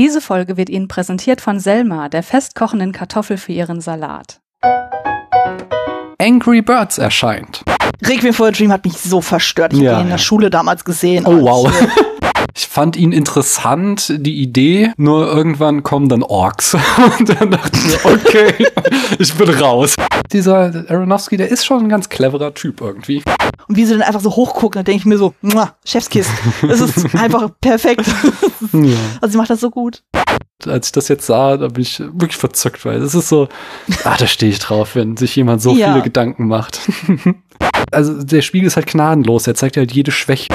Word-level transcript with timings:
Diese 0.00 0.22
Folge 0.22 0.56
wird 0.56 0.70
Ihnen 0.70 0.88
präsentiert 0.88 1.42
von 1.42 1.60
Selma, 1.60 2.08
der 2.08 2.22
festkochenden 2.22 2.92
Kartoffel 2.92 3.36
für 3.36 3.52
Ihren 3.52 3.82
Salat. 3.82 4.40
Angry 6.18 6.62
Birds 6.62 6.96
erscheint. 6.96 7.62
Requiem 8.06 8.32
for 8.32 8.46
a 8.46 8.50
Dream 8.50 8.72
hat 8.72 8.86
mich 8.86 8.94
so 8.96 9.20
verstört. 9.20 9.74
Ich 9.74 9.80
Ja, 9.80 9.90
habe 9.90 10.00
ihn 10.00 10.04
in 10.06 10.10
der 10.12 10.16
Schule 10.16 10.48
damals 10.48 10.86
gesehen. 10.86 11.26
Oh 11.26 11.42
wow. 11.42 11.70
Ich 12.60 12.68
fand 12.68 12.94
ihn 12.94 13.12
interessant, 13.12 14.12
die 14.18 14.42
Idee, 14.42 14.92
nur 14.98 15.26
irgendwann 15.32 15.82
kommen 15.82 16.10
dann 16.10 16.22
Orks. 16.22 16.74
Und 17.18 17.26
dann 17.40 17.52
dachte 17.52 17.78
ich 17.78 18.04
mir, 18.04 18.12
okay, 18.12 18.66
ich 19.18 19.32
bin 19.32 19.48
raus. 19.48 19.96
Dieser 20.30 20.84
Aronofsky, 20.90 21.38
der 21.38 21.50
ist 21.50 21.64
schon 21.64 21.84
ein 21.84 21.88
ganz 21.88 22.10
cleverer 22.10 22.52
Typ 22.52 22.82
irgendwie. 22.82 23.22
Und 23.66 23.76
wie 23.76 23.86
sie 23.86 23.94
dann 23.94 24.02
einfach 24.02 24.20
so 24.20 24.36
hochgucken, 24.36 24.80
dann 24.80 24.84
denke 24.84 24.98
ich 24.98 25.06
mir 25.06 25.16
so, 25.16 25.32
Chefskiss. 25.86 26.28
Das 26.60 26.80
ist 26.82 27.14
einfach 27.14 27.48
perfekt. 27.62 28.04
Ja. 28.74 28.90
Also 29.22 29.32
sie 29.32 29.38
macht 29.38 29.48
das 29.48 29.60
so 29.60 29.70
gut. 29.70 30.02
Als 30.66 30.88
ich 30.88 30.92
das 30.92 31.08
jetzt 31.08 31.24
sah, 31.26 31.56
da 31.56 31.68
bin 31.68 31.80
ich 31.82 31.98
wirklich 31.98 32.36
verzückt, 32.36 32.84
weil 32.84 33.00
es 33.00 33.14
ist 33.14 33.30
so, 33.30 33.48
ah, 34.04 34.16
da 34.18 34.26
stehe 34.26 34.52
ich 34.52 34.58
drauf, 34.58 34.96
wenn 34.96 35.16
sich 35.16 35.34
jemand 35.34 35.62
so 35.62 35.74
Ja. 35.74 35.92
viele 35.92 36.02
Gedanken 36.04 36.46
macht. 36.46 36.80
Also 37.90 38.22
der 38.22 38.42
Spiegel 38.42 38.66
ist 38.66 38.76
halt 38.76 38.86
gnadenlos, 38.86 39.46
er 39.46 39.54
zeigt 39.54 39.78
halt 39.78 39.92
jede 39.92 40.12
Schwäche. 40.12 40.48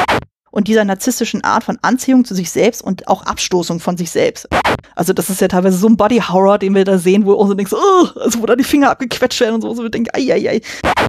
Und 0.55 0.69
dieser 0.69 0.85
narzisstischen 0.85 1.43
Art 1.43 1.65
von 1.65 1.77
Anziehung 1.81 2.23
zu 2.23 2.33
sich 2.33 2.49
selbst 2.49 2.81
und 2.81 3.09
auch 3.09 3.23
Abstoßung 3.23 3.81
von 3.81 3.97
sich 3.97 4.09
selbst. 4.09 4.47
Also 4.95 5.11
das 5.11 5.29
ist 5.29 5.41
ja 5.41 5.49
teilweise 5.49 5.77
so 5.77 5.87
ein 5.87 5.97
Body-Horror, 5.97 6.59
den 6.59 6.73
wir 6.73 6.85
da 6.85 6.97
sehen, 6.97 7.25
wo 7.25 7.45
so 7.45 7.53
denkst, 7.53 7.73
oh, 7.73 8.07
also 8.21 8.41
wo 8.41 8.45
da 8.45 8.55
die 8.55 8.63
Finger 8.63 8.89
abgequetscht 8.89 9.41
werden 9.41 9.55
und 9.55 9.61
so, 9.61 9.73
so 9.73 9.83
wir 9.83 9.89
denken, 9.89 10.11
ai, 10.13 10.31
ai, 10.31 10.49
ai. 10.49 10.61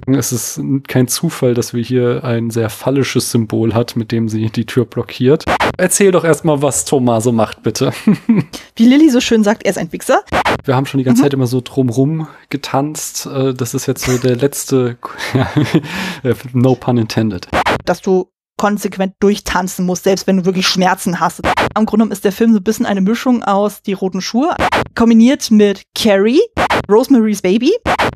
Es 0.07 0.33
ist 0.33 0.59
kein 0.89 1.07
Zufall, 1.07 1.53
dass 1.53 1.73
wir 1.73 1.81
hier 1.81 2.25
ein 2.25 2.49
sehr 2.49 2.69
phallisches 2.69 3.31
Symbol 3.31 3.73
hat, 3.73 3.95
mit 3.95 4.11
dem 4.11 4.27
sie 4.27 4.49
die 4.49 4.65
Tür 4.65 4.83
blockiert. 4.83 5.45
Erzähl 5.77 6.11
doch 6.11 6.25
erstmal, 6.25 6.61
was 6.61 6.83
Tomaso 6.83 7.31
macht, 7.31 7.63
bitte. 7.63 7.93
Wie 8.75 8.85
Lilly 8.85 9.09
so 9.09 9.21
schön 9.21 9.45
sagt, 9.45 9.63
er 9.63 9.69
ist 9.71 9.77
ein 9.77 9.93
Wichser. 9.93 10.23
Wir 10.65 10.75
haben 10.75 10.85
schon 10.85 10.97
die 10.97 11.05
ganze 11.05 11.21
Zeit 11.21 11.33
immer 11.33 11.47
so 11.47 11.61
drumrum 11.63 12.27
getanzt. 12.49 13.25
Äh, 13.27 13.53
Das 13.53 13.73
ist 13.73 13.85
jetzt 13.85 14.03
so 14.03 14.17
der 14.17 14.35
letzte, 14.35 14.97
no 16.51 16.75
pun 16.75 16.97
intended. 16.97 17.47
dass 17.85 18.01
du 18.01 18.29
konsequent 18.57 19.13
durchtanzen 19.19 19.85
musst, 19.85 20.03
selbst 20.03 20.27
wenn 20.27 20.37
du 20.37 20.45
wirklich 20.45 20.67
Schmerzen 20.67 21.19
hast. 21.19 21.41
Am 21.73 21.85
Grunde 21.85 22.03
genommen 22.03 22.11
ist 22.11 22.25
der 22.25 22.31
Film 22.31 22.53
so 22.53 22.59
ein 22.59 22.63
bisschen 22.63 22.85
eine 22.85 23.01
Mischung 23.01 23.43
aus 23.43 23.81
Die 23.83 23.93
roten 23.93 24.21
Schuhe, 24.21 24.55
kombiniert 24.95 25.49
mit 25.51 25.83
Carrie, 25.95 26.41
Rosemary's 26.89 27.41
Baby 27.41 27.71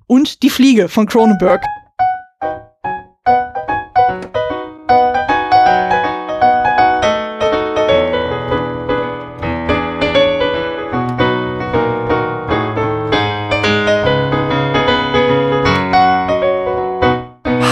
und 0.08 0.44
Die 0.44 0.50
Fliege 0.50 0.89
von 0.89 1.06
Cronenberg. 1.06 1.64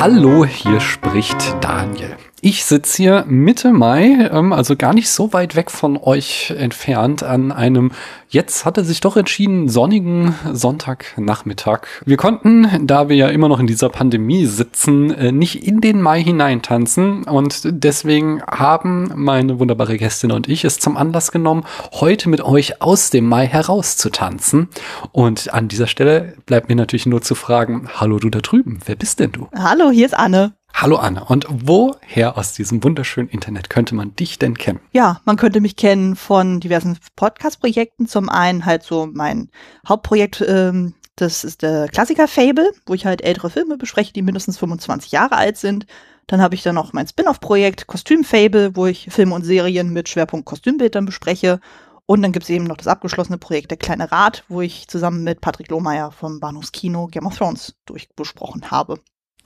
Hallo, 0.02 0.46
hier 0.46 0.80
spricht 0.80 1.56
Daniel. 1.62 2.19
Ich 2.42 2.64
sitze 2.64 2.98
hier 2.98 3.26
Mitte 3.28 3.74
Mai, 3.74 4.30
ähm, 4.32 4.54
also 4.54 4.78
gar 4.78 4.94
nicht 4.94 5.10
so 5.10 5.34
weit 5.34 5.58
weg 5.58 5.70
von 5.70 5.98
euch 5.98 6.54
entfernt, 6.58 7.22
an 7.22 7.52
einem, 7.52 7.92
jetzt 8.30 8.64
hat 8.64 8.78
er 8.78 8.86
sich 8.86 9.02
doch 9.02 9.18
entschieden, 9.18 9.68
sonnigen 9.68 10.34
Sonntagnachmittag. 10.54 11.82
Wir 12.06 12.16
konnten, 12.16 12.88
da 12.88 13.10
wir 13.10 13.18
ja 13.18 13.28
immer 13.28 13.50
noch 13.50 13.60
in 13.60 13.68
dieser 13.68 13.90
Pandemie 13.90 14.46
sitzen, 14.46 15.12
äh, 15.12 15.34
nicht 15.34 15.68
in 15.68 15.82
den 15.82 16.02
Mai 16.02 16.24
hineintanzen 16.24 17.24
und 17.24 17.62
deswegen 17.66 18.42
haben 18.44 19.12
meine 19.16 19.60
wunderbare 19.60 19.98
Gästin 19.98 20.32
und 20.32 20.48
ich 20.48 20.64
es 20.64 20.80
zum 20.80 20.96
Anlass 20.96 21.34
genommen, 21.34 21.66
heute 21.92 22.30
mit 22.30 22.40
euch 22.40 22.82
aus 22.82 23.10
dem 23.10 23.28
Mai 23.28 23.48
herauszutanzen. 23.48 24.70
Und 25.12 25.54
an 25.54 25.68
dieser 25.68 25.88
Stelle 25.88 26.36
bleibt 26.46 26.70
mir 26.70 26.76
natürlich 26.76 27.06
nur 27.06 27.22
zu 27.22 27.36
fragen, 27.36 27.90
hallo 27.96 28.18
du 28.18 28.30
da 28.30 28.40
drüben, 28.40 28.80
wer 28.86 28.96
bist 28.96 29.20
denn 29.20 29.34
du? 29.34 29.50
Hallo, 29.54 29.92
hier 29.92 30.06
ist 30.06 30.18
Anne. 30.18 30.59
Hallo 30.74 30.96
Anne, 30.96 31.26
und 31.26 31.46
woher 31.50 32.38
aus 32.38 32.54
diesem 32.54 32.84
wunderschönen 32.84 33.28
Internet 33.28 33.70
könnte 33.70 33.96
man 33.96 34.16
dich 34.16 34.40
denn 34.40 34.58
kennen? 34.58 34.80
Ja, 34.94 35.20
man 35.26 35.36
könnte 35.36 35.60
mich 35.60 35.76
kennen 35.76 36.16
von 36.16 36.62
diversen 36.62 36.98
Podcast-Projekten. 37.18 38.08
Zum 38.08 38.30
einen 38.30 38.66
halt 38.66 38.84
so 38.84 39.06
mein 39.12 39.50
Hauptprojekt, 39.88 40.42
ähm, 40.48 40.94
das 41.18 41.44
ist 41.44 41.64
der 41.64 41.90
Klassiker 41.90 42.30
Fable, 42.30 42.72
wo 42.86 42.94
ich 42.94 43.06
halt 43.06 43.22
ältere 43.22 43.50
Filme 43.50 43.78
bespreche, 43.78 44.14
die 44.14 44.22
mindestens 44.22 44.58
25 44.58 45.12
Jahre 45.12 45.36
alt 45.36 45.58
sind. 45.58 45.86
Dann 46.28 46.42
habe 46.42 46.56
ich 46.56 46.64
dann 46.64 46.76
noch 46.76 46.94
mein 46.94 47.08
Spin-off-Projekt 47.08 47.88
Kostüm 47.88 48.24
Fable, 48.24 48.76
wo 48.76 48.86
ich 48.86 49.08
Filme 49.12 49.36
und 49.36 49.44
Serien 49.44 49.92
mit 49.92 50.08
Schwerpunkt 50.08 50.46
Kostümbildern 50.46 51.06
bespreche. 51.06 51.60
Und 52.06 52.22
dann 52.22 52.32
gibt 52.32 52.44
es 52.44 52.50
eben 52.50 52.64
noch 52.64 52.78
das 52.78 52.88
abgeschlossene 52.88 53.38
Projekt 53.38 53.72
Der 53.72 53.78
kleine 53.78 54.12
Rat, 54.12 54.44
wo 54.48 54.62
ich 54.62 54.88
zusammen 54.88 55.24
mit 55.24 55.42
Patrick 55.42 55.70
Lohmeier 55.70 56.12
vom 56.12 56.40
Bahnhofskino 56.40 57.08
Game 57.08 57.26
of 57.26 57.38
Thrones 57.38 57.76
durchbesprochen 57.86 58.72
habe. 58.72 59.00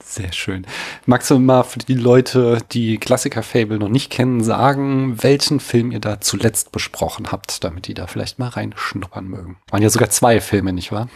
Sehr 0.06 0.32
schön. 0.32 0.66
Magst 1.06 1.30
du 1.30 1.38
mal 1.38 1.64
für 1.64 1.78
die 1.78 1.94
Leute, 1.94 2.58
die 2.72 2.98
Klassiker-Fable 2.98 3.78
noch 3.78 3.88
nicht 3.88 4.10
kennen, 4.10 4.44
sagen, 4.44 5.22
welchen 5.22 5.60
Film 5.60 5.90
ihr 5.90 5.98
da 5.98 6.20
zuletzt 6.20 6.72
besprochen 6.72 7.32
habt, 7.32 7.64
damit 7.64 7.88
die 7.88 7.94
da 7.94 8.06
vielleicht 8.06 8.38
mal 8.38 8.48
reinschnuppern 8.48 9.26
mögen? 9.26 9.56
Waren 9.70 9.82
ja 9.82 9.90
sogar 9.90 10.10
zwei 10.10 10.40
Filme, 10.40 10.72
nicht 10.72 10.92
wahr? 10.92 11.08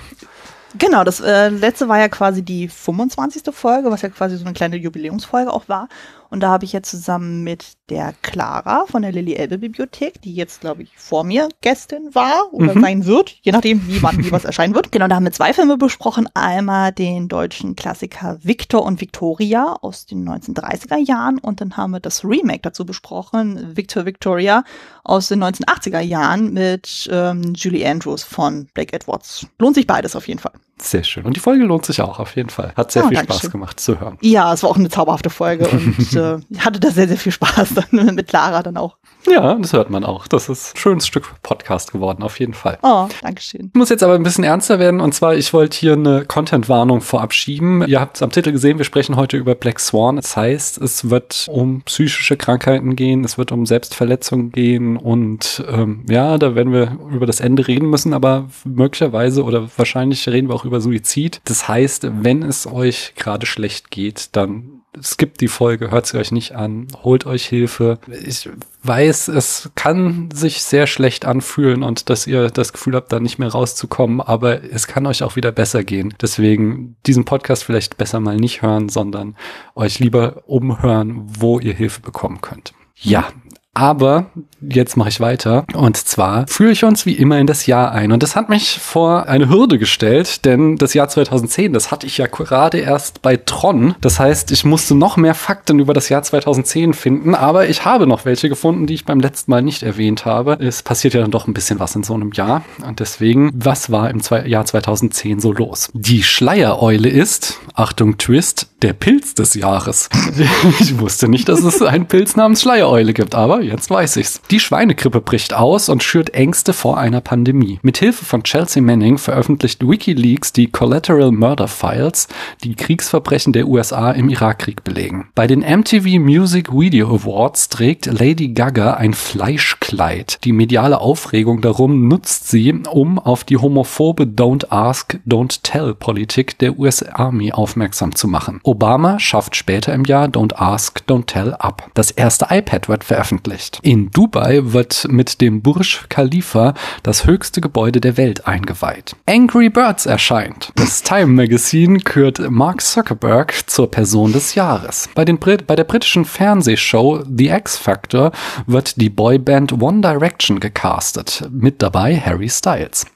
Genau, 0.77 1.05
das 1.05 1.21
äh, 1.21 1.49
letzte 1.49 1.89
war 1.89 1.99
ja 1.99 2.09
quasi 2.09 2.43
die 2.43 2.69
25. 2.69 3.55
Folge, 3.55 3.91
was 3.91 4.03
ja 4.03 4.09
quasi 4.09 4.37
so 4.37 4.45
eine 4.45 4.53
kleine 4.53 4.77
Jubiläumsfolge 4.77 5.53
auch 5.53 5.69
war. 5.69 5.89
Und 6.31 6.41
da 6.41 6.51
habe 6.51 6.65
ich 6.65 6.73
jetzt 6.73 6.91
zusammen 6.91 7.43
mit 7.43 7.75
der 7.89 8.15
Clara 8.23 8.85
von 8.87 9.03
der 9.03 9.13
Lilly 9.13 9.35
Elbe 9.35 9.59
Bibliothek, 9.59 10.21
die 10.21 10.35
jetzt, 10.35 10.61
glaube 10.61 10.83
ich, 10.83 10.91
vor 10.97 11.25
mir 11.25 11.49
Gästin 11.63 12.15
war 12.15 12.53
oder 12.53 12.75
Mhm. 12.75 12.81
sein 12.83 13.07
wird, 13.07 13.37
je 13.43 13.53
nachdem, 13.53 13.87
wie 13.89 14.03
wann 14.03 14.19
wie 14.19 14.31
was 14.31 14.45
erscheinen 14.45 14.75
wird. 14.75 14.93
Genau, 14.93 15.09
da 15.09 15.17
haben 15.17 15.25
wir 15.25 15.33
zwei 15.33 15.53
Filme 15.55 15.79
besprochen. 15.79 16.29
Einmal 16.35 16.93
den 16.93 17.29
deutschen 17.29 17.77
Klassiker 17.77 18.39
Victor 18.43 18.85
und 18.85 19.01
Victoria 19.01 19.77
aus 19.81 20.05
den 20.07 20.29
1930er 20.29 20.99
Jahren 20.99 21.39
und 21.39 21.61
dann 21.61 21.77
haben 21.77 21.93
wir 21.93 22.01
das 22.01 22.25
Remake 22.25 22.61
dazu 22.63 22.85
besprochen, 22.85 23.77
Victor 23.77 24.05
Victoria 24.05 24.65
aus 25.05 25.29
den 25.29 25.43
1980er 25.43 26.01
Jahren 26.01 26.53
mit 26.53 27.09
ähm, 27.11 27.55
Julie 27.55 27.89
Andrews 27.89 28.23
von 28.23 28.67
Blake 28.75 28.93
Edwards. 28.95 29.47
Lohnt 29.59 29.77
sich 29.77 29.87
beides 29.87 30.15
auf 30.15 30.29
jeden 30.29 30.41
Fall. 30.41 30.53
Sehr 30.83 31.05
schön. 31.05 31.25
Und 31.25 31.37
die 31.37 31.41
Folge 31.41 31.65
lohnt 31.65 31.85
sich 31.87 32.01
auch 32.01 32.19
auf 32.19 32.37
jeden 32.37 32.51
Fall. 32.51 32.73
Hat 32.77 32.93
sehr 32.93 33.05
Ah, 33.05 33.09
viel. 33.09 33.19
Spaß 33.19 33.51
gemacht 33.51 33.81
zu 33.81 34.01
hören. 34.01 34.19
Ja, 34.21 34.53
es 34.53 34.63
war 34.63 34.71
auch 34.71 34.77
eine 34.77 34.89
zauberhafte 34.89 35.31
Folge 35.31 35.67
und 35.69 36.13
äh, 36.17 36.39
hatte 36.59 36.81
da 36.81 36.91
sehr, 36.91 37.09
sehr 37.09 37.17
viel 37.17 37.33
Spaß 37.33 37.75
dann 37.75 38.15
mit 38.15 38.29
Clara 38.29 38.63
dann 38.63 38.77
auch. 38.77 38.97
Ja, 39.29 39.55
das 39.57 39.73
hört 39.73 39.91
man 39.91 40.05
auch. 40.05 40.27
Das 40.29 40.49
ist 40.49 40.75
ein 40.75 40.79
schönes 40.79 41.07
Stück 41.07 41.35
Podcast 41.43 41.93
geworden, 41.93 42.23
auf 42.23 42.39
jeden 42.39 42.55
Fall. 42.55 42.79
Oh, 42.83 43.09
Dankeschön. 43.21 43.71
Ich 43.75 43.79
muss 43.79 43.89
jetzt 43.91 44.03
aber 44.03 44.15
ein 44.15 44.23
bisschen 44.23 44.45
ernster 44.45 44.79
werden 44.79 45.01
und 45.01 45.13
zwar, 45.15 45.35
ich 45.35 45.53
wollte 45.53 45.77
hier 45.77 45.95
eine 45.95 46.25
Content-Warnung 46.25 47.01
vorab 47.01 47.33
schieben. 47.35 47.85
Ihr 47.87 48.01
habt 48.01 48.17
es 48.17 48.23
am 48.23 48.31
Titel 48.31 48.53
gesehen, 48.53 48.79
wir 48.79 48.85
sprechen 48.85 49.17
heute 49.17 49.37
über 49.37 49.55
Black 49.55 49.81
Swan. 49.81 50.17
Das 50.17 50.37
heißt, 50.37 50.79
es 50.79 51.11
wird 51.11 51.47
um 51.51 51.83
psychische 51.83 52.37
Krankheiten 52.37 52.97
gehen, 52.97 53.25
es 53.25 53.37
wird 53.37 53.53
um 53.53 53.67
Selbstverletzung 53.67 54.51
gehen 54.53 54.97
und 54.97 55.65
ähm, 55.69 56.05
ja, 56.09 56.39
da 56.39 56.55
werden 56.55 56.73
wir 56.73 56.97
über 57.13 57.27
das 57.27 57.41
Ende 57.41 57.67
reden 57.67 57.91
müssen, 57.91 58.15
aber 58.15 58.47
möglicherweise 58.65 59.43
oder 59.45 59.69
wahrscheinlich 59.77 60.27
reden 60.29 60.49
wir 60.49 60.55
auch 60.55 60.65
über 60.65 60.68
Suizid. 60.81 61.41
Das 61.45 61.69
heißt, 61.69 62.09
wenn 62.23 62.43
es 62.43 62.67
euch 62.67 63.15
gerade 63.17 63.47
schlecht 63.47 63.91
geht, 63.91 64.37
dann 64.37 64.83
skippt 65.03 65.41
die 65.41 65.49
Folge, 65.49 65.91
hört 65.91 66.07
sie 66.07 66.19
euch 66.19 66.33
nicht 66.33 66.55
an, 66.55 66.89
holt 67.03 67.27
euch 67.27 67.47
Hilfe. 67.47 67.99
Ich 68.25 68.49
weiß, 68.83 69.29
es 69.29 69.71
kann 69.75 70.31
sich 70.33 70.63
sehr 70.63 70.87
schlecht 70.87 71.25
anfühlen 71.25 71.83
und 71.83 72.11
dass 72.11 72.27
ihr 72.27 72.51
das 72.51 72.73
Gefühl 72.73 72.95
habt, 72.95 73.13
da 73.13 73.21
nicht 73.21 73.39
mehr 73.39 73.49
rauszukommen, 73.49 74.21
aber 74.21 74.65
es 74.65 74.87
kann 74.87 75.07
euch 75.07 75.23
auch 75.23 75.37
wieder 75.37 75.53
besser 75.53 75.85
gehen. 75.85 76.15
Deswegen 76.21 76.97
diesen 77.07 77.25
Podcast 77.25 77.65
vielleicht 77.65 77.97
besser 77.97 78.21
mal 78.21 78.37
nicht 78.37 78.63
hören, 78.63 78.89
sondern 78.89 79.37
euch 79.75 79.99
lieber 79.99 80.43
umhören, 80.47 81.25
wo 81.27 81.59
ihr 81.59 81.75
Hilfe 81.75 82.01
bekommen 82.01 82.41
könnt. 82.41 82.73
Ja, 83.01 83.29
aber 83.79 84.27
jetzt 84.61 84.97
mache 84.97 85.09
ich 85.09 85.21
weiter. 85.21 85.65
Und 85.73 85.97
zwar 85.97 86.49
führe 86.49 86.73
ich 86.73 86.83
uns 86.83 87.07
wie 87.07 87.13
immer 87.13 87.39
in 87.39 87.47
das 87.47 87.67
Jahr 87.67 87.93
ein. 87.93 88.11
Und 88.11 88.25
das 88.25 88.35
hat 88.35 88.49
mich 88.49 88.81
vor 88.81 89.29
eine 89.29 89.49
Hürde 89.49 89.79
gestellt, 89.79 90.45
denn 90.45 90.77
das 90.77 90.95
Jahr 90.95 91.09
2010, 91.09 91.73
das 91.73 91.93
hatte 91.93 92.07
ich 92.07 92.19
ja 92.19 92.27
gerade 92.27 92.79
erst 92.79 93.23
bei 93.23 93.37
Tron. 93.37 93.95
Das 94.01 94.19
heißt, 94.19 94.51
ich 94.51 94.65
musste 94.65 94.97
noch 94.97 95.17
mehr 95.17 95.35
Fakten 95.35 95.79
über 95.79 95.95
das 95.95 96.09
Jahr 96.09 96.25
2010 96.25 96.93
finden, 96.93 97.37
aber 97.37 97.69
ich 97.69 97.85
habe 97.85 98.09
noch 98.09 98.25
welche 98.25 98.49
gefunden, 98.49 98.89
die 98.89 98.95
ich 98.95 99.05
beim 99.05 99.21
letzten 99.21 99.53
Mal 99.53 99.63
nicht 99.63 99.85
erwähnt 99.85 100.25
habe. 100.25 100.59
Es 100.61 100.83
passiert 100.83 101.15
ja 101.15 101.21
dann 101.21 101.31
doch 101.31 101.47
ein 101.47 101.55
bisschen 101.55 101.79
was 101.79 101.95
in 101.95 102.03
so 102.03 102.15
einem 102.15 102.33
Jahr. 102.33 102.65
Und 102.85 102.99
deswegen, 102.99 103.53
was 103.55 103.93
war 103.93 104.11
im 104.11 104.21
Jahr 104.47 104.65
2010 104.65 105.39
so 105.39 105.53
los? 105.53 105.89
Die 105.93 106.25
Schleiereule 106.25 107.09
ist, 107.09 107.61
Achtung 107.75 108.19
Twist, 108.19 108.67
der 108.83 108.93
Pilz 108.93 109.35
des 109.35 109.55
Jahres. 109.55 110.09
ich 110.81 110.99
wusste 110.99 111.29
nicht, 111.29 111.49
dass 111.49 111.63
es 111.63 111.81
einen 111.81 112.07
Pilz 112.07 112.35
namens 112.35 112.63
Schleiereule 112.63 113.13
gibt, 113.13 113.35
aber 113.35 113.63
jetzt 113.69 113.91
weiß 113.91 114.17
ich's. 114.17 114.41
Die 114.51 114.61
Schweinegrippe 114.61 115.21
bricht 115.21 115.55
aus 115.55 115.89
und 115.89 116.03
schürt 116.03 116.35
Ängste 116.35 116.73
vor 116.73 116.99
einer 116.99 117.21
Pandemie. 117.21 117.79
Mit 117.83 117.99
Hilfe 117.99 118.25
von 118.25 118.43
Chelsea 118.43 118.83
Manning 118.83 119.19
veröffentlicht 119.19 119.87
WikiLeaks 119.87 120.53
die 120.53 120.71
Collateral 120.71 121.31
Murder 121.31 121.69
Files, 121.69 122.29
die 122.65 122.75
Kriegsverbrechen 122.75 123.53
der 123.53 123.69
USA 123.69 124.11
im 124.11 124.29
Irakkrieg 124.29 124.85
belegen. 124.85 125.29
Bei 125.35 125.47
den 125.47 125.61
MTV 125.61 126.19
Music 126.19 126.73
Video 126.73 127.09
Awards 127.09 127.69
trägt 127.69 128.07
Lady 128.07 128.49
Gaga 128.49 128.95
ein 128.95 129.15
Fleischkleid. 129.15 130.39
Die 130.45 130.53
mediale 130.53 131.01
Aufregung 131.01 131.61
darum 131.61 132.09
nutzt 132.09 132.49
sie, 132.49 132.73
um 132.91 133.19
auf 133.19 133.45
die 133.45 133.57
homophobe 133.57 134.25
Don't 134.25 134.71
Ask, 134.71 135.19
Don't 135.27 135.61
Tell 135.63 135.95
Politik 135.95 136.59
der 136.59 136.79
US 136.79 137.03
Army 137.03 137.53
aufmerksam 137.53 138.15
zu 138.15 138.29
machen. 138.29 138.61
Obama 138.63 139.19
schafft 139.19 139.57
später 139.57 139.93
im 139.93 140.05
Jahr 140.05 140.27
Don't 140.27 140.55
Ask, 140.57 141.03
Don't 141.09 141.27
Tell 141.27 141.55
ab. 141.55 141.91
Das 141.95 142.11
erste 142.11 142.47
iPad 142.51 142.89
wird 142.89 143.05
veröffentlicht. 143.05 143.58
In 143.83 144.11
Dubai 144.11 144.61
wird 144.73 145.07
mit 145.09 145.41
dem 145.41 145.63
Burj 145.63 146.05
Khalifa 146.09 146.75
das 147.03 147.27
höchste 147.27 147.61
Gebäude 147.61 148.01
der 148.01 148.17
Welt 148.17 148.47
eingeweiht. 148.47 149.17
Angry 149.27 149.69
Birds 149.69 150.07
erscheint. 150.07 150.73
Das 150.77 151.03
Time 151.09 151.27
Magazine 151.27 152.01
kürt 152.01 152.39
Mark 152.51 152.81
Zuckerberg 152.83 153.69
zur 153.69 153.91
Person 153.91 154.33
des 154.33 154.55
Jahres. 154.55 155.09
Bei, 155.15 155.25
den 155.25 155.39
Brit 155.39 155.67
bei 155.67 155.77
der 155.77 155.85
britischen 155.85 156.25
Fernsehshow 156.25 157.23
The 157.25 157.49
X 157.49 157.77
Factor 157.77 158.33
wird 158.67 159.01
die 159.01 159.11
Boyband 159.11 159.81
One 159.81 160.01
Direction 160.01 160.61
gecastet. 160.61 161.49
Mit 161.51 161.83
dabei 161.83 162.19
Harry 162.19 162.49
Styles. 162.49 163.07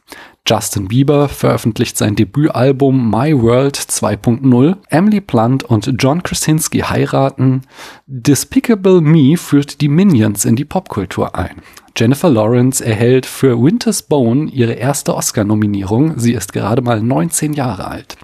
Justin 0.44 0.88
Bieber 0.88 1.28
veröffentlicht 1.28 1.96
sein 1.96 2.16
Debütalbum 2.16 3.10
My 3.10 3.32
World 3.40 3.76
2.0. 3.76 4.76
Emily 4.88 5.20
Blunt 5.20 5.62
und 5.62 5.94
John 5.98 6.24
Krasinski 6.24 6.80
heiraten. 6.80 7.62
Despicable 8.06 9.00
Me 9.00 9.36
führt 9.36 9.80
die 9.80 9.88
Minions 9.88 10.44
in 10.44 10.56
die 10.56 10.64
Popkultur 10.64 11.36
ein. 11.36 11.62
Jennifer 11.96 12.28
Lawrence 12.28 12.84
erhält 12.84 13.24
für 13.26 13.62
Winter's 13.62 14.02
Bone 14.02 14.50
ihre 14.50 14.72
erste 14.72 15.14
Oscar-Nominierung. 15.14 16.18
Sie 16.18 16.32
ist 16.32 16.52
gerade 16.52 16.82
mal 16.82 17.00
19 17.00 17.52
Jahre 17.52 17.86
alt. 17.86 18.16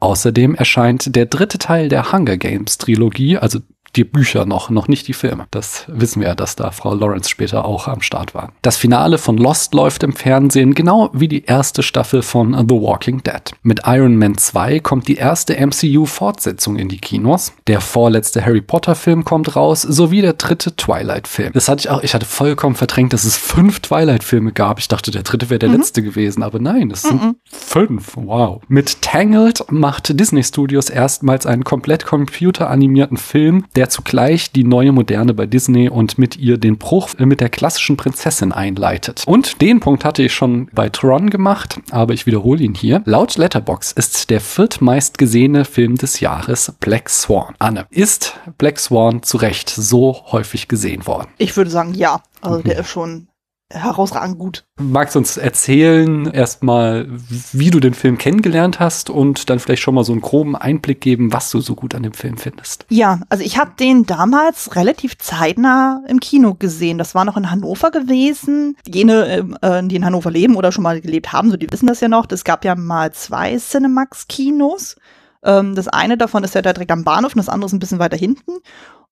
Außerdem 0.00 0.54
erscheint 0.56 1.16
der 1.16 1.26
dritte 1.26 1.58
Teil 1.58 1.88
der 1.88 2.12
Hunger 2.12 2.36
Games 2.36 2.76
Trilogie, 2.76 3.38
also 3.38 3.60
die 3.96 4.04
Bücher 4.04 4.46
noch, 4.46 4.70
noch 4.70 4.88
nicht 4.88 5.08
die 5.08 5.12
Filme. 5.12 5.46
Das 5.50 5.84
wissen 5.88 6.20
wir 6.20 6.28
ja, 6.28 6.34
dass 6.34 6.56
da 6.56 6.70
Frau 6.70 6.94
Lawrence 6.94 7.28
später 7.28 7.64
auch 7.64 7.88
am 7.88 8.00
Start 8.00 8.34
war. 8.34 8.52
Das 8.62 8.76
Finale 8.76 9.18
von 9.18 9.36
Lost 9.38 9.74
läuft 9.74 10.02
im 10.02 10.12
Fernsehen, 10.12 10.74
genau 10.74 11.10
wie 11.12 11.28
die 11.28 11.44
erste 11.44 11.82
Staffel 11.82 12.22
von 12.22 12.54
The 12.68 12.74
Walking 12.74 13.22
Dead. 13.22 13.52
Mit 13.62 13.82
Iron 13.86 14.16
Man 14.16 14.36
2 14.36 14.80
kommt 14.80 15.08
die 15.08 15.16
erste 15.16 15.54
MCU-Fortsetzung 15.54 16.76
in 16.76 16.88
die 16.88 16.98
Kinos. 16.98 17.52
Der 17.66 17.80
vorletzte 17.80 18.44
Harry 18.44 18.60
Potter-Film 18.60 19.24
kommt 19.24 19.56
raus, 19.56 19.82
sowie 19.82 20.22
der 20.22 20.34
dritte 20.34 20.76
Twilight-Film. 20.76 21.52
Das 21.52 21.68
hatte 21.68 21.80
ich 21.80 21.90
auch, 21.90 22.02
ich 22.02 22.14
hatte 22.14 22.26
vollkommen 22.26 22.74
verdrängt, 22.74 23.12
dass 23.12 23.24
es 23.24 23.36
fünf 23.36 23.80
Twilight-Filme 23.80 24.52
gab. 24.52 24.78
Ich 24.78 24.88
dachte, 24.88 25.10
der 25.10 25.22
dritte 25.22 25.50
wäre 25.50 25.58
der 25.58 25.68
mhm. 25.68 25.76
letzte 25.76 26.02
gewesen, 26.02 26.42
aber 26.42 26.58
nein, 26.58 26.90
es 26.90 27.02
sind 27.02 27.22
mhm. 27.22 27.36
fünf. 27.44 28.12
Wow. 28.16 28.62
Mit 28.68 29.02
Tangled 29.02 29.64
macht 29.70 30.18
Disney 30.18 30.42
Studios 30.42 30.90
erstmals 30.90 31.46
einen 31.46 31.64
komplett 31.64 32.04
computeranimierten 32.04 33.16
Film, 33.16 33.64
der 33.76 33.83
der 33.84 33.90
zugleich 33.90 34.50
die 34.50 34.64
neue 34.64 34.92
Moderne 34.92 35.34
bei 35.34 35.44
Disney 35.44 35.90
und 35.90 36.16
mit 36.16 36.38
ihr 36.38 36.56
den 36.56 36.78
Bruch 36.78 37.10
mit 37.18 37.42
der 37.42 37.50
klassischen 37.50 37.98
Prinzessin 37.98 38.50
einleitet. 38.50 39.24
Und 39.26 39.60
den 39.60 39.80
Punkt 39.80 40.06
hatte 40.06 40.22
ich 40.22 40.32
schon 40.32 40.70
bei 40.72 40.88
Tron 40.88 41.28
gemacht, 41.28 41.80
aber 41.90 42.14
ich 42.14 42.24
wiederhole 42.24 42.62
ihn 42.62 42.74
hier. 42.74 43.02
Laut 43.04 43.36
Letterbox 43.36 43.92
ist 43.92 44.30
der 44.30 44.40
viertmeist 44.40 45.18
gesehene 45.18 45.66
Film 45.66 45.96
des 45.96 46.20
Jahres 46.20 46.72
Black 46.80 47.10
Swan. 47.10 47.54
Anne, 47.58 47.86
ist 47.90 48.40
Black 48.56 48.80
Swan 48.80 49.22
zu 49.22 49.36
Recht 49.36 49.68
so 49.68 50.24
häufig 50.32 50.66
gesehen 50.66 51.06
worden? 51.06 51.28
Ich 51.36 51.54
würde 51.54 51.70
sagen, 51.70 51.92
ja. 51.92 52.22
Also 52.40 52.62
der 52.62 52.78
ist 52.78 52.88
schon 52.88 53.28
herausragend 53.72 54.38
gut. 54.38 54.64
Magst 54.78 55.14
du 55.14 55.18
uns 55.18 55.36
erzählen 55.36 56.30
erstmal, 56.30 57.06
wie 57.08 57.70
du 57.70 57.80
den 57.80 57.94
Film 57.94 58.18
kennengelernt 58.18 58.80
hast 58.80 59.10
und 59.10 59.48
dann 59.50 59.58
vielleicht 59.58 59.82
schon 59.82 59.94
mal 59.94 60.04
so 60.04 60.12
einen 60.12 60.20
groben 60.20 60.54
Einblick 60.54 61.00
geben, 61.00 61.32
was 61.32 61.50
du 61.50 61.60
so 61.60 61.74
gut 61.74 61.94
an 61.94 62.02
dem 62.02 62.12
Film 62.12 62.36
findest? 62.36 62.86
Ja, 62.90 63.20
also 63.28 63.42
ich 63.42 63.58
habe 63.58 63.72
den 63.78 64.04
damals 64.04 64.76
relativ 64.76 65.18
zeitnah 65.18 66.02
im 66.08 66.20
Kino 66.20 66.54
gesehen. 66.54 66.98
Das 66.98 67.14
war 67.14 67.24
noch 67.24 67.36
in 67.36 67.50
Hannover 67.50 67.90
gewesen. 67.90 68.76
Jene, 68.86 69.26
ähm, 69.28 69.58
äh, 69.62 69.82
die 69.82 69.96
in 69.96 70.04
Hannover 70.04 70.30
leben 70.30 70.56
oder 70.56 70.70
schon 70.70 70.84
mal 70.84 71.00
gelebt 71.00 71.32
haben, 71.32 71.50
so 71.50 71.56
die 71.56 71.70
wissen 71.70 71.86
das 71.86 72.00
ja 72.00 72.08
noch. 72.08 72.26
Es 72.30 72.44
gab 72.44 72.64
ja 72.64 72.74
mal 72.74 73.12
zwei 73.12 73.56
Cinemax-Kinos. 73.56 74.96
Ähm, 75.42 75.74
das 75.74 75.88
eine 75.88 76.16
davon 76.16 76.44
ist 76.44 76.54
ja 76.54 76.62
direkt 76.62 76.90
am 76.90 77.04
Bahnhof 77.04 77.34
und 77.34 77.38
das 77.38 77.48
andere 77.48 77.66
ist 77.66 77.72
ein 77.72 77.78
bisschen 77.78 77.98
weiter 77.98 78.16
hinten. 78.16 78.52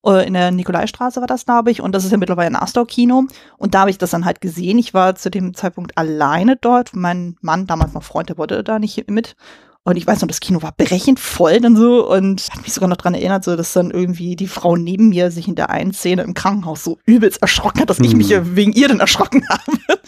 Äh, 0.04 0.26
in 0.26 0.34
der 0.34 0.50
Nikolaistraße 0.50 1.20
war 1.20 1.26
das, 1.26 1.44
glaube 1.44 1.70
ich. 1.70 1.80
Und 1.80 1.94
das 1.94 2.04
ist 2.04 2.10
ja 2.10 2.18
mittlerweile 2.18 2.48
ein 2.48 2.62
Astor-Kino. 2.62 3.24
Und 3.56 3.74
da 3.74 3.80
habe 3.80 3.90
ich 3.90 3.98
das 3.98 4.10
dann 4.10 4.24
halt 4.24 4.40
gesehen. 4.40 4.78
Ich 4.78 4.94
war 4.94 5.14
zu 5.14 5.30
dem 5.30 5.54
Zeitpunkt 5.54 5.96
alleine 5.96 6.56
dort. 6.56 6.94
Mein 6.94 7.36
Mann, 7.40 7.66
damals 7.66 7.92
noch 7.92 8.02
Freund, 8.02 8.28
der 8.28 8.38
wollte 8.38 8.62
da 8.64 8.78
nicht 8.78 9.10
mit. 9.10 9.36
Und 9.84 9.96
ich 9.96 10.06
weiß 10.06 10.20
noch, 10.20 10.28
das 10.28 10.38
Kino 10.38 10.62
war 10.62 10.72
brechend 10.76 11.18
voll 11.18 11.58
dann 11.58 11.74
so 11.74 12.08
und 12.08 12.48
hat 12.52 12.62
mich 12.62 12.72
sogar 12.72 12.88
noch 12.88 12.96
dran 12.96 13.14
erinnert, 13.14 13.42
so 13.42 13.56
dass 13.56 13.72
dann 13.72 13.90
irgendwie 13.90 14.36
die 14.36 14.46
Frau 14.46 14.76
neben 14.76 15.08
mir 15.08 15.32
sich 15.32 15.48
in 15.48 15.56
der 15.56 15.70
einen 15.70 15.92
Szene 15.92 16.22
im 16.22 16.34
Krankenhaus 16.34 16.84
so 16.84 16.98
übelst 17.04 17.42
erschrocken 17.42 17.80
hat, 17.80 17.90
dass 17.90 17.98
ich 17.98 18.14
mich 18.14 18.28
ja 18.28 18.42
mhm. 18.42 18.56
wegen 18.56 18.72
ihr 18.74 18.86
dann 18.86 19.00
erschrocken 19.00 19.44
habe. 19.48 20.00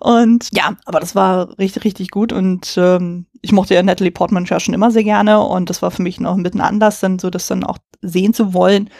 Und 0.00 0.48
ja, 0.52 0.76
aber 0.84 1.00
das 1.00 1.14
war 1.14 1.58
richtig, 1.58 1.84
richtig 1.84 2.10
gut 2.10 2.34
und 2.34 2.74
ähm, 2.76 3.24
ich 3.40 3.52
mochte 3.52 3.72
ja 3.72 3.82
Natalie 3.82 4.10
Portman 4.10 4.44
ja 4.44 4.60
schon 4.60 4.74
immer 4.74 4.90
sehr 4.90 5.04
gerne 5.04 5.40
und 5.40 5.70
das 5.70 5.80
war 5.80 5.90
für 5.90 6.02
mich 6.02 6.20
noch 6.20 6.36
ein 6.36 6.42
bisschen 6.42 6.60
anders, 6.60 7.00
dann 7.00 7.18
so 7.18 7.30
das 7.30 7.46
dann 7.46 7.64
auch 7.64 7.78
sehen 8.02 8.34
zu 8.34 8.52
wollen 8.52 8.90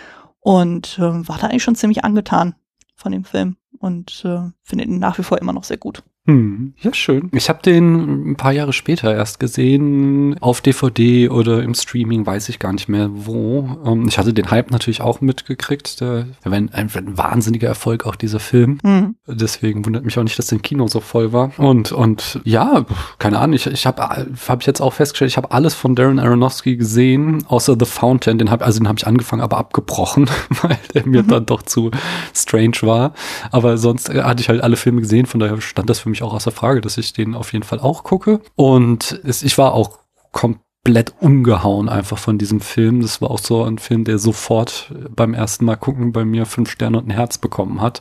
und 0.44 0.98
äh, 0.98 1.26
war 1.26 1.38
da 1.38 1.46
eigentlich 1.46 1.62
schon 1.62 1.74
ziemlich 1.74 2.04
angetan 2.04 2.54
von 2.94 3.12
dem 3.12 3.24
Film 3.24 3.56
und 3.78 4.24
äh, 4.26 4.50
finde 4.62 4.84
ihn 4.84 4.98
nach 4.98 5.16
wie 5.16 5.22
vor 5.22 5.38
immer 5.38 5.54
noch 5.54 5.64
sehr 5.64 5.78
gut. 5.78 6.04
Hm, 6.26 6.72
ja, 6.80 6.94
schön. 6.94 7.28
Ich 7.34 7.50
habe 7.50 7.60
den 7.60 8.30
ein 8.30 8.36
paar 8.36 8.52
Jahre 8.52 8.72
später 8.72 9.14
erst 9.14 9.38
gesehen, 9.40 10.38
auf 10.40 10.62
DVD 10.62 11.28
oder 11.28 11.62
im 11.62 11.74
Streaming, 11.74 12.24
weiß 12.24 12.48
ich 12.48 12.58
gar 12.58 12.72
nicht 12.72 12.88
mehr 12.88 13.10
wo. 13.12 13.82
Ähm, 13.84 14.08
ich 14.08 14.16
hatte 14.16 14.32
den 14.32 14.50
Hype 14.50 14.70
natürlich 14.70 15.02
auch 15.02 15.20
mitgekriegt. 15.20 16.00
Der, 16.00 16.28
der 16.42 16.50
war 16.50 16.56
ein, 16.56 16.72
ein, 16.72 16.88
wahnsinniger 17.18 17.68
Erfolg, 17.68 18.06
auch 18.06 18.16
dieser 18.16 18.40
Film. 18.40 18.78
Mhm. 18.82 19.16
Deswegen 19.26 19.84
wundert 19.84 20.06
mich 20.06 20.18
auch 20.18 20.22
nicht, 20.22 20.38
dass 20.38 20.46
der 20.46 20.60
Kino 20.60 20.86
so 20.88 21.00
voll 21.00 21.34
war. 21.34 21.52
Und, 21.58 21.92
und 21.92 22.40
ja, 22.44 22.86
keine 23.18 23.38
Ahnung, 23.38 23.54
ich, 23.54 23.66
ich 23.66 23.84
habe 23.84 24.02
hab 24.48 24.60
ich 24.62 24.66
jetzt 24.66 24.80
auch 24.80 24.94
festgestellt, 24.94 25.30
ich 25.30 25.36
habe 25.36 25.50
alles 25.50 25.74
von 25.74 25.94
Darren 25.94 26.18
Aronofsky 26.18 26.78
gesehen, 26.78 27.44
außer 27.48 27.76
The 27.78 27.84
Fountain. 27.84 28.38
Den 28.38 28.50
hab, 28.50 28.64
also 28.64 28.78
den 28.78 28.88
habe 28.88 28.98
ich 28.98 29.06
angefangen, 29.06 29.42
aber 29.42 29.58
abgebrochen, 29.58 30.30
weil 30.62 30.78
der 30.94 31.06
mir 31.06 31.22
mhm. 31.22 31.28
dann 31.28 31.44
doch 31.44 31.60
zu 31.60 31.90
strange 32.34 32.78
war. 32.80 33.12
Aber 33.50 33.76
sonst 33.76 34.08
hatte 34.08 34.40
ich 34.40 34.48
halt 34.48 34.62
alle 34.62 34.76
Filme 34.76 35.02
gesehen, 35.02 35.26
von 35.26 35.38
daher 35.38 35.60
stand 35.60 35.90
das 35.90 35.98
für 35.98 36.08
mich 36.08 36.13
mich 36.14 36.22
auch 36.22 36.32
außer 36.32 36.52
Frage, 36.52 36.80
dass 36.80 36.96
ich 36.96 37.12
den 37.12 37.34
auf 37.34 37.52
jeden 37.52 37.64
Fall 37.64 37.80
auch 37.80 38.04
gucke. 38.04 38.40
Und 38.54 39.20
es, 39.24 39.42
ich 39.42 39.58
war 39.58 39.74
auch 39.74 39.98
komplett 40.30 41.14
umgehauen 41.18 41.88
einfach 41.88 42.18
von 42.18 42.38
diesem 42.38 42.60
Film. 42.60 43.00
Das 43.00 43.20
war 43.20 43.30
auch 43.30 43.40
so 43.40 43.64
ein 43.64 43.78
Film, 43.78 44.04
der 44.04 44.18
sofort 44.18 44.92
beim 45.16 45.34
ersten 45.34 45.64
Mal 45.64 45.74
gucken 45.74 46.12
bei 46.12 46.24
mir 46.24 46.46
fünf 46.46 46.70
Sterne 46.70 46.98
und 46.98 47.08
ein 47.08 47.10
Herz 47.10 47.38
bekommen 47.38 47.80
hat. 47.80 48.00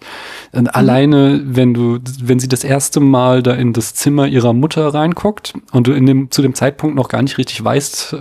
Und 0.51 0.63
mhm. 0.63 0.69
Alleine, 0.71 1.41
wenn 1.43 1.73
du, 1.73 1.97
wenn 2.21 2.39
sie 2.39 2.47
das 2.47 2.63
erste 2.63 2.99
Mal 2.99 3.41
da 3.41 3.53
in 3.53 3.73
das 3.73 3.95
Zimmer 3.95 4.27
ihrer 4.27 4.53
Mutter 4.53 4.93
reinguckt 4.93 5.55
und 5.71 5.87
du 5.87 5.93
in 5.93 6.05
dem, 6.05 6.29
zu 6.29 6.43
dem 6.43 6.53
Zeitpunkt 6.53 6.95
noch 6.95 7.07
gar 7.07 7.23
nicht 7.23 7.39
richtig 7.39 7.63
weißt, 7.63 8.15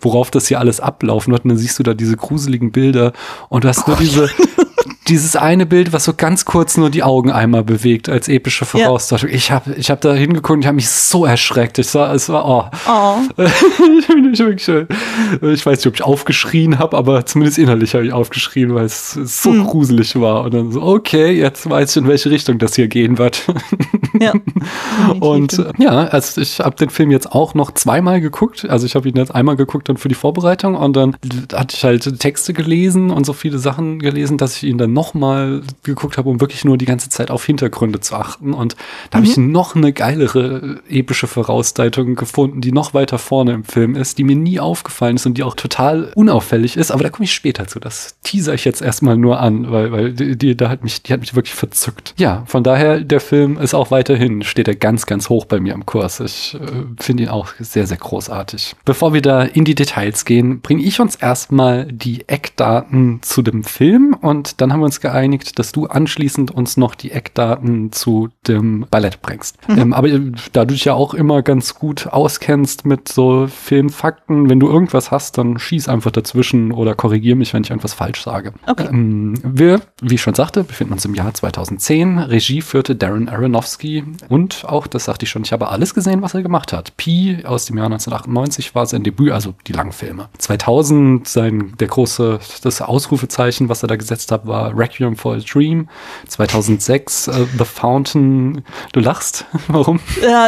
worauf 0.00 0.30
das 0.30 0.46
hier 0.46 0.60
alles 0.60 0.78
ablaufen 0.78 1.32
wird, 1.32 1.44
und 1.44 1.48
dann 1.48 1.58
siehst 1.58 1.78
du 1.80 1.82
da 1.82 1.94
diese 1.94 2.16
gruseligen 2.16 2.70
Bilder 2.70 3.12
und 3.48 3.64
du 3.64 3.68
hast 3.68 3.88
nur 3.88 3.96
diese, 3.96 4.28
dieses 5.08 5.36
eine 5.36 5.66
Bild, 5.66 5.92
was 5.92 6.04
so 6.04 6.14
ganz 6.14 6.44
kurz 6.44 6.76
nur 6.76 6.90
die 6.90 7.02
Augen 7.02 7.30
einmal 7.30 7.62
bewegt 7.62 8.08
als 8.08 8.28
epische 8.28 8.64
Voraussetzung. 8.64 9.28
Ja. 9.28 9.34
Ich 9.34 9.50
habe 9.50 9.74
ich 9.74 9.90
hab 9.90 10.00
da 10.00 10.14
hingeguckt 10.14 10.56
und 10.56 10.60
ich 10.60 10.66
habe 10.66 10.76
mich 10.76 10.88
so 10.88 11.26
erschreckt. 11.26 11.78
Ich 11.78 11.94
war, 11.94 12.14
es 12.14 12.28
war, 12.28 12.48
oh. 12.48 12.64
oh. 12.88 13.42
ich, 13.42 14.40
ich 14.40 15.66
weiß 15.66 15.78
nicht, 15.78 15.86
ob 15.86 15.94
ich 15.94 16.02
aufgeschrien 16.02 16.78
habe, 16.78 16.96
aber 16.96 17.26
zumindest 17.26 17.58
innerlich 17.58 17.94
habe 17.94 18.06
ich 18.06 18.12
aufgeschrien, 18.12 18.74
weil 18.74 18.86
es 18.86 19.12
so 19.12 19.50
hm. 19.50 19.66
gruselig 19.66 20.18
war. 20.18 20.44
Und 20.44 20.54
dann 20.54 20.72
so, 20.72 20.82
okay, 20.82 21.32
jetzt 21.32 21.68
weiß 21.68 21.90
ich, 21.90 22.02
in 22.02 22.08
welche 22.08 22.30
Richtung 22.30 22.58
das 22.58 22.74
hier 22.74 22.88
gehen 22.88 23.18
wird. 23.18 23.44
ja. 24.20 24.32
und 25.20 25.62
ja, 25.78 26.06
also 26.06 26.40
ich 26.40 26.60
habe 26.60 26.76
den 26.76 26.90
Film 26.90 27.10
jetzt 27.10 27.30
auch 27.32 27.52
noch 27.54 27.72
zweimal 27.72 28.20
geguckt. 28.20 28.66
Also 28.68 28.86
ich 28.86 28.94
habe 28.94 29.08
ihn 29.08 29.16
jetzt 29.16 29.34
einmal 29.34 29.56
geguckt 29.56 29.88
dann 29.88 29.98
für 29.98 30.08
die 30.08 30.14
Vorbereitung 30.14 30.76
und 30.76 30.96
dann 30.96 31.16
hatte 31.52 31.76
ich 31.76 31.84
halt 31.84 32.20
Texte 32.20 32.54
gelesen 32.54 33.10
und 33.10 33.26
so 33.26 33.34
viele 33.34 33.58
Sachen 33.58 33.98
gelesen, 33.98 34.38
dass 34.38 34.56
ich 34.56 34.64
ihn 34.64 34.78
dann 34.78 34.93
nochmal 34.94 35.62
geguckt 35.82 36.16
habe, 36.16 36.30
um 36.30 36.40
wirklich 36.40 36.64
nur 36.64 36.78
die 36.78 36.86
ganze 36.86 37.10
Zeit 37.10 37.30
auf 37.30 37.44
Hintergründe 37.44 38.00
zu 38.00 38.14
achten. 38.14 38.54
Und 38.54 38.76
da 39.10 39.18
mhm. 39.18 39.22
habe 39.22 39.30
ich 39.30 39.36
noch 39.36 39.76
eine 39.76 39.92
geilere 39.92 40.80
epische 40.88 41.26
Vorausdeutung 41.26 42.14
gefunden, 42.14 42.60
die 42.60 42.72
noch 42.72 42.94
weiter 42.94 43.18
vorne 43.18 43.52
im 43.52 43.64
Film 43.64 43.96
ist, 43.96 44.18
die 44.18 44.24
mir 44.24 44.36
nie 44.36 44.60
aufgefallen 44.60 45.16
ist 45.16 45.26
und 45.26 45.36
die 45.36 45.42
auch 45.42 45.54
total 45.54 46.12
unauffällig 46.14 46.76
ist. 46.76 46.90
Aber 46.90 47.02
da 47.02 47.10
komme 47.10 47.24
ich 47.24 47.34
später 47.34 47.66
zu. 47.66 47.80
Das 47.80 48.16
teaser 48.22 48.54
ich 48.54 48.64
jetzt 48.64 48.80
erstmal 48.80 49.16
nur 49.16 49.40
an, 49.40 49.70
weil, 49.70 49.92
weil 49.92 50.12
die, 50.12 50.38
die, 50.38 50.56
da 50.56 50.68
hat 50.68 50.82
mich, 50.82 51.02
die 51.02 51.12
hat 51.12 51.20
mich 51.20 51.34
wirklich 51.34 51.54
verzückt. 51.54 52.14
Ja, 52.16 52.44
von 52.46 52.62
daher, 52.62 53.00
der 53.00 53.20
Film 53.20 53.58
ist 53.58 53.74
auch 53.74 53.90
weiterhin, 53.90 54.42
steht 54.42 54.68
er 54.68 54.76
ganz, 54.76 55.06
ganz 55.06 55.28
hoch 55.28 55.44
bei 55.44 55.60
mir 55.60 55.74
im 55.74 55.84
Kurs. 55.84 56.20
Ich 56.20 56.54
äh, 56.54 56.58
finde 57.02 57.24
ihn 57.24 57.28
auch 57.28 57.48
sehr, 57.58 57.86
sehr 57.86 57.96
großartig. 57.96 58.76
Bevor 58.84 59.12
wir 59.12 59.22
da 59.22 59.42
in 59.42 59.64
die 59.64 59.74
Details 59.74 60.24
gehen, 60.24 60.60
bringe 60.60 60.82
ich 60.82 61.00
uns 61.00 61.16
erstmal 61.16 61.86
die 61.86 62.28
Eckdaten 62.28 63.20
zu 63.22 63.42
dem 63.42 63.64
Film 63.64 64.16
und 64.20 64.60
dann 64.60 64.72
haben 64.72 64.80
wir 64.80 64.83
wir 64.84 64.86
uns 64.86 65.00
geeinigt, 65.00 65.58
dass 65.58 65.72
du 65.72 65.86
anschließend 65.86 66.50
uns 66.50 66.76
noch 66.76 66.94
die 66.94 67.10
Eckdaten 67.10 67.92
zu 67.92 68.28
dem 68.46 68.86
Ballett 68.90 69.22
bringst. 69.22 69.56
Mhm. 69.68 69.78
Ähm, 69.78 69.92
aber 69.92 70.08
äh, 70.08 70.32
da 70.52 70.64
du 70.64 70.74
dich 70.74 70.84
ja 70.84 70.94
auch 70.94 71.14
immer 71.14 71.42
ganz 71.42 71.74
gut 71.74 72.06
auskennst 72.06 72.86
mit 72.86 73.08
so 73.08 73.46
Filmfakten, 73.46 74.48
wenn 74.48 74.60
du 74.60 74.68
irgendwas 74.68 75.10
hast, 75.10 75.38
dann 75.38 75.58
schieß 75.58 75.88
einfach 75.88 76.10
dazwischen 76.10 76.72
oder 76.72 76.94
korrigier 76.94 77.36
mich, 77.36 77.54
wenn 77.54 77.62
ich 77.62 77.70
irgendwas 77.70 77.94
falsch 77.94 78.22
sage. 78.22 78.52
Okay. 78.66 78.88
Ähm, 78.90 79.34
wir, 79.42 79.80
wie 80.00 80.14
ich 80.14 80.22
schon 80.22 80.34
sagte, 80.34 80.64
befinden 80.64 80.92
uns 80.92 81.04
im 81.04 81.14
Jahr 81.14 81.32
2010. 81.32 82.18
Regie 82.18 82.60
führte 82.60 82.96
Darren 82.96 83.28
Aronofsky 83.28 84.04
und 84.28 84.64
auch, 84.66 84.86
das 84.86 85.04
sagte 85.04 85.24
ich 85.24 85.30
schon, 85.30 85.42
ich 85.42 85.52
habe 85.52 85.68
alles 85.68 85.94
gesehen, 85.94 86.22
was 86.22 86.34
er 86.34 86.42
gemacht 86.42 86.72
hat. 86.72 86.96
Pi 86.96 87.38
aus 87.44 87.66
dem 87.66 87.78
Jahr 87.78 87.86
1998 87.86 88.74
war 88.74 88.86
sein 88.86 89.02
Debüt, 89.02 89.32
also 89.32 89.54
die 89.66 89.72
Langfilme. 89.72 90.28
2000 90.38 91.26
sein 91.26 91.74
der 91.78 91.88
große 91.88 92.38
das 92.62 92.82
Ausrufezeichen, 92.82 93.68
was 93.68 93.82
er 93.82 93.88
da 93.88 93.96
gesetzt 93.96 94.32
hat, 94.32 94.46
war 94.46 94.73
Requiem 94.76 95.16
for 95.16 95.36
a 95.36 95.38
Dream. 95.38 95.88
2006 96.28 97.28
uh, 97.28 97.30
äh, 97.30 97.46
The 97.58 97.64
Fountain. 97.64 98.64
Du 98.92 99.00
lachst? 99.00 99.44
Warum? 99.68 100.00
Ja, 100.22 100.46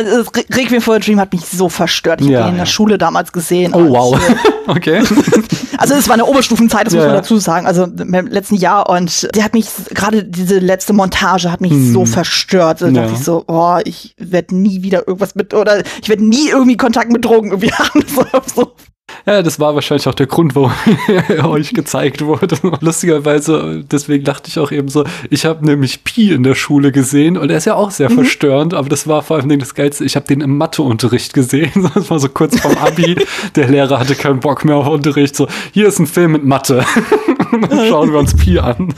Requiem 0.50 0.80
for 0.80 0.96
a 0.96 0.98
Dream 0.98 1.20
hat 1.20 1.32
mich 1.32 1.42
so 1.46 1.68
verstört. 1.68 2.20
Ich 2.20 2.28
ja, 2.28 2.40
habe 2.40 2.48
ihn 2.48 2.52
in 2.54 2.58
der 2.58 2.66
Schule 2.66 2.98
damals 2.98 3.32
gesehen. 3.32 3.74
Oh 3.74 3.88
wow. 3.88 4.18
okay. 4.66 5.02
also 5.78 5.94
es 5.94 6.08
war 6.08 6.14
eine 6.14 6.26
Oberstufenzeit, 6.26 6.86
das 6.86 6.94
muss 6.94 7.04
man 7.04 7.14
dazu 7.14 7.38
sagen. 7.38 7.66
Also 7.66 7.84
im 7.84 8.26
letzten 8.26 8.56
Jahr 8.56 8.88
und 8.88 9.28
der 9.34 9.44
hat 9.44 9.54
mich 9.54 9.68
gerade 9.90 10.24
diese 10.24 10.58
letzte 10.58 10.92
Montage 10.92 11.50
hat 11.50 11.60
mich 11.60 11.72
hm. 11.72 11.92
so 11.92 12.04
verstört. 12.04 12.82
Da 12.82 12.90
dachte 12.90 13.12
ich 13.14 13.24
so, 13.24 13.44
oh, 13.46 13.78
ich 13.84 14.14
werde 14.18 14.56
nie 14.56 14.82
wieder 14.82 15.06
irgendwas 15.06 15.34
mit 15.34 15.54
oder 15.54 15.82
ich 16.02 16.08
werde 16.08 16.24
nie 16.24 16.48
irgendwie 16.48 16.76
Kontakt 16.76 17.12
mit 17.12 17.24
Drogen 17.24 17.50
irgendwie 17.50 17.72
haben. 17.72 18.04
so, 18.06 18.24
so 18.54 18.72
ja, 19.26 19.42
das 19.42 19.58
war 19.58 19.74
wahrscheinlich 19.74 20.06
auch 20.06 20.14
der 20.14 20.28
Grund, 20.28 20.54
warum 20.54 20.72
er 21.28 21.48
euch 21.50 21.74
gezeigt 21.74 22.24
wurde. 22.24 22.56
Lustigerweise, 22.80 23.84
deswegen 23.90 24.24
dachte 24.24 24.48
ich 24.48 24.58
auch 24.60 24.70
eben 24.70 24.88
so, 24.88 25.04
ich 25.30 25.44
habe 25.44 25.66
nämlich 25.66 26.04
Pi 26.04 26.32
in 26.32 26.44
der 26.44 26.54
Schule 26.54 26.92
gesehen 26.92 27.36
und 27.36 27.50
er 27.50 27.56
ist 27.56 27.64
ja 27.64 27.74
auch 27.74 27.90
sehr 27.90 28.08
mhm. 28.08 28.14
verstörend, 28.14 28.72
aber 28.72 28.88
das 28.88 29.08
war 29.08 29.22
vor 29.22 29.36
allem 29.36 29.58
das 29.58 29.74
Geilste, 29.74 30.04
ich 30.04 30.14
habe 30.14 30.26
den 30.26 30.40
im 30.40 30.56
Matheunterricht 30.56 31.34
gesehen. 31.34 31.72
Das 31.96 32.10
war 32.10 32.18
so 32.18 32.28
kurz 32.28 32.60
vorm 32.60 32.76
Abi. 32.76 33.16
der 33.54 33.68
Lehrer 33.68 33.98
hatte 33.98 34.16
keinen 34.16 34.40
Bock 34.40 34.64
mehr 34.64 34.76
auf 34.76 34.86
Unterricht. 34.86 35.34
So, 35.34 35.46
hier 35.72 35.88
ist 35.88 35.98
ein 35.98 36.06
Film 36.06 36.32
mit 36.32 36.44
Mathe. 36.44 36.84
Dann 37.50 37.86
schauen 37.88 38.12
wir 38.12 38.18
uns 38.18 38.36
Pi 38.36 38.58
an. 38.58 38.92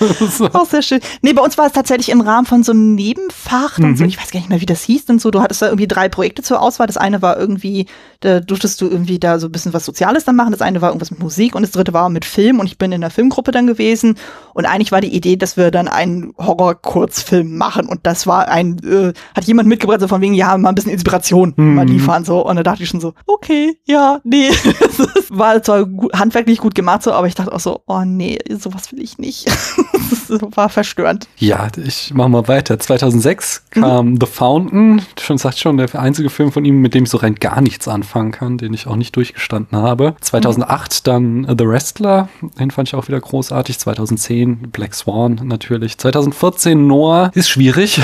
auch 0.52 0.66
sehr 0.66 0.82
schön. 0.82 1.00
Nee, 1.22 1.32
bei 1.32 1.42
uns 1.42 1.56
war 1.58 1.66
es 1.66 1.72
tatsächlich 1.72 2.08
im 2.08 2.20
Rahmen 2.20 2.46
von 2.46 2.62
so 2.62 2.72
einem 2.72 2.94
Nebenfach. 2.94 3.78
Mhm. 3.78 3.96
So, 3.96 4.04
ich 4.04 4.18
weiß 4.18 4.30
gar 4.30 4.40
nicht 4.40 4.48
mehr, 4.48 4.60
wie 4.60 4.66
das 4.66 4.82
hieß 4.82 5.04
und 5.08 5.20
so. 5.20 5.30
Du 5.30 5.40
hattest 5.40 5.62
da 5.62 5.66
irgendwie 5.66 5.86
drei 5.86 6.08
Projekte 6.08 6.42
zur 6.42 6.60
Auswahl. 6.60 6.86
Das 6.86 6.96
eine 6.96 7.22
war 7.22 7.38
irgendwie, 7.38 7.86
da 8.20 8.40
durftest 8.40 8.80
du 8.80 8.88
irgendwie 8.88 9.18
da 9.18 9.38
so 9.38 9.46
ein 9.46 9.52
bisschen 9.52 9.72
was 9.72 9.84
Soziales 9.84 10.17
dann 10.24 10.36
machen. 10.36 10.52
Das 10.52 10.62
eine 10.62 10.80
war 10.80 10.90
irgendwas 10.90 11.10
mit 11.10 11.20
Musik 11.20 11.54
und 11.54 11.62
das 11.62 11.70
dritte 11.70 11.92
war 11.92 12.08
mit 12.08 12.24
Film 12.24 12.60
und 12.60 12.66
ich 12.66 12.78
bin 12.78 12.92
in 12.92 13.00
der 13.00 13.10
Filmgruppe 13.10 13.50
dann 13.50 13.66
gewesen. 13.66 14.16
Und 14.54 14.66
eigentlich 14.66 14.92
war 14.92 15.00
die 15.00 15.14
Idee, 15.14 15.36
dass 15.36 15.56
wir 15.56 15.70
dann 15.70 15.88
einen 15.88 16.34
Horror-Kurzfilm 16.38 17.56
machen 17.56 17.86
und 17.86 18.00
das 18.04 18.26
war 18.26 18.48
ein, 18.48 18.78
äh, 18.84 19.12
hat 19.34 19.44
jemand 19.44 19.68
mitgebracht, 19.68 20.00
so 20.00 20.08
von 20.08 20.20
wegen, 20.20 20.34
ja, 20.34 20.56
mal 20.58 20.70
ein 20.70 20.74
bisschen 20.74 20.92
Inspiration 20.92 21.54
mhm. 21.56 21.74
mal 21.74 21.86
liefern, 21.86 22.24
so. 22.24 22.44
Und 22.44 22.56
da 22.56 22.62
dachte 22.62 22.82
ich 22.82 22.88
schon 22.88 23.00
so, 23.00 23.14
okay, 23.26 23.78
ja, 23.84 24.20
nee. 24.24 24.50
war 25.28 25.62
zwar 25.62 25.86
gut, 25.86 26.12
handwerklich 26.12 26.58
gut 26.58 26.74
gemacht, 26.74 27.02
so, 27.02 27.12
aber 27.12 27.26
ich 27.26 27.34
dachte 27.34 27.52
auch 27.52 27.60
so, 27.60 27.82
oh 27.86 28.02
nee, 28.04 28.38
sowas 28.58 28.92
will 28.92 29.02
ich 29.02 29.18
nicht. 29.18 29.46
das 30.28 30.40
war 30.56 30.68
verstörend. 30.68 31.28
Ja, 31.36 31.68
ich 31.76 32.12
mach 32.14 32.28
mal 32.28 32.48
weiter. 32.48 32.78
2006 32.78 33.64
kam 33.70 34.10
mhm. 34.10 34.18
The 34.20 34.26
Fountain, 34.26 35.02
schon 35.20 35.38
sagt 35.38 35.58
schon, 35.58 35.76
der 35.76 35.94
einzige 35.94 36.30
Film 36.30 36.52
von 36.52 36.64
ihm, 36.64 36.80
mit 36.80 36.94
dem 36.94 37.04
ich 37.04 37.10
so 37.10 37.18
rein 37.18 37.34
gar 37.36 37.60
nichts 37.60 37.88
anfangen 37.88 38.32
kann, 38.32 38.58
den 38.58 38.74
ich 38.74 38.86
auch 38.86 38.96
nicht 38.96 39.14
durchgestanden 39.16 39.78
habe. 39.78 39.97
2008 40.20 41.06
dann 41.06 41.46
The 41.58 41.66
Wrestler, 41.66 42.28
den 42.58 42.70
fand 42.70 42.88
ich 42.88 42.94
auch 42.94 43.08
wieder 43.08 43.20
großartig. 43.20 43.78
2010 43.78 44.70
Black 44.70 44.94
Swan 44.94 45.40
natürlich. 45.44 45.98
2014 45.98 46.86
Noah 46.86 47.30
ist 47.34 47.48
schwierig, 47.48 48.00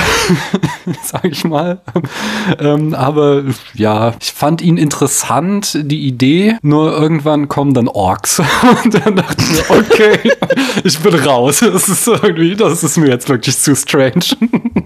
sage 1.03 1.29
ich 1.29 1.45
mal. 1.45 1.81
ähm, 2.59 2.95
aber 2.95 3.45
ja, 3.75 4.15
ich 4.21 4.33
fand 4.33 4.63
ihn 4.63 4.77
interessant, 4.77 5.79
die 5.83 6.07
Idee. 6.07 6.57
Nur 6.63 6.93
irgendwann 6.97 7.49
kommen 7.49 7.75
dann 7.75 7.89
Orks. 7.89 8.41
Und 8.85 8.95
dann 8.95 9.17
dachte 9.17 9.43
ich 9.43 9.71
okay, 9.71 10.19
ich 10.85 10.99
bin 11.01 11.15
raus. 11.15 11.61
Das 11.61 11.89
ist 11.89 12.07
irgendwie, 12.07 12.57
das 12.57 12.85
ist 12.85 12.97
mir 12.97 13.09
jetzt 13.09 13.29
wirklich 13.29 13.59
zu 13.59 13.75
strange. 13.75 14.25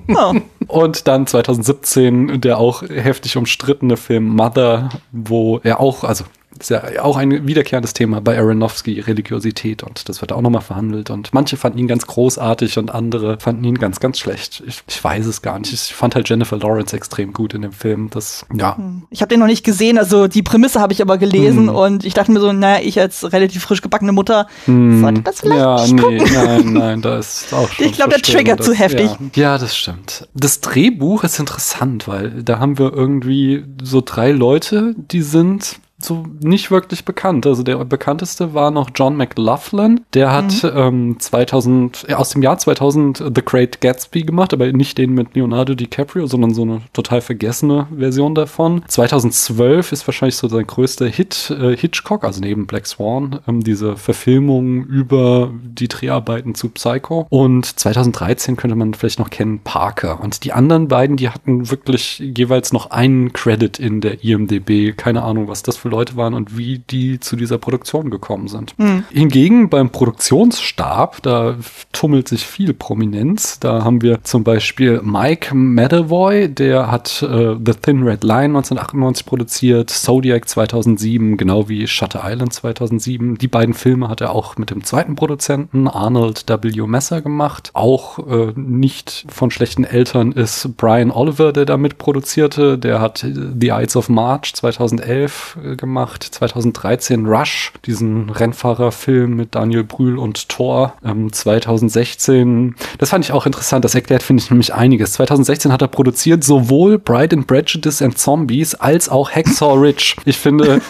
Oh. 0.09 0.35
Und 0.69 1.07
dann 1.09 1.27
2017 1.27 2.41
der 2.41 2.59
auch 2.59 2.83
heftig 2.83 3.37
umstrittene 3.37 3.97
Film 3.97 4.29
Mother, 4.29 4.91
wo 5.13 5.61
er 5.63 5.81
auch, 5.81 6.05
also 6.05 6.25
ist 6.59 6.71
ja 6.71 6.83
auch 7.03 7.17
ein 7.17 7.47
wiederkehrendes 7.47 7.93
Thema 7.93 8.21
bei 8.21 8.39
Aronofsky, 8.39 9.01
Religiosität 9.01 9.83
und 9.83 10.09
das 10.09 10.21
wird 10.21 10.33
auch 10.33 10.41
nochmal 10.41 10.63
verhandelt 10.63 11.11
und 11.11 11.33
manche 11.35 11.57
fanden 11.57 11.79
ihn 11.79 11.87
ganz 11.87 12.07
großartig 12.07 12.79
und 12.79 12.91
andere 12.91 13.39
fanden 13.39 13.65
ihn 13.65 13.77
ganz, 13.77 14.01
ganz 14.01 14.19
schlecht. 14.19 14.63
Ich, 14.67 14.83
ich 14.89 15.03
weiß 15.03 15.27
es 15.27 15.43
gar 15.43 15.59
nicht. 15.59 15.73
Ich 15.73 15.95
fand 15.95 16.15
halt 16.15 16.29
Jennifer 16.29 16.57
Lawrence 16.57 16.97
extrem 16.97 17.33
gut 17.33 17.55
in 17.55 17.63
dem 17.63 17.73
Film. 17.73 18.09
Das, 18.11 18.47
ja. 18.55 18.77
Hm. 18.77 19.05
Ich 19.11 19.21
habe 19.21 19.29
den 19.29 19.41
noch 19.41 19.47
nicht 19.47 19.65
gesehen, 19.65 19.99
also 19.99 20.27
die 20.27 20.43
Prämisse 20.43 20.81
habe 20.81 20.93
ich 20.93 21.03
aber 21.03 21.19
gelesen 21.19 21.69
hm. 21.69 21.75
und 21.75 22.05
ich 22.05 22.15
dachte 22.15 22.33
mir 22.33 22.41
so, 22.41 22.53
naja, 22.53 22.83
ich 22.83 22.99
als 22.99 23.31
relativ 23.33 23.63
frisch 23.63 23.83
gebackene 23.83 24.13
Mutter 24.13 24.49
hm. 24.65 25.01
sollte 25.01 25.23
das 25.23 25.41
vielleicht 25.41 25.61
ja, 25.61 25.83
nicht 25.83 25.95
nee, 25.95 26.19
gucken. 26.19 26.35
nein, 26.35 26.73
nein, 26.73 27.03
da 27.03 27.19
ist 27.19 27.53
auch 27.53 27.71
schon 27.71 27.87
Ich 27.87 27.93
glaube, 27.93 28.11
der 28.11 28.23
triggert 28.23 28.65
zu 28.65 28.73
heftig. 28.73 29.11
Ja. 29.35 29.43
ja, 29.43 29.59
das 29.59 29.77
stimmt. 29.77 30.27
Das 30.35 30.61
Drehbuch 30.61 31.25
ist 31.25 31.39
interessant, 31.39 32.09
weil 32.09 32.43
da 32.43 32.59
haben 32.59 32.79
wir 32.79 32.93
irgendwie 32.93 33.65
so 33.83 34.03
drei 34.05 34.33
Leute, 34.33 34.95
die 34.97 35.23
sind 35.23 35.81
so 36.01 36.25
nicht 36.41 36.71
wirklich 36.71 37.05
bekannt. 37.05 37.47
Also 37.47 37.63
der 37.63 37.85
bekannteste 37.85 38.55
war 38.55 38.71
noch 38.71 38.91
John 38.95 39.17
McLaughlin. 39.17 40.01
Der 40.15 40.33
hat 40.33 40.63
mhm. 40.63 40.71
ähm, 40.75 41.17
2000, 41.19 42.07
äh, 42.09 42.15
aus 42.15 42.31
dem 42.31 42.43
Jahr 42.43 42.59
2000 42.59 43.25
The 43.35 43.43
Great 43.45 43.81
Gatsby 43.81 44.23
gemacht, 44.23 44.53
aber 44.53 44.71
nicht 44.73 44.99
den 44.99 45.13
mit 45.13 45.35
Leonardo 45.35 45.75
DiCaprio, 45.75 46.27
sondern 46.27 46.55
so 46.55 46.63
eine 46.63 46.83
total 46.93 47.21
vergessene 47.21 47.89
Version 47.97 48.35
davon. 48.35 48.83
2012 48.87 49.93
ist 49.93 50.07
wahrscheinlich 50.07 50.37
so 50.37 50.49
sein 50.49 50.67
größter 50.67 51.07
Hit 51.07 51.51
äh, 51.51 51.77
Hitchcock, 51.77 52.25
also 52.25 52.41
neben 52.41 52.67
Black 52.67 52.87
Swan, 52.87 53.41
ähm, 53.49 53.65
diese 53.65 53.97
Verfilmung 53.97 54.85
über 54.85 55.51
die 55.63 55.89
Dreharbeiten 55.89 56.55
zu 56.55 56.69
Psycho. 56.69 57.27
Und 57.29 57.67
2013 57.67 58.57
könnte 58.57 58.77
man 58.77 58.95
vielleicht 58.95 59.19
noch 59.19 59.31
kennen 59.31 59.61
Parker. 59.61 60.21
Und 60.21 60.45
die 60.45 60.53
anderen 60.53 60.89
beiden, 60.89 61.17
die 61.17 61.29
hatten 61.29 61.71
wirklich 61.71 62.19
jeweils 62.19 62.73
noch 62.73 62.91
einen 62.91 63.33
Credit 63.33 63.79
in 63.79 64.01
der 64.01 64.23
IMDb. 64.23 64.97
Keine 64.97 65.23
Ahnung, 65.23 65.49
was 65.49 65.63
das 65.63 65.77
für 65.77 65.88
für 65.89 65.97
Leute 65.97 66.17
waren 66.17 66.35
und 66.35 66.57
wie 66.57 66.79
die 66.79 67.19
zu 67.19 67.37
dieser 67.37 67.59
Produktion 67.59 68.11
gekommen 68.11 68.49
sind. 68.49 68.79
Mhm. 68.79 69.05
Hingegen 69.11 69.71
beim 69.71 69.91
Produktionsstab, 69.91 71.23
da 71.23 71.57
tummelt 71.93 72.29
sich 72.29 72.47
viel 72.47 72.75
Prominenz. 72.75 73.59
Da 73.59 73.85
haben 73.85 74.03
wir 74.03 74.23
zum 74.23 74.45
Beispiel 74.45 75.01
Mike 75.03 75.55
Medavoy, 75.55 76.49
der 76.49 76.91
hat 76.91 77.23
äh, 77.23 77.57
The 77.65 77.73
Thin 77.73 78.03
Red 78.03 78.23
Line 78.23 78.57
1998 78.57 79.27
produziert, 79.27 79.91
Zodiac 79.91 80.49
2007, 80.49 81.37
genau 81.37 81.69
wie 81.69 81.87
Shutter 81.87 82.23
Island 82.25 82.53
2007. 82.53 83.39
Die 83.39 83.49
beiden 83.49 83.75
Filme 83.75 84.09
hat 84.09 84.21
er 84.21 84.33
auch 84.33 84.57
mit 84.57 84.71
dem 84.71 84.85
zweiten 84.85 85.15
Produzenten 85.15 85.89
Arnold 85.89 86.45
W. 86.49 86.87
Messer 86.87 87.23
gemacht. 87.23 87.71
Auch 87.73 88.19
äh, 88.19 88.53
nicht 88.57 89.25
von 89.29 89.51
schlechten 89.51 89.85
Eltern 89.85 90.33
ist 90.33 90.77
Brian 90.77 91.11
Oliver, 91.11 91.53
der 91.53 91.65
da 91.65 91.77
mitproduzierte. 91.77 92.79
Der 92.79 93.01
hat 93.01 93.19
The 93.21 93.69
Ides 93.69 93.97
of 93.97 94.09
March 94.09 94.55
2011 94.55 95.59
äh, 95.63 95.77
gemacht. 95.79 96.23
2013 96.23 97.27
Rush, 97.27 97.73
diesen 97.87 98.29
Rennfahrerfilm 98.31 99.35
mit 99.35 99.55
Daniel 99.55 99.85
Brühl 99.85 100.19
und 100.19 100.49
Thor. 100.49 100.95
Ähm, 101.05 101.33
2016, 101.33 102.75
das 102.99 103.11
fand 103.11 103.25
ich 103.25 103.33
auch 103.33 103.47
interessant, 103.47 103.85
das 103.85 103.95
erklärt, 103.95 104.23
finde 104.23 104.43
ich, 104.43 104.51
nämlich 104.51 104.75
einiges. 104.75 105.13
2016 105.13 105.73
hat 105.73 105.81
er 105.81 105.89
produziert 105.89 106.45
sowohl 106.45 106.99
Bride 106.99 107.37
and 107.37 107.47
Prejudice 107.47 108.03
and 108.03 108.19
Zombies 108.19 108.75
als 108.75 109.09
auch 109.09 109.31
Hacksaw 109.31 109.75
Ridge. 109.79 110.17
Ich 110.25 110.37
finde, 110.37 110.81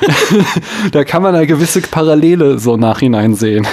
da 0.92 1.04
kann 1.04 1.22
man 1.22 1.34
eine 1.34 1.46
gewisse 1.46 1.80
Parallele 1.82 2.58
so 2.58 2.76
nachhinein 2.76 3.34
sehen. 3.34 3.66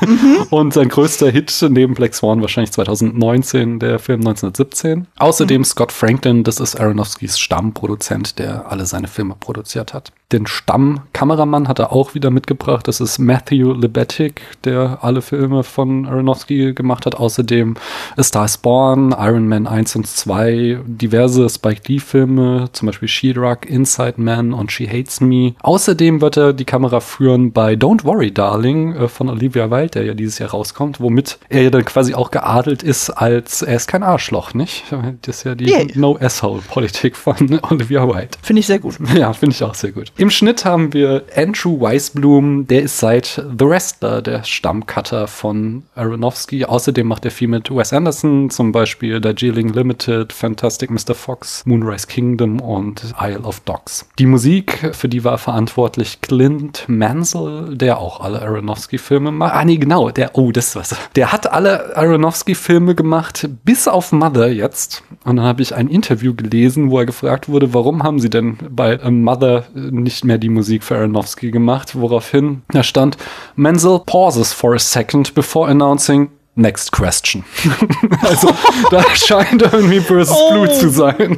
Mhm. 0.00 0.46
Und 0.50 0.74
sein 0.74 0.88
größter 0.88 1.30
Hit 1.30 1.64
neben 1.68 1.94
Black 1.94 2.14
Swan 2.14 2.40
wahrscheinlich 2.40 2.72
2019, 2.72 3.78
der 3.78 3.98
Film 3.98 4.20
1917. 4.20 5.06
Außerdem 5.18 5.60
mhm. 5.60 5.64
Scott 5.64 5.92
Franklin, 5.92 6.44
das 6.44 6.60
ist 6.60 6.80
Aronofskys 6.80 7.38
Stammproduzent, 7.38 8.38
der 8.38 8.70
alle 8.70 8.86
seine 8.86 9.08
Filme 9.08 9.36
produziert 9.38 9.94
hat 9.94 10.12
den 10.34 10.46
Stammkameramann 10.54 11.68
hat 11.68 11.78
er 11.78 11.92
auch 11.92 12.14
wieder 12.14 12.30
mitgebracht. 12.30 12.86
Das 12.88 13.00
ist 13.00 13.18
Matthew 13.18 13.72
Lebetic, 13.72 14.40
der 14.64 14.98
alle 15.02 15.20
Filme 15.20 15.64
von 15.64 16.06
Aronofsky 16.06 16.72
gemacht 16.74 17.06
hat. 17.06 17.16
Außerdem 17.16 17.74
A 18.16 18.22
Star 18.22 18.48
Spawn, 18.48 19.14
Iron 19.18 19.48
Man 19.48 19.66
1 19.66 19.96
und 19.96 20.06
2, 20.06 20.80
diverse 20.86 21.48
Spike 21.48 21.82
Lee 21.88 21.98
Filme, 21.98 22.68
zum 22.72 22.86
Beispiel 22.86 23.08
She-Rock, 23.08 23.66
Inside 23.66 24.14
Man 24.16 24.52
und 24.52 24.70
She 24.70 24.86
Hates 24.88 25.20
Me. 25.20 25.54
Außerdem 25.62 26.20
wird 26.20 26.36
er 26.36 26.52
die 26.52 26.64
Kamera 26.64 27.00
führen 27.00 27.52
bei 27.52 27.74
Don't 27.74 28.04
Worry 28.04 28.32
Darling 28.32 28.94
äh, 28.94 29.08
von 29.08 29.28
Olivia 29.28 29.70
Wilde, 29.70 29.90
der 29.90 30.04
ja 30.04 30.14
dieses 30.14 30.38
Jahr 30.38 30.50
rauskommt, 30.50 31.00
womit 31.00 31.38
er 31.48 31.62
ja 31.62 31.70
dann 31.70 31.84
quasi 31.84 32.14
auch 32.14 32.30
geadelt 32.30 32.82
ist 32.82 33.10
als, 33.10 33.62
er 33.62 33.76
ist 33.76 33.88
kein 33.88 34.02
Arschloch, 34.02 34.54
nicht? 34.54 34.84
Das 35.22 35.38
ist 35.38 35.44
ja 35.44 35.54
die 35.54 35.66
yeah. 35.66 35.84
No-Asshole-Politik 35.94 37.16
von 37.16 37.58
Olivia 37.70 38.06
Wilde. 38.06 38.38
Finde 38.42 38.60
ich 38.60 38.66
sehr 38.66 38.78
gut. 38.78 38.98
Ja, 39.14 39.32
finde 39.32 39.54
ich 39.54 39.62
auch 39.62 39.74
sehr 39.74 39.92
gut. 39.92 40.12
Im 40.16 40.30
Schnitt 40.44 40.66
haben 40.66 40.92
wir 40.92 41.22
Andrew 41.34 41.80
Weisblum, 41.80 42.66
der 42.66 42.82
ist 42.82 42.98
seit 42.98 43.42
The 43.58 43.64
Wrestler 43.64 44.20
der 44.20 44.44
Stammcutter 44.44 45.26
von 45.26 45.84
Aronofsky. 45.94 46.66
Außerdem 46.66 47.06
macht 47.06 47.24
er 47.24 47.30
viel 47.30 47.48
mit 47.48 47.74
Wes 47.74 47.94
Anderson, 47.94 48.50
zum 48.50 48.70
Beispiel 48.70 49.22
Darjeeling 49.22 49.70
Limited, 49.70 50.34
Fantastic 50.34 50.90
Mr. 50.90 51.14
Fox, 51.14 51.64
Moonrise 51.64 52.06
Kingdom 52.06 52.60
und 52.60 53.14
Isle 53.18 53.40
of 53.40 53.60
Dogs. 53.60 54.06
Die 54.18 54.26
Musik, 54.26 54.90
für 54.92 55.08
die 55.08 55.24
war 55.24 55.38
verantwortlich 55.38 56.20
Clint 56.20 56.84
Mansell, 56.88 57.74
der 57.74 57.96
auch 57.96 58.20
alle 58.20 58.42
Aronofsky-Filme 58.42 59.30
macht. 59.30 59.54
Ah, 59.54 59.64
nee, 59.64 59.78
genau, 59.78 60.10
der, 60.10 60.36
oh, 60.36 60.52
das 60.52 60.66
ist 60.66 60.76
was. 60.76 60.96
Der 61.16 61.32
hat 61.32 61.50
alle 61.50 61.96
Aronofsky-Filme 61.96 62.94
gemacht, 62.94 63.48
bis 63.64 63.88
auf 63.88 64.12
Mother 64.12 64.52
jetzt. 64.52 65.04
Und 65.24 65.36
dann 65.36 65.46
habe 65.46 65.62
ich 65.62 65.74
ein 65.74 65.88
Interview 65.88 66.34
gelesen, 66.34 66.90
wo 66.90 66.98
er 66.98 67.06
gefragt 67.06 67.48
wurde, 67.48 67.72
warum 67.72 68.02
haben 68.02 68.18
sie 68.18 68.28
denn 68.28 68.58
bei 68.68 68.98
Mother 69.10 69.64
nicht 69.74 70.22
mehr 70.26 70.33
die 70.38 70.48
Musik 70.48 70.84
für 70.84 70.96
Aronofsky 70.96 71.50
gemacht, 71.50 71.94
woraufhin 71.94 72.62
da 72.68 72.82
stand, 72.82 73.16
Menzel 73.56 74.00
pauses 74.04 74.52
for 74.52 74.74
a 74.74 74.78
second 74.78 75.34
before 75.34 75.70
announcing 75.70 76.30
Next 76.56 76.92
question. 76.92 77.44
also 78.22 78.48
da 78.90 79.02
scheint 79.14 79.62
irgendwie 79.62 79.98
böses 79.98 80.36
oh. 80.36 80.52
Blut 80.52 80.72
zu 80.74 80.88
sein. 80.88 81.36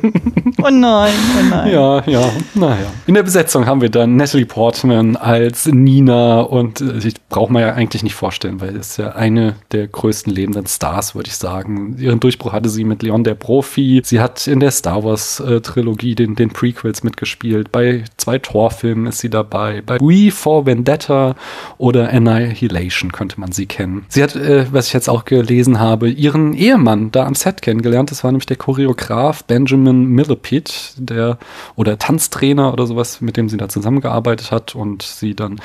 oh 0.63 0.69
nein, 0.69 1.15
oh 1.39 1.43
nein. 1.49 1.73
Ja, 1.73 2.03
ja, 2.07 2.31
naja. 2.55 2.87
In 3.07 3.15
der 3.15 3.23
Besetzung 3.23 3.65
haben 3.65 3.81
wir 3.81 3.89
dann 3.89 4.17
Natalie 4.17 4.45
Portman 4.45 5.17
als 5.17 5.67
Nina 5.67 6.41
und 6.41 6.83
äh, 6.83 6.99
ich 6.99 7.15
brauche 7.31 7.51
man 7.51 7.63
ja 7.63 7.73
eigentlich 7.73 8.03
nicht 8.03 8.15
vorstellen, 8.15 8.61
weil 8.61 8.77
es 8.77 8.91
ist 8.91 8.97
ja 8.99 9.13
eine 9.13 9.55
der 9.73 9.87
größten 9.89 10.31
lebenden 10.31 10.67
Stars, 10.67 11.15
würde 11.15 11.29
ich 11.29 11.37
sagen. 11.37 11.97
Ihren 11.99 12.21
Durchbruch 12.21 12.53
hatte 12.53 12.69
sie 12.69 12.85
mit 12.85 13.03
Leon 13.03 13.25
der 13.25 13.37
Profi. 13.37 14.03
Sie 14.05 14.21
hat 14.21 14.47
in 14.47 14.61
der 14.61 14.71
Star 14.71 15.03
Wars 15.03 15.41
äh, 15.41 15.63
Trilogie 15.63 16.15
den, 16.15 16.35
den 16.35 16.51
Prequels 16.51 17.05
mitgespielt. 17.05 17.73
Bei 17.73 18.05
zwei 18.19 18.39
Torfilmen 18.39 19.07
ist 19.07 19.21
sie 19.21 19.31
dabei. 19.31 19.81
Bei 19.81 19.99
We 19.99 20.31
for 20.31 20.67
Vendetta 20.67 21.37
oder 21.79 22.11
Annihilation 22.11 23.13
könnte 23.13 23.41
man 23.41 23.53
sie 23.53 23.65
kennen. 23.65 24.05
Sie 24.09 24.23
hat, 24.23 24.37
äh, 24.37 24.67
was 24.71 24.89
ich 24.89 24.93
jetzt 24.93 25.06
jetzt 25.07 25.11
auch 25.11 25.25
gelesen 25.25 25.79
habe, 25.79 26.09
ihren 26.09 26.53
Ehemann 26.53 27.13
da 27.13 27.27
am 27.27 27.35
Set 27.35 27.63
kennengelernt. 27.63 28.11
Das 28.11 28.25
war 28.25 28.33
nämlich 28.33 28.47
der 28.47 28.57
Choreograf 28.57 29.45
Benjamin 29.45 30.07
Millepit, 30.07 30.95
der 30.97 31.39
oder 31.77 31.99
Tanztrainer 31.99 32.73
oder 32.73 32.87
sowas, 32.87 33.21
mit 33.21 33.37
dem 33.37 33.49
sie 33.49 33.57
da 33.57 33.69
zusammengearbeitet 33.69 34.51
hat 34.51 34.75
und 34.75 35.03
sie 35.03 35.35
dann 35.35 35.61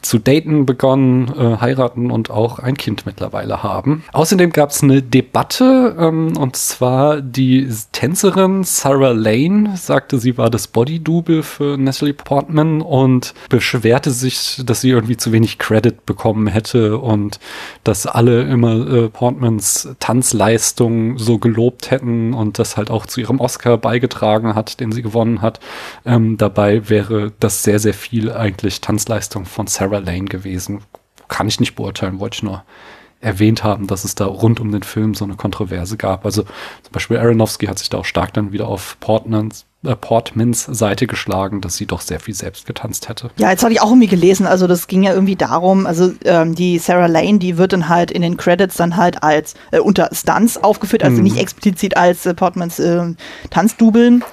zu 0.00 0.18
daten 0.18 0.64
begonnen, 0.64 1.28
äh, 1.36 1.58
heiraten 1.60 2.10
und 2.10 2.30
auch 2.30 2.58
ein 2.58 2.76
Kind 2.76 3.04
mittlerweile 3.04 3.62
haben. 3.62 4.04
Außerdem 4.12 4.50
gab 4.50 4.70
es 4.70 4.82
eine 4.82 5.02
Debatte 5.02 5.94
ähm, 5.98 6.36
und 6.36 6.56
zwar 6.56 7.20
die 7.20 7.68
Tänzerin 7.92 8.64
Sarah 8.64 9.12
Lane 9.12 9.76
sagte, 9.76 10.18
sie 10.18 10.38
war 10.38 10.48
das 10.48 10.68
Body-Double 10.68 11.42
für 11.42 11.76
Natalie 11.76 12.14
Portman 12.14 12.80
und 12.80 13.34
beschwerte 13.50 14.10
sich, 14.10 14.62
dass 14.64 14.80
sie 14.80 14.90
irgendwie 14.90 15.16
zu 15.16 15.32
wenig 15.32 15.58
Credit 15.58 16.06
bekommen 16.06 16.46
hätte 16.46 16.98
und 16.98 17.40
dass 17.84 18.06
alle 18.06 18.42
immer 18.42 18.85
äh, 18.86 19.08
Portmans 19.08 19.88
Tanzleistung 20.00 21.18
so 21.18 21.38
gelobt 21.38 21.90
hätten 21.90 22.34
und 22.34 22.58
das 22.58 22.76
halt 22.76 22.90
auch 22.90 23.06
zu 23.06 23.20
ihrem 23.20 23.40
Oscar 23.40 23.78
beigetragen 23.78 24.54
hat, 24.54 24.80
den 24.80 24.92
sie 24.92 25.02
gewonnen 25.02 25.42
hat. 25.42 25.60
Ähm, 26.04 26.36
dabei 26.36 26.88
wäre 26.88 27.32
das 27.40 27.62
sehr, 27.62 27.78
sehr 27.78 27.94
viel 27.94 28.32
eigentlich 28.32 28.80
Tanzleistung 28.80 29.44
von 29.44 29.66
Sarah 29.66 29.98
Lane 29.98 30.26
gewesen. 30.26 30.82
Kann 31.28 31.48
ich 31.48 31.60
nicht 31.60 31.74
beurteilen, 31.74 32.20
wollte 32.20 32.36
ich 32.36 32.42
nur 32.42 32.62
erwähnt 33.20 33.64
haben, 33.64 33.86
dass 33.86 34.04
es 34.04 34.14
da 34.14 34.26
rund 34.26 34.60
um 34.60 34.70
den 34.70 34.82
Film 34.82 35.14
so 35.14 35.24
eine 35.24 35.36
Kontroverse 35.36 35.96
gab. 35.96 36.24
Also 36.24 36.42
zum 36.42 36.92
Beispiel 36.92 37.16
Aronofsky 37.16 37.66
hat 37.66 37.78
sich 37.78 37.88
da 37.88 37.98
auch 37.98 38.04
stark 38.04 38.32
dann 38.34 38.52
wieder 38.52 38.68
auf 38.68 38.98
Portmans 39.00 39.66
Portmans 39.94 40.64
Seite 40.64 41.06
geschlagen, 41.06 41.60
dass 41.60 41.76
sie 41.76 41.86
doch 41.86 42.00
sehr 42.00 42.20
viel 42.20 42.34
selbst 42.34 42.66
getanzt 42.66 43.08
hätte. 43.08 43.30
Ja, 43.36 43.50
jetzt 43.50 43.62
habe 43.62 43.72
ich 43.72 43.80
auch 43.80 43.90
irgendwie 43.90 44.08
gelesen, 44.08 44.46
also 44.46 44.66
das 44.66 44.86
ging 44.88 45.02
ja 45.02 45.12
irgendwie 45.12 45.36
darum, 45.36 45.86
also 45.86 46.12
ähm, 46.24 46.54
die 46.54 46.78
Sarah 46.78 47.06
Lane, 47.06 47.38
die 47.38 47.58
wird 47.58 47.72
dann 47.72 47.88
halt 47.88 48.10
in 48.10 48.22
den 48.22 48.36
Credits 48.36 48.76
dann 48.76 48.96
halt 48.96 49.22
als 49.22 49.54
äh, 49.70 49.78
unter 49.78 50.08
Stunts 50.12 50.56
aufgeführt, 50.62 51.04
also 51.04 51.18
mhm. 51.18 51.24
nicht 51.24 51.36
explizit 51.36 51.96
als 51.96 52.26
äh, 52.26 52.34
Portmans 52.34 52.78
äh, 52.78 53.14
Tanzdubeln. 53.50 54.24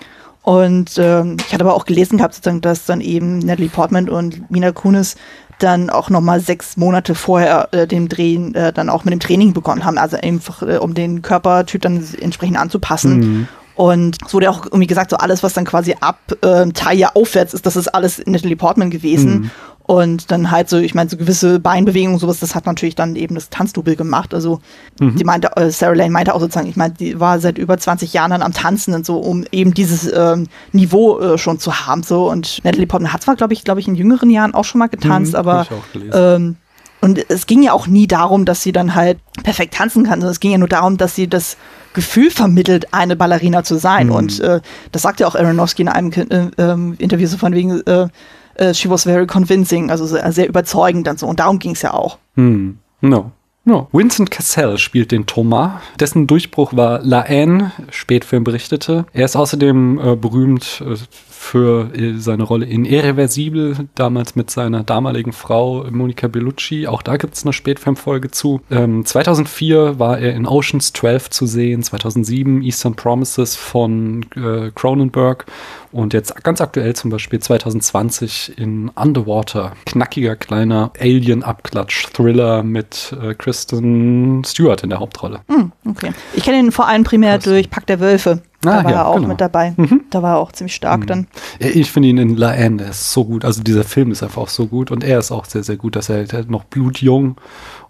Und 0.41 0.97
ähm, 0.97 1.37
ich 1.39 1.53
hatte 1.53 1.63
aber 1.63 1.73
auch 1.73 1.85
gelesen 1.85 2.17
gehabt, 2.17 2.33
sozusagen, 2.33 2.59
dass 2.59 2.85
dann 2.85 2.99
eben 2.99 3.39
Natalie 3.39 3.69
Portman 3.69 4.09
und 4.09 4.51
Mina 4.51 4.73
Kunis 4.73 5.15
dann 5.59 5.89
auch 5.89 6.09
nochmal 6.09 6.41
sechs 6.41 6.75
Monate 6.75 7.15
vorher 7.15 7.69
äh, 7.71 7.87
dem 7.87 8.09
Drehen 8.09 8.53
äh, 8.53 8.73
dann 8.73 8.89
auch 8.89 9.05
mit 9.05 9.13
dem 9.13 9.21
Training 9.21 9.53
begonnen 9.53 9.85
haben, 9.85 9.97
also 9.97 10.17
einfach 10.17 10.61
äh, 10.61 10.77
um 10.77 10.93
den 10.93 11.21
Körpertyp 11.21 11.81
dann 11.81 12.05
entsprechend 12.19 12.57
anzupassen. 12.57 13.19
Mhm. 13.19 13.47
Und 13.75 14.17
es 14.25 14.33
wurde 14.33 14.49
auch 14.49 14.65
irgendwie 14.65 14.87
gesagt, 14.87 15.09
so 15.09 15.17
alles, 15.17 15.41
was 15.43 15.53
dann 15.53 15.65
quasi 15.65 15.95
ab 15.99 16.19
äh, 16.41 16.67
Taille 16.71 17.15
aufwärts 17.15 17.53
ist, 17.53 17.65
das 17.65 17.75
ist 17.75 17.87
alles 17.87 18.21
Natalie 18.25 18.55
Portman 18.55 18.89
gewesen. 18.89 19.33
Mhm. 19.33 19.51
Und 19.85 20.31
dann 20.31 20.49
halt 20.49 20.69
so, 20.69 20.77
ich 20.77 20.95
meine, 20.95 21.09
so 21.09 21.17
gewisse 21.17 21.59
Beinbewegungen, 21.59 22.17
sowas, 22.17 22.39
das 22.39 22.55
hat 22.55 22.65
natürlich 22.65 22.95
dann 22.95 23.17
eben 23.17 23.35
das 23.35 23.49
Tanzdubel 23.49 23.97
gemacht. 23.97 24.33
Also 24.33 24.61
mhm. 24.99 25.17
die 25.17 25.25
meinte, 25.25 25.57
äh, 25.57 25.71
Sarah 25.71 25.93
Lane 25.93 26.11
meinte 26.11 26.33
auch 26.33 26.39
sozusagen, 26.39 26.69
ich 26.69 26.77
meine, 26.77 26.93
die 26.93 27.19
war 27.19 27.39
seit 27.39 27.57
über 27.57 27.77
20 27.77 28.13
Jahren 28.13 28.31
dann 28.31 28.41
am 28.41 28.53
Tanzen 28.53 28.93
und 28.93 29.05
so, 29.05 29.17
um 29.17 29.43
eben 29.51 29.73
dieses 29.73 30.09
ähm, 30.13 30.47
Niveau 30.71 31.19
äh, 31.19 31.37
schon 31.37 31.59
zu 31.59 31.85
haben. 31.85 32.03
So. 32.03 32.29
Und 32.29 32.63
Natalie 32.63 32.87
Portman 32.87 33.11
hat 33.11 33.23
zwar, 33.23 33.35
glaube 33.35 33.53
ich, 33.53 33.65
glaube 33.65 33.81
ich, 33.81 33.87
in 33.87 33.95
jüngeren 33.95 34.29
Jahren 34.29 34.53
auch 34.53 34.63
schon 34.63 34.79
mal 34.79 34.87
getanzt, 34.87 35.33
mhm, 35.33 35.39
aber 35.39 35.67
ähm, 36.13 36.55
und 37.01 37.29
es 37.29 37.47
ging 37.47 37.61
ja 37.61 37.73
auch 37.73 37.85
nie 37.85 38.07
darum, 38.07 38.45
dass 38.45 38.63
sie 38.63 38.71
dann 38.71 38.95
halt 38.95 39.19
perfekt 39.43 39.73
tanzen 39.73 40.05
kann, 40.05 40.21
sondern 40.21 40.31
es 40.31 40.39
ging 40.39 40.51
ja 40.51 40.57
nur 40.57 40.69
darum, 40.69 40.95
dass 40.95 41.15
sie 41.15 41.27
das 41.27 41.57
Gefühl 41.93 42.31
vermittelt, 42.31 42.93
eine 42.93 43.15
Ballerina 43.15 43.63
zu 43.63 43.77
sein. 43.77 44.07
Mhm. 44.07 44.13
Und 44.13 44.39
äh, 44.39 44.61
das 44.91 45.01
sagt 45.01 45.19
ja 45.19 45.27
auch 45.27 45.35
Aronofsky 45.35 45.83
in 45.83 45.89
einem 45.89 46.11
äh, 46.11 46.49
äh, 46.57 46.93
Interview 46.97 47.27
so 47.27 47.37
von 47.37 47.53
wegen, 47.53 47.81
äh, 47.85 48.07
äh, 48.55 48.73
she 48.73 48.89
was 48.89 49.03
very 49.03 49.27
convincing, 49.27 49.89
also 49.89 50.05
sehr, 50.05 50.31
sehr 50.31 50.47
überzeugend 50.47 51.07
und 51.07 51.19
so. 51.19 51.27
Und 51.27 51.39
darum 51.39 51.59
ging 51.59 51.71
es 51.71 51.81
ja 51.81 51.93
auch. 51.93 52.17
Hm. 52.35 52.77
No. 53.01 53.31
No. 53.65 53.87
Vincent 53.93 54.29
Cassell 54.29 54.77
spielt 54.77 55.11
den 55.11 55.25
Thomas. 55.25 55.81
Dessen 55.99 56.27
Durchbruch 56.27 56.75
war 56.75 56.99
La 57.01 57.23
Haine, 57.23 57.71
Spätfilm 57.91 58.43
berichtete. 58.43 59.05
Er 59.13 59.25
ist 59.25 59.37
außerdem 59.37 59.99
äh, 59.99 60.15
berühmt 60.15 60.83
äh, 60.85 60.97
für 61.43 61.93
äh, 61.93 62.17
seine 62.17 62.43
Rolle 62.43 62.65
in 62.65 62.85
Irreversibel, 62.85 63.89
damals 63.95 64.35
mit 64.35 64.49
seiner 64.49 64.83
damaligen 64.83 65.33
Frau 65.33 65.85
Monica 65.91 66.27
Bellucci. 66.27 66.87
Auch 66.87 67.01
da 67.01 67.17
gibt 67.17 67.35
es 67.35 67.43
eine 67.43 67.53
Spätfilmfolge 67.53 68.31
zu. 68.31 68.61
Ähm, 68.71 69.05
2004 69.05 69.99
war 69.99 70.19
er 70.19 70.33
in 70.33 70.47
Oceans 70.47 70.93
12 70.93 71.29
zu 71.29 71.45
sehen, 71.45 71.83
2007 71.83 72.63
Eastern 72.63 72.95
Promises 72.95 73.55
von 73.55 74.25
äh, 74.35 74.71
Cronenberg 74.73 75.45
und 75.91 76.13
jetzt 76.13 76.43
ganz 76.43 76.61
aktuell 76.61 76.95
zum 76.95 77.11
Beispiel 77.11 77.39
2020 77.39 78.57
in 78.57 78.89
Underwater. 78.89 79.73
Knackiger 79.85 80.35
kleiner 80.35 80.91
Alien-Abklatsch-Thriller 80.99 82.63
mit 82.63 83.15
äh, 83.21 83.35
Kristen 83.35 84.43
Stewart 84.45 84.81
in 84.83 84.89
der 84.89 84.99
Hauptrolle. 84.99 85.41
Mm, 85.47 85.89
okay. 85.89 86.13
Ich 86.33 86.43
kenne 86.43 86.59
ihn 86.59 86.71
vor 86.71 86.87
allem 86.87 87.03
primär 87.03 87.37
durch 87.37 87.69
Pack 87.69 87.85
der 87.87 87.99
Wölfe. 87.99 88.41
Da 88.63 88.79
ah, 88.79 88.83
war 88.83 88.91
ja, 88.91 88.97
er 88.97 89.07
auch 89.07 89.15
genau. 89.15 89.27
mit 89.27 89.41
dabei. 89.41 89.73
Mhm. 89.77 90.01
Da 90.09 90.23
war 90.23 90.35
er 90.35 90.39
auch 90.39 90.51
ziemlich 90.51 90.75
stark 90.75 91.01
mhm. 91.01 91.07
dann. 91.07 91.27
Ich 91.59 91.91
finde 91.91 92.09
ihn 92.09 92.17
in 92.17 92.37
La 92.37 92.51
Haine, 92.51 92.77
der 92.77 92.89
ist 92.89 93.11
so 93.11 93.25
gut. 93.25 93.45
Also 93.45 93.61
dieser 93.61 93.83
Film 93.83 94.11
ist 94.11 94.23
einfach 94.23 94.41
auch 94.41 94.49
so 94.49 94.67
gut 94.67 94.91
und 94.91 95.03
er 95.03 95.19
ist 95.19 95.31
auch 95.31 95.45
sehr, 95.45 95.63
sehr 95.63 95.77
gut, 95.77 95.95
dass 95.95 96.09
er 96.09 96.25
halt 96.27 96.49
noch 96.49 96.63
blutjung 96.63 97.37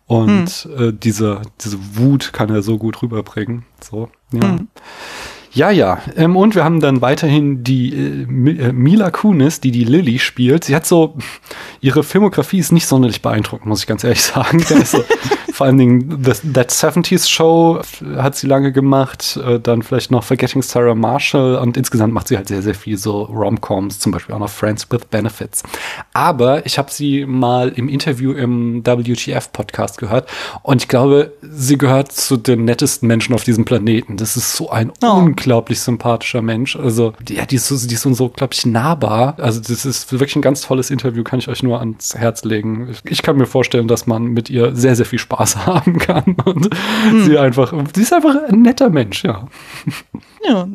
und 0.06 0.66
mhm. 0.66 0.84
äh, 0.84 0.94
diese, 0.94 1.42
diese 1.64 1.78
Wut 1.96 2.34
kann 2.34 2.50
er 2.50 2.62
so 2.62 2.78
gut 2.78 3.02
rüberbringen. 3.02 3.66
So, 3.82 4.10
ja. 4.32 4.58
Ja, 5.54 5.70
ja. 5.70 6.00
Ähm, 6.16 6.36
und 6.36 6.56
wir 6.56 6.64
haben 6.64 6.80
dann 6.80 7.02
weiterhin 7.02 7.64
die 7.64 7.94
äh, 7.94 8.24
äh, 8.24 8.74
Mila 8.74 9.12
Kunis, 9.12 9.60
die 9.60 9.70
die 9.70 9.84
Lily 9.84 10.18
spielt. 10.18 10.64
Sie 10.64 10.76
hat 10.76 10.86
so, 10.86 11.16
ihre 11.82 12.04
Filmografie 12.04 12.58
ist 12.58 12.72
nicht 12.72 12.88
sonderlich 12.88 13.22
beeindruckend, 13.22 13.68
muss 13.68 13.82
ich 13.82 13.88
ganz 13.88 14.04
ehrlich 14.04 14.22
sagen. 14.24 14.60
so, 14.84 15.04
vor 15.54 15.68
allen 15.68 15.78
Dingen 15.78 16.24
The, 16.24 16.52
That 16.52 16.72
70s 16.72 17.30
Show 17.30 17.80
hat 18.16 18.36
sie 18.36 18.48
lange 18.48 18.72
gemacht. 18.72 19.38
Äh, 19.46 19.60
dann 19.60 19.84
vielleicht 19.84 20.10
noch 20.10 20.24
Forgetting 20.24 20.64
Sarah 20.64 20.96
Marshall. 20.96 21.58
Und 21.58 21.78
insgesamt 21.78 22.14
macht 22.14 22.28
sie 22.28 22.38
halt 22.38 22.48
sehr, 22.48 22.64
sehr 22.64 22.74
viel 22.74 22.98
so 22.98 23.24
Rom-Coms, 23.24 24.00
zum 24.00 24.12
Beispiel 24.12 24.34
auch 24.34 24.40
noch 24.40 24.50
Friends 24.50 24.88
with 24.90 25.06
Benefits. 25.12 25.62
Aber 26.14 26.66
ich 26.66 26.80
habe 26.80 26.92
sie 26.92 27.28
mal 27.28 27.70
im 27.70 27.88
Interview 27.88 28.32
im 28.32 28.84
WTF-Podcast 28.84 30.00
gehört. 30.00 30.28
Und 30.64 30.82
ich 30.82 30.88
glaube, 30.88 31.34
sie 31.42 31.78
gehört 31.78 32.12
zu 32.12 32.38
den 32.38 32.66
nettesten 32.66 33.08
Menschen 33.08 33.36
auf 33.36 33.44
diesem 33.44 33.66
Planeten. 33.66 34.18
Das 34.18 34.36
ist 34.36 34.56
so 34.56 34.72
ein 34.72 34.92
oh 35.04 35.30
sympathischer 35.46 36.42
Mensch. 36.42 36.76
Also, 36.76 37.14
ja, 37.30 37.46
die 37.46 37.56
ist 37.56 37.68
so, 37.68 37.88
die 37.88 37.94
ist 37.94 38.02
so, 38.02 38.30
glaube 38.30 38.54
ich, 38.54 38.66
nahbar. 38.66 39.36
Also, 39.40 39.60
das 39.60 39.86
ist 39.86 40.12
wirklich 40.12 40.36
ein 40.36 40.42
ganz 40.42 40.62
tolles 40.62 40.92
Interview, 40.92 41.24
kann 41.24 41.40
ich 41.40 41.48
euch 41.48 41.64
nur 41.64 41.80
ans 41.80 42.16
Herz 42.16 42.44
legen. 42.44 42.94
Ich 43.06 43.22
kann 43.22 43.38
mir 43.38 43.46
vorstellen, 43.46 43.88
dass 43.88 44.08
man 44.08 44.26
mit 44.26 44.50
ihr 44.50 44.76
sehr, 44.76 44.96
sehr 44.96 45.06
viel 45.06 45.20
Spaß 45.20 45.58
haben 45.66 45.98
kann. 46.00 46.36
Und 46.46 46.70
hm. 47.10 47.26
sie 47.26 47.38
einfach, 47.38 47.74
sie 47.96 48.02
ist 48.02 48.14
einfach 48.14 48.36
ein 48.50 48.62
netter 48.62 48.90
Mensch, 48.90 49.24
ja. 49.24 49.48
Ja, 50.46 50.68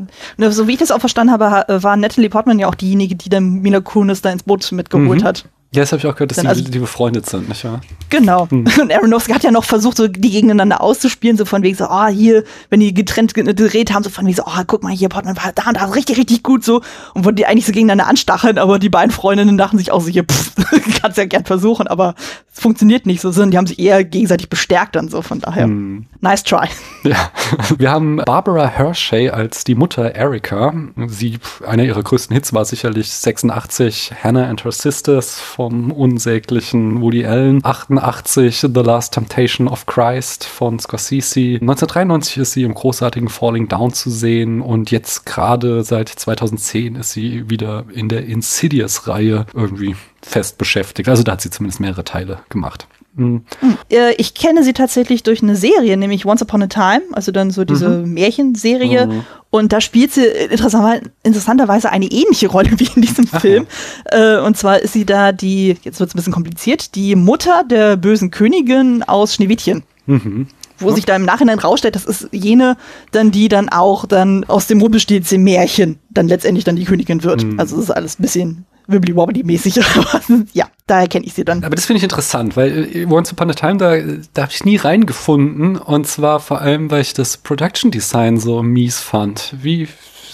so 0.50 0.66
wie 0.66 0.72
ich 0.72 0.78
das 0.78 0.90
auch 0.90 1.00
verstanden 1.00 1.32
habe, 1.32 1.82
war 1.82 1.96
Natalie 1.96 2.30
Portman 2.30 2.58
ja 2.58 2.68
auch 2.68 2.74
diejenige, 2.74 3.16
die 3.16 3.28
dann 3.28 3.60
Mila 3.60 3.80
Kunis 3.80 4.22
da 4.22 4.30
ins 4.30 4.42
Boot 4.42 4.70
mitgeholt 4.72 5.20
mhm. 5.20 5.24
hat. 5.24 5.44
Ja, 5.74 5.82
das 5.82 5.92
habe 5.92 5.98
ich 6.00 6.06
auch 6.06 6.14
gehört, 6.14 6.30
dass 6.30 6.36
Dann 6.36 6.46
die, 6.46 6.48
also- 6.48 6.64
die 6.64 6.78
befreundet 6.78 7.26
sind, 7.26 7.46
nicht 7.48 7.62
wahr? 7.64 7.82
Genau. 8.08 8.48
Hm. 8.50 8.66
Und 8.80 8.90
Aronofsky 8.92 9.32
hat 9.32 9.42
ja 9.42 9.50
noch 9.50 9.64
versucht, 9.64 9.98
so 9.98 10.08
die 10.08 10.30
gegeneinander 10.30 10.80
auszuspielen, 10.80 11.36
so 11.36 11.44
von 11.44 11.62
wegen 11.62 11.76
so, 11.76 11.84
ah, 11.84 12.08
hier, 12.08 12.44
wenn 12.70 12.80
die 12.80 12.94
getrennt 12.94 13.34
ge- 13.34 13.44
gedreht 13.44 13.92
haben, 13.92 14.02
so 14.02 14.08
von 14.08 14.24
wegen 14.24 14.36
so, 14.36 14.44
ah, 14.46 14.64
guck 14.66 14.82
mal 14.82 14.92
hier, 14.92 15.10
Portman 15.10 15.36
war 15.36 15.52
da 15.54 15.68
und 15.68 15.76
da 15.76 15.84
richtig, 15.86 16.16
richtig 16.16 16.42
gut 16.42 16.64
so. 16.64 16.80
Und 17.12 17.26
wo 17.26 17.30
die 17.32 17.44
eigentlich 17.44 17.66
so 17.66 17.72
gegeneinander 17.72 18.06
anstacheln, 18.06 18.56
aber 18.56 18.78
die 18.78 18.88
beiden 18.88 19.10
Freundinnen 19.10 19.58
dachten 19.58 19.76
sich 19.76 19.90
auch 19.92 20.00
so, 20.00 20.08
hier, 20.08 20.24
pff, 20.24 20.52
kannst 21.02 21.18
ja 21.18 21.26
gern 21.26 21.44
versuchen, 21.44 21.86
aber 21.86 22.14
es 22.52 22.60
funktioniert 22.60 23.04
nicht 23.04 23.20
so, 23.20 23.30
sondern 23.30 23.50
die 23.50 23.58
haben 23.58 23.66
sich 23.66 23.78
eher 23.78 24.04
gegenseitig 24.04 24.48
bestärkt 24.48 24.96
dann 24.96 25.08
so, 25.10 25.20
von 25.20 25.40
daher. 25.40 25.64
Hm. 25.64 26.06
Nice 26.22 26.44
try. 26.44 26.66
Ja, 27.04 27.30
wir 27.78 27.90
haben 27.90 28.16
Barbara 28.24 28.66
Hershey 28.66 29.28
als 29.28 29.64
die 29.64 29.74
Mutter 29.74 30.14
Erika. 30.14 30.72
Sie, 31.08 31.38
einer 31.66 31.84
ihrer 31.84 32.02
größten 32.02 32.32
Hits 32.34 32.54
war 32.54 32.64
sicherlich 32.64 33.10
86 33.10 34.12
Hannah 34.24 34.46
and 34.48 34.64
Her 34.64 34.72
Sisters 34.72 35.38
vom 35.58 35.90
unsäglichen 35.90 37.00
Woody 37.00 37.26
Allen, 37.26 37.64
88 37.64 38.60
The 38.60 38.80
Last 38.80 39.14
Temptation 39.14 39.66
of 39.66 39.86
Christ 39.86 40.44
von 40.44 40.78
Scorsese. 40.78 41.58
1993 41.60 42.36
ist 42.36 42.52
sie 42.52 42.62
im 42.62 42.74
großartigen 42.74 43.28
Falling 43.28 43.66
Down 43.66 43.92
zu 43.92 44.08
sehen 44.08 44.60
und 44.60 44.92
jetzt 44.92 45.26
gerade 45.26 45.82
seit 45.82 46.10
2010 46.10 46.94
ist 46.94 47.10
sie 47.10 47.50
wieder 47.50 47.86
in 47.92 48.08
der 48.08 48.24
Insidious-Reihe 48.26 49.46
irgendwie 49.52 49.96
fest 50.22 50.58
beschäftigt. 50.58 51.08
Also 51.08 51.24
da 51.24 51.32
hat 51.32 51.40
sie 51.40 51.50
zumindest 51.50 51.80
mehrere 51.80 52.04
Teile 52.04 52.38
gemacht. 52.50 52.86
Hm. 53.16 53.42
Äh, 53.90 54.14
ich 54.14 54.34
kenne 54.34 54.62
sie 54.62 54.72
tatsächlich 54.72 55.22
durch 55.22 55.42
eine 55.42 55.56
Serie, 55.56 55.96
nämlich 55.96 56.24
Once 56.24 56.42
Upon 56.42 56.62
a 56.62 56.66
Time, 56.68 57.02
also 57.12 57.32
dann 57.32 57.50
so 57.50 57.64
diese 57.64 57.88
Märchenserie. 57.88 59.06
Mhm. 59.06 59.24
Und 59.50 59.72
da 59.72 59.80
spielt 59.80 60.12
sie 60.12 60.26
äh, 60.26 60.44
interessanterweise, 60.44 61.02
interessanterweise 61.24 61.90
eine 61.90 62.06
ähnliche 62.06 62.48
Rolle 62.48 62.70
wie 62.76 62.88
in 62.94 63.02
diesem 63.02 63.26
Film. 63.26 63.66
Äh, 64.04 64.38
und 64.38 64.56
zwar 64.56 64.78
ist 64.80 64.92
sie 64.92 65.04
da 65.04 65.32
die, 65.32 65.76
jetzt 65.82 65.98
wird 65.98 66.10
es 66.10 66.14
ein 66.14 66.18
bisschen 66.18 66.32
kompliziert, 66.32 66.94
die 66.94 67.16
Mutter 67.16 67.64
der 67.64 67.96
bösen 67.96 68.30
Königin 68.30 69.02
aus 69.02 69.34
Schneewittchen. 69.34 69.82
Mhm. 70.06 70.46
Wo 70.80 70.92
sich 70.92 71.04
da 71.04 71.16
im 71.16 71.24
Nachhinein 71.24 71.58
rausstellt, 71.58 71.96
das 71.96 72.04
ist 72.04 72.28
jene, 72.30 72.76
dann 73.10 73.32
die 73.32 73.48
dann 73.48 73.68
auch 73.68 74.06
dann 74.06 74.44
aus 74.44 74.68
dem 74.68 74.80
Rumpelstilzchen-Märchen 74.80 75.98
dann 76.10 76.28
letztendlich 76.28 76.64
dann 76.64 76.76
die 76.76 76.84
Königin 76.84 77.24
wird. 77.24 77.42
Mhm. 77.42 77.58
Also 77.58 77.74
das 77.74 77.86
ist 77.86 77.90
alles 77.90 78.18
ein 78.18 78.22
bisschen 78.22 78.64
wibbly-wobbly-mäßig. 78.88 79.80
Aber 79.96 80.20
ja, 80.52 80.68
daher 80.86 81.08
kenne 81.08 81.26
ich 81.26 81.34
sie 81.34 81.44
dann. 81.44 81.64
Aber 81.64 81.76
das 81.76 81.86
finde 81.86 81.98
ich 81.98 82.02
interessant, 82.02 82.56
weil 82.56 82.88
äh, 82.94 83.06
Once 83.06 83.32
Upon 83.32 83.50
a 83.50 83.54
Time, 83.54 83.76
da, 83.76 83.96
da 84.34 84.42
habe 84.42 84.52
ich 84.52 84.64
nie 84.64 84.76
reingefunden. 84.76 85.76
Und 85.76 86.06
zwar 86.06 86.40
vor 86.40 86.60
allem, 86.60 86.90
weil 86.90 87.02
ich 87.02 87.14
das 87.14 87.36
Production 87.36 87.90
Design 87.90 88.38
so 88.38 88.62
mies 88.62 88.98
fand. 88.98 89.54
Wie 89.60 89.88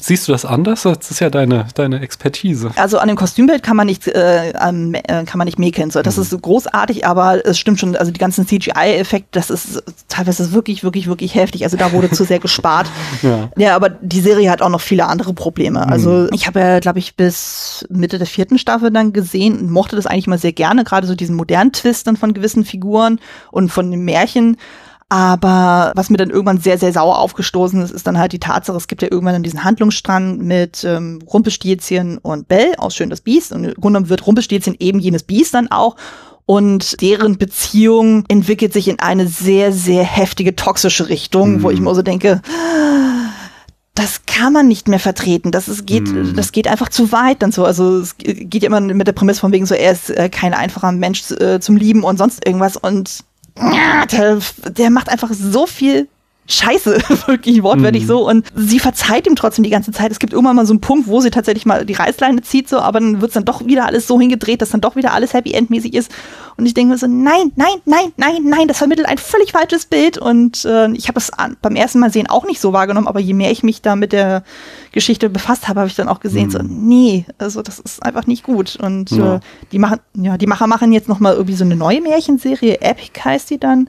siehst 0.07 0.29
du 0.29 0.33
das 0.33 0.45
anders? 0.45 0.83
Das 0.83 1.11
ist 1.11 1.21
ja 1.21 1.31
deine, 1.31 1.67
deine 1.75 2.01
Expertise. 2.01 2.71
Also 2.77 2.99
an 2.99 3.09
dem 3.09 3.17
Kostümbild 3.17 3.63
kann 3.63 3.77
man 3.77 3.87
nicht, 3.87 4.07
äh, 4.07 4.51
äh, 4.51 4.53
kann 4.53 5.39
man 5.39 5.47
nicht 5.47 5.59
mäkeln. 5.59 5.91
So, 5.91 6.03
das 6.03 6.19
ist 6.19 6.31
so 6.31 6.39
großartig, 6.39 7.07
aber 7.07 7.45
es 7.47 7.59
stimmt 7.59 7.81
schon, 7.81 7.97
also 7.97 8.13
die 8.13 8.19
ganzen 8.19 8.47
CGI-Effekte, 8.47 9.29
das 9.33 9.51
ist 9.51 9.83
teilweise 10.09 10.53
wirklich, 10.53 10.85
wirklich, 10.85 11.07
wirklich 11.07 11.35
heftig. 11.35 11.65
Also 11.65 11.77
da 11.77 11.93
wurde 11.93 12.11
zu 12.11 12.25
sehr 12.25 12.39
gespart. 12.39 12.89
Ja. 13.23 13.49
Ja, 13.57 13.77
aber 13.77 13.89
die 13.89 14.21
Serie 14.21 14.51
hat 14.51 14.61
auch 14.61 14.69
noch 14.69 14.81
viele 14.81 15.07
andere 15.07 15.33
Probleme. 15.33 15.87
Also 15.87 16.29
ich 16.33 16.47
habe 16.47 16.61
ja, 16.61 16.81
glaube 16.81 16.99
ich, 16.99 17.17
bis 17.17 17.87
Mitte 17.89 18.19
der 18.19 18.27
vierten 18.27 18.59
Staffel 18.59 18.91
dann 18.91 19.13
gesehen 19.13 19.59
und 19.59 19.71
mochte 19.71 19.97
das 19.97 20.07
eigentlich 20.07 20.27
mal 20.27 20.39
sehr 20.39 20.53
gerne, 20.53 20.85
gerade 20.85 21.07
so 21.07 21.15
diesen 21.15 21.37
modernen 21.37 21.73
Twist 21.73 22.07
dann 22.07 22.17
von 22.17 22.35
gewissen 22.35 22.65
Figuren 22.65 23.21
und 23.51 23.71
von 23.71 23.91
den 23.91 24.05
Märchen. 24.05 24.57
Aber 25.15 25.93
was 25.95 26.11
mir 26.11 26.17
dann 26.17 26.31
irgendwann 26.31 26.59
sehr, 26.59 26.77
sehr 26.77 26.93
sauer 26.93 27.21
aufgestoßen 27.21 27.81
ist, 27.83 27.93
ist 27.93 28.05
dann 28.05 28.19
halt 28.19 28.33
die 28.33 28.41
Tatsache, 28.41 28.77
es 28.77 28.89
gibt 28.89 29.01
ja 29.01 29.07
irgendwann 29.09 29.35
dann 29.35 29.45
diesen 29.45 29.63
Handlungsstrang 29.63 30.39
mit 30.39 30.83
ähm, 30.83 31.21
Rumpelstilzchen 31.33 32.19
und 32.19 32.49
Bell 32.49 32.75
aus 32.79 32.97
Schön 32.97 33.11
das 33.11 33.21
Biest. 33.21 33.53
Und 33.53 33.63
im 33.63 33.75
Grunde 33.75 33.99
genommen 33.99 34.09
wird 34.09 34.27
Rumpelstilzchen 34.27 34.75
eben 34.81 34.99
jenes 34.99 35.23
Biest 35.23 35.55
dann 35.55 35.71
auch. 35.71 35.95
Und 36.47 37.01
deren 37.01 37.39
Beziehung 37.39 38.25
entwickelt 38.27 38.73
sich 38.73 38.89
in 38.89 38.99
eine 38.99 39.29
sehr, 39.29 39.73
sehr 39.73 40.03
heftige, 40.03 40.57
toxische 40.57 41.09
Richtung, 41.09 41.63
wo 41.63 41.71
ich 41.71 41.79
mir 41.79 41.95
so 41.95 42.03
denke, 42.03 42.43
das 43.95 44.23
kann 44.27 44.53
man 44.53 44.67
nicht 44.67 44.89
mehr 44.89 44.99
vertreten. 44.99 45.53
Das 45.53 45.69
ist, 45.69 45.87
geht, 45.87 46.09
das 46.35 46.51
geht 46.51 46.67
einfach 46.67 46.89
zu 46.89 47.13
weit 47.13 47.41
dann 47.41 47.53
so. 47.53 47.65
Also 47.65 48.01
es 48.01 48.17
geht 48.19 48.65
ja 48.65 48.67
immer 48.67 48.81
mit 48.81 49.07
der 49.07 49.13
Prämisse 49.13 49.43
von 49.43 49.53
wegen 49.53 49.65
so, 49.65 49.77
er 49.77 49.93
ist 49.93 50.11
äh, 50.11 50.29
kein 50.29 50.55
einfacher 50.55 50.91
Mensch 50.91 51.31
äh, 51.31 51.61
zum 51.61 51.77
Lieben 51.77 52.03
und 52.03 52.19
sonst 52.19 52.45
irgendwas. 52.45 52.77
Und 52.77 53.23
der, 53.57 54.41
macht 54.91 55.09
einfach 55.09 55.31
so 55.33 55.67
viel 55.67 56.09
Scheiße, 56.47 56.99
wirklich 57.27 57.63
wortwörtlich 57.63 58.07
so. 58.07 58.29
Und 58.29 58.47
sie 58.55 58.79
verzeiht 58.79 59.27
ihm 59.27 59.35
trotzdem 59.35 59.65
die 59.65 59.71
ganze 59.71 59.93
Zeit. 59.93 60.13
Es 60.13 60.19
gibt 60.19 60.33
irgendwann 60.35 60.57
mal 60.57 60.67
so 60.67 60.73
einen 60.75 60.81
Punkt, 60.81 61.07
wo 61.09 61.21
sie 61.21 61.31
tatsächlich 61.31 61.65
mal 61.65 61.87
die 61.87 61.95
Reißleine 61.95 62.43
zieht, 62.43 62.69
so, 62.69 62.79
aber 62.81 63.01
dann 63.01 63.21
wird's 63.23 63.35
dann 63.35 63.47
doch 63.47 63.65
wieder 63.65 63.87
alles 63.87 64.07
so 64.07 64.21
hingedreht, 64.21 64.61
dass 64.61 64.71
dann 64.71 64.83
doch 64.83 64.95
wieder 64.95 65.15
alles 65.15 65.33
Happy 65.33 65.53
End-mäßig 65.53 65.95
ist. 65.95 66.11
Und 66.57 66.67
ich 66.67 66.75
denke 66.75 66.93
mir 66.93 66.99
so, 66.99 67.07
nein, 67.07 67.51
nein, 67.57 67.77
nein, 67.87 68.13
nein, 68.17 68.43
nein, 68.45 68.69
das 68.69 68.79
vermittelt 68.79 69.09
ein 69.09 69.19
völlig 69.19 69.53
falsches 69.53 69.87
Bild. 69.87 70.19
Und 70.19 70.65
äh, 70.67 70.91
ich 70.93 71.09
habe 71.09 71.19
es 71.19 71.31
beim 71.63 71.77
ersten 71.77 71.99
Mal 71.99 72.13
sehen 72.13 72.29
auch 72.29 72.45
nicht 72.45 72.61
so 72.61 72.73
wahrgenommen, 72.73 73.09
aber 73.09 73.21
je 73.21 73.33
mehr 73.35 73.51
ich 73.51 73.63
mich 73.63 73.81
da 73.81 73.97
mit 73.97 74.13
der 74.13 74.45
Geschichte 74.93 75.31
befasst 75.31 75.67
habe, 75.69 75.81
habe 75.81 75.89
ich 75.89 75.97
dann 75.97 76.09
auch 76.09 76.21
gesehen, 76.21 76.51
so, 76.51 76.59
nee, 76.63 77.25
also 77.39 77.63
das 77.63 77.79
ist 77.79 78.03
einfach 78.03 78.27
nicht 78.27 78.45
gut. 78.45 78.77
Und 78.77 79.11
Ja. 79.13 79.37
äh, 79.37 79.41
die 79.73 79.79
machen, 79.79 79.99
ja, 80.15 80.37
die 80.37 80.47
Macher 80.47 80.67
machen 80.67 80.93
jetzt 80.93 81.09
noch 81.09 81.21
mal 81.21 81.33
irgendwie 81.33 81.57
so 81.57 81.65
eine 81.65 81.77
neue 81.77 82.03
Märchenserie, 82.03 82.81
Epic 82.83 83.19
heißt 83.25 83.49
die 83.51 83.59
dann. 83.59 83.89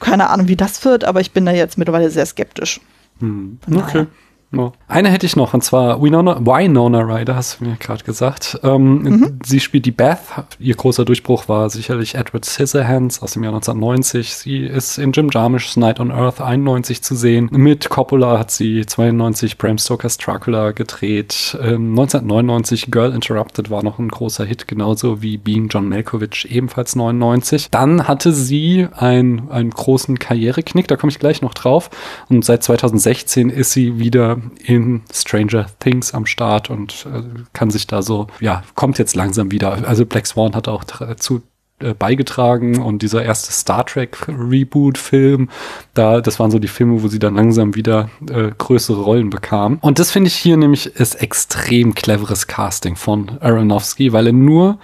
Keine 0.00 0.30
Ahnung, 0.30 0.48
wie 0.48 0.56
das 0.56 0.84
wird, 0.84 1.04
aber 1.04 1.20
ich 1.20 1.32
bin 1.32 1.46
da 1.46 1.52
jetzt 1.52 1.78
mittlerweile 1.78 2.10
sehr 2.10 2.26
skeptisch. 2.26 2.80
Hm. 3.20 3.58
Okay. 3.66 3.80
daher. 3.80 4.06
Ja. 4.52 4.72
Eine 4.88 5.10
hätte 5.10 5.26
ich 5.26 5.36
noch, 5.36 5.54
und 5.54 5.62
zwar 5.62 6.02
Winona, 6.02 6.40
Winona 6.40 7.00
Ryder, 7.02 7.36
hast 7.36 7.60
du 7.60 7.64
mir 7.66 7.76
gerade 7.76 8.02
gesagt. 8.02 8.58
Ähm, 8.64 9.02
Mhm. 9.02 9.38
Sie 9.44 9.60
spielt 9.60 9.86
die 9.86 9.92
Beth. 9.92 10.18
Ihr 10.58 10.74
großer 10.74 11.04
Durchbruch 11.04 11.48
war 11.48 11.70
sicherlich 11.70 12.16
Edward 12.16 12.44
Scissorhands 12.44 13.22
aus 13.22 13.32
dem 13.34 13.44
Jahr 13.44 13.52
1990. 13.52 14.34
Sie 14.34 14.64
ist 14.64 14.98
in 14.98 15.12
Jim 15.12 15.28
Jarmusch's 15.30 15.76
Night 15.76 16.00
on 16.00 16.10
Earth 16.10 16.40
91 16.40 17.00
zu 17.02 17.14
sehen. 17.14 17.48
Mit 17.52 17.88
Coppola 17.90 18.40
hat 18.40 18.50
sie 18.50 18.84
92 18.84 19.56
Bram 19.56 19.78
Stoker's 19.78 20.18
Dracula 20.18 20.72
gedreht. 20.72 21.56
Ähm, 21.62 21.90
1999 21.90 22.90
Girl 22.90 23.12
Interrupted 23.14 23.70
war 23.70 23.84
noch 23.84 24.00
ein 24.00 24.08
großer 24.08 24.44
Hit, 24.44 24.66
genauso 24.66 25.22
wie 25.22 25.36
Being 25.38 25.68
John 25.68 25.88
Malkovich 25.88 26.48
ebenfalls 26.50 26.96
99. 26.96 27.70
Dann 27.70 28.08
hatte 28.08 28.32
sie 28.32 28.88
ein, 28.96 29.48
einen 29.50 29.70
großen 29.70 30.18
Karriereknick, 30.18 30.88
da 30.88 30.96
komme 30.96 31.12
ich 31.12 31.20
gleich 31.20 31.40
noch 31.40 31.54
drauf. 31.54 31.88
Und 32.28 32.44
seit 32.44 32.64
2016 32.64 33.50
ist 33.50 33.70
sie 33.72 34.00
wieder 34.00 34.39
in 34.64 35.02
Stranger 35.12 35.66
Things 35.78 36.14
am 36.14 36.26
Start 36.26 36.70
und 36.70 37.06
äh, 37.12 37.22
kann 37.52 37.70
sich 37.70 37.86
da 37.86 38.02
so, 38.02 38.28
ja, 38.40 38.62
kommt 38.74 38.98
jetzt 38.98 39.16
langsam 39.16 39.50
wieder. 39.50 39.86
Also 39.86 40.06
Black 40.06 40.26
Swan 40.26 40.54
hat 40.54 40.68
auch 40.68 40.84
dazu 40.84 41.42
äh, 41.80 41.94
beigetragen 41.94 42.82
und 42.82 43.00
dieser 43.00 43.24
erste 43.24 43.52
Star 43.52 43.86
Trek 43.86 44.28
Reboot 44.28 44.98
Film, 44.98 45.48
da 45.94 46.20
das 46.20 46.38
waren 46.38 46.50
so 46.50 46.58
die 46.58 46.68
Filme, 46.68 47.02
wo 47.02 47.08
sie 47.08 47.18
dann 47.18 47.34
langsam 47.34 47.74
wieder 47.74 48.10
äh, 48.28 48.50
größere 48.56 49.00
Rollen 49.00 49.30
bekam. 49.30 49.78
Und 49.80 49.98
das 49.98 50.10
finde 50.10 50.28
ich 50.28 50.34
hier 50.34 50.58
nämlich 50.58 50.86
ist 50.86 51.14
extrem 51.22 51.94
cleveres 51.94 52.46
Casting 52.46 52.96
von 52.96 53.38
Aronofsky, 53.40 54.12
weil 54.12 54.26
er 54.26 54.32
nur 54.34 54.78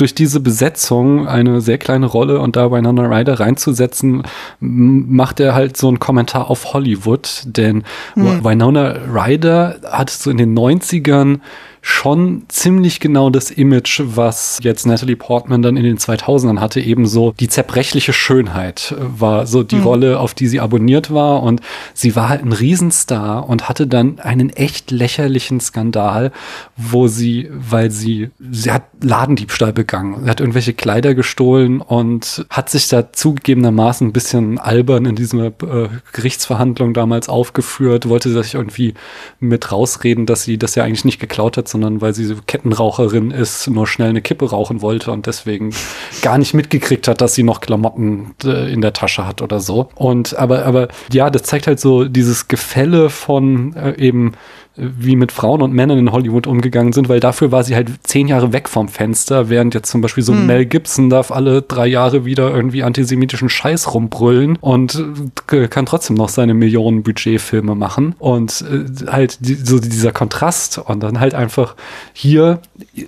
durch 0.00 0.14
diese 0.14 0.40
Besetzung 0.40 1.28
eine 1.28 1.60
sehr 1.60 1.76
kleine 1.76 2.06
Rolle 2.06 2.40
und 2.40 2.56
da 2.56 2.72
Winona 2.72 3.02
Ryder 3.02 3.38
reinzusetzen, 3.38 4.22
macht 4.58 5.40
er 5.40 5.54
halt 5.54 5.76
so 5.76 5.88
einen 5.88 5.98
Kommentar 5.98 6.50
auf 6.50 6.72
Hollywood, 6.72 7.42
denn 7.44 7.84
Winona 8.14 8.96
Ryder 9.12 9.80
hat 9.84 10.08
so 10.08 10.30
in 10.30 10.38
den 10.38 10.58
90ern 10.58 11.40
schon 11.82 12.44
ziemlich 12.48 13.00
genau 13.00 13.30
das 13.30 13.50
Image, 13.50 14.02
was 14.04 14.58
jetzt 14.62 14.86
Natalie 14.86 15.16
Portman 15.16 15.62
dann 15.62 15.76
in 15.76 15.84
den 15.84 15.98
2000ern 15.98 16.60
hatte, 16.60 16.80
eben 16.80 17.06
so 17.06 17.32
die 17.38 17.48
zerbrechliche 17.48 18.12
Schönheit 18.12 18.94
war 18.98 19.46
so 19.46 19.62
die 19.62 19.78
Rolle, 19.78 20.20
auf 20.20 20.34
die 20.34 20.46
sie 20.46 20.60
abonniert 20.60 21.12
war. 21.12 21.42
Und 21.42 21.60
sie 21.94 22.16
war 22.16 22.28
halt 22.28 22.44
ein 22.44 22.52
Riesenstar 22.52 23.48
und 23.48 23.68
hatte 23.68 23.86
dann 23.86 24.18
einen 24.18 24.50
echt 24.50 24.90
lächerlichen 24.90 25.60
Skandal, 25.60 26.32
wo 26.76 27.08
sie, 27.08 27.48
weil 27.52 27.90
sie, 27.90 28.30
sie 28.38 28.70
hat 28.70 28.84
Ladendiebstahl 29.00 29.72
begangen, 29.72 30.24
sie 30.24 30.30
hat 30.30 30.40
irgendwelche 30.40 30.74
Kleider 30.74 31.14
gestohlen 31.14 31.80
und 31.80 32.44
hat 32.50 32.68
sich 32.68 32.88
da 32.88 33.12
zugegebenermaßen 33.12 34.08
ein 34.08 34.12
bisschen 34.12 34.58
albern 34.58 35.06
in 35.06 35.16
dieser 35.16 35.46
äh, 35.46 35.88
Gerichtsverhandlung 36.12 36.92
damals 36.92 37.28
aufgeführt, 37.28 38.08
wollte 38.08 38.30
sich 38.30 38.54
irgendwie 38.54 38.94
mit 39.38 39.72
rausreden, 39.72 40.26
dass 40.26 40.44
sie 40.44 40.58
das 40.58 40.74
ja 40.74 40.84
eigentlich 40.84 41.04
nicht 41.04 41.20
geklaut 41.20 41.56
hat, 41.56 41.69
sondern 41.70 42.00
weil 42.00 42.14
sie 42.14 42.24
so 42.24 42.34
Kettenraucherin 42.46 43.30
ist, 43.30 43.68
nur 43.68 43.86
schnell 43.86 44.10
eine 44.10 44.22
Kippe 44.22 44.50
rauchen 44.50 44.82
wollte 44.82 45.10
und 45.12 45.26
deswegen 45.26 45.70
gar 46.22 46.38
nicht 46.38 46.54
mitgekriegt 46.54 47.08
hat, 47.08 47.20
dass 47.20 47.34
sie 47.34 47.42
noch 47.42 47.60
Klamotten 47.60 48.34
äh, 48.44 48.72
in 48.72 48.80
der 48.80 48.92
Tasche 48.92 49.26
hat 49.26 49.42
oder 49.42 49.60
so. 49.60 49.88
Und 49.94 50.36
aber, 50.36 50.64
aber 50.66 50.88
ja, 51.12 51.30
das 51.30 51.44
zeigt 51.44 51.66
halt 51.66 51.80
so 51.80 52.04
dieses 52.04 52.48
Gefälle 52.48 53.10
von 53.10 53.74
äh, 53.76 53.96
eben 53.96 54.32
wie 54.76 55.16
mit 55.16 55.32
Frauen 55.32 55.62
und 55.62 55.72
Männern 55.72 55.98
in 55.98 56.12
Hollywood 56.12 56.46
umgegangen 56.46 56.92
sind, 56.92 57.08
weil 57.08 57.20
dafür 57.20 57.52
war 57.52 57.64
sie 57.64 57.74
halt 57.74 57.90
zehn 58.02 58.28
Jahre 58.28 58.52
weg 58.52 58.68
vom 58.68 58.88
Fenster, 58.88 59.50
während 59.50 59.74
jetzt 59.74 59.90
zum 59.90 60.00
Beispiel 60.00 60.22
so 60.22 60.32
hm. 60.32 60.46
Mel 60.46 60.64
Gibson 60.64 61.10
darf 61.10 61.30
alle 61.30 61.62
drei 61.62 61.86
Jahre 61.86 62.24
wieder 62.24 62.54
irgendwie 62.54 62.82
antisemitischen 62.82 63.48
Scheiß 63.48 63.92
rumbrüllen 63.94 64.56
und 64.60 65.02
äh, 65.50 65.68
kann 65.68 65.86
trotzdem 65.86 66.16
noch 66.16 66.28
seine 66.28 66.54
Millionen 66.54 67.02
Budgetfilme 67.02 67.74
machen 67.74 68.14
und 68.18 68.62
äh, 68.62 69.06
halt 69.10 69.38
so 69.42 69.78
dieser 69.80 70.12
Kontrast 70.12 70.78
und 70.78 71.02
dann 71.02 71.20
halt 71.20 71.34
einfach 71.34 71.74
hier 72.12 72.60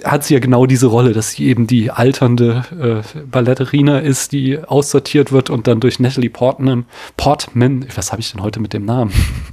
hat 0.05 0.25
sie 0.25 0.35
ja 0.35 0.41
genau 0.41 0.67
diese 0.67 0.87
Rolle, 0.87 1.13
dass 1.13 1.33
sie 1.33 1.47
eben 1.47 1.67
die 1.67 1.91
alternde 1.91 3.03
äh, 3.15 3.21
Balletterina 3.31 4.01
ist, 4.01 4.33
die 4.33 4.59
aussortiert 4.59 5.33
wird 5.33 5.51
und 5.51 5.67
dann 5.67 5.81
durch 5.81 6.01
Natalie 6.01 6.31
Portman, 6.31 6.85
Portman, 7.17 7.87
was 7.95 8.13
habe 8.13 8.21
ich 8.21 8.33
denn 8.33 8.43
heute 8.43 8.61
mit 8.61 8.73
dem 8.73 8.85
Namen, 8.85 9.13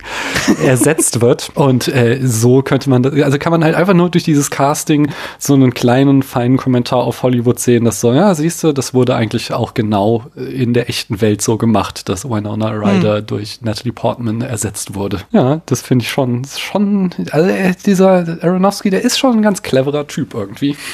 ersetzt 0.65 1.22
wird 1.22 1.52
und 1.56 1.88
äh, 1.88 2.09
äh, 2.10 2.26
so 2.26 2.62
könnte 2.62 2.89
man, 2.89 3.04
das, 3.04 3.13
also 3.22 3.38
kann 3.38 3.52
man 3.52 3.63
halt 3.63 3.76
einfach 3.76 3.93
nur 3.93 4.10
durch 4.10 4.24
dieses 4.24 4.50
Casting 4.50 5.10
so 5.38 5.54
einen 5.54 5.74
kleinen, 5.74 6.24
feinen 6.24 6.58
Kommentar 6.58 7.00
auf 7.00 7.24
Hollywood 7.24 7.60
sehen, 7.60 7.86
dass 7.86 8.02
so, 8.02 8.13
ja, 8.13 8.34
siehst 8.36 8.63
du, 8.63 8.72
das 8.72 8.93
wurde 8.93 9.15
eigentlich 9.15 9.54
auch 9.54 9.74
genau 9.74 10.26
in 10.36 10.74
der 10.74 10.89
echten 10.89 11.22
Welt 11.22 11.41
so 11.41 11.58
gemacht, 11.58 12.10
dass 12.10 12.30
Winona 12.30 12.69
Ryder 12.69 13.17
hm. 13.17 13.26
durch 13.26 13.62
Natalie 13.62 13.93
Portman 13.93 14.41
ersetzt 14.41 14.95
wurde. 14.95 15.19
Ja, 15.32 15.62
das 15.65 15.82
finde 15.82 16.04
ich 16.04 16.10
schon, 16.10 16.45
schon, 16.45 17.12
also 17.32 17.50
äh, 17.50 17.74
dieser 17.86 18.39
Aronofsky, 18.41 18.89
der 18.89 19.02
ist 19.02 19.17
schon 19.19 19.38
ein 19.38 19.41
ganz 19.41 19.62
cleverer 19.62 20.08
Typ 20.08 20.34
irgendwie. 20.34 20.76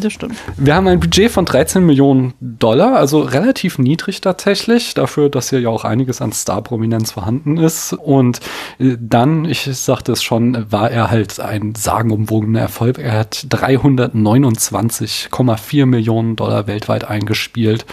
Das 0.00 0.12
stimmt. 0.12 0.36
Wir 0.56 0.74
haben 0.74 0.86
ein 0.86 1.00
Budget 1.00 1.30
von 1.30 1.44
13 1.44 1.84
Millionen 1.84 2.34
Dollar, 2.40 2.96
also 2.96 3.20
relativ 3.20 3.78
niedrig 3.78 4.20
tatsächlich, 4.20 4.94
dafür, 4.94 5.28
dass 5.28 5.50
hier 5.50 5.60
ja 5.60 5.68
auch 5.68 5.84
einiges 5.84 6.20
an 6.22 6.32
Star-Prominenz 6.32 7.10
vorhanden 7.12 7.56
ist. 7.56 7.92
Und 7.94 8.40
äh, 8.78 8.96
dann, 9.00 9.44
ich 9.44 9.68
sagte 9.74 10.12
es 10.12 10.22
schon, 10.22 10.70
war 10.70 10.90
er 10.90 11.10
halt 11.10 11.40
ein 11.40 11.74
sagenumwogener 11.74 12.60
Erfolg. 12.60 12.98
Er 12.98 13.12
hat 13.12 13.46
329,4 13.48 15.86
Millionen 15.86 16.36
Dollar 16.36 16.66
weltweit 16.66 17.04
eingespielt. 17.04 17.86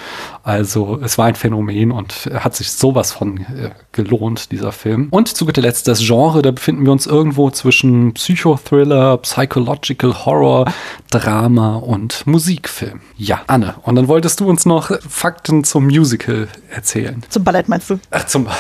Also 0.47 0.97
es 1.03 1.17
war 1.17 1.25
ein 1.25 1.35
Phänomen 1.35 1.91
und 1.91 2.29
hat 2.33 2.55
sich 2.55 2.71
sowas 2.71 3.11
von 3.11 3.39
äh, 3.39 3.71
gelohnt, 3.91 4.49
dieser 4.53 4.71
Film. 4.71 5.09
Und 5.11 5.27
zu 5.27 5.45
guter 5.45 5.61
Letzt 5.61 5.89
das 5.89 5.99
Genre, 5.99 6.41
da 6.41 6.51
befinden 6.51 6.85
wir 6.85 6.93
uns 6.93 7.05
irgendwo 7.05 7.51
zwischen 7.51 8.13
Psychothriller, 8.13 9.17
Psychological 9.17 10.25
Horror, 10.25 10.71
Drama 11.11 11.75
und 11.75 12.25
Musikfilm. 12.25 13.01
Ja, 13.17 13.41
Anne. 13.47 13.75
Und 13.83 13.95
dann 13.95 14.07
wolltest 14.07 14.39
du 14.39 14.47
uns 14.47 14.65
noch 14.65 14.89
Fakten 15.09 15.65
zum 15.65 15.87
Musical 15.87 16.47
erzählen. 16.69 17.21
Zum 17.27 17.43
Ballett 17.43 17.67
meinst 17.67 17.89
du? 17.89 17.99
Ach, 18.11 18.25
zum 18.25 18.45
Ballett. 18.45 18.57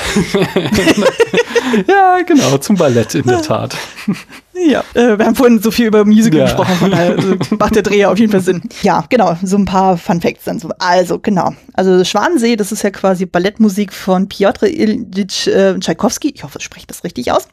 ja, 1.87 2.17
genau, 2.27 2.57
zum 2.57 2.75
Ballett 2.75 3.15
in 3.15 3.23
der 3.23 3.41
Tat. 3.41 3.77
Ja, 4.65 4.83
äh, 4.93 5.17
wir 5.17 5.25
haben 5.25 5.35
vorhin 5.35 5.61
so 5.61 5.71
viel 5.71 5.87
über 5.87 6.05
Musical 6.05 6.39
ja. 6.39 6.45
gesprochen, 6.45 6.75
von 6.75 6.91
daher 6.91 7.15
also 7.15 7.35
macht 7.59 7.75
der 7.75 7.83
Dreh 7.83 8.05
auf 8.05 8.17
jeden 8.17 8.31
Fall 8.31 8.41
Sinn. 8.41 8.61
Ja, 8.81 9.03
genau, 9.09 9.37
so 9.43 9.57
ein 9.57 9.65
paar 9.65 9.97
Fun 9.97 10.21
Facts 10.21 10.45
dann 10.45 10.59
so. 10.59 10.69
Also, 10.79 11.19
genau. 11.19 11.53
Also 11.73 12.03
Schwanensee, 12.03 12.55
das 12.55 12.71
ist 12.71 12.83
ja 12.83 12.89
quasi 12.89 13.25
Ballettmusik 13.25 13.93
von 13.93 14.27
Piotr 14.27 14.67
Ilyich 14.67 15.47
äh, 15.47 15.77
Tchaikovsky. 15.79 16.31
Ich 16.33 16.43
hoffe, 16.43 16.57
ich 16.59 16.65
spreche 16.65 16.87
das 16.87 17.03
richtig 17.03 17.31
aus. 17.31 17.47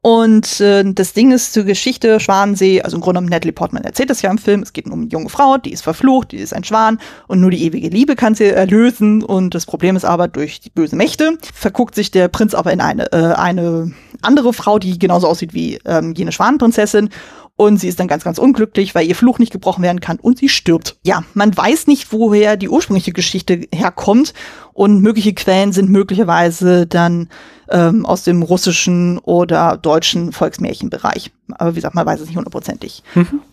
Und 0.00 0.60
äh, 0.60 0.84
das 0.84 1.12
Ding 1.12 1.32
ist 1.32 1.54
zur 1.54 1.64
Geschichte 1.64 2.20
Schwanensee, 2.20 2.82
also 2.82 2.96
im 2.96 3.00
Grunde 3.00 3.18
genommen 3.18 3.30
Natalie 3.30 3.52
Portman 3.52 3.84
erzählt 3.84 4.10
das 4.10 4.22
ja 4.22 4.30
im 4.30 4.38
Film. 4.38 4.62
Es 4.62 4.72
geht 4.72 4.86
um 4.86 4.92
eine 4.92 5.06
junge 5.06 5.30
Frau, 5.30 5.56
die 5.56 5.72
ist 5.72 5.82
verflucht, 5.82 6.32
die 6.32 6.36
ist 6.36 6.52
ein 6.52 6.62
Schwan 6.62 7.00
und 7.26 7.40
nur 7.40 7.50
die 7.50 7.62
ewige 7.64 7.88
Liebe 7.88 8.14
kann 8.14 8.34
sie 8.34 8.46
erlösen. 8.46 9.22
Und 9.22 9.54
das 9.54 9.66
Problem 9.66 9.96
ist 9.96 10.04
aber, 10.04 10.28
durch 10.28 10.60
die 10.60 10.70
böse 10.70 10.94
Mächte 10.94 11.38
verguckt 11.54 11.94
sich 11.94 12.10
der 12.10 12.28
Prinz 12.28 12.54
aber 12.54 12.72
in 12.72 12.80
eine, 12.80 13.10
äh, 13.12 13.32
eine 13.34 13.92
andere 14.22 14.52
Frau, 14.52 14.78
die 14.78 14.98
genauso 14.98 15.26
aussieht 15.26 15.54
wie 15.54 15.78
ähm, 15.84 16.14
jene 16.14 16.32
Schwanenprinzessin. 16.44 17.10
Und 17.56 17.78
sie 17.78 17.86
ist 17.86 18.00
dann 18.00 18.08
ganz, 18.08 18.24
ganz 18.24 18.38
unglücklich, 18.38 18.96
weil 18.96 19.06
ihr 19.06 19.14
Fluch 19.14 19.38
nicht 19.38 19.52
gebrochen 19.52 19.84
werden 19.84 20.00
kann 20.00 20.18
und 20.18 20.38
sie 20.38 20.48
stirbt. 20.48 20.96
Ja, 21.04 21.22
man 21.34 21.56
weiß 21.56 21.86
nicht, 21.86 22.12
woher 22.12 22.56
die 22.56 22.68
ursprüngliche 22.68 23.12
Geschichte 23.12 23.60
herkommt. 23.72 24.34
Und 24.72 25.02
mögliche 25.02 25.34
Quellen 25.34 25.70
sind 25.72 25.88
möglicherweise 25.88 26.88
dann 26.88 27.28
ähm, 27.68 28.04
aus 28.06 28.24
dem 28.24 28.42
russischen 28.42 29.18
oder 29.18 29.76
deutschen 29.76 30.32
Volksmärchenbereich. 30.32 31.30
Aber 31.52 31.70
wie 31.70 31.76
gesagt, 31.76 31.94
man 31.94 32.06
weiß 32.06 32.20
es 32.20 32.26
nicht 32.26 32.36
hundertprozentig. 32.36 33.04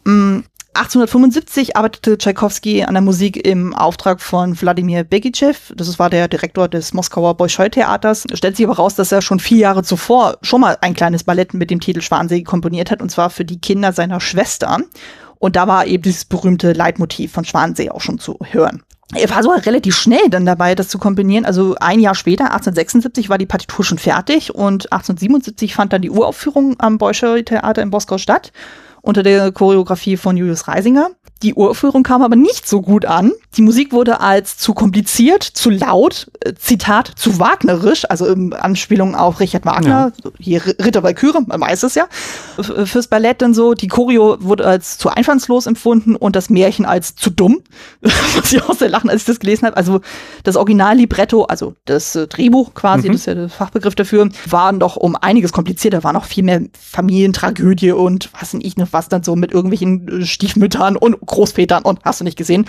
Mhm. 0.03 0.45
Mm, 0.73 0.77
1875 0.77 1.75
arbeitete 1.75 2.17
Tschaikowski 2.17 2.83
an 2.83 2.93
der 2.93 3.01
Musik 3.01 3.45
im 3.45 3.73
Auftrag 3.73 4.21
von 4.21 4.59
Wladimir 4.59 5.03
Begicev. 5.03 5.73
Das 5.75 5.99
war 5.99 6.09
der 6.09 6.27
Direktor 6.27 6.67
des 6.67 6.93
Moskauer 6.93 7.35
Bolschoi-Theaters. 7.35 8.25
Stellt 8.33 8.57
sich 8.57 8.65
aber 8.65 8.77
raus, 8.77 8.95
dass 8.95 9.11
er 9.11 9.21
schon 9.21 9.39
vier 9.39 9.59
Jahre 9.59 9.83
zuvor 9.83 10.37
schon 10.41 10.61
mal 10.61 10.77
ein 10.81 10.93
kleines 10.93 11.23
Ballett 11.23 11.53
mit 11.53 11.71
dem 11.71 11.79
Titel 11.79 12.01
Schwansee 12.01 12.43
komponiert 12.43 12.91
hat, 12.91 13.01
und 13.01 13.09
zwar 13.09 13.29
für 13.29 13.45
die 13.45 13.59
Kinder 13.59 13.93
seiner 13.93 14.19
Schwester. 14.19 14.79
Und 15.39 15.55
da 15.55 15.67
war 15.67 15.85
eben 15.87 16.03
dieses 16.03 16.25
berühmte 16.25 16.73
Leitmotiv 16.73 17.33
von 17.33 17.45
Schwansee 17.45 17.89
auch 17.89 18.01
schon 18.01 18.19
zu 18.19 18.37
hören. 18.51 18.83
Er 19.13 19.29
war 19.29 19.43
sogar 19.43 19.65
relativ 19.65 19.95
schnell 19.97 20.29
dann 20.29 20.45
dabei, 20.45 20.73
das 20.73 20.87
zu 20.87 20.97
kombinieren. 20.97 21.45
Also 21.45 21.75
ein 21.81 21.99
Jahr 21.99 22.15
später, 22.15 22.45
1876, 22.45 23.27
war 23.27 23.37
die 23.37 23.45
Partitur 23.45 23.83
schon 23.83 23.97
fertig 23.97 24.55
und 24.55 24.91
1877 24.93 25.73
fand 25.73 25.91
dann 25.91 26.01
die 26.01 26.09
Uraufführung 26.11 26.75
am 26.79 26.97
Bolschoi-Theater 26.97 27.81
in 27.81 27.89
Moskau 27.89 28.17
statt 28.17 28.53
unter 29.01 29.23
der 29.23 29.51
Choreografie 29.51 30.17
von 30.17 30.37
Julius 30.37 30.67
Reisinger. 30.67 31.11
Die 31.43 31.55
Uraufführung 31.55 32.03
kam 32.03 32.21
aber 32.21 32.35
nicht 32.35 32.67
so 32.67 32.81
gut 32.81 33.05
an. 33.05 33.31
Die 33.57 33.61
Musik 33.61 33.91
wurde 33.91 34.19
als 34.19 34.57
zu 34.57 34.73
kompliziert, 34.73 35.43
zu 35.43 35.69
laut, 35.69 36.31
äh, 36.41 36.53
Zitat, 36.53 37.11
zu 37.15 37.39
wagnerisch, 37.39 38.09
also 38.09 38.27
in 38.27 38.53
Anspielung 38.53 39.15
auf 39.15 39.39
Richard 39.39 39.65
Wagner, 39.65 40.13
ja. 40.23 40.31
hier 40.39 40.65
Ritter 40.65 41.03
Valkyrie, 41.03 41.39
man 41.47 41.59
weiß 41.59 41.83
es 41.83 41.95
ja, 41.95 42.07
fürs 42.85 43.07
Ballett 43.07 43.41
dann 43.41 43.53
so. 43.53 43.73
Die 43.73 43.87
Choreo 43.87 44.37
wurde 44.39 44.65
als 44.65 44.97
zu 44.97 45.09
einfallslos 45.09 45.65
empfunden 45.65 46.15
und 46.15 46.35
das 46.35 46.49
Märchen 46.49 46.85
als 46.85 47.15
zu 47.15 47.29
dumm. 47.29 47.61
Muss 48.35 48.53
ich 48.53 48.61
auch 48.63 48.75
sehr 48.75 48.89
lachen, 48.89 49.09
als 49.09 49.21
ich 49.21 49.25
das 49.25 49.39
gelesen 49.39 49.65
habe. 49.65 49.77
Also 49.77 50.01
das 50.43 50.55
Original-Libretto, 50.55 51.43
also 51.45 51.73
das 51.85 52.15
äh, 52.15 52.27
Drehbuch 52.27 52.73
quasi, 52.73 53.07
mhm. 53.07 53.13
das 53.13 53.21
ist 53.21 53.27
ja 53.27 53.35
der 53.35 53.49
Fachbegriff 53.49 53.95
dafür, 53.95 54.29
war 54.49 54.71
noch 54.71 54.95
um 54.95 55.15
einiges 55.15 55.51
komplizierter, 55.51 56.03
war 56.03 56.13
noch 56.13 56.25
viel 56.25 56.43
mehr 56.43 56.61
Familientragödie 56.79 57.91
und 57.91 58.29
was 58.39 58.51
denn 58.51 58.61
ich 58.61 58.77
noch 58.77 58.89
was 58.91 59.09
dann 59.09 59.23
so 59.23 59.35
mit 59.35 59.51
irgendwelchen 59.51 60.21
äh, 60.21 60.25
Stiefmüttern 60.25 60.95
und 60.95 61.25
Großvätern 61.31 61.83
und 61.83 61.99
hast 62.03 62.19
du 62.19 62.23
nicht 62.23 62.37
gesehen. 62.37 62.67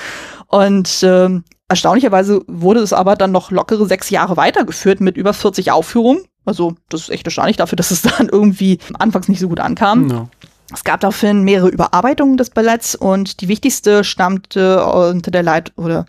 Und 0.48 1.02
ähm, 1.02 1.44
erstaunlicherweise 1.68 2.42
wurde 2.46 2.80
es 2.80 2.92
aber 2.92 3.16
dann 3.16 3.32
noch 3.32 3.50
lockere 3.50 3.86
sechs 3.86 4.10
Jahre 4.10 4.36
weitergeführt 4.36 5.00
mit 5.00 5.16
über 5.16 5.34
40 5.34 5.70
Aufführungen. 5.70 6.24
Also 6.44 6.74
das 6.88 7.02
ist 7.02 7.10
echt 7.10 7.26
erstaunlich 7.26 7.56
dafür, 7.56 7.76
dass 7.76 7.90
es 7.90 8.02
dann 8.18 8.28
irgendwie 8.28 8.78
anfangs 8.98 9.28
nicht 9.28 9.40
so 9.40 9.48
gut 9.48 9.60
ankam. 9.60 10.06
No. 10.06 10.28
Es 10.72 10.84
gab 10.84 11.00
daraufhin 11.00 11.42
mehrere 11.42 11.68
Überarbeitungen 11.68 12.38
des 12.38 12.50
Balletts 12.50 12.94
und 12.94 13.42
die 13.42 13.48
wichtigste 13.48 14.04
stammte 14.04 14.84
unter 14.86 15.30
der 15.30 15.42
Leit 15.42 15.72
oder 15.76 16.06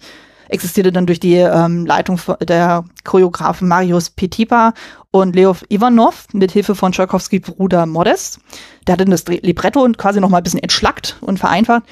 existierte 0.48 0.92
dann 0.92 1.06
durch 1.06 1.20
die 1.20 1.36
ähm, 1.36 1.86
Leitung 1.86 2.20
der 2.42 2.86
Choreografen 3.04 3.68
Marius 3.68 4.10
Petipa 4.10 4.74
und 5.12 5.36
Leo 5.36 5.56
Ivanov 5.70 6.28
mit 6.32 6.52
Hilfe 6.52 6.76
von 6.76 6.92
Tchaikovskys 6.92 7.42
Bruder 7.42 7.86
Modest. 7.86 8.40
Der 8.88 8.94
hatte 8.94 9.06
das 9.06 9.26
Libretto 9.26 9.88
quasi 9.98 10.20
noch 10.20 10.30
mal 10.30 10.38
ein 10.38 10.44
bisschen 10.44 10.62
entschlackt 10.62 11.18
und 11.22 11.40
vereinfacht. 11.40 11.84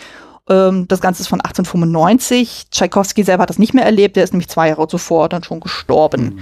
Ähm, 0.52 0.88
das 0.88 1.00
Ganze 1.00 1.22
ist 1.22 1.30
von 1.30 1.40
1895. 1.40 2.66
Tchaikovsky 2.70 3.24
selber 3.24 3.44
hat 3.44 3.50
das 3.50 3.60
nicht 3.60 3.74
mehr 3.74 3.86
erlebt. 3.86 4.18
Der 4.18 4.24
ist 4.24 4.34
nämlich 4.34 4.50
zwei 4.50 4.68
Jahre 4.68 4.88
zuvor 4.88 5.30
dann 5.30 5.44
schon 5.44 5.62
gestorben. 5.62 6.24
Mhm. 6.24 6.40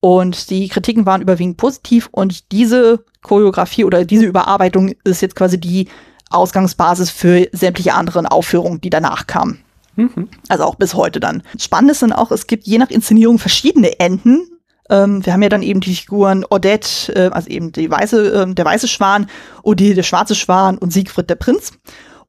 Und 0.00 0.50
die 0.50 0.68
Kritiken 0.68 1.06
waren 1.06 1.20
überwiegend 1.20 1.56
positiv. 1.56 2.08
Und 2.12 2.52
diese 2.52 3.04
Choreografie 3.22 3.84
oder 3.84 4.04
diese 4.04 4.26
Überarbeitung 4.26 4.92
ist 5.02 5.22
jetzt 5.22 5.34
quasi 5.34 5.58
die 5.58 5.88
Ausgangsbasis 6.30 7.10
für 7.10 7.48
sämtliche 7.52 7.94
anderen 7.94 8.26
Aufführungen, 8.26 8.80
die 8.80 8.90
danach 8.90 9.26
kamen. 9.26 9.60
Mhm. 9.96 10.28
Also 10.48 10.64
auch 10.64 10.76
bis 10.76 10.94
heute 10.94 11.18
dann. 11.18 11.42
Spannend 11.58 11.90
ist 11.90 12.02
dann 12.02 12.12
auch, 12.12 12.30
es 12.30 12.46
gibt 12.46 12.66
je 12.66 12.78
nach 12.78 12.90
Inszenierung 12.90 13.40
verschiedene 13.40 13.98
Enden. 13.98 14.46
Ähm, 14.88 15.26
wir 15.26 15.32
haben 15.32 15.42
ja 15.42 15.48
dann 15.48 15.62
eben 15.62 15.80
die 15.80 15.96
Figuren 15.96 16.44
Odette, 16.48 17.12
äh, 17.14 17.30
also 17.32 17.48
eben 17.48 17.72
die 17.72 17.90
weiße, 17.90 18.32
äh, 18.32 18.54
der 18.54 18.64
weiße 18.64 18.86
Schwan, 18.86 19.26
Odile, 19.64 19.96
der 19.96 20.02
schwarze 20.04 20.36
Schwan 20.36 20.78
und 20.78 20.92
Siegfried, 20.92 21.28
der 21.28 21.34
Prinz. 21.34 21.72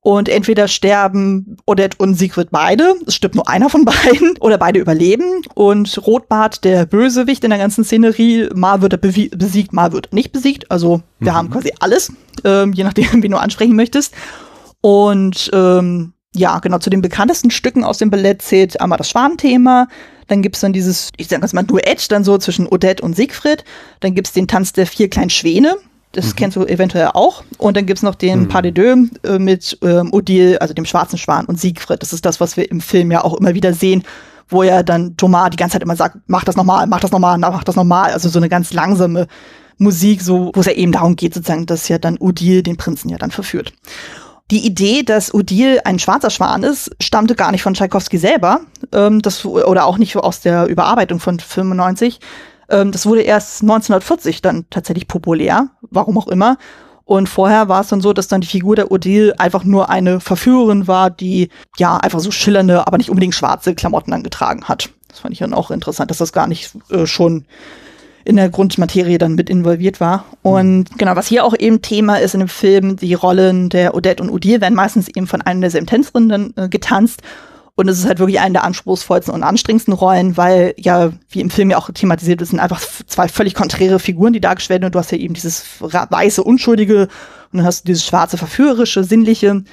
Und 0.01 0.29
entweder 0.29 0.69
sterben 0.69 1.57
Odette 1.65 1.97
und 1.97 2.15
Siegfried 2.15 2.51
beide, 2.51 2.95
es 3.05 3.15
stirbt 3.15 3.35
nur 3.35 3.49
einer 3.49 3.69
von 3.69 3.83
beiden, 3.85 4.37
oder 4.39 4.57
beide 4.57 4.79
überleben. 4.79 5.41
Und 5.55 6.05
Rotbart, 6.07 6.63
der 6.63 6.85
Bösewicht 6.85 7.43
in 7.43 7.49
der 7.49 7.59
ganzen 7.59 7.83
Szenerie, 7.83 8.49
mal 8.53 8.81
wird 8.81 8.93
er 8.93 8.97
besiegt, 8.97 9.73
mal 9.73 9.91
wird 9.91 10.07
er 10.11 10.15
nicht 10.15 10.31
besiegt. 10.31 10.71
Also 10.71 11.01
wir 11.19 11.33
mhm. 11.33 11.35
haben 11.35 11.49
quasi 11.49 11.73
alles, 11.79 12.13
ähm, 12.45 12.71
je 12.73 12.83
nachdem, 12.83 13.07
wie 13.23 13.27
du 13.27 13.37
ansprechen 13.37 13.75
möchtest. 13.75 14.13
Und 14.81 15.51
ähm, 15.53 16.13
ja, 16.33 16.59
genau, 16.59 16.77
zu 16.77 16.89
den 16.89 17.01
bekanntesten 17.01 17.51
Stücken 17.51 17.83
aus 17.83 17.97
dem 17.97 18.09
Ballett 18.09 18.41
zählt 18.41 18.79
einmal 18.79 18.97
das 18.97 19.09
Schwanenthema, 19.09 19.87
dann 20.27 20.41
gibt's 20.41 20.59
dann 20.59 20.73
dieses, 20.73 21.09
ich 21.17 21.27
sag 21.27 21.53
mal, 21.53 21.63
Duett 21.63 22.11
dann 22.11 22.23
so 22.23 22.37
zwischen 22.37 22.67
Odette 22.67 23.03
und 23.03 23.15
Siegfried, 23.15 23.65
dann 23.99 24.13
gibt's 24.13 24.31
den 24.31 24.47
Tanz 24.47 24.71
der 24.73 24.85
vier 24.85 25.09
kleinen 25.09 25.31
Schwäne, 25.31 25.75
das 26.11 26.27
mhm. 26.27 26.35
kennst 26.35 26.57
du 26.57 26.65
eventuell 26.65 27.09
auch. 27.13 27.43
Und 27.57 27.77
dann 27.77 27.85
gibt's 27.85 28.03
noch 28.03 28.15
den 28.15 28.41
mhm. 28.41 28.47
Pas 28.47 28.61
de 28.61 28.71
deux 28.71 29.09
äh, 29.23 29.39
mit 29.39 29.77
ähm, 29.83 30.11
Odile, 30.11 30.59
also 30.61 30.73
dem 30.73 30.85
schwarzen 30.85 31.17
Schwan 31.17 31.45
und 31.45 31.59
Siegfried. 31.59 32.01
Das 32.01 32.13
ist 32.13 32.25
das, 32.25 32.39
was 32.39 32.57
wir 32.57 32.69
im 32.69 32.81
Film 32.81 33.11
ja 33.11 33.23
auch 33.23 33.35
immer 33.35 33.53
wieder 33.53 33.73
sehen, 33.73 34.03
wo 34.47 34.63
er 34.63 34.83
dann 34.83 35.15
Thomas 35.17 35.51
die 35.51 35.57
ganze 35.57 35.73
Zeit 35.73 35.83
immer 35.83 35.95
sagt, 35.95 36.17
mach 36.27 36.43
das 36.43 36.55
nochmal, 36.55 36.87
mach 36.87 36.99
das 36.99 37.11
nochmal, 37.11 37.37
mach 37.37 37.63
das 37.63 37.75
nochmal. 37.75 38.11
Also 38.11 38.29
so 38.29 38.39
eine 38.39 38.49
ganz 38.49 38.73
langsame 38.73 39.27
Musik, 39.77 40.21
so, 40.21 40.51
wo 40.53 40.59
es 40.59 40.65
ja 40.65 40.73
eben 40.73 40.91
darum 40.91 41.15
geht, 41.15 41.33
sozusagen, 41.33 41.65
dass 41.65 41.87
ja 41.87 41.97
dann 41.97 42.17
Odile 42.17 42.63
den 42.63 42.77
Prinzen 42.77 43.09
ja 43.09 43.17
dann 43.17 43.31
verführt. 43.31 43.73
Die 44.51 44.65
Idee, 44.65 45.03
dass 45.03 45.33
Odile 45.33 45.85
ein 45.85 45.99
schwarzer 45.99 46.31
Schwan 46.31 46.63
ist, 46.63 46.91
stammte 46.99 47.35
gar 47.35 47.51
nicht 47.51 47.61
von 47.61 47.75
Tchaikovsky 47.75 48.17
selber, 48.17 48.61
ähm, 48.91 49.21
das, 49.21 49.45
oder 49.45 49.85
auch 49.85 49.99
nicht 49.99 50.15
aus 50.15 50.41
der 50.41 50.65
Überarbeitung 50.65 51.19
von 51.19 51.39
95. 51.39 52.19
Ähm, 52.69 52.91
das 52.91 53.05
wurde 53.05 53.21
erst 53.21 53.61
1940 53.61 54.41
dann 54.41 54.65
tatsächlich 54.69 55.07
populär, 55.07 55.69
warum 55.81 56.17
auch 56.17 56.27
immer. 56.27 56.57
Und 57.05 57.27
vorher 57.27 57.69
war 57.69 57.81
es 57.81 57.87
dann 57.87 58.01
so, 58.01 58.13
dass 58.13 58.27
dann 58.27 58.41
die 58.41 58.47
Figur 58.47 58.75
der 58.75 58.91
Odile 58.91 59.39
einfach 59.39 59.63
nur 59.63 59.89
eine 59.89 60.19
Verführerin 60.19 60.87
war, 60.87 61.09
die 61.09 61.49
ja 61.77 61.97
einfach 61.97 62.19
so 62.19 62.29
schillernde, 62.29 62.85
aber 62.85 62.97
nicht 62.97 63.09
unbedingt 63.09 63.33
schwarze 63.33 63.73
Klamotten 63.73 64.13
angetragen 64.13 64.65
hat. 64.65 64.91
Das 65.07 65.19
fand 65.19 65.33
ich 65.33 65.39
dann 65.39 65.55
auch 65.55 65.71
interessant, 65.71 66.11
dass 66.11 66.19
das 66.19 66.33
gar 66.33 66.45
nicht 66.45 66.71
äh, 66.91 67.07
schon 67.07 67.45
in 68.25 68.35
der 68.35 68.49
Grundmaterie 68.49 69.17
dann 69.17 69.33
mit 69.33 69.49
involviert 69.49 69.99
war. 69.99 70.25
Und 70.43 70.99
genau, 70.99 71.15
was 71.15 71.27
hier 71.27 71.45
auch 71.45 71.55
eben 71.57 71.81
Thema 71.81 72.17
ist 72.17 72.35
in 72.35 72.41
dem 72.41 72.47
Film, 72.47 72.95
die 72.95 73.15
Rollen 73.15 73.69
der 73.69 73.95
Odette 73.95 74.21
und 74.21 74.29
Odile 74.29 74.61
werden 74.61 74.75
meistens 74.75 75.07
eben 75.07 75.25
von 75.25 75.41
einer 75.41 75.61
derselben 75.61 75.87
Tänzerin 75.87 76.29
dann 76.29 76.53
äh, 76.57 76.69
getanzt. 76.69 77.23
Und 77.79 77.87
es 77.87 77.99
ist 77.99 78.05
halt 78.05 78.19
wirklich 78.19 78.41
eine 78.41 78.51
der 78.51 78.65
anspruchsvollsten 78.65 79.33
und 79.33 79.41
anstrengendsten 79.41 79.93
Rollen, 79.93 80.35
weil 80.35 80.73
ja, 80.75 81.13
wie 81.29 81.39
im 81.39 81.49
Film 81.49 81.69
ja 81.69 81.77
auch 81.77 81.89
thematisiert 81.89 82.41
ist, 82.41 82.49
sind 82.49 82.59
einfach 82.59 82.81
zwei 83.07 83.29
völlig 83.29 83.53
konträre 83.53 83.99
Figuren, 83.99 84.33
die 84.33 84.41
dargestellt 84.41 84.81
werden. 84.81 84.89
Und 84.89 84.95
du 84.95 84.99
hast 84.99 85.13
ja 85.13 85.17
eben 85.17 85.33
dieses 85.33 85.63
weiße, 85.79 86.43
unschuldige 86.43 87.03
und 87.53 87.57
dann 87.59 87.65
hast 87.65 87.83
du 87.83 87.85
dieses 87.85 88.05
schwarze, 88.05 88.37
verführerische, 88.37 89.05
sinnliche. 89.05 89.63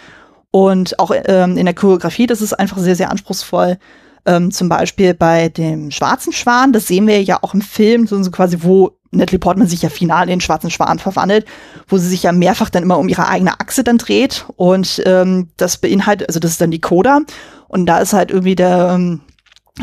Und 0.53 1.01
auch 1.01 1.11
ähm, 1.25 1.57
in 1.57 1.64
der 1.64 1.75
Choreografie, 1.75 2.29
das 2.29 2.42
ist 2.42 2.53
einfach 2.53 2.79
sehr, 2.79 2.95
sehr 2.95 3.11
anspruchsvoll. 3.11 3.77
Ähm, 4.25 4.53
zum 4.53 4.69
Beispiel 4.69 5.12
bei 5.12 5.49
dem 5.49 5.90
Schwarzen 5.90 6.33
Schwan, 6.33 6.73
das 6.73 6.87
sehen 6.87 7.09
wir 7.09 7.21
ja 7.25 7.38
auch 7.42 7.55
im 7.55 7.61
Film, 7.61 8.07
so 8.07 8.23
quasi, 8.31 8.59
wo 8.61 8.95
Natalie 9.11 9.38
Portman 9.38 9.66
sich 9.66 9.83
ja 9.83 9.88
final 9.88 10.25
in 10.25 10.31
den 10.31 10.40
Schwarzen 10.40 10.71
Schwan 10.71 10.99
verwandelt, 10.99 11.47
wo 11.88 11.99
sie 11.99 12.09
sich 12.09 12.23
ja 12.23 12.33
mehrfach 12.33 12.71
dann 12.71 12.83
immer 12.83 12.99
um 12.99 13.09
ihre 13.09 13.29
eigene 13.29 13.61
Achse 13.61 13.85
dann 13.85 13.99
dreht. 13.99 14.47
Und 14.57 15.03
ähm, 15.07 15.49
das 15.57 15.79
beinhaltet, 15.79 16.29
also 16.29 16.40
das 16.40 16.53
ist 16.53 16.61
dann 16.61 16.71
die 16.71 16.81
Coda. 16.81 17.21
Und 17.69 17.87
da 17.87 17.99
ist 17.99 18.12
halt 18.12 18.31
irgendwie 18.31 18.55
der, 18.55 18.92
ähm, 18.95 19.21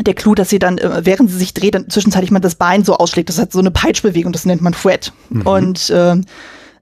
der 0.00 0.14
Clou, 0.14 0.34
dass 0.34 0.50
sie 0.50 0.58
dann, 0.58 0.78
äh, 0.78 1.04
während 1.04 1.30
sie 1.30 1.38
sich 1.38 1.54
dreht, 1.54 1.74
dann 1.74 1.90
zwischenzeitlich 1.90 2.30
mal 2.30 2.40
das 2.40 2.56
Bein 2.56 2.84
so 2.84 2.96
ausschlägt. 2.96 3.28
Das 3.28 3.38
hat 3.38 3.52
so 3.52 3.60
eine 3.60 3.70
Peitschbewegung, 3.70 4.32
das 4.32 4.44
nennt 4.44 4.62
man 4.62 4.74
Fouet. 4.74 5.12
Mhm. 5.30 5.42
Und 5.42 5.90
äh, 5.90 6.16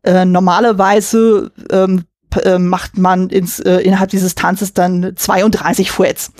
äh, 0.02 0.24
normalerweise 0.24 1.52
ähm, 1.70 2.04
äh, 2.42 2.58
macht 2.58 2.98
man 2.98 3.28
ins, 3.28 3.60
äh, 3.60 3.78
innerhalb 3.78 4.10
dieses 4.10 4.34
Tanzes 4.34 4.72
dann 4.72 5.12
32 5.16 5.90
Fouets 5.90 6.32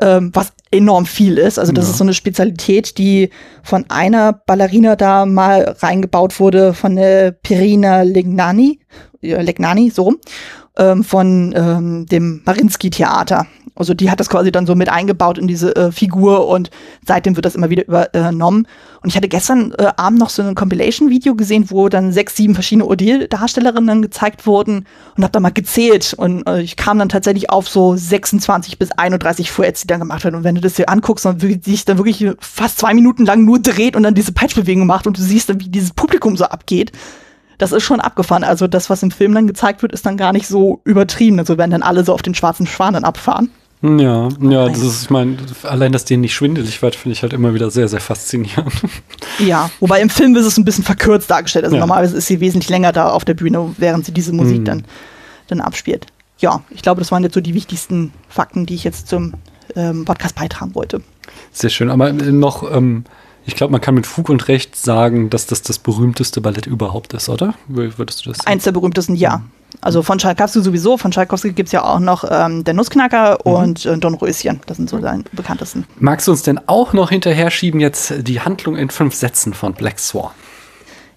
ähm, 0.00 0.30
was 0.32 0.52
enorm 0.70 1.06
viel 1.06 1.38
ist. 1.38 1.58
Also 1.58 1.72
das 1.72 1.86
ja. 1.86 1.90
ist 1.92 1.98
so 1.98 2.04
eine 2.04 2.14
Spezialität, 2.14 2.98
die 2.98 3.30
von 3.62 3.84
einer 3.88 4.32
Ballerina 4.32 4.96
da 4.96 5.26
mal 5.26 5.76
reingebaut 5.78 6.38
wurde, 6.40 6.74
von 6.74 6.96
der 6.96 7.32
Perina 7.32 8.02
Legnani, 8.02 8.80
Legnani, 9.20 9.90
so 9.90 10.04
rum, 10.04 10.18
ähm, 10.76 11.04
von 11.04 11.54
ähm, 11.56 12.06
dem 12.06 12.42
Marinsky-Theater. 12.44 13.46
Also 13.76 13.94
die 13.94 14.10
hat 14.10 14.20
das 14.20 14.28
quasi 14.28 14.50
dann 14.50 14.66
so 14.66 14.74
mit 14.74 14.88
eingebaut 14.88 15.38
in 15.38 15.46
diese 15.46 15.76
äh, 15.76 15.92
Figur 15.92 16.48
und 16.48 16.70
seitdem 17.06 17.36
wird 17.36 17.44
das 17.44 17.54
immer 17.54 17.70
wieder 17.70 17.86
übernommen. 17.86 18.66
Und 19.02 19.10
ich 19.10 19.16
hatte 19.16 19.28
gestern 19.28 19.72
äh, 19.78 19.92
Abend 19.96 20.18
noch 20.18 20.30
so 20.30 20.42
ein 20.42 20.54
Compilation-Video 20.54 21.34
gesehen, 21.34 21.70
wo 21.70 21.88
dann 21.88 22.12
sechs, 22.12 22.36
sieben 22.36 22.54
verschiedene 22.54 22.86
Odile-Darstellerinnen 22.86 24.02
gezeigt 24.02 24.46
wurden 24.46 24.86
und 25.16 25.22
habe 25.22 25.32
da 25.32 25.40
mal 25.40 25.52
gezählt. 25.52 26.14
Und 26.16 26.48
äh, 26.48 26.62
ich 26.62 26.76
kam 26.76 26.98
dann 26.98 27.10
tatsächlich 27.10 27.50
auf 27.50 27.68
so 27.68 27.94
26 27.94 28.78
bis 28.78 28.90
31 28.92 29.50
Fuets, 29.50 29.82
die 29.82 29.86
dann 29.86 30.00
gemacht 30.00 30.24
werden. 30.24 30.36
Und 30.36 30.44
wenn 30.44 30.54
du 30.54 30.60
das 30.60 30.74
dir 30.74 30.88
anguckst 30.88 31.26
und 31.26 31.40
sich 31.64 31.84
dann 31.84 31.98
wirklich 31.98 32.26
fast 32.40 32.78
zwei 32.78 32.94
Minuten 32.94 33.26
lang 33.26 33.44
nur 33.44 33.58
dreht 33.58 33.94
und 33.94 34.02
dann 34.02 34.14
diese 34.14 34.32
Peitschbewegung 34.32 34.86
macht 34.86 35.06
und 35.06 35.18
du 35.18 35.22
siehst 35.22 35.50
dann, 35.50 35.60
wie 35.60 35.68
dieses 35.68 35.92
Publikum 35.92 36.36
so 36.36 36.46
abgeht, 36.46 36.92
das 37.58 37.72
ist 37.72 37.84
schon 37.84 38.00
abgefahren. 38.00 38.44
Also 38.44 38.66
das, 38.66 38.90
was 38.90 39.02
im 39.02 39.10
Film 39.10 39.34
dann 39.34 39.46
gezeigt 39.46 39.82
wird, 39.82 39.92
ist 39.92 40.06
dann 40.06 40.16
gar 40.16 40.32
nicht 40.32 40.46
so 40.46 40.80
übertrieben. 40.84 41.38
Also 41.38 41.58
werden 41.58 41.70
dann 41.70 41.82
alle 41.82 42.04
so 42.04 42.12
auf 42.12 42.22
den 42.22 42.34
schwarzen 42.34 42.66
Schwan 42.66 42.94
dann 42.94 43.04
abfahren. 43.04 43.50
Ja, 43.82 44.28
ja, 44.40 44.68
das 44.68 44.80
ist, 44.80 45.02
ich 45.04 45.10
meine, 45.10 45.36
allein, 45.62 45.92
dass 45.92 46.06
denen 46.06 46.22
nicht 46.22 46.34
schwindelig 46.34 46.80
wird, 46.80 46.96
finde 46.96 47.12
ich 47.12 47.22
halt 47.22 47.34
immer 47.34 47.52
wieder 47.52 47.70
sehr, 47.70 47.88
sehr 47.88 48.00
faszinierend. 48.00 48.72
Ja, 49.38 49.70
wobei 49.80 50.00
im 50.00 50.08
Film 50.08 50.34
ist 50.34 50.46
es 50.46 50.56
ein 50.56 50.64
bisschen 50.64 50.82
verkürzt 50.82 51.30
dargestellt. 51.30 51.66
Also 51.66 51.76
ja. 51.76 51.80
normalerweise 51.80 52.16
ist 52.16 52.26
sie 52.26 52.40
wesentlich 52.40 52.70
länger 52.70 52.90
da 52.92 53.10
auf 53.10 53.26
der 53.26 53.34
Bühne, 53.34 53.74
während 53.76 54.06
sie 54.06 54.12
diese 54.12 54.32
Musik 54.32 54.60
mhm. 54.60 54.64
dann, 54.64 54.84
dann 55.48 55.60
abspielt. 55.60 56.06
Ja, 56.38 56.62
ich 56.70 56.80
glaube, 56.80 57.02
das 57.02 57.12
waren 57.12 57.22
jetzt 57.22 57.34
so 57.34 57.42
die 57.42 57.52
wichtigsten 57.52 58.14
Fakten, 58.30 58.64
die 58.64 58.74
ich 58.74 58.84
jetzt 58.84 59.08
zum 59.08 59.34
ähm, 59.74 60.06
Podcast 60.06 60.36
beitragen 60.36 60.74
wollte. 60.74 61.02
Sehr 61.52 61.68
schön, 61.68 61.90
aber 61.90 62.14
noch, 62.14 62.70
ähm, 62.74 63.04
ich 63.44 63.56
glaube, 63.56 63.72
man 63.72 63.82
kann 63.82 63.94
mit 63.94 64.06
Fug 64.06 64.30
und 64.30 64.48
Recht 64.48 64.74
sagen, 64.74 65.28
dass 65.28 65.46
das 65.46 65.60
das 65.60 65.78
berühmteste 65.78 66.40
Ballett 66.40 66.66
überhaupt 66.66 67.12
ist, 67.12 67.28
oder? 67.28 67.54
Würdest 67.68 68.24
du 68.24 68.30
das 68.30 68.38
sagen? 68.38 68.48
Eins 68.48 68.64
der 68.64 68.72
berühmtesten, 68.72 69.16
ja. 69.16 69.42
Also 69.80 70.02
von 70.02 70.18
Tchaikovsky 70.18 70.62
sowieso. 70.62 70.96
Von 70.96 71.10
Tchaikovsky 71.10 71.52
gibt 71.52 71.68
es 71.68 71.72
ja 71.72 71.84
auch 71.84 72.00
noch 72.00 72.24
ähm, 72.28 72.64
Der 72.64 72.74
Nussknacker 72.74 73.38
mhm. 73.44 73.52
und 73.52 73.86
äh, 73.86 73.96
Don 73.98 74.14
Röschen. 74.14 74.60
Das 74.66 74.76
sind 74.76 74.90
so 74.90 74.98
deine 74.98 75.24
bekanntesten. 75.32 75.86
Magst 75.98 76.26
du 76.26 76.32
uns 76.32 76.42
denn 76.42 76.60
auch 76.66 76.92
noch 76.92 77.10
hinterher 77.10 77.50
schieben 77.50 77.80
jetzt 77.80 78.14
die 78.26 78.40
Handlung 78.40 78.76
in 78.76 78.90
fünf 78.90 79.14
Sätzen 79.14 79.54
von 79.54 79.74
Black 79.74 79.98
Swan? 79.98 80.30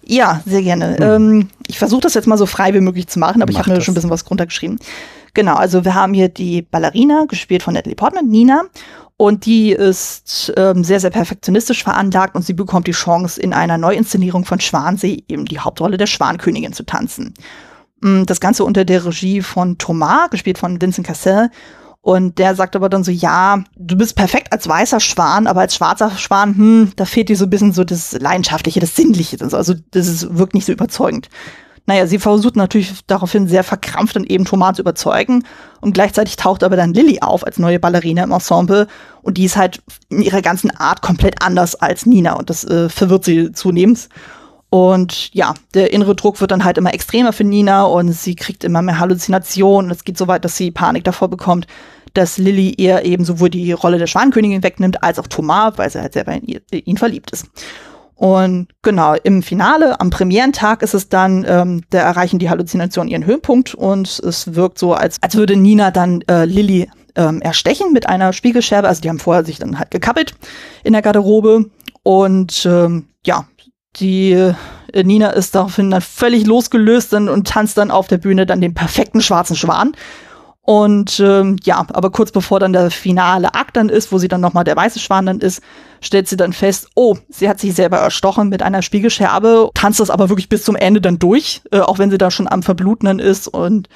Ja, 0.03 0.41
sehr 0.45 0.63
gerne. 0.63 0.97
Mhm. 0.99 1.03
Ähm, 1.03 1.49
ich 1.67 1.77
versuche 1.77 2.01
das 2.01 2.15
jetzt 2.15 2.27
mal 2.27 2.37
so 2.37 2.45
frei 2.45 2.73
wie 2.73 2.81
möglich 2.81 3.07
zu 3.07 3.19
machen, 3.19 3.41
aber 3.41 3.53
Mach 3.53 3.59
ich 3.59 3.65
habe 3.65 3.77
mir 3.77 3.81
schon 3.81 3.91
ein 3.91 3.95
bisschen 3.95 4.09
was 4.09 4.29
runtergeschrieben. 4.29 4.79
Genau, 5.35 5.55
also 5.55 5.85
wir 5.85 5.93
haben 5.93 6.13
hier 6.13 6.29
die 6.29 6.63
Ballerina, 6.63 7.25
gespielt 7.27 7.61
von 7.61 7.75
Natalie 7.75 7.95
Portman, 7.95 8.27
Nina. 8.27 8.63
Und 9.17 9.45
die 9.45 9.71
ist 9.71 10.53
ähm, 10.55 10.83
sehr, 10.85 11.01
sehr 11.01 11.09
perfektionistisch 11.09 11.83
veranlagt 11.83 12.35
und 12.35 12.45
sie 12.45 12.53
bekommt 12.53 12.87
die 12.87 12.93
Chance, 12.93 13.41
in 13.41 13.53
einer 13.53 13.77
Neuinszenierung 13.77 14.45
von 14.45 14.61
Schwansee 14.61 15.23
eben 15.27 15.43
die 15.43 15.59
Hauptrolle 15.59 15.97
der 15.97 16.07
Schwankönigin 16.07 16.71
zu 16.71 16.85
tanzen. 16.85 17.33
Mm, 18.01 18.23
das 18.25 18.39
Ganze 18.39 18.63
unter 18.63 18.85
der 18.85 19.05
Regie 19.05 19.41
von 19.41 19.77
Thomas, 19.77 20.29
gespielt 20.29 20.57
von 20.57 20.81
Vincent 20.81 21.07
Cassel. 21.07 21.49
Und 22.01 22.39
der 22.39 22.55
sagt 22.55 22.75
aber 22.75 22.87
dann 22.87 23.03
so, 23.03 23.11
ja, 23.11 23.61
du 23.75 23.97
bist 23.97 24.15
perfekt 24.15 24.53
als 24.53 24.67
weißer 24.67 25.01
Schwan, 25.01 25.47
aber 25.47 25.61
als 25.61 25.75
schwarzer 25.75 26.11
Schwan, 26.11 26.55
hm, 26.55 26.91
da 26.95 27.05
fehlt 27.05 27.27
dir 27.27 27.35
so 27.35 27.45
ein 27.45 27.49
bisschen 27.49 27.73
so 27.73 27.83
das 27.83 28.13
Leidenschaftliche, 28.13 28.79
das 28.79 28.95
Sinnliche. 28.95 29.37
Also 29.51 29.75
das 29.91 30.07
ist, 30.07 30.37
wirkt 30.37 30.53
nicht 30.53 30.65
so 30.65 30.71
überzeugend. 30.71 31.29
Naja, 31.89 32.05
sie 32.05 32.19
versucht 32.19 32.55
natürlich 32.55 32.93
daraufhin 33.07 33.47
sehr 33.47 33.63
verkrampft 33.63 34.15
und 34.15 34.29
eben 34.29 34.45
Thomas 34.45 34.75
zu 34.75 34.83
überzeugen. 34.83 35.43
Und 35.81 35.93
gleichzeitig 35.93 36.35
taucht 36.35 36.63
aber 36.63 36.75
dann 36.75 36.93
Lilly 36.93 37.19
auf 37.21 37.43
als 37.45 37.57
neue 37.57 37.79
Ballerina 37.79 38.23
im 38.23 38.31
Ensemble. 38.31 38.87
Und 39.23 39.37
die 39.37 39.45
ist 39.45 39.57
halt 39.57 39.81
in 40.07 40.21
ihrer 40.21 40.43
ganzen 40.43 40.69
Art 40.69 41.01
komplett 41.01 41.41
anders 41.41 41.75
als 41.75 42.05
Nina. 42.05 42.33
Und 42.33 42.49
das 42.49 42.63
äh, 42.63 42.89
verwirrt 42.89 43.25
sie 43.25 43.51
zunehmend. 43.53 44.07
Und 44.69 45.33
ja, 45.33 45.55
der 45.73 45.91
innere 45.93 46.15
Druck 46.15 46.39
wird 46.41 46.51
dann 46.51 46.63
halt 46.63 46.77
immer 46.77 46.93
extremer 46.93 47.33
für 47.33 47.43
Nina 47.43 47.83
und 47.83 48.11
sie 48.11 48.35
kriegt 48.35 48.63
immer 48.63 48.81
mehr 48.81 48.99
Halluzinationen. 48.99 49.89
Es 49.89 50.03
geht 50.03 50.17
so 50.17 50.27
weit, 50.27 50.45
dass 50.45 50.57
sie 50.57 50.69
Panik 50.69 51.03
davor 51.03 51.27
bekommt, 51.27 51.65
dass 52.13 52.37
Lilly 52.37 52.75
ihr 52.77 53.03
eben 53.03 53.25
sowohl 53.25 53.49
die 53.49 53.71
Rolle 53.71 53.97
der 53.97 54.07
Schwankönigin 54.07 54.63
wegnimmt, 54.63 55.03
als 55.03 55.17
auch 55.17 55.27
Thomas, 55.27 55.77
weil 55.77 55.89
sie 55.89 56.01
halt 56.01 56.13
selber 56.13 56.33
in 56.33 56.61
ihn, 56.71 56.97
verliebt 56.97 57.31
ist. 57.31 57.47
Und 58.13 58.67
genau, 58.81 59.15
im 59.23 59.41
Finale, 59.41 59.99
am 59.99 60.09
Premierentag 60.09 60.81
ist 60.81 60.93
es 60.93 61.07
dann, 61.07 61.45
ähm, 61.47 61.83
da 61.89 61.99
erreichen 61.99 62.37
die 62.37 62.49
Halluzinationen 62.49 63.09
ihren 63.09 63.25
Höhepunkt 63.25 63.73
und 63.73 64.19
es 64.19 64.55
wirkt 64.55 64.77
so, 64.77 64.93
als, 64.93 65.17
als 65.21 65.35
würde 65.35 65.55
Nina 65.55 65.89
dann 65.89 66.21
äh, 66.29 66.43
Lilly 66.43 66.89
ähm, 67.15 67.41
erstechen 67.41 67.93
mit 67.93 68.09
einer 68.09 68.33
Spiegelscherbe. 68.33 68.87
Also 68.87 69.01
die 69.01 69.09
haben 69.09 69.19
vorher 69.19 69.45
sich 69.45 69.57
dann 69.57 69.79
halt 69.79 69.91
gekappelt 69.91 70.35
in 70.83 70.93
der 70.93 71.01
Garderobe. 71.01 71.71
Und 72.03 72.65
ähm, 72.65 73.07
ja, 73.25 73.45
die 73.97 74.31
äh, 74.31 75.03
Nina 75.03 75.29
ist 75.29 75.55
daraufhin 75.55 75.91
dann 75.91 76.01
völlig 76.01 76.45
losgelöst 76.45 77.13
und, 77.13 77.29
und 77.29 77.47
tanzt 77.47 77.77
dann 77.77 77.91
auf 77.91 78.07
der 78.07 78.17
Bühne 78.17 78.45
dann 78.45 78.61
den 78.61 78.73
perfekten 78.73 79.21
schwarzen 79.21 79.55
Schwan. 79.55 79.93
Und 80.61 81.19
ähm, 81.19 81.57
ja, 81.63 81.83
aber 81.93 82.11
kurz 82.11 82.31
bevor 82.31 82.59
dann 82.59 82.73
der 82.73 82.91
finale 82.91 83.55
Akt 83.55 83.75
dann 83.75 83.89
ist, 83.89 84.11
wo 84.11 84.19
sie 84.19 84.27
dann 84.27 84.41
nochmal 84.41 84.63
der 84.63 84.75
weiße 84.75 84.99
Schwan 84.99 85.25
dann 85.25 85.39
ist, 85.39 85.63
stellt 85.99 86.27
sie 86.27 86.37
dann 86.37 86.53
fest, 86.53 86.89
oh, 86.93 87.17
sie 87.27 87.49
hat 87.49 87.59
sich 87.59 87.73
selber 87.73 87.97
erstochen 87.97 88.49
mit 88.49 88.61
einer 88.61 88.83
Spiegelscherbe, 88.83 89.71
tanzt 89.73 89.99
das 89.99 90.11
aber 90.11 90.29
wirklich 90.29 90.47
bis 90.47 90.63
zum 90.63 90.75
Ende 90.75 91.01
dann 91.01 91.17
durch, 91.17 91.63
äh, 91.71 91.79
auch 91.79 91.97
wenn 91.97 92.11
sie 92.11 92.19
da 92.19 92.29
schon 92.29 92.47
am 92.47 92.61
Verbluten 92.61 93.17
ist 93.17 93.47
und 93.47 93.89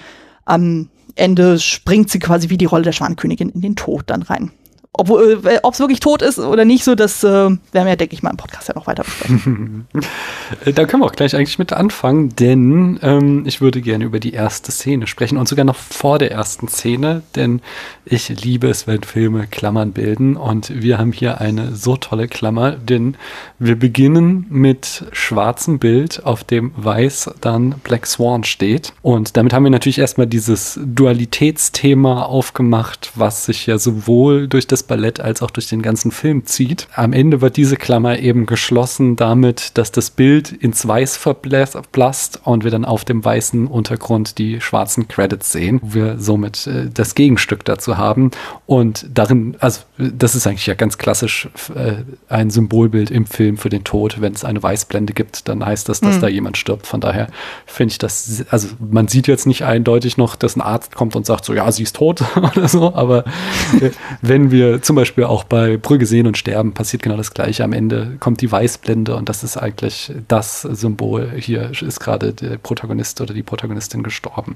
am 0.45 0.89
Ende 1.15 1.59
springt 1.59 2.09
sie 2.09 2.17
quasi 2.17 2.49
wie 2.49 2.57
die 2.57 2.65
Rolle 2.65 2.83
der 2.83 2.91
Schwankönigin 2.91 3.49
in 3.49 3.61
den 3.61 3.75
Tod 3.75 4.05
dann 4.07 4.23
rein. 4.23 4.51
Obwohl, 4.95 5.41
äh, 5.45 5.57
ob 5.63 5.73
es 5.73 5.79
wirklich 5.79 6.01
tot 6.01 6.21
ist 6.21 6.37
oder 6.37 6.65
nicht, 6.65 6.83
so 6.83 6.93
das 6.93 7.23
äh, 7.23 7.27
werden 7.27 7.59
wir, 7.71 7.95
denke 7.95 8.13
ich 8.13 8.21
mal, 8.21 8.29
im 8.29 8.37
Podcast 8.37 8.67
ja 8.67 8.75
noch 8.75 8.85
weiter 8.85 9.03
besprechen. 9.03 9.87
da 10.75 10.85
können 10.85 11.01
wir 11.01 11.07
auch 11.07 11.13
gleich 11.13 11.35
eigentlich 11.35 11.57
mit 11.57 11.73
anfangen, 11.73 12.35
denn 12.35 12.99
ähm, 13.01 13.43
ich 13.47 13.59
würde 13.59 13.81
gerne 13.81 14.05
über 14.05 14.19
die 14.19 14.33
erste 14.33 14.71
Szene 14.71 15.07
sprechen 15.07 15.39
und 15.39 15.47
sogar 15.47 15.65
noch 15.65 15.75
vor 15.75 16.19
der 16.19 16.31
ersten 16.31 16.67
Szene, 16.67 17.23
denn 17.35 17.61
ich 18.05 18.29
liebe 18.43 18.67
es, 18.67 18.85
wenn 18.85 19.01
Filme 19.01 19.47
Klammern 19.47 19.93
bilden 19.93 20.37
und 20.37 20.71
wir 20.83 20.99
haben 20.99 21.11
hier 21.11 21.41
eine 21.41 21.75
so 21.75 21.97
tolle 21.97 22.27
Klammer, 22.27 22.73
denn 22.73 23.17
wir 23.57 23.79
beginnen 23.79 24.45
mit 24.49 25.05
schwarzem 25.11 25.79
Bild, 25.79 26.23
auf 26.23 26.43
dem 26.43 26.71
weiß 26.75 27.31
dann 27.41 27.75
Black 27.83 28.05
Swan 28.05 28.43
steht 28.43 28.93
und 29.01 29.37
damit 29.37 29.53
haben 29.53 29.63
wir 29.63 29.71
natürlich 29.71 29.97
erstmal 29.97 30.27
dieses 30.27 30.79
Dualitätsthema 30.85 32.21
aufgemacht, 32.21 33.11
was 33.15 33.45
sich 33.45 33.65
ja 33.65 33.79
sowohl 33.79 34.47
durch 34.47 34.67
das 34.67 34.82
das 34.83 34.87
Ballett 34.87 35.19
als 35.19 35.41
auch 35.41 35.51
durch 35.51 35.67
den 35.67 35.81
ganzen 35.81 36.11
Film 36.11 36.45
zieht. 36.45 36.87
Am 36.95 37.13
Ende 37.13 37.41
wird 37.41 37.57
diese 37.57 37.77
Klammer 37.77 38.19
eben 38.19 38.45
geschlossen 38.45 39.15
damit, 39.15 39.77
dass 39.77 39.91
das 39.91 40.09
Bild 40.09 40.51
ins 40.51 40.87
Weiß 40.87 41.15
verblasst 41.15 42.41
und 42.43 42.63
wir 42.63 42.71
dann 42.71 42.85
auf 42.85 43.05
dem 43.05 43.23
weißen 43.23 43.67
Untergrund 43.67 44.37
die 44.37 44.59
schwarzen 44.59 45.07
Credits 45.07 45.51
sehen, 45.51 45.79
wo 45.81 45.93
wir 45.93 46.19
somit 46.19 46.67
äh, 46.67 46.89
das 46.93 47.15
Gegenstück 47.15 47.63
dazu 47.65 47.97
haben. 47.97 48.31
Und 48.65 49.05
darin, 49.13 49.55
also 49.59 49.81
das 49.97 50.35
ist 50.35 50.47
eigentlich 50.47 50.65
ja 50.65 50.73
ganz 50.73 50.97
klassisch 50.97 51.47
äh, 51.75 52.03
ein 52.27 52.49
Symbolbild 52.49 53.11
im 53.11 53.25
Film 53.25 53.57
für 53.57 53.69
den 53.69 53.83
Tod. 53.83 54.19
Wenn 54.19 54.33
es 54.33 54.43
eine 54.43 54.61
Weißblende 54.61 55.13
gibt, 55.13 55.47
dann 55.47 55.65
heißt 55.65 55.87
das, 55.87 56.01
dass 56.01 56.17
mhm. 56.17 56.21
da 56.21 56.27
jemand 56.27 56.57
stirbt. 56.57 56.87
Von 56.87 56.99
daher 56.99 57.27
finde 57.65 57.93
ich 57.93 57.97
das, 57.99 58.43
also 58.49 58.69
man 58.79 59.07
sieht 59.07 59.27
jetzt 59.27 59.45
nicht 59.45 59.63
eindeutig 59.63 60.17
noch, 60.17 60.35
dass 60.35 60.55
ein 60.55 60.61
Arzt 60.61 60.95
kommt 60.95 61.15
und 61.15 61.25
sagt 61.25 61.45
so, 61.45 61.53
ja, 61.53 61.71
sie 61.71 61.83
ist 61.83 61.95
tot 61.95 62.23
oder 62.35 62.67
so, 62.67 62.93
aber 62.93 63.25
äh, 63.79 63.91
wenn 64.21 64.51
wir 64.51 64.72
zum 64.81 64.95
Beispiel 64.95 65.23
auch 65.25 65.43
bei 65.43 65.77
Brügge 65.77 66.05
sehen 66.05 66.27
und 66.27 66.37
sterben, 66.37 66.73
passiert 66.73 67.03
genau 67.03 67.17
das 67.17 67.33
Gleiche. 67.33 67.63
Am 67.63 67.73
Ende 67.73 68.17
kommt 68.19 68.41
die 68.41 68.51
Weißblende 68.51 69.15
und 69.15 69.29
das 69.29 69.43
ist 69.43 69.57
eigentlich 69.57 70.11
das 70.27 70.61
Symbol. 70.61 71.31
Hier 71.37 71.71
ist 71.81 71.99
gerade 71.99 72.33
der 72.33 72.57
Protagonist 72.57 73.21
oder 73.21 73.33
die 73.33 73.43
Protagonistin 73.43 74.03
gestorben. 74.03 74.55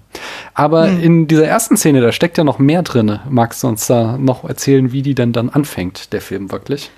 Aber 0.54 0.88
mhm. 0.88 1.00
in 1.02 1.28
dieser 1.28 1.48
ersten 1.48 1.78
Szene, 1.78 2.02
da 2.02 2.12
steckt 2.12 2.38
ja 2.38 2.44
noch 2.44 2.60
mehr 2.60 2.84
drin. 2.84 3.20
Magst 3.30 3.64
du 3.64 3.68
uns 3.68 3.88
da 3.88 4.18
noch 4.18 4.44
erzählen, 4.44 4.92
wie 4.92 5.02
die 5.02 5.16
denn 5.16 5.34
dann 5.34 5.50
anfängt, 5.50 6.14
der 6.14 6.22
Film 6.22 6.52
wirklich? 6.52 6.92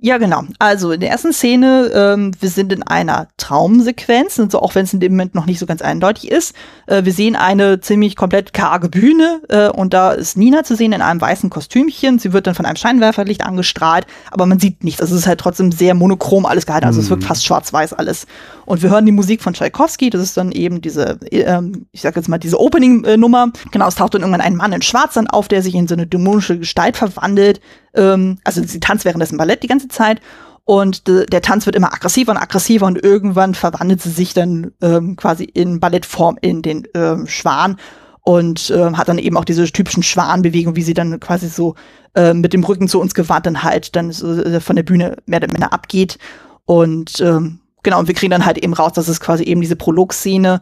Ja, 0.00 0.18
genau. 0.18 0.44
Also 0.60 0.92
in 0.92 1.00
der 1.00 1.10
ersten 1.10 1.32
Szene, 1.32 1.90
ähm, 1.92 2.30
wir 2.38 2.50
sind 2.50 2.72
in 2.72 2.84
einer 2.84 3.26
Traumsequenz, 3.36 4.38
also 4.38 4.60
auch 4.60 4.76
wenn 4.76 4.84
es 4.84 4.92
in 4.92 5.00
dem 5.00 5.10
Moment 5.12 5.34
noch 5.34 5.44
nicht 5.44 5.58
so 5.58 5.66
ganz 5.66 5.82
eindeutig 5.82 6.30
ist. 6.30 6.54
Äh, 6.86 7.04
wir 7.04 7.12
sehen 7.12 7.34
eine 7.34 7.80
ziemlich 7.80 8.14
komplett 8.14 8.52
karge 8.52 8.88
Bühne 8.88 9.40
äh, 9.48 9.68
und 9.70 9.92
da 9.92 10.12
ist 10.12 10.36
Nina 10.36 10.62
zu 10.62 10.76
sehen 10.76 10.92
in 10.92 11.02
einem 11.02 11.20
weißen 11.20 11.50
Kostümchen. 11.50 12.20
Sie 12.20 12.32
wird 12.32 12.46
dann 12.46 12.54
von 12.54 12.64
einem 12.64 12.76
Scheinwerferlicht 12.76 13.44
angestrahlt, 13.44 14.06
aber 14.30 14.46
man 14.46 14.60
sieht 14.60 14.84
nichts. 14.84 15.00
Also 15.00 15.16
es 15.16 15.22
ist 15.22 15.26
halt 15.26 15.40
trotzdem 15.40 15.72
sehr 15.72 15.94
monochrom 15.94 16.46
alles 16.46 16.64
gehalten. 16.64 16.86
Also 16.86 17.00
es 17.00 17.10
wirkt 17.10 17.24
mhm. 17.24 17.26
fast 17.26 17.44
schwarz-weiß 17.44 17.92
alles. 17.94 18.28
Und 18.68 18.82
wir 18.82 18.90
hören 18.90 19.06
die 19.06 19.12
Musik 19.12 19.42
von 19.42 19.54
Tchaikovsky. 19.54 20.10
Das 20.10 20.20
ist 20.20 20.36
dann 20.36 20.52
eben 20.52 20.80
diese, 20.80 21.18
äh, 21.32 21.60
ich 21.92 22.02
sag 22.02 22.16
jetzt 22.16 22.28
mal, 22.28 22.38
diese 22.38 22.60
Opening-Nummer. 22.60 23.52
Genau, 23.72 23.88
es 23.88 23.94
taucht 23.94 24.14
dann 24.14 24.20
irgendwann 24.20 24.42
ein 24.42 24.56
Mann 24.56 24.72
in 24.72 24.82
Schwarz 24.82 25.14
dann 25.14 25.26
auf, 25.26 25.48
der 25.48 25.62
sich 25.62 25.74
in 25.74 25.88
so 25.88 25.94
eine 25.94 26.06
dämonische 26.06 26.58
Gestalt 26.58 26.96
verwandelt 26.96 27.60
ähm, 27.98 28.38
also 28.44 28.62
sie 28.64 28.80
tanzt 28.80 29.04
währenddessen 29.04 29.36
Ballett 29.36 29.62
die 29.62 29.68
ganze 29.68 29.88
Zeit 29.88 30.20
und 30.64 31.08
der 31.08 31.40
Tanz 31.40 31.64
wird 31.64 31.76
immer 31.76 31.92
aggressiver 31.92 32.32
und 32.32 32.38
aggressiver 32.38 32.86
und 32.86 33.02
irgendwann 33.02 33.54
verwandelt 33.54 34.02
sie 34.02 34.10
sich 34.10 34.34
dann 34.34 34.72
ähm, 34.82 35.16
quasi 35.16 35.44
in 35.44 35.80
Ballettform 35.80 36.36
in 36.42 36.60
den 36.62 36.86
ähm, 36.94 37.26
Schwan 37.26 37.76
und 38.20 38.70
ähm, 38.76 38.98
hat 38.98 39.08
dann 39.08 39.18
eben 39.18 39.38
auch 39.38 39.46
diese 39.46 39.64
typischen 39.64 40.02
Schwanbewegungen, 40.02 40.76
wie 40.76 40.82
sie 40.82 40.92
dann 40.92 41.18
quasi 41.20 41.48
so 41.48 41.74
äh, 42.14 42.34
mit 42.34 42.52
dem 42.52 42.64
Rücken 42.64 42.86
zu 42.86 43.00
uns 43.00 43.14
gewandt 43.14 43.46
dann 43.46 43.62
halt 43.62 43.96
dann 43.96 44.12
so, 44.12 44.30
äh, 44.30 44.60
von 44.60 44.76
der 44.76 44.82
Bühne 44.82 45.16
mehr 45.24 45.38
oder 45.38 45.50
minder 45.50 45.72
abgeht 45.72 46.18
und 46.66 47.20
ähm, 47.20 47.60
genau 47.82 47.98
und 47.98 48.08
wir 48.08 48.14
kriegen 48.14 48.30
dann 48.30 48.46
halt 48.46 48.58
eben 48.58 48.74
raus, 48.74 48.92
dass 48.92 49.08
es 49.08 49.20
quasi 49.20 49.44
eben 49.44 49.60
diese 49.60 49.76
Prolog-Szene 49.76 50.60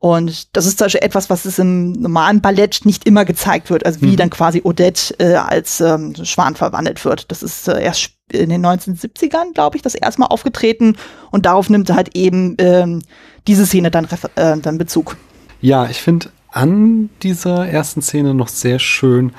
und 0.00 0.56
das 0.56 0.66
ist 0.66 0.78
zum 0.78 0.84
Beispiel 0.84 1.02
etwas, 1.02 1.28
was 1.28 1.44
es 1.44 1.58
im 1.58 1.92
normalen 1.92 2.40
Ballett 2.40 2.82
nicht 2.84 3.04
immer 3.04 3.24
gezeigt 3.24 3.68
wird, 3.68 3.84
also 3.84 4.00
wie 4.00 4.12
mhm. 4.12 4.16
dann 4.16 4.30
quasi 4.30 4.60
Odette 4.62 5.18
äh, 5.18 5.34
als 5.34 5.80
ähm, 5.80 6.14
Schwan 6.22 6.54
verwandelt 6.54 7.04
wird. 7.04 7.30
Das 7.32 7.42
ist 7.42 7.66
äh, 7.66 7.82
erst 7.82 8.12
in 8.30 8.50
den 8.50 8.64
1970ern, 8.64 9.54
glaube 9.54 9.76
ich, 9.76 9.82
das 9.82 9.96
erste 9.96 10.20
Mal 10.20 10.26
aufgetreten 10.28 10.96
und 11.32 11.46
darauf 11.46 11.68
nimmt 11.68 11.90
halt 11.90 12.14
eben 12.14 12.54
ähm, 12.58 13.02
diese 13.48 13.66
Szene 13.66 13.90
dann, 13.90 14.06
äh, 14.36 14.58
dann 14.58 14.78
Bezug. 14.78 15.16
Ja, 15.60 15.86
ich 15.86 16.00
finde 16.00 16.30
an 16.52 17.10
dieser 17.22 17.66
ersten 17.66 18.00
Szene 18.00 18.34
noch 18.34 18.48
sehr 18.48 18.78
schön, 18.78 19.32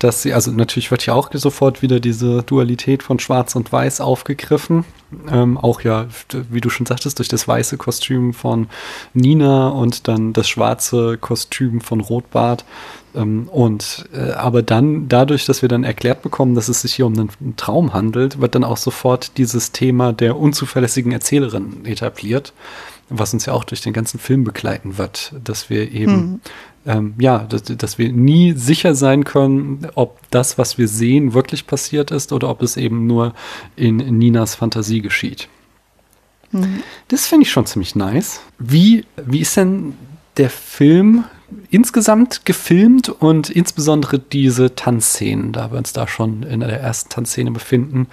dass 0.00 0.22
sie, 0.22 0.32
also 0.32 0.50
natürlich 0.50 0.90
wird 0.90 1.06
ja 1.06 1.14
auch 1.14 1.30
sofort 1.32 1.82
wieder 1.82 2.00
diese 2.00 2.42
Dualität 2.42 3.02
von 3.02 3.18
Schwarz 3.18 3.54
und 3.54 3.70
Weiß 3.70 4.00
aufgegriffen. 4.00 4.84
Ähm, 5.30 5.58
auch 5.58 5.82
ja, 5.82 6.06
wie 6.50 6.60
du 6.60 6.70
schon 6.70 6.86
sagtest, 6.86 7.18
durch 7.18 7.28
das 7.28 7.46
weiße 7.46 7.76
Kostüm 7.76 8.32
von 8.32 8.68
Nina 9.12 9.68
und 9.68 10.08
dann 10.08 10.32
das 10.32 10.48
schwarze 10.48 11.18
Kostüm 11.18 11.80
von 11.80 12.00
Rotbart. 12.00 12.64
Ähm, 13.14 13.48
und 13.48 14.08
äh, 14.14 14.32
aber 14.32 14.62
dann, 14.62 15.08
dadurch, 15.08 15.44
dass 15.44 15.62
wir 15.62 15.68
dann 15.68 15.84
erklärt 15.84 16.22
bekommen, 16.22 16.54
dass 16.54 16.68
es 16.68 16.82
sich 16.82 16.94
hier 16.94 17.06
um 17.06 17.12
einen, 17.12 17.30
einen 17.40 17.56
Traum 17.56 17.92
handelt, 17.92 18.40
wird 18.40 18.54
dann 18.54 18.64
auch 18.64 18.78
sofort 18.78 19.36
dieses 19.36 19.72
Thema 19.72 20.12
der 20.12 20.36
unzuverlässigen 20.36 21.12
Erzählerin 21.12 21.84
etabliert 21.84 22.52
was 23.12 23.34
uns 23.34 23.44
ja 23.44 23.54
auch 23.54 23.64
durch 23.64 23.80
den 23.80 23.92
ganzen 23.92 24.20
Film 24.20 24.44
begleiten 24.44 24.96
wird, 24.96 25.34
dass 25.42 25.68
wir 25.68 25.90
eben 25.90 26.12
mhm 26.12 26.40
ähm, 26.86 27.14
ja, 27.18 27.40
dass, 27.40 27.64
dass 27.64 27.98
wir 27.98 28.12
nie 28.12 28.52
sicher 28.52 28.94
sein 28.94 29.24
können, 29.24 29.86
ob 29.94 30.18
das, 30.30 30.58
was 30.58 30.78
wir 30.78 30.88
sehen, 30.88 31.34
wirklich 31.34 31.66
passiert 31.66 32.10
ist 32.10 32.32
oder 32.32 32.48
ob 32.48 32.62
es 32.62 32.76
eben 32.76 33.06
nur 33.06 33.34
in 33.76 33.96
Ninas 33.96 34.54
Fantasie 34.54 35.00
geschieht. 35.00 35.48
Mhm. 36.52 36.82
Das 37.08 37.26
finde 37.26 37.44
ich 37.44 37.50
schon 37.50 37.66
ziemlich 37.66 37.94
nice. 37.94 38.40
Wie, 38.58 39.04
wie 39.16 39.40
ist 39.40 39.56
denn 39.56 39.94
der 40.36 40.50
Film 40.50 41.24
insgesamt 41.70 42.44
gefilmt 42.44 43.08
und 43.08 43.50
insbesondere 43.50 44.18
diese 44.18 44.74
Tanzszenen, 44.74 45.52
da 45.52 45.72
wir 45.72 45.78
uns 45.78 45.92
da 45.92 46.06
schon 46.06 46.42
in 46.44 46.60
der 46.60 46.80
ersten 46.80 47.10
Tanzszene 47.10 47.50
befinden. 47.50 48.06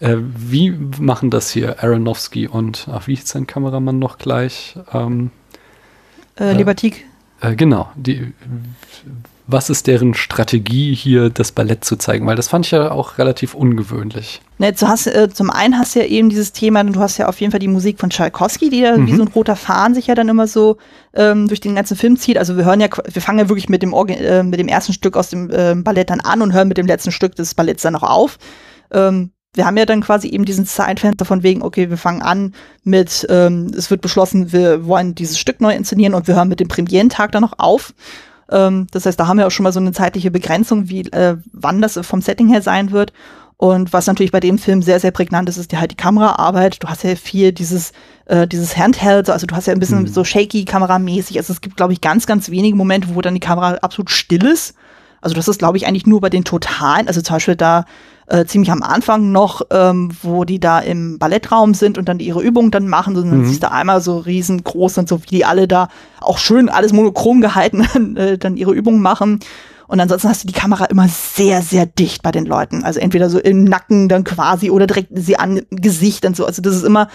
Äh, 0.00 0.16
wie 0.18 0.70
machen 0.70 1.30
das 1.30 1.50
hier 1.50 1.82
Aronofsky 1.82 2.48
und, 2.48 2.88
ach, 2.90 3.06
wie 3.06 3.14
ist 3.14 3.28
sein 3.28 3.46
Kameramann 3.46 3.98
noch 3.98 4.18
gleich? 4.18 4.76
Ähm, 4.92 5.30
äh, 6.38 6.52
Libertik. 6.54 7.04
Äh, 7.40 7.54
genau. 7.54 7.90
Die, 7.96 8.32
was 9.50 9.70
ist 9.70 9.86
deren 9.86 10.12
Strategie, 10.12 10.94
hier 10.94 11.30
das 11.30 11.52
Ballett 11.52 11.82
zu 11.82 11.96
zeigen? 11.96 12.26
Weil 12.26 12.36
das 12.36 12.48
fand 12.48 12.66
ich 12.66 12.72
ja 12.72 12.90
auch 12.90 13.16
relativ 13.16 13.54
ungewöhnlich. 13.54 14.42
Ne, 14.58 14.72
du 14.74 14.86
hast, 14.86 15.06
äh, 15.06 15.30
zum 15.32 15.50
einen 15.50 15.78
hast 15.78 15.94
du 15.94 16.00
ja 16.00 16.04
eben 16.04 16.28
dieses 16.28 16.52
Thema, 16.52 16.84
du 16.84 17.00
hast 17.00 17.16
ja 17.16 17.28
auf 17.28 17.40
jeden 17.40 17.50
Fall 17.50 17.60
die 17.60 17.68
Musik 17.68 17.98
von 17.98 18.10
Tchaikovsky, 18.10 18.68
die 18.68 18.80
ja 18.80 18.96
mhm. 18.96 19.06
wie 19.06 19.16
so 19.16 19.22
ein 19.22 19.28
roter 19.28 19.56
Faden 19.56 19.94
sich 19.94 20.08
ja 20.08 20.14
dann 20.14 20.28
immer 20.28 20.46
so 20.46 20.76
ähm, 21.14 21.48
durch 21.48 21.60
den 21.60 21.74
ganzen 21.74 21.96
Film 21.96 22.18
zieht. 22.18 22.36
Also 22.36 22.58
wir 22.58 22.66
hören 22.66 22.80
ja, 22.80 22.88
wir 23.10 23.22
fangen 23.22 23.38
ja 23.38 23.48
wirklich 23.48 23.70
mit 23.70 23.82
dem, 23.82 23.94
äh, 23.94 24.42
mit 24.42 24.60
dem 24.60 24.68
ersten 24.68 24.92
Stück 24.92 25.16
aus 25.16 25.30
dem 25.30 25.50
äh, 25.50 25.74
Ballett 25.76 26.10
dann 26.10 26.20
an 26.20 26.42
und 26.42 26.52
hören 26.52 26.68
mit 26.68 26.76
dem 26.76 26.86
letzten 26.86 27.10
Stück 27.10 27.34
des 27.34 27.54
Balletts 27.54 27.82
dann 27.82 27.94
noch 27.94 28.02
auf. 28.02 28.38
Ähm, 28.90 29.30
wir 29.54 29.66
haben 29.66 29.76
ja 29.76 29.86
dann 29.86 30.02
quasi 30.02 30.28
eben 30.28 30.44
diesen 30.44 30.66
Zeitfenster 30.66 31.24
von 31.24 31.42
wegen, 31.42 31.62
okay, 31.62 31.90
wir 31.90 31.96
fangen 31.96 32.22
an 32.22 32.54
mit, 32.84 33.26
ähm, 33.30 33.72
es 33.76 33.90
wird 33.90 34.02
beschlossen, 34.02 34.52
wir 34.52 34.86
wollen 34.86 35.14
dieses 35.14 35.38
Stück 35.38 35.60
neu 35.60 35.74
inszenieren 35.74 36.14
und 36.14 36.26
wir 36.26 36.36
hören 36.36 36.48
mit 36.48 36.60
dem 36.60 36.68
Premierentag 36.68 37.32
dann 37.32 37.42
noch 37.42 37.58
auf. 37.58 37.94
Ähm, 38.50 38.86
das 38.90 39.06
heißt, 39.06 39.18
da 39.18 39.26
haben 39.26 39.38
wir 39.38 39.46
auch 39.46 39.50
schon 39.50 39.64
mal 39.64 39.72
so 39.72 39.80
eine 39.80 39.92
zeitliche 39.92 40.30
Begrenzung, 40.30 40.88
wie 40.88 41.00
äh, 41.12 41.36
wann 41.52 41.82
das 41.82 41.98
vom 42.02 42.20
Setting 42.20 42.48
her 42.48 42.62
sein 42.62 42.92
wird. 42.92 43.12
Und 43.60 43.92
was 43.92 44.06
natürlich 44.06 44.30
bei 44.30 44.38
dem 44.38 44.56
Film 44.56 44.82
sehr, 44.82 45.00
sehr 45.00 45.10
prägnant 45.10 45.48
ist, 45.48 45.56
ist 45.56 45.72
die 45.72 45.78
halt 45.78 45.90
die 45.90 45.96
Kameraarbeit. 45.96 46.80
Du 46.80 46.88
hast 46.88 47.02
ja 47.02 47.16
viel 47.16 47.50
dieses, 47.50 47.90
äh, 48.26 48.46
dieses 48.46 48.76
Handheld, 48.76 49.28
also 49.28 49.46
du 49.48 49.56
hast 49.56 49.66
ja 49.66 49.72
ein 49.72 49.80
bisschen 49.80 50.02
mhm. 50.02 50.06
so 50.06 50.22
shaky 50.22 50.64
kameramäßig. 50.64 51.38
Also 51.38 51.52
es 51.52 51.60
gibt, 51.60 51.76
glaube 51.76 51.92
ich, 51.92 52.00
ganz, 52.00 52.26
ganz 52.26 52.50
wenige 52.50 52.76
Momente, 52.76 53.16
wo 53.16 53.20
dann 53.20 53.34
die 53.34 53.40
Kamera 53.40 53.74
absolut 53.82 54.10
still 54.10 54.44
ist. 54.44 54.74
Also 55.20 55.34
das 55.34 55.48
ist, 55.48 55.58
glaube 55.58 55.76
ich, 55.76 55.88
eigentlich 55.88 56.06
nur 56.06 56.20
bei 56.20 56.30
den 56.30 56.44
Totalen, 56.44 57.08
also 57.08 57.20
zum 57.20 57.34
Beispiel 57.34 57.56
da 57.56 57.84
äh, 58.28 58.44
ziemlich 58.44 58.70
am 58.70 58.82
Anfang 58.82 59.32
noch, 59.32 59.62
ähm, 59.70 60.10
wo 60.22 60.44
die 60.44 60.60
da 60.60 60.80
im 60.80 61.18
Ballettraum 61.18 61.74
sind 61.74 61.98
und 61.98 62.08
dann 62.08 62.20
ihre 62.20 62.42
Übungen 62.42 62.70
dann 62.70 62.88
machen. 62.88 63.16
Und 63.16 63.30
dann 63.30 63.40
mhm. 63.40 63.46
siehst 63.46 63.62
du 63.62 63.70
einmal 63.70 64.00
so 64.00 64.18
riesengroß 64.18 64.98
und 64.98 65.08
so, 65.08 65.22
wie 65.22 65.28
die 65.28 65.44
alle 65.44 65.66
da 65.66 65.88
auch 66.20 66.38
schön 66.38 66.68
alles 66.68 66.92
monochrom 66.92 67.40
gehalten 67.40 68.16
äh, 68.16 68.38
dann 68.38 68.56
ihre 68.56 68.72
Übungen 68.72 69.00
machen. 69.00 69.40
Und 69.86 70.00
ansonsten 70.00 70.28
hast 70.28 70.44
du 70.44 70.48
die 70.48 70.54
Kamera 70.54 70.84
immer 70.84 71.08
sehr, 71.08 71.62
sehr 71.62 71.86
dicht 71.86 72.22
bei 72.22 72.30
den 72.30 72.44
Leuten. 72.44 72.84
Also 72.84 73.00
entweder 73.00 73.30
so 73.30 73.38
im 73.38 73.64
Nacken 73.64 74.08
dann 74.10 74.22
quasi 74.22 74.70
oder 74.70 74.86
direkt 74.86 75.10
sie 75.14 75.38
an 75.38 75.62
Gesicht 75.70 76.26
und 76.26 76.36
so. 76.36 76.44
Also 76.44 76.60
das 76.60 76.76
ist 76.76 76.84
immer, 76.84 77.08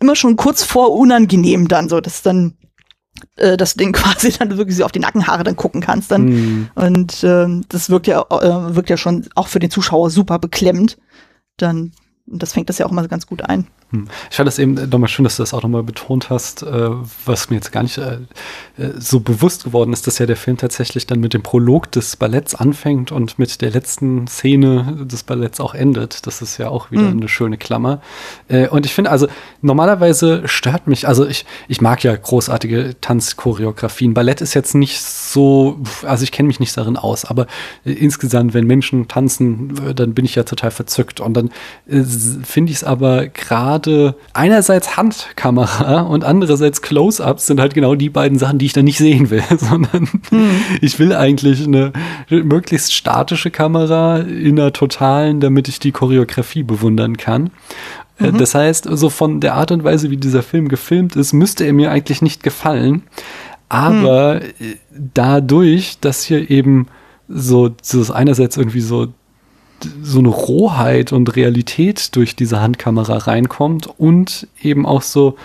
immer 0.00 0.16
schon 0.16 0.36
kurz 0.36 0.64
vor 0.64 0.92
unangenehm 0.96 1.68
dann 1.68 1.90
so. 1.90 2.00
Das 2.00 2.14
ist 2.14 2.26
dann 2.26 2.54
äh, 3.36 3.56
das 3.56 3.74
Ding 3.74 3.92
quasi 3.94 4.32
dann 4.32 4.56
wirklich 4.56 4.76
so 4.76 4.84
auf 4.84 4.92
die 4.92 5.00
Nackenhaare 5.00 5.44
dann 5.44 5.56
gucken 5.56 5.80
kannst 5.80 6.10
dann. 6.10 6.24
Mhm. 6.24 6.68
Und 6.74 7.24
ähm, 7.24 7.64
das 7.68 7.90
wirkt 7.90 8.06
ja, 8.06 8.22
äh, 8.22 8.74
wirkt 8.74 8.90
ja 8.90 8.96
schon 8.96 9.26
auch 9.34 9.48
für 9.48 9.58
den 9.58 9.70
Zuschauer 9.70 10.10
super 10.10 10.38
beklemmend. 10.38 10.98
Dann, 11.56 11.92
das 12.26 12.52
fängt 12.52 12.68
das 12.68 12.78
ja 12.78 12.86
auch 12.86 12.92
immer 12.92 13.06
ganz 13.08 13.26
gut 13.26 13.42
ein. 13.42 13.66
Hm. 13.90 14.06
Ich 14.30 14.36
fand 14.36 14.48
es 14.48 14.58
eben 14.58 14.74
nochmal 14.74 15.08
schön, 15.08 15.24
dass 15.24 15.36
du 15.36 15.42
das 15.42 15.52
auch 15.52 15.62
nochmal 15.62 15.82
betont 15.82 16.30
hast, 16.30 16.62
äh, 16.62 16.90
was 17.24 17.50
mir 17.50 17.56
jetzt 17.56 17.72
gar 17.72 17.82
nicht 17.82 17.98
äh, 17.98 18.18
äh, 18.78 18.92
so 18.98 19.18
bewusst 19.18 19.64
geworden 19.64 19.92
ist, 19.92 20.06
dass 20.06 20.18
ja 20.18 20.26
der 20.26 20.36
Film 20.36 20.56
tatsächlich 20.56 21.06
dann 21.06 21.18
mit 21.18 21.34
dem 21.34 21.42
Prolog 21.42 21.90
des 21.90 22.14
Balletts 22.14 22.54
anfängt 22.54 23.10
und 23.10 23.38
mit 23.40 23.60
der 23.60 23.70
letzten 23.70 24.28
Szene 24.28 24.96
des 25.00 25.24
Balletts 25.24 25.58
auch 25.58 25.74
endet. 25.74 26.26
Das 26.28 26.40
ist 26.40 26.58
ja 26.58 26.68
auch 26.68 26.92
wieder 26.92 27.02
mhm. 27.02 27.18
eine 27.18 27.28
schöne 27.28 27.58
Klammer. 27.58 28.00
Äh, 28.46 28.68
und 28.68 28.86
ich 28.86 28.94
finde 28.94 29.10
also, 29.10 29.26
normalerweise 29.60 30.46
stört 30.46 30.86
mich, 30.86 31.08
also 31.08 31.26
ich, 31.26 31.44
ich 31.66 31.80
mag 31.80 32.04
ja 32.04 32.14
großartige 32.14 32.94
Tanzchoreografien. 33.00 34.14
Ballett 34.14 34.40
ist 34.40 34.54
jetzt 34.54 34.76
nicht 34.76 35.02
so, 35.02 35.80
also 36.04 36.22
ich 36.22 36.30
kenne 36.30 36.46
mich 36.46 36.60
nicht 36.60 36.76
darin 36.76 36.96
aus, 36.96 37.24
aber 37.24 37.48
äh, 37.84 37.92
insgesamt, 37.92 38.54
wenn 38.54 38.68
Menschen 38.68 39.08
tanzen, 39.08 39.88
äh, 39.88 39.94
dann 39.96 40.14
bin 40.14 40.24
ich 40.24 40.36
ja 40.36 40.44
total 40.44 40.70
verzückt. 40.70 41.18
Und 41.18 41.34
dann 41.34 41.50
äh, 41.88 42.04
finde 42.04 42.70
ich 42.70 42.78
es 42.78 42.84
aber 42.84 43.26
gerade 43.26 43.79
einerseits 44.32 44.96
Handkamera 44.96 46.02
und 46.02 46.24
andererseits 46.24 46.82
Close-ups 46.82 47.46
sind 47.46 47.60
halt 47.60 47.74
genau 47.74 47.94
die 47.94 48.10
beiden 48.10 48.38
Sachen, 48.38 48.58
die 48.58 48.66
ich 48.66 48.72
dann 48.72 48.84
nicht 48.84 48.98
sehen 48.98 49.30
will, 49.30 49.42
sondern 49.58 50.08
hm. 50.30 50.50
ich 50.80 50.98
will 50.98 51.14
eigentlich 51.14 51.66
eine 51.66 51.92
möglichst 52.28 52.92
statische 52.92 53.50
Kamera 53.50 54.18
in 54.18 54.58
einer 54.58 54.72
totalen, 54.72 55.40
damit 55.40 55.68
ich 55.68 55.78
die 55.78 55.92
Choreografie 55.92 56.62
bewundern 56.62 57.16
kann. 57.16 57.50
Äh, 58.18 58.32
mhm. 58.32 58.38
Das 58.38 58.54
heißt, 58.54 58.88
so 58.90 59.10
von 59.10 59.40
der 59.40 59.54
Art 59.54 59.72
und 59.72 59.84
Weise, 59.84 60.10
wie 60.10 60.16
dieser 60.16 60.42
Film 60.42 60.68
gefilmt 60.68 61.16
ist, 61.16 61.32
müsste 61.32 61.64
er 61.64 61.72
mir 61.72 61.90
eigentlich 61.90 62.22
nicht 62.22 62.42
gefallen. 62.42 63.02
Aber 63.68 64.40
hm. 64.58 64.74
dadurch, 65.14 65.98
dass 66.00 66.24
hier 66.24 66.50
eben 66.50 66.88
so, 67.28 67.70
so 67.82 68.12
einerseits 68.12 68.56
irgendwie 68.56 68.80
so 68.80 69.08
so 70.02 70.18
eine 70.18 70.28
Rohheit 70.28 71.12
und 71.12 71.36
Realität 71.36 72.14
durch 72.16 72.36
diese 72.36 72.60
Handkamera 72.60 73.18
reinkommt 73.18 73.88
und 73.98 74.46
eben 74.62 74.86
auch 74.86 75.02
so 75.02 75.36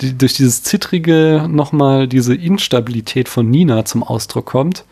die, 0.00 0.16
durch 0.16 0.34
dieses 0.34 0.62
Zittrige 0.62 1.46
nochmal 1.48 2.06
diese 2.06 2.34
Instabilität 2.34 3.28
von 3.28 3.50
Nina 3.50 3.84
zum 3.84 4.02
Ausdruck 4.02 4.46
kommt, 4.46 4.84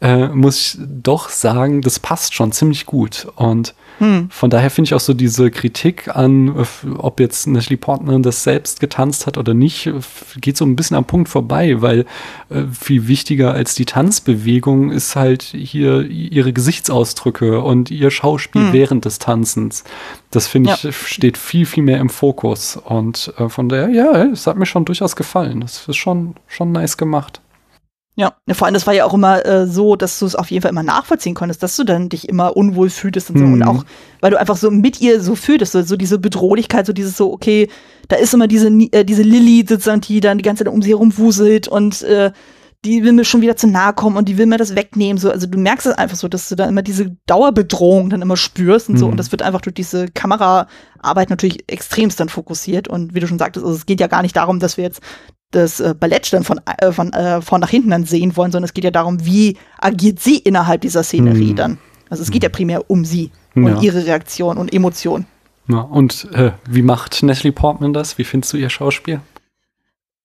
äh, 0.00 0.28
muss 0.28 0.74
ich 0.74 0.80
doch 0.80 1.28
sagen, 1.28 1.80
das 1.80 1.98
passt 1.98 2.34
schon 2.34 2.52
ziemlich 2.52 2.86
gut. 2.86 3.26
Und 3.36 3.74
hm. 3.98 4.28
Von 4.30 4.50
daher 4.50 4.70
finde 4.70 4.88
ich 4.88 4.94
auch 4.94 5.00
so 5.00 5.14
diese 5.14 5.50
Kritik 5.50 6.14
an, 6.14 6.66
ob 6.98 7.18
jetzt 7.18 7.46
Natalie 7.46 7.78
Portman 7.78 8.22
das 8.22 8.44
selbst 8.44 8.80
getanzt 8.80 9.26
hat 9.26 9.38
oder 9.38 9.54
nicht, 9.54 9.90
geht 10.40 10.56
so 10.56 10.64
ein 10.64 10.76
bisschen 10.76 10.96
am 10.96 11.06
Punkt 11.06 11.28
vorbei, 11.28 11.80
weil 11.80 12.04
äh, 12.50 12.64
viel 12.70 13.08
wichtiger 13.08 13.54
als 13.54 13.74
die 13.74 13.86
Tanzbewegung 13.86 14.90
ist 14.90 15.16
halt 15.16 15.42
hier 15.42 16.02
ihre 16.02 16.52
Gesichtsausdrücke 16.52 17.60
und 17.62 17.90
ihr 17.90 18.10
Schauspiel 18.10 18.66
hm. 18.66 18.72
während 18.72 19.04
des 19.04 19.18
Tanzens. 19.18 19.84
Das 20.30 20.46
finde 20.46 20.74
ich 20.74 20.82
ja. 20.82 20.92
steht 20.92 21.38
viel, 21.38 21.64
viel 21.64 21.82
mehr 21.82 21.98
im 21.98 22.10
Fokus. 22.10 22.76
Und 22.76 23.32
äh, 23.38 23.48
von 23.48 23.68
daher, 23.68 23.88
ja, 23.88 24.24
es 24.24 24.46
hat 24.46 24.58
mir 24.58 24.66
schon 24.66 24.84
durchaus 24.84 25.16
gefallen. 25.16 25.60
Das 25.60 25.88
ist 25.88 25.96
schon, 25.96 26.34
schon 26.48 26.72
nice 26.72 26.98
gemacht. 26.98 27.40
Ja, 28.18 28.32
vor 28.52 28.64
allem, 28.66 28.72
das 28.72 28.86
war 28.86 28.94
ja 28.94 29.04
auch 29.04 29.12
immer 29.12 29.44
äh, 29.44 29.66
so, 29.66 29.94
dass 29.94 30.18
du 30.18 30.24
es 30.24 30.34
auf 30.34 30.50
jeden 30.50 30.62
Fall 30.62 30.70
immer 30.70 30.82
nachvollziehen 30.82 31.34
konntest, 31.34 31.62
dass 31.62 31.76
du 31.76 31.84
dann 31.84 32.08
dich 32.08 32.26
immer 32.30 32.56
unwohl 32.56 32.88
fühltest 32.88 33.28
und 33.28 33.38
so. 33.38 33.44
Mhm. 33.44 33.52
Und 33.52 33.62
auch, 33.62 33.84
weil 34.22 34.30
du 34.30 34.40
einfach 34.40 34.56
so 34.56 34.70
mit 34.70 35.02
ihr 35.02 35.20
so 35.20 35.34
fühltest, 35.34 35.72
so, 35.72 35.82
so 35.82 35.96
diese 35.96 36.18
Bedrohlichkeit, 36.18 36.86
so 36.86 36.94
dieses 36.94 37.18
so, 37.18 37.30
okay, 37.30 37.68
da 38.08 38.16
ist 38.16 38.32
immer 38.32 38.48
diese, 38.48 38.68
äh, 38.68 39.04
diese 39.04 39.22
Lilly 39.22 39.66
sozusagen, 39.68 40.00
die 40.00 40.20
dann 40.20 40.38
die 40.38 40.44
ganze 40.44 40.64
Zeit 40.64 40.72
um 40.72 40.80
sie 40.80 40.90
herum 40.90 41.16
wuselt 41.18 41.68
und 41.68 42.02
äh, 42.04 42.32
die 42.86 43.02
will 43.02 43.12
mir 43.12 43.24
schon 43.24 43.40
wieder 43.40 43.56
zu 43.56 43.66
nahe 43.66 43.92
kommen 43.92 44.16
und 44.16 44.28
die 44.28 44.38
will 44.38 44.46
mir 44.46 44.58
das 44.58 44.76
wegnehmen. 44.76 45.18
So, 45.18 45.30
also 45.30 45.46
du 45.46 45.58
merkst 45.58 45.86
es 45.86 45.92
einfach 45.94 46.16
so, 46.16 46.28
dass 46.28 46.48
du 46.48 46.54
da 46.54 46.66
immer 46.66 46.82
diese 46.82 47.16
Dauerbedrohung 47.26 48.10
dann 48.10 48.22
immer 48.22 48.36
spürst 48.36 48.88
und 48.88 48.94
mhm. 48.94 48.98
so. 48.98 49.06
Und 49.08 49.16
das 49.16 49.32
wird 49.32 49.42
einfach 49.42 49.60
durch 49.60 49.74
diese 49.74 50.06
Kameraarbeit 50.08 51.30
natürlich 51.30 51.64
extremst 51.68 52.20
dann 52.20 52.28
fokussiert. 52.28 52.86
Und 52.86 53.14
wie 53.14 53.20
du 53.20 53.26
schon 53.26 53.38
sagtest, 53.38 53.66
also 53.66 53.76
es 53.76 53.86
geht 53.86 54.00
ja 54.00 54.06
gar 54.06 54.22
nicht 54.22 54.36
darum, 54.36 54.60
dass 54.60 54.76
wir 54.76 54.84
jetzt 54.84 55.00
das 55.50 55.80
äh, 55.80 55.94
Ballett 55.98 56.32
dann 56.32 56.44
von, 56.44 56.60
äh, 56.78 56.92
von 56.92 57.12
äh, 57.12 57.42
vorn 57.42 57.60
nach 57.60 57.70
hinten 57.70 57.90
dann 57.90 58.04
sehen 58.04 58.36
wollen, 58.36 58.52
sondern 58.52 58.66
es 58.66 58.74
geht 58.74 58.84
ja 58.84 58.90
darum, 58.90 59.24
wie 59.26 59.56
agiert 59.78 60.20
sie 60.20 60.38
innerhalb 60.38 60.80
dieser 60.80 61.02
Szenerie 61.02 61.50
hm. 61.50 61.56
dann. 61.56 61.78
Also 62.08 62.22
es 62.22 62.30
geht 62.30 62.44
ja 62.44 62.48
primär 62.48 62.88
um 62.88 63.04
sie 63.04 63.32
und 63.54 63.66
ja. 63.66 63.80
ihre 63.80 64.06
Reaktion 64.06 64.58
und 64.58 64.72
Emotion. 64.72 65.26
Ja, 65.68 65.80
und 65.80 66.28
äh, 66.32 66.52
wie 66.68 66.82
macht 66.82 67.22
Natalie 67.24 67.52
Portman 67.52 67.92
das? 67.92 68.18
Wie 68.18 68.24
findest 68.24 68.52
du 68.52 68.56
ihr 68.56 68.70
Schauspiel? 68.70 69.20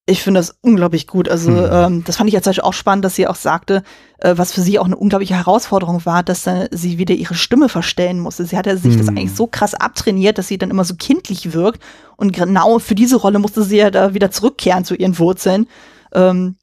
Ich 0.08 0.24
finde 0.24 0.40
das 0.40 0.56
unglaublich 0.62 1.06
gut. 1.06 1.30
Also 1.30 1.52
mhm. 1.52 1.70
ähm, 1.72 2.04
das 2.04 2.18
fand 2.18 2.28
ich 2.28 2.34
jetzt 2.34 2.64
auch 2.64 2.74
spannend, 2.74 3.06
dass 3.06 3.16
sie 3.16 3.28
auch 3.28 3.36
sagte, 3.36 3.84
äh, 4.18 4.34
was 4.36 4.52
für 4.52 4.62
sie 4.62 4.80
auch 4.80 4.86
eine 4.86 4.96
unglaubliche 4.96 5.36
Herausforderung 5.36 6.06
war, 6.06 6.24
dass 6.24 6.44
dann 6.44 6.68
sie 6.72 6.98
wieder 6.98 7.14
ihre 7.14 7.36
Stimme 7.36 7.70
verstellen 7.70 8.20
musste. 8.20 8.46
Sie 8.46 8.58
hatte 8.58 8.76
sich 8.78 8.96
mhm. 8.96 8.98
das 8.98 9.08
eigentlich 9.10 9.36
so 9.36 9.46
krass 9.46 9.76
abtrainiert, 9.76 10.38
dass 10.38 10.48
sie 10.48 10.58
dann 10.58 10.72
immer 10.72 10.86
so 10.86 10.96
kindlich 10.96 11.54
wirkt. 11.54 11.82
Und 12.18 12.34
genau 12.34 12.80
für 12.80 12.96
diese 12.96 13.18
Rolle 13.18 13.40
musste 13.40 13.64
sie 13.64 13.78
ja 13.78 13.92
da 13.92 14.14
wieder 14.14 14.32
zurückkehren 14.32 14.86
zu 14.86 14.96
ihren 14.96 15.20
Wurzeln. 15.20 15.68
Ähm, 16.14 16.56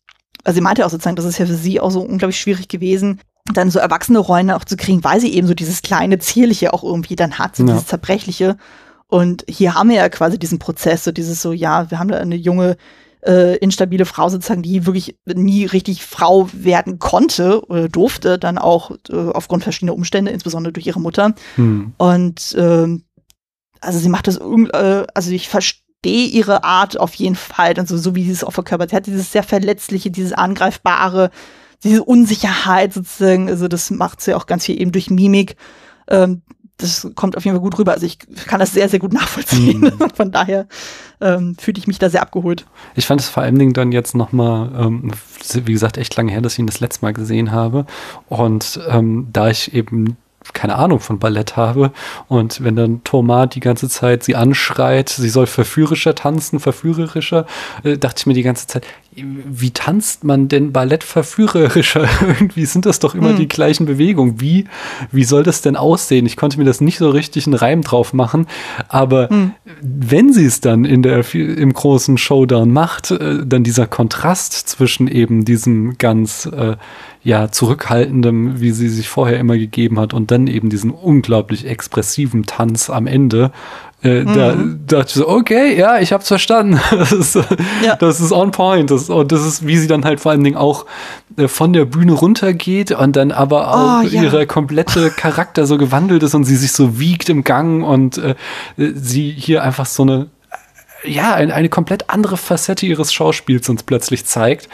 also 0.43 0.57
sie 0.57 0.62
meinte 0.62 0.84
auch 0.84 0.91
sozusagen, 0.91 1.16
das 1.16 1.24
ist 1.24 1.39
ja 1.39 1.47
für 1.47 1.55
sie 1.55 1.80
auch 1.80 1.91
so 1.91 2.01
unglaublich 2.01 2.41
schwierig 2.41 2.68
gewesen, 2.68 3.20
dann 3.53 3.70
so 3.70 3.78
erwachsene 3.78 4.18
Rollen 4.18 4.51
auch 4.51 4.64
zu 4.64 4.76
kriegen, 4.76 5.05
weil 5.05 5.20
sie 5.20 5.32
eben 5.32 5.47
so 5.47 5.55
dieses 5.55 5.82
kleine 5.82 6.18
Zierliche 6.18 6.72
auch 6.72 6.82
irgendwie 6.82 7.16
dann 7.16 7.39
hat, 7.39 7.57
so 7.57 7.62
ja. 7.64 7.72
dieses 7.72 7.86
Zerbrechliche. 7.86 8.57
Und 9.07 9.45
hier 9.49 9.74
haben 9.74 9.89
wir 9.89 9.97
ja 9.97 10.09
quasi 10.09 10.39
diesen 10.39 10.59
Prozess, 10.59 11.05
so 11.05 11.12
dieses 11.12 11.41
so, 11.41 11.53
ja, 11.53 11.91
wir 11.91 11.99
haben 11.99 12.09
da 12.09 12.18
eine 12.18 12.36
junge 12.36 12.76
äh, 13.26 13.56
instabile 13.56 14.04
Frau 14.04 14.28
sozusagen, 14.28 14.62
die 14.62 14.86
wirklich 14.86 15.16
nie 15.26 15.64
richtig 15.64 16.04
Frau 16.04 16.48
werden 16.52 16.98
konnte 16.98 17.64
oder 17.66 17.88
durfte, 17.88 18.38
dann 18.38 18.58
auch 18.58 18.92
äh, 19.10 19.16
aufgrund 19.16 19.64
verschiedener 19.64 19.94
Umstände, 19.94 20.30
insbesondere 20.30 20.72
durch 20.72 20.86
ihre 20.86 21.00
Mutter. 21.00 21.34
Hm. 21.56 21.92
Und 21.98 22.56
ähm, 22.58 23.04
also 23.80 23.98
sie 23.98 24.08
macht 24.08 24.26
das, 24.26 24.36
äh, 24.36 25.06
also 25.14 25.30
ich 25.30 25.48
verstehe 25.48 26.26
ihre 26.26 26.64
Art 26.64 26.98
auf 26.98 27.14
jeden 27.14 27.36
Fall, 27.36 27.74
also 27.76 27.96
so 27.96 28.14
wie 28.14 28.24
sie 28.24 28.32
es 28.32 28.44
auch 28.44 28.52
verkörpert. 28.52 28.90
Sie 28.90 28.96
hat 28.96 29.06
dieses 29.06 29.32
sehr 29.32 29.42
verletzliche, 29.42 30.10
dieses 30.10 30.32
angreifbare, 30.32 31.30
diese 31.84 32.04
Unsicherheit 32.04 32.92
sozusagen, 32.92 33.48
also 33.48 33.68
das 33.68 33.90
macht 33.90 34.20
sie 34.20 34.34
auch 34.34 34.46
ganz 34.46 34.64
viel 34.64 34.80
eben 34.80 34.92
durch 34.92 35.10
Mimik. 35.10 35.56
Ähm, 36.08 36.42
das 36.79 37.09
kommt 37.16 37.37
auf 37.37 37.45
jeden 37.45 37.57
Fall 37.57 37.62
gut 37.62 37.79
rüber. 37.79 37.93
Also 37.93 38.07
ich 38.07 38.18
kann 38.47 38.61
das 38.61 38.72
sehr, 38.72 38.89
sehr 38.89 39.01
gut 39.01 39.12
nachvollziehen. 39.12 39.81
Mhm. 39.81 40.11
Von 40.14 40.31
daher 40.31 40.66
ähm, 41.20 41.57
fühle 41.59 41.79
ich 41.79 41.87
mich 41.87 41.99
da 41.99 42.09
sehr 42.09 42.22
abgeholt. 42.22 42.66
Ich 42.95 43.07
fand 43.07 43.20
es 43.20 43.29
vor 43.29 43.43
allen 43.43 43.59
Dingen 43.59 43.72
dann 43.72 43.91
jetzt 43.91 44.14
nochmal, 44.14 44.70
ähm, 44.79 45.12
wie 45.53 45.72
gesagt, 45.72 45.99
echt 45.99 46.16
lange 46.16 46.31
her, 46.31 46.41
dass 46.41 46.55
ich 46.55 46.61
ihn 46.61 46.66
das 46.66 46.81
letzte 46.81 47.05
Mal 47.05 47.12
gesehen 47.12 47.51
habe. 47.51 47.85
Und 48.29 48.81
ähm, 48.89 49.29
da 49.33 49.51
ich 49.51 49.74
eben 49.74 50.16
keine 50.53 50.76
Ahnung 50.76 51.01
von 51.01 51.18
Ballett 51.18 51.57
habe. 51.57 51.92
Und 52.28 52.62
wenn 52.62 52.76
dann 52.76 53.03
Thomas 53.05 53.49
die 53.51 53.61
ganze 53.61 53.88
Zeit 53.88 54.24
sie 54.24 54.36
anschreit, 54.36 55.09
sie 55.09 55.28
soll 55.28 55.46
verführerischer 55.46 56.14
tanzen, 56.14 56.61
verführerischer, 56.61 57.46
äh, 57.84 57.99
dachte 57.99 58.20
ich 58.20 58.26
mir 58.26 58.34
die 58.34 58.42
ganze 58.42 58.66
Zeit, 58.66 58.86
wie 59.14 59.70
tanzt 59.70 60.24
man 60.24 60.49
denn 60.49 60.72
Ballett 60.72 61.05
verführerischer? 61.05 62.09
Irgendwie 62.26 62.66
sind 62.66 62.86
das 62.86 62.99
doch 62.99 63.14
immer 63.14 63.30
hm. 63.30 63.36
die 63.36 63.49
gleichen 63.49 63.86
Bewegungen. 63.86 64.40
Wie, 64.40 64.66
wie 65.11 65.24
soll 65.24 65.42
das 65.42 65.61
denn 65.62 65.76
aussehen? 65.76 66.26
Ich 66.26 66.36
konnte 66.36 66.59
mir 66.59 66.64
das 66.64 66.80
nicht 66.80 66.99
so 66.99 67.11
richtig 67.11 67.46
einen 67.46 67.55
Reim 67.55 67.82
drauf 67.82 68.12
machen, 68.12 68.46
aber 68.88 69.28
hm. 69.28 69.53
wenn 69.80 70.32
sie 70.32 70.44
es 70.44 70.61
dann 70.61 70.84
in 70.84 71.03
der, 71.03 71.24
im 71.34 71.72
großen 71.72 72.18
Showdown 72.18 72.70
macht, 72.70 73.11
äh, 73.11 73.44
dann 73.44 73.64
dieser 73.64 73.86
Kontrast 73.86 74.53
zwischen 74.53 75.09
eben 75.09 75.44
diesem 75.44 75.99
ganz, 75.99 76.46
äh, 76.46 76.76
ja, 77.22 77.50
zurückhaltendem, 77.50 78.60
wie 78.60 78.70
sie 78.70 78.88
sich 78.88 79.08
vorher 79.08 79.38
immer 79.38 79.58
gegeben 79.58 79.98
hat 79.98 80.14
und 80.14 80.30
dann 80.30 80.46
eben 80.46 80.70
diesen 80.70 80.90
unglaublich 80.90 81.66
expressiven 81.66 82.46
Tanz 82.46 82.90
am 82.90 83.06
Ende, 83.06 83.52
äh, 84.00 84.20
mhm. 84.20 84.34
Da 84.34 84.54
dachte 84.98 85.08
ich 85.08 85.14
so, 85.14 85.28
okay, 85.28 85.76
ja, 85.76 85.98
ich 85.98 86.12
hab's 86.12 86.28
verstanden. 86.28 86.80
Das 86.90 87.12
ist, 87.12 87.34
ja. 87.84 87.96
das 87.96 88.20
ist 88.20 88.32
on 88.32 88.50
point. 88.50 88.90
Das, 88.90 89.10
und 89.10 89.32
das 89.32 89.44
ist, 89.44 89.66
wie 89.66 89.76
sie 89.76 89.86
dann 89.86 90.04
halt 90.04 90.20
vor 90.20 90.32
allen 90.32 90.44
Dingen 90.44 90.56
auch 90.56 90.86
äh, 91.36 91.48
von 91.48 91.72
der 91.72 91.84
Bühne 91.84 92.12
runtergeht 92.12 92.92
und 92.92 93.16
dann 93.16 93.32
aber 93.32 93.74
auch 93.74 94.02
oh, 94.02 94.06
ja. 94.06 94.22
ihre 94.22 94.46
komplette 94.46 95.10
Charakter 95.10 95.66
so 95.66 95.78
gewandelt 95.78 96.22
ist 96.22 96.34
und 96.34 96.44
sie 96.44 96.56
sich 96.56 96.72
so 96.72 96.98
wiegt 96.98 97.28
im 97.28 97.44
Gang 97.44 97.84
und 97.84 98.18
äh, 98.18 98.34
sie 98.76 99.34
hier 99.36 99.62
einfach 99.62 99.86
so 99.86 100.02
eine 100.02 100.28
ja, 101.05 101.34
eine, 101.34 101.55
eine 101.55 101.68
komplett 101.68 102.11
andere 102.11 102.36
Facette 102.36 102.84
ihres 102.84 103.12
Schauspiels 103.12 103.68
uns 103.68 103.84
plötzlich 103.84 104.26
zeigt. 104.26 104.68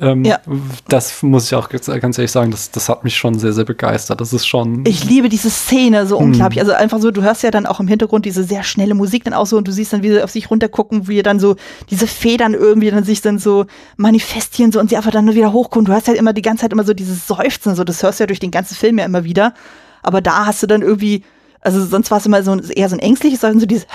Ähm, 0.00 0.24
ja. 0.24 0.40
Das 0.88 1.22
muss 1.22 1.46
ich 1.46 1.54
auch 1.54 1.68
ganz 1.68 1.88
ehrlich 1.88 2.32
sagen, 2.32 2.50
das, 2.50 2.72
das 2.72 2.88
hat 2.88 3.04
mich 3.04 3.16
schon 3.16 3.38
sehr, 3.38 3.52
sehr 3.52 3.64
begeistert. 3.64 4.20
Das 4.20 4.32
ist 4.32 4.46
schon. 4.46 4.84
Ich 4.86 5.04
liebe 5.04 5.28
diese 5.28 5.50
Szene 5.50 6.06
so 6.06 6.18
hm. 6.18 6.26
unglaublich. 6.26 6.60
Also 6.60 6.72
einfach 6.72 6.98
so, 7.00 7.12
du 7.12 7.22
hörst 7.22 7.44
ja 7.44 7.52
dann 7.52 7.64
auch 7.64 7.78
im 7.78 7.86
Hintergrund 7.86 8.24
diese 8.24 8.42
sehr 8.42 8.64
schnelle 8.64 8.94
Musik 8.94 9.24
dann 9.24 9.34
auch 9.34 9.46
so 9.46 9.56
und 9.56 9.68
du 9.68 9.72
siehst 9.72 9.92
dann, 9.92 10.02
wie 10.02 10.08
sie 10.08 10.22
auf 10.22 10.30
sich 10.30 10.50
runtergucken, 10.50 11.06
wie 11.06 11.22
dann 11.22 11.38
so 11.38 11.54
diese 11.90 12.08
Federn 12.08 12.54
irgendwie 12.54 12.90
dann 12.90 13.04
sich 13.04 13.20
dann 13.20 13.38
so 13.38 13.66
manifestieren 13.96 14.72
so 14.72 14.80
und 14.80 14.90
sie 14.90 14.96
einfach 14.96 15.12
dann 15.12 15.26
nur 15.26 15.36
wieder 15.36 15.52
hochkommen. 15.52 15.86
Du 15.86 15.92
hörst 15.92 16.08
halt 16.08 16.18
immer 16.18 16.32
die 16.32 16.42
ganze 16.42 16.62
Zeit 16.62 16.72
immer 16.72 16.84
so 16.84 16.94
dieses 16.94 17.26
Seufzen, 17.28 17.76
so 17.76 17.84
das 17.84 18.02
hörst 18.02 18.18
du 18.18 18.24
ja 18.24 18.26
durch 18.26 18.40
den 18.40 18.50
ganzen 18.50 18.74
Film 18.74 18.98
ja 18.98 19.04
immer 19.04 19.22
wieder. 19.22 19.54
Aber 20.02 20.20
da 20.20 20.46
hast 20.46 20.62
du 20.62 20.66
dann 20.66 20.82
irgendwie 20.82 21.22
also 21.60 21.84
sonst 21.84 22.10
war 22.10 22.18
es 22.18 22.26
immer 22.26 22.42
so 22.42 22.56
eher 22.56 22.88
so 22.88 22.96
ein 22.96 23.00
ängstliches, 23.00 23.40
sondern 23.40 23.60
so 23.60 23.66
dieses 23.66 23.86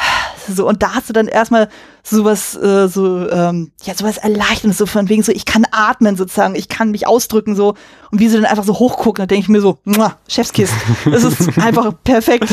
so 0.48 0.68
und 0.68 0.84
da 0.84 0.96
hast 0.96 1.10
du 1.10 1.14
dann 1.14 1.28
erstmal 1.28 1.70
sowas 2.04 2.56
äh, 2.56 2.88
so 2.88 3.30
ähm, 3.30 3.72
ja 3.84 3.94
sowas 3.96 4.18
erleichterndes 4.18 4.78
so 4.78 4.86
von 4.86 5.10
wegen 5.10 5.24
so 5.24 5.32
ich 5.32 5.46
kann 5.46 5.66
atmen 5.72 6.16
sozusagen, 6.16 6.56
ich 6.56 6.70
kann 6.70 6.92
mich 6.92 7.08
ausdrücken 7.08 7.56
so 7.56 7.76
und 8.14 8.20
wie 8.20 8.28
sie 8.28 8.36
dann 8.36 8.46
einfach 8.46 8.64
so 8.64 8.78
hochgucken, 8.78 9.24
da 9.24 9.26
denke 9.26 9.42
ich 9.42 9.50
mir 9.50 9.60
so, 9.60 9.80
Chefskiss, 10.28 10.70
das 11.04 11.24
ist 11.24 11.58
einfach 11.58 11.92
perfekt. 12.04 12.48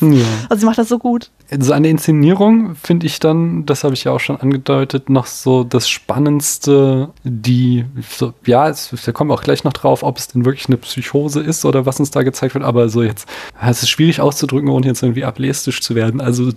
ja. 0.00 0.24
Also 0.48 0.60
sie 0.60 0.66
macht 0.66 0.76
das 0.76 0.88
so 0.88 0.98
gut. 0.98 1.30
So 1.56 1.72
eine 1.72 1.88
Inszenierung 1.88 2.74
finde 2.74 3.06
ich 3.06 3.20
dann, 3.20 3.64
das 3.64 3.84
habe 3.84 3.94
ich 3.94 4.02
ja 4.02 4.10
auch 4.10 4.18
schon 4.18 4.40
angedeutet, 4.40 5.08
noch 5.08 5.26
so 5.26 5.62
das 5.62 5.88
Spannendste, 5.88 7.10
die, 7.22 7.84
so, 8.10 8.34
ja, 8.44 8.68
es, 8.68 8.92
wir 9.06 9.14
kommen 9.14 9.30
auch 9.30 9.44
gleich 9.44 9.62
noch 9.62 9.72
drauf, 9.72 10.02
ob 10.02 10.18
es 10.18 10.26
denn 10.26 10.44
wirklich 10.44 10.66
eine 10.66 10.78
Psychose 10.78 11.42
ist 11.42 11.64
oder 11.64 11.86
was 11.86 12.00
uns 12.00 12.10
da 12.10 12.24
gezeigt 12.24 12.54
wird, 12.54 12.64
aber 12.64 12.88
so 12.88 13.04
jetzt, 13.04 13.28
es 13.64 13.84
ist 13.84 13.90
schwierig 13.90 14.20
auszudrücken, 14.20 14.68
ohne 14.68 14.86
jetzt 14.86 15.04
irgendwie 15.04 15.24
ableistisch 15.24 15.80
zu 15.80 15.94
werden. 15.94 16.20
Also 16.20 16.50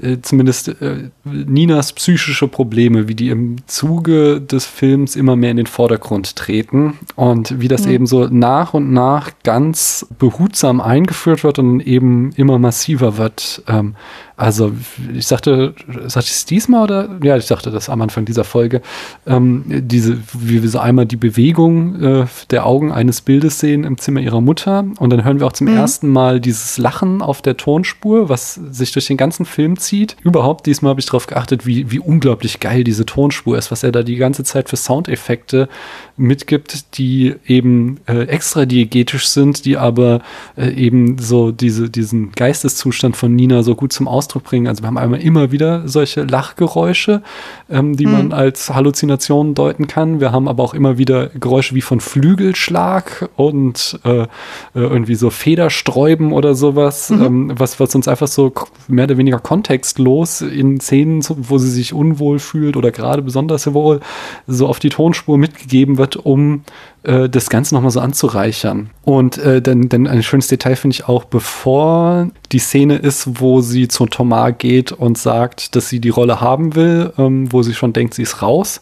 äh, 0.00 0.17
zumindest 0.22 0.68
äh, 0.68 1.10
Ninas 1.24 1.92
psychische 1.92 2.48
Probleme, 2.48 3.08
wie 3.08 3.14
die 3.14 3.30
im 3.30 3.56
Zuge 3.66 4.40
des 4.40 4.66
Films 4.66 5.16
immer 5.16 5.36
mehr 5.36 5.50
in 5.50 5.56
den 5.56 5.66
Vordergrund 5.66 6.36
treten 6.36 6.98
und 7.16 7.60
wie 7.60 7.68
das 7.68 7.86
mhm. 7.86 7.92
eben 7.92 8.06
so 8.06 8.26
nach 8.26 8.74
und 8.74 8.92
nach 8.92 9.30
ganz 9.42 10.06
behutsam 10.18 10.80
eingeführt 10.80 11.44
wird 11.44 11.58
und 11.58 11.80
eben 11.80 12.32
immer 12.36 12.58
massiver 12.58 13.16
wird. 13.16 13.62
Ähm, 13.66 13.94
also 14.38 14.72
ich 15.12 15.26
sagte, 15.26 15.74
sagte 16.06 16.28
ich 16.28 16.36
es 16.36 16.44
diesmal 16.44 16.84
oder? 16.84 17.18
Ja, 17.24 17.36
ich 17.36 17.46
sagte 17.46 17.72
das 17.72 17.88
am 17.88 18.00
Anfang 18.02 18.24
dieser 18.24 18.44
Folge. 18.44 18.82
Ähm, 19.26 19.64
diese, 19.66 20.16
wie 20.32 20.62
wir 20.62 20.68
so 20.68 20.78
einmal 20.78 21.06
die 21.06 21.16
Bewegung 21.16 22.00
äh, 22.00 22.26
der 22.50 22.64
Augen 22.64 22.92
eines 22.92 23.20
Bildes 23.20 23.58
sehen 23.58 23.82
im 23.82 23.98
Zimmer 23.98 24.20
ihrer 24.20 24.40
Mutter 24.40 24.84
und 25.00 25.10
dann 25.10 25.24
hören 25.24 25.40
wir 25.40 25.46
auch 25.48 25.52
zum 25.52 25.66
mhm. 25.66 25.76
ersten 25.76 26.08
Mal 26.08 26.40
dieses 26.40 26.78
Lachen 26.78 27.20
auf 27.20 27.42
der 27.42 27.56
Tonspur, 27.56 28.28
was 28.28 28.54
sich 28.54 28.92
durch 28.92 29.08
den 29.08 29.16
ganzen 29.16 29.44
Film 29.44 29.76
zieht. 29.76 30.16
Überhaupt 30.22 30.66
diesmal 30.66 30.90
habe 30.90 31.00
ich 31.00 31.06
darauf 31.06 31.26
geachtet, 31.26 31.66
wie, 31.66 31.90
wie 31.90 31.98
unglaublich 31.98 32.60
geil 32.60 32.84
diese 32.84 33.06
Tonspur 33.06 33.58
ist, 33.58 33.72
was 33.72 33.82
er 33.82 33.90
da 33.90 34.04
die 34.04 34.16
ganze 34.16 34.44
Zeit 34.44 34.68
für 34.68 34.76
Soundeffekte 34.76 35.68
mitgibt, 36.16 36.96
die 36.96 37.34
eben 37.44 37.98
äh, 38.06 38.22
extra 38.28 38.66
diegetisch 38.66 39.26
sind, 39.26 39.64
die 39.64 39.76
aber 39.76 40.20
äh, 40.56 40.70
eben 40.70 41.18
so 41.18 41.50
diese, 41.50 41.90
diesen 41.90 42.30
Geisteszustand 42.30 43.16
von 43.16 43.34
Nina 43.34 43.64
so 43.64 43.74
gut 43.74 43.92
zum 43.92 44.06
Ausdruck 44.06 44.27
Ausdruck 44.28 44.44
bringen. 44.44 44.66
Also 44.66 44.82
wir 44.82 44.88
haben 44.88 44.98
einmal 44.98 45.20
immer 45.20 45.50
wieder 45.52 45.88
solche 45.88 46.22
Lachgeräusche, 46.22 47.22
ähm, 47.70 47.96
die 47.96 48.04
hm. 48.04 48.12
man 48.12 48.32
als 48.32 48.70
Halluzinationen 48.70 49.54
deuten 49.54 49.86
kann. 49.86 50.20
Wir 50.20 50.32
haben 50.32 50.48
aber 50.48 50.62
auch 50.62 50.74
immer 50.74 50.98
wieder 50.98 51.28
Geräusche 51.28 51.74
wie 51.74 51.80
von 51.80 52.00
Flügelschlag 52.00 53.28
und 53.36 53.98
äh, 54.04 54.22
äh 54.22 54.26
irgendwie 54.74 55.14
so 55.14 55.30
Federsträuben 55.30 56.32
oder 56.32 56.54
sowas, 56.54 57.10
mhm. 57.10 57.22
ähm, 57.22 57.52
was, 57.56 57.80
was 57.80 57.94
uns 57.94 58.08
einfach 58.08 58.28
so 58.28 58.52
mehr 58.86 59.04
oder 59.04 59.16
weniger 59.16 59.38
kontextlos 59.38 60.40
in 60.40 60.80
Szenen, 60.80 61.22
wo 61.28 61.58
sie 61.58 61.70
sich 61.70 61.92
unwohl 61.92 62.38
fühlt 62.38 62.76
oder 62.76 62.90
gerade 62.90 63.22
besonders 63.22 63.72
wohl, 63.72 64.00
so 64.46 64.66
auf 64.66 64.78
die 64.78 64.88
Tonspur 64.88 65.38
mitgegeben 65.38 65.98
wird, 65.98 66.16
um 66.16 66.62
äh, 67.04 67.28
das 67.28 67.50
Ganze 67.50 67.74
nochmal 67.74 67.90
so 67.90 68.00
anzureichern. 68.00 68.90
Und 69.02 69.38
äh, 69.38 69.62
denn, 69.62 69.88
denn 69.88 70.06
ein 70.06 70.22
schönes 70.22 70.48
Detail 70.48 70.76
finde 70.76 70.94
ich 70.94 71.08
auch, 71.08 71.24
bevor 71.24 72.28
die 72.52 72.58
Szene 72.58 72.96
ist, 72.96 73.40
wo 73.40 73.60
sie 73.60 73.88
zu 73.88 74.06
Thomas 74.06 74.54
geht 74.58 74.92
und 74.92 75.16
sagt, 75.16 75.76
dass 75.76 75.88
sie 75.88 76.00
die 76.00 76.08
Rolle 76.08 76.40
haben 76.40 76.74
will, 76.74 77.12
ähm, 77.18 77.52
wo 77.52 77.62
sie 77.62 77.74
schon 77.74 77.92
denkt, 77.92 78.14
sie 78.14 78.22
ist 78.22 78.42
raus 78.42 78.80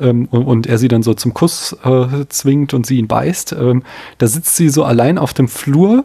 ähm, 0.00 0.28
und, 0.30 0.44
und, 0.44 0.66
er 0.66 0.78
sie 0.78 0.88
dann 0.88 1.02
so 1.02 1.14
zum 1.14 1.34
Kuss 1.34 1.76
äh, 1.84 2.26
zwingt 2.28 2.74
und 2.74 2.86
sie 2.86 2.98
ihn 2.98 3.08
beißt. 3.08 3.52
Ähm, 3.52 3.82
da 4.18 4.26
sitzt 4.26 4.56
sie 4.56 4.68
so 4.68 4.84
allein 4.84 5.18
auf 5.18 5.34
dem 5.34 5.48
Flur 5.48 6.04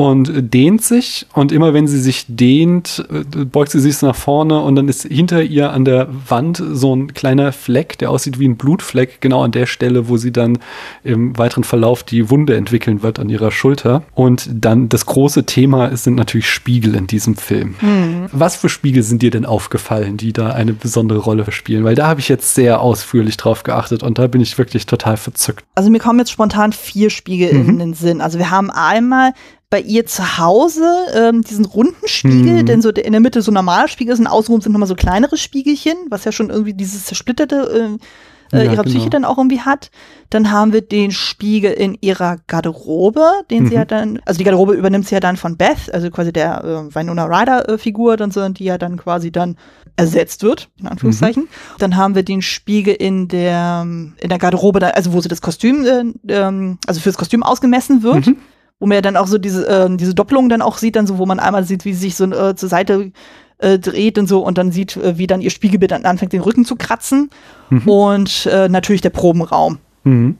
und 0.00 0.54
dehnt 0.54 0.82
sich 0.82 1.26
und 1.34 1.52
immer 1.52 1.74
wenn 1.74 1.86
sie 1.86 2.00
sich 2.00 2.24
dehnt, 2.26 3.04
äh, 3.10 3.44
beugt 3.44 3.70
sie 3.70 3.80
sich 3.80 4.00
nach 4.00 4.16
vorne 4.16 4.58
und 4.60 4.74
dann 4.74 4.88
ist 4.88 5.02
hinter 5.02 5.42
ihr 5.42 5.72
an 5.72 5.84
der 5.84 6.08
Wand 6.26 6.62
so 6.72 6.96
ein 6.96 7.12
kleiner 7.12 7.52
Fleck, 7.52 7.98
der 7.98 8.10
aussieht 8.10 8.38
wie 8.38 8.48
ein 8.48 8.56
Blutfleck, 8.56 9.20
genau 9.20 9.44
an 9.44 9.52
der 9.52 9.66
Stelle, 9.66 10.08
wo 10.08 10.16
sie 10.16 10.32
dann 10.32 10.58
im 11.04 11.36
weiteren 11.36 11.64
Verlauf 11.64 12.02
die 12.02 12.30
Wunde 12.30 12.56
entwickeln 12.56 13.02
wird 13.02 13.18
an 13.18 13.28
ihrer 13.28 13.50
Schulter. 13.50 14.02
Und 14.14 14.48
dann 14.50 14.88
das 14.88 15.04
große 15.04 15.44
Thema 15.44 15.94
sind 15.94 16.14
natürlich 16.14 16.48
Spiegel 16.48 16.94
in 16.94 17.06
diesem 17.06 17.36
Film. 17.36 17.74
Mhm. 17.82 18.28
Was 18.32 18.56
für 18.56 18.70
Spiegel 18.70 19.02
sind 19.02 19.20
dir 19.20 19.30
denn 19.30 19.44
aufgefallen, 19.44 20.16
die 20.16 20.32
da 20.32 20.48
eine 20.48 20.72
besondere 20.72 21.18
Rolle 21.18 21.52
spielen? 21.52 21.84
Weil 21.84 21.94
da 21.94 22.06
habe 22.06 22.20
ich 22.20 22.30
jetzt 22.30 22.54
sehr 22.54 22.80
ausführlich 22.80 23.36
drauf 23.36 23.64
geachtet 23.64 24.02
und 24.02 24.18
da 24.18 24.28
bin 24.28 24.40
ich 24.40 24.56
wirklich 24.56 24.86
total 24.86 25.18
verzückt. 25.18 25.62
Also 25.74 25.90
mir 25.90 25.98
kommen 25.98 26.20
jetzt 26.20 26.30
spontan 26.30 26.72
vier 26.72 27.10
Spiegel 27.10 27.52
mhm. 27.52 27.68
in 27.68 27.78
den 27.78 27.92
Sinn. 27.92 28.22
Also 28.22 28.38
wir 28.38 28.50
haben 28.50 28.70
einmal 28.70 29.34
bei 29.70 29.80
ihr 29.80 30.04
zu 30.04 30.38
Hause 30.38 30.84
ähm, 31.14 31.42
diesen 31.42 31.64
runden 31.64 32.06
Spiegel, 32.06 32.62
mhm. 32.62 32.66
denn 32.66 32.82
so 32.82 32.90
der, 32.90 33.04
in 33.04 33.12
der 33.12 33.20
Mitte 33.20 33.40
so 33.40 33.52
normaler 33.52 33.86
Spiegel 33.86 34.12
ist 34.12 34.18
und 34.18 34.26
außenrum 34.26 34.60
sind 34.60 34.72
nochmal 34.72 34.88
so 34.88 34.96
kleinere 34.96 35.36
Spiegelchen, 35.36 35.94
was 36.10 36.24
ja 36.24 36.32
schon 36.32 36.50
irgendwie 36.50 36.74
dieses 36.74 37.04
zersplitterte 37.04 37.98
äh, 38.00 38.04
äh, 38.52 38.64
ja, 38.64 38.72
ihrer 38.72 38.82
genau. 38.82 38.94
Psyche 38.94 39.10
dann 39.10 39.24
auch 39.24 39.38
irgendwie 39.38 39.60
hat. 39.60 39.92
Dann 40.28 40.50
haben 40.50 40.72
wir 40.72 40.80
den 40.80 41.12
Spiegel 41.12 41.72
in 41.72 41.96
ihrer 42.00 42.38
Garderobe, 42.48 43.24
den 43.48 43.64
mhm. 43.64 43.68
sie 43.68 43.74
ja 43.74 43.84
dann, 43.84 44.20
also 44.24 44.38
die 44.38 44.44
Garderobe 44.44 44.74
übernimmt 44.74 45.06
sie 45.06 45.14
ja 45.14 45.20
dann 45.20 45.36
von 45.36 45.56
Beth, 45.56 45.92
also 45.92 46.10
quasi 46.10 46.32
der 46.32 46.64
äh, 46.64 46.94
Winona 46.94 47.26
Ryder 47.26 47.68
äh, 47.68 47.78
Figur, 47.78 48.16
dann 48.16 48.32
so, 48.32 48.48
die 48.48 48.64
ja 48.64 48.76
dann 48.76 48.96
quasi 48.96 49.30
dann 49.30 49.56
ersetzt 49.94 50.42
wird, 50.42 50.68
in 50.80 50.88
Anführungszeichen. 50.88 51.44
Mhm. 51.44 51.48
Dann 51.78 51.96
haben 51.96 52.16
wir 52.16 52.24
den 52.24 52.42
Spiegel 52.42 52.94
in 52.94 53.28
der 53.28 53.82
in 53.82 54.28
der 54.28 54.38
Garderobe, 54.38 54.94
also 54.96 55.12
wo 55.12 55.20
sie 55.20 55.28
das 55.28 55.42
Kostüm, 55.42 55.84
äh, 55.84 56.34
ähm, 56.34 56.78
also 56.86 57.00
fürs 57.00 57.16
Kostüm 57.16 57.44
ausgemessen 57.44 58.02
wird. 58.02 58.26
Mhm 58.26 58.36
wo 58.80 58.86
man 58.86 58.96
ja 58.96 59.02
dann 59.02 59.16
auch 59.16 59.26
so 59.26 59.38
diese, 59.38 59.68
äh, 59.68 59.96
diese 59.96 60.14
Doppelung 60.14 60.48
dann 60.48 60.62
auch 60.62 60.78
sieht, 60.78 60.96
dann 60.96 61.06
so, 61.06 61.18
wo 61.18 61.26
man 61.26 61.38
einmal 61.38 61.64
sieht, 61.64 61.84
wie 61.84 61.92
sie 61.92 62.00
sich 62.00 62.16
so 62.16 62.24
äh, 62.24 62.56
zur 62.56 62.68
Seite 62.68 63.12
äh, 63.58 63.78
dreht 63.78 64.18
und 64.18 64.26
so 64.26 64.40
und 64.40 64.58
dann 64.58 64.72
sieht, 64.72 64.96
äh, 64.96 65.18
wie 65.18 65.26
dann 65.26 65.40
ihr 65.40 65.50
Spiegelbild 65.50 65.92
dann 65.92 66.04
anfängt, 66.04 66.32
den 66.32 66.40
Rücken 66.40 66.64
zu 66.64 66.76
kratzen. 66.76 67.30
Mhm. 67.68 67.88
Und 67.88 68.46
äh, 68.46 68.68
natürlich 68.68 69.02
der 69.02 69.10
Probenraum. 69.10 69.78
Mhm. 70.04 70.36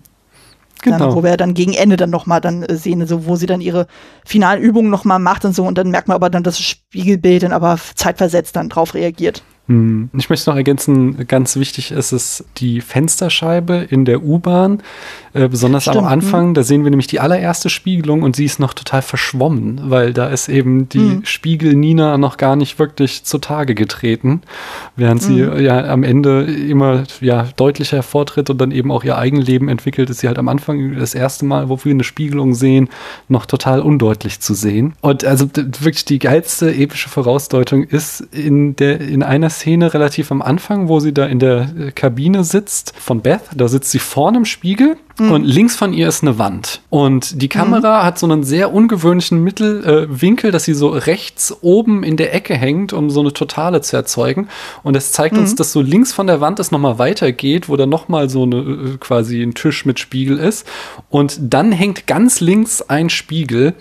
Genau. 0.82 0.98
Dann, 0.98 1.14
wo 1.14 1.22
wir 1.22 1.36
dann 1.36 1.52
gegen 1.52 1.74
Ende 1.74 1.98
dann 1.98 2.08
nochmal 2.08 2.40
dann 2.40 2.62
äh, 2.62 2.76
sehen, 2.76 3.06
so 3.06 3.26
wo 3.26 3.36
sie 3.36 3.46
dann 3.46 3.60
ihre 3.60 3.86
finalen 4.24 4.62
Übungen 4.62 4.90
nochmal 4.90 5.18
macht 5.18 5.44
und 5.44 5.54
so 5.54 5.66
und 5.66 5.76
dann 5.76 5.90
merkt 5.90 6.08
man 6.08 6.14
aber 6.14 6.30
dann 6.30 6.42
das 6.42 6.58
Spiegelbild 6.58 7.42
dann 7.42 7.52
aber 7.52 7.78
zeitversetzt 7.94 8.56
dann 8.56 8.70
drauf 8.70 8.94
reagiert. 8.94 9.42
Hm. 9.70 10.10
Ich 10.18 10.28
möchte 10.28 10.50
noch 10.50 10.56
ergänzen, 10.56 11.28
ganz 11.28 11.54
wichtig 11.54 11.92
ist 11.92 12.10
es 12.10 12.44
die 12.56 12.80
Fensterscheibe 12.80 13.86
in 13.88 14.04
der 14.04 14.20
U-Bahn, 14.20 14.82
äh, 15.32 15.46
besonders 15.46 15.84
Stimmt. 15.84 15.98
am 15.98 16.06
Anfang. 16.06 16.46
Hm. 16.48 16.54
Da 16.54 16.64
sehen 16.64 16.82
wir 16.82 16.90
nämlich 16.90 17.06
die 17.06 17.20
allererste 17.20 17.70
Spiegelung 17.70 18.22
und 18.22 18.34
sie 18.34 18.46
ist 18.46 18.58
noch 18.58 18.74
total 18.74 19.00
verschwommen, 19.00 19.80
weil 19.84 20.12
da 20.12 20.26
ist 20.26 20.48
eben 20.48 20.88
die 20.88 20.98
hm. 20.98 21.24
Spiegel 21.24 21.74
Nina 21.74 22.18
noch 22.18 22.36
gar 22.36 22.56
nicht 22.56 22.80
wirklich 22.80 23.22
zutage 23.22 23.76
getreten, 23.76 24.42
während 24.96 25.22
sie 25.22 25.44
hm. 25.44 25.60
ja 25.60 25.84
am 25.84 26.02
Ende 26.02 26.42
immer 26.42 27.04
ja 27.20 27.46
deutlicher 27.54 27.98
hervortritt 27.98 28.50
und 28.50 28.60
dann 28.60 28.72
eben 28.72 28.90
auch 28.90 29.04
ihr 29.04 29.18
Eigenleben 29.18 29.68
entwickelt, 29.68 30.10
ist 30.10 30.18
sie 30.18 30.26
halt 30.26 30.40
am 30.40 30.48
Anfang 30.48 30.98
das 30.98 31.14
erste 31.14 31.44
Mal, 31.44 31.68
wo 31.68 31.78
wir 31.84 31.92
eine 31.92 32.02
Spiegelung 32.02 32.54
sehen, 32.54 32.88
noch 33.28 33.46
total 33.46 33.82
undeutlich 33.82 34.40
zu 34.40 34.54
sehen. 34.54 34.94
Und 35.00 35.24
also 35.24 35.48
wirklich 35.54 36.04
die 36.06 36.18
geilste 36.18 36.74
epische 36.74 37.08
Vorausdeutung 37.08 37.84
ist 37.84 38.20
in 38.32 38.74
der 38.74 39.00
in 39.00 39.22
einer 39.22 39.48
Szene 39.60 39.92
relativ 39.92 40.32
am 40.32 40.40
Anfang, 40.40 40.88
wo 40.88 41.00
sie 41.00 41.12
da 41.12 41.26
in 41.26 41.38
der 41.38 41.68
äh, 41.78 41.92
Kabine 41.92 42.44
sitzt 42.44 42.94
von 42.98 43.20
Beth. 43.20 43.42
Da 43.54 43.68
sitzt 43.68 43.90
sie 43.90 43.98
vorne 43.98 44.38
im 44.38 44.44
Spiegel 44.46 44.96
mhm. 45.18 45.30
und 45.30 45.44
links 45.44 45.76
von 45.76 45.92
ihr 45.92 46.08
ist 46.08 46.22
eine 46.22 46.38
Wand. 46.38 46.80
Und 46.88 47.42
die 47.42 47.48
Kamera 47.48 48.00
mhm. 48.00 48.06
hat 48.06 48.18
so 48.18 48.26
einen 48.26 48.42
sehr 48.42 48.72
ungewöhnlichen 48.72 49.44
Mittelwinkel, 49.44 50.48
äh, 50.48 50.52
dass 50.52 50.64
sie 50.64 50.72
so 50.72 50.88
rechts 50.88 51.54
oben 51.60 52.02
in 52.02 52.16
der 52.16 52.34
Ecke 52.34 52.54
hängt, 52.54 52.92
um 52.94 53.10
so 53.10 53.20
eine 53.20 53.32
Totale 53.32 53.82
zu 53.82 53.96
erzeugen. 53.96 54.48
Und 54.82 54.96
es 54.96 55.12
zeigt 55.12 55.34
mhm. 55.34 55.42
uns, 55.42 55.54
dass 55.54 55.72
so 55.72 55.82
links 55.82 56.12
von 56.12 56.26
der 56.26 56.40
Wand 56.40 56.58
es 56.58 56.70
nochmal 56.70 56.98
weitergeht, 56.98 57.68
wo 57.68 57.76
da 57.76 57.84
nochmal 57.84 58.30
so 58.30 58.44
eine 58.44 58.56
äh, 58.56 58.96
quasi 58.98 59.42
ein 59.42 59.54
Tisch 59.54 59.84
mit 59.84 60.00
Spiegel 60.00 60.38
ist. 60.38 60.66
Und 61.10 61.38
dann 61.40 61.70
hängt 61.70 62.06
ganz 62.06 62.40
links 62.40 62.80
ein 62.82 63.10
Spiegel. 63.10 63.74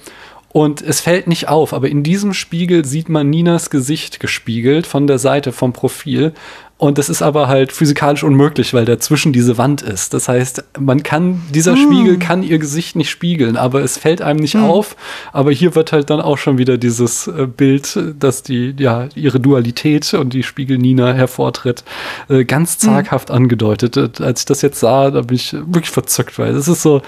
Und 0.52 0.82
es 0.82 1.00
fällt 1.00 1.28
nicht 1.28 1.47
auf, 1.47 1.74
aber 1.74 1.89
in 1.89 2.02
diesem 2.02 2.34
Spiegel 2.34 2.84
sieht 2.84 3.08
man 3.08 3.30
Ninas 3.30 3.70
Gesicht 3.70 4.20
gespiegelt 4.20 4.88
von 4.88 5.06
der 5.06 5.20
Seite 5.20 5.52
vom 5.52 5.74
Profil. 5.74 6.34
Und 6.80 6.98
das 6.98 7.10
ist 7.10 7.22
aber 7.22 7.50
halt 7.50 7.74
physikalisch 7.74 8.24
unmöglich, 8.24 8.74
weil 8.74 8.86
dazwischen 8.86 9.34
diese 9.34 9.58
Wand 9.58 9.82
ist. 9.82 10.14
Das 10.14 10.30
heißt, 10.30 10.64
man 10.80 11.04
kann, 11.04 11.42
dieser 11.54 11.74
mm. 11.74 11.78
Spiegel 11.78 12.20
kann 12.20 12.42
ihr 12.42 12.58
Gesicht 12.58 12.96
nicht 12.96 13.10
spiegeln, 13.10 13.58
aber 13.58 13.82
es 13.82 13.98
fällt 13.98 14.22
einem 14.22 14.40
nicht 14.40 14.56
mm. 14.56 14.64
auf. 14.64 14.96
Aber 15.34 15.52
hier 15.52 15.76
wird 15.76 15.92
halt 15.92 16.10
dann 16.10 16.22
auch 16.22 16.38
schon 16.38 16.58
wieder 16.58 16.78
dieses 16.78 17.28
äh, 17.28 17.48
Bild, 17.48 18.00
dass 18.18 18.44
die, 18.44 18.74
ja, 18.80 19.10
ihre 19.14 19.42
Dualität 19.42 20.14
und 20.14 20.34
die 20.34 20.42
Spiegel 20.42 20.78
Nina 20.78 21.12
hervortritt, 21.12 21.84
äh, 22.30 22.46
ganz 22.46 22.76
hm. 22.76 22.80
zaghaft 22.80 23.28
mm. 23.28 23.34
angedeutet. 23.34 23.98
Äh, 23.98 24.24
als 24.24 24.40
ich 24.40 24.46
das 24.46 24.62
jetzt 24.62 24.80
sah, 24.80 25.12
da 25.12 25.20
bin 25.20 25.36
ich 25.36 25.52
wirklich 25.52 25.90
verzückt, 25.90 26.40
weil 26.40 26.56
es 26.56 26.70
ist 26.70 26.82
so, 26.82 27.02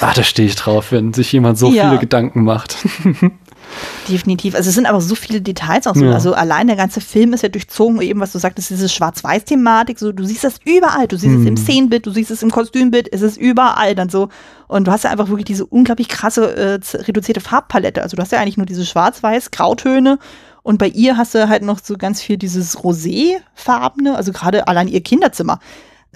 ah, 0.00 0.12
da 0.12 0.24
stehe 0.24 0.48
ich 0.48 0.56
drauf, 0.56 0.90
wenn 0.90 1.14
sich 1.14 1.30
jemand 1.30 1.58
so 1.58 1.72
ja. 1.72 1.86
viele 1.86 2.00
Gedanken 2.00 2.42
macht. 2.42 2.76
Definitiv. 4.08 4.54
Also 4.54 4.68
es 4.68 4.74
sind 4.74 4.86
aber 4.86 5.00
so 5.00 5.14
viele 5.14 5.40
Details 5.40 5.86
auch 5.86 5.94
so. 5.94 6.04
Ja. 6.04 6.12
Also 6.12 6.34
allein 6.34 6.66
der 6.66 6.76
ganze 6.76 7.00
Film 7.00 7.32
ist 7.32 7.42
ja 7.42 7.48
durchzogen, 7.48 8.00
eben 8.00 8.20
was 8.20 8.32
du 8.32 8.38
sagtest, 8.38 8.70
diese 8.70 8.88
Schwarz-Weiß-Thematik. 8.88 9.98
So, 9.98 10.12
du 10.12 10.24
siehst 10.24 10.44
das 10.44 10.56
überall. 10.64 11.08
Du 11.08 11.16
siehst 11.16 11.34
hm. 11.34 11.42
es 11.42 11.48
im 11.48 11.56
hm. 11.56 11.62
Szenenbild, 11.62 12.06
du 12.06 12.10
siehst 12.10 12.30
es 12.30 12.42
im 12.42 12.50
Kostümbild, 12.50 13.12
es 13.12 13.22
ist 13.22 13.36
überall 13.36 13.94
dann 13.94 14.08
so. 14.08 14.28
Und 14.68 14.86
du 14.86 14.92
hast 14.92 15.04
ja 15.04 15.10
einfach 15.10 15.28
wirklich 15.28 15.44
diese 15.44 15.66
unglaublich 15.66 16.08
krasse 16.08 16.56
äh, 16.56 16.80
reduzierte 17.02 17.40
Farbpalette. 17.40 18.02
Also 18.02 18.16
du 18.16 18.22
hast 18.22 18.32
ja 18.32 18.40
eigentlich 18.40 18.56
nur 18.56 18.66
diese 18.66 18.86
Schwarz-Weiß-Grautöne. 18.86 20.18
Und 20.62 20.78
bei 20.78 20.88
ihr 20.88 21.16
hast 21.16 21.34
du 21.34 21.48
halt 21.48 21.62
noch 21.62 21.80
so 21.82 21.96
ganz 21.96 22.22
viel 22.22 22.36
dieses 22.36 22.78
Rosé-farbene, 22.78 24.14
also 24.14 24.30
gerade 24.30 24.68
allein 24.68 24.86
ihr 24.86 25.00
Kinderzimmer 25.00 25.58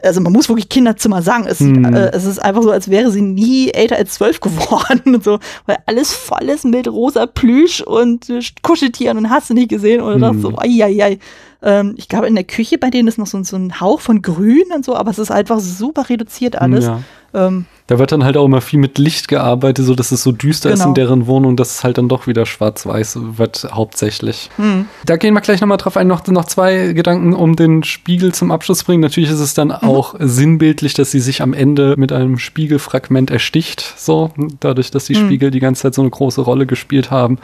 also 0.03 0.20
man 0.20 0.32
muss 0.32 0.49
wirklich 0.49 0.68
Kinderzimmer 0.68 1.22
sagen. 1.22 1.47
Es, 1.47 1.61
hm. 1.61 1.84
äh, 1.84 2.11
es 2.11 2.24
ist 2.24 2.38
einfach 2.38 2.62
so, 2.62 2.70
als 2.70 2.90
wäre 2.90 3.11
sie 3.11 3.22
nie 3.22 3.70
älter 3.70 3.97
als 3.97 4.14
zwölf 4.14 4.40
geworden 4.42 5.14
und 5.14 5.24
so, 5.24 5.38
weil 5.66 5.78
alles 5.86 6.12
voll 6.12 6.49
ist 6.49 6.64
mit 6.64 6.88
rosa 6.88 7.26
Plüsch 7.26 7.80
und 7.80 8.28
äh, 8.28 8.40
Kuscheltieren 8.62 9.18
und 9.18 9.30
hast 9.30 9.51
du 9.51 9.55
nicht 9.55 9.70
gesehen 9.70 10.01
und 10.01 10.22
hm. 10.22 10.40
so, 10.40 10.57
ai, 10.59 10.82
ai, 10.82 11.05
ai. 11.05 11.18
Ähm, 11.62 11.94
ich 11.97 12.09
glaube, 12.09 12.26
in 12.26 12.34
der 12.34 12.44
Küche 12.44 12.78
bei 12.78 12.90
denen 12.90 13.09
ist 13.09 13.18
noch 13.18 13.26
so, 13.26 13.42
so 13.42 13.57
ein 13.57 13.80
Hauch 13.80 14.01
von 14.01 14.22
Grün 14.22 14.64
und 14.74 14.84
so, 14.84 14.94
aber 14.94 15.11
es 15.11 15.18
ist 15.18 15.30
einfach 15.30 15.59
super 15.61 16.09
reduziert 16.09 16.61
alles. 16.61 16.84
Ja. 16.84 17.03
Ähm, 17.37 17.66
da 17.87 18.01
wird 18.01 18.11
dann 18.11 18.24
halt 18.24 18.37
auch 18.37 18.47
immer 18.47 18.61
viel 18.61 18.80
mit 18.80 18.99
Licht 18.99 19.28
gearbeitet, 19.28 19.84
so 19.84 19.95
dass 19.95 20.11
es 20.11 20.22
so 20.22 20.32
düster 20.32 20.70
genau. 20.70 20.74
ist 20.74 20.87
in 20.87 20.95
genau. 20.95 21.07
deren 21.07 21.26
Wohnung, 21.28 21.57
dass 21.57 21.76
es 21.76 21.84
halt 21.84 21.99
dann 21.99 22.09
doch 22.09 22.26
wieder 22.26 22.45
schwarz-weiß 22.45 23.18
wird, 23.37 23.68
hauptsächlich. 23.70 24.51
Hm. 24.57 24.87
Da 25.05 25.16
gehen 25.16 25.34
wir 25.34 25.41
gleich 25.41 25.61
nochmal 25.61 25.76
drauf 25.76 25.97
ein. 25.97 26.09
Noch, 26.09 26.26
noch 26.26 26.47
zwei 26.47 26.93
Gedanken, 26.95 27.32
um 27.32 27.55
den 27.55 27.84
Spiegel 27.84 28.34
zum 28.34 28.51
Abschluss 28.51 28.78
zu 28.78 28.87
bringen. 28.87 29.03
Natürlich 29.03 29.30
ist 29.30 29.39
es 29.39 29.55
dann 29.55 29.68
mhm. 29.68 29.74
auch 29.89 30.16
sinnbildlich, 30.18 30.95
dass 30.95 31.12
sie 31.12 31.20
sich 31.20 31.43
am 31.43 31.53
Ende 31.53 31.95
mit 31.97 32.11
einem 32.12 32.39
Spiegelfragment 32.39 33.30
ersticht, 33.30 33.95
so, 33.97 34.32
dadurch, 34.59 34.91
dass 34.91 35.05
die 35.05 35.14
hm. 35.14 35.26
Spiegel 35.26 35.51
die 35.53 35.61
ganze 35.61 35.82
Zeit 35.82 35.95
so 35.95 36.03
eine 36.03 36.11
große 36.11 36.41
Rolle 36.41 36.66
gespielt 36.66 37.11
haben 37.11 37.39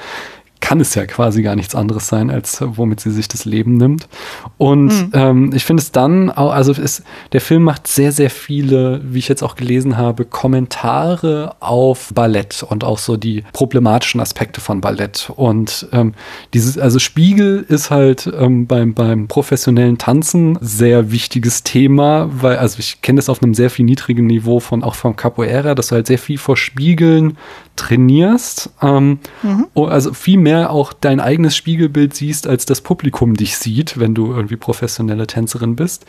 kann 0.63 0.81
es 0.81 0.95
ja 0.95 1.05
quasi 1.05 1.43
gar 1.43 1.57
nichts 1.57 1.75
anderes 1.75 2.07
sein, 2.07 2.31
als 2.31 2.63
womit 2.65 3.01
sie 3.01 3.11
sich 3.11 3.29
das 3.29 3.45
Leben 3.45 3.77
nimmt. 3.77 4.09
Und 4.57 4.87
mhm. 4.87 5.11
ähm, 5.13 5.51
ich 5.53 5.65
finde 5.65 5.83
es 5.83 5.91
dann 5.91 6.31
auch, 6.31 6.53
also 6.53 6.73
es, 6.73 7.03
der 7.33 7.41
Film 7.41 7.65
macht 7.65 7.89
sehr, 7.89 8.13
sehr 8.13 8.31
viele, 8.31 9.03
wie 9.05 9.19
ich 9.19 9.29
jetzt 9.29 9.43
auch 9.43 9.57
gelesen 9.57 9.99
habe, 9.99 10.25
Kommentare 10.25 11.57
auf 11.59 12.13
Ballett 12.15 12.63
und 12.63 12.85
auch 12.85 12.99
so 12.99 13.17
die 13.17 13.43
problematischen 13.53 14.21
Aspekte 14.21 14.61
von 14.61 14.81
Ballett. 14.81 15.31
Und 15.35 15.89
ähm, 15.93 16.15
dieses, 16.55 16.79
also 16.79 17.01
Spiegel 17.01 17.67
ist 17.69 17.91
halt 17.91 18.33
ähm, 18.39 18.67
beim, 18.69 18.95
beim 18.95 19.27
professionellen 19.27 19.99
Tanzen 19.99 20.59
sehr 20.61 21.11
wichtiges 21.11 21.65
Thema, 21.65 22.31
weil, 22.33 22.57
also 22.57 22.79
ich 22.79 23.03
kenne 23.03 23.17
das 23.17 23.29
auf 23.29 23.43
einem 23.43 23.55
sehr 23.55 23.69
viel 23.69 23.85
niedrigen 23.85 24.27
Niveau 24.29 24.61
von 24.61 24.85
auch 24.85 24.95
vom 24.95 25.17
Capoeira, 25.17 25.75
dass 25.75 25.89
du 25.89 25.97
halt 25.97 26.07
sehr 26.07 26.19
viel 26.19 26.39
vor 26.39 26.57
Spiegeln 26.57 27.37
trainierst. 27.77 28.71
Ähm, 28.81 29.19
mhm. 29.43 29.67
Also 29.75 30.13
viel 30.13 30.39
mehr 30.39 30.71
auch 30.71 30.93
dein 30.93 31.21
eigenes 31.21 31.57
Spiegelbild 31.57 32.15
siehst, 32.15 32.47
als 32.47 32.67
das 32.67 32.81
Publikum 32.81 33.35
dich 33.35 33.57
sieht, 33.57 33.99
wenn 33.99 34.15
du 34.15 34.33
irgendwie 34.33 34.57
professionelle 34.57 35.27
Tänzerin 35.27 35.77
bist. 35.77 36.07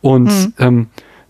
Und 0.00 0.24
mhm. 0.24 0.52
ähm, 0.58 0.86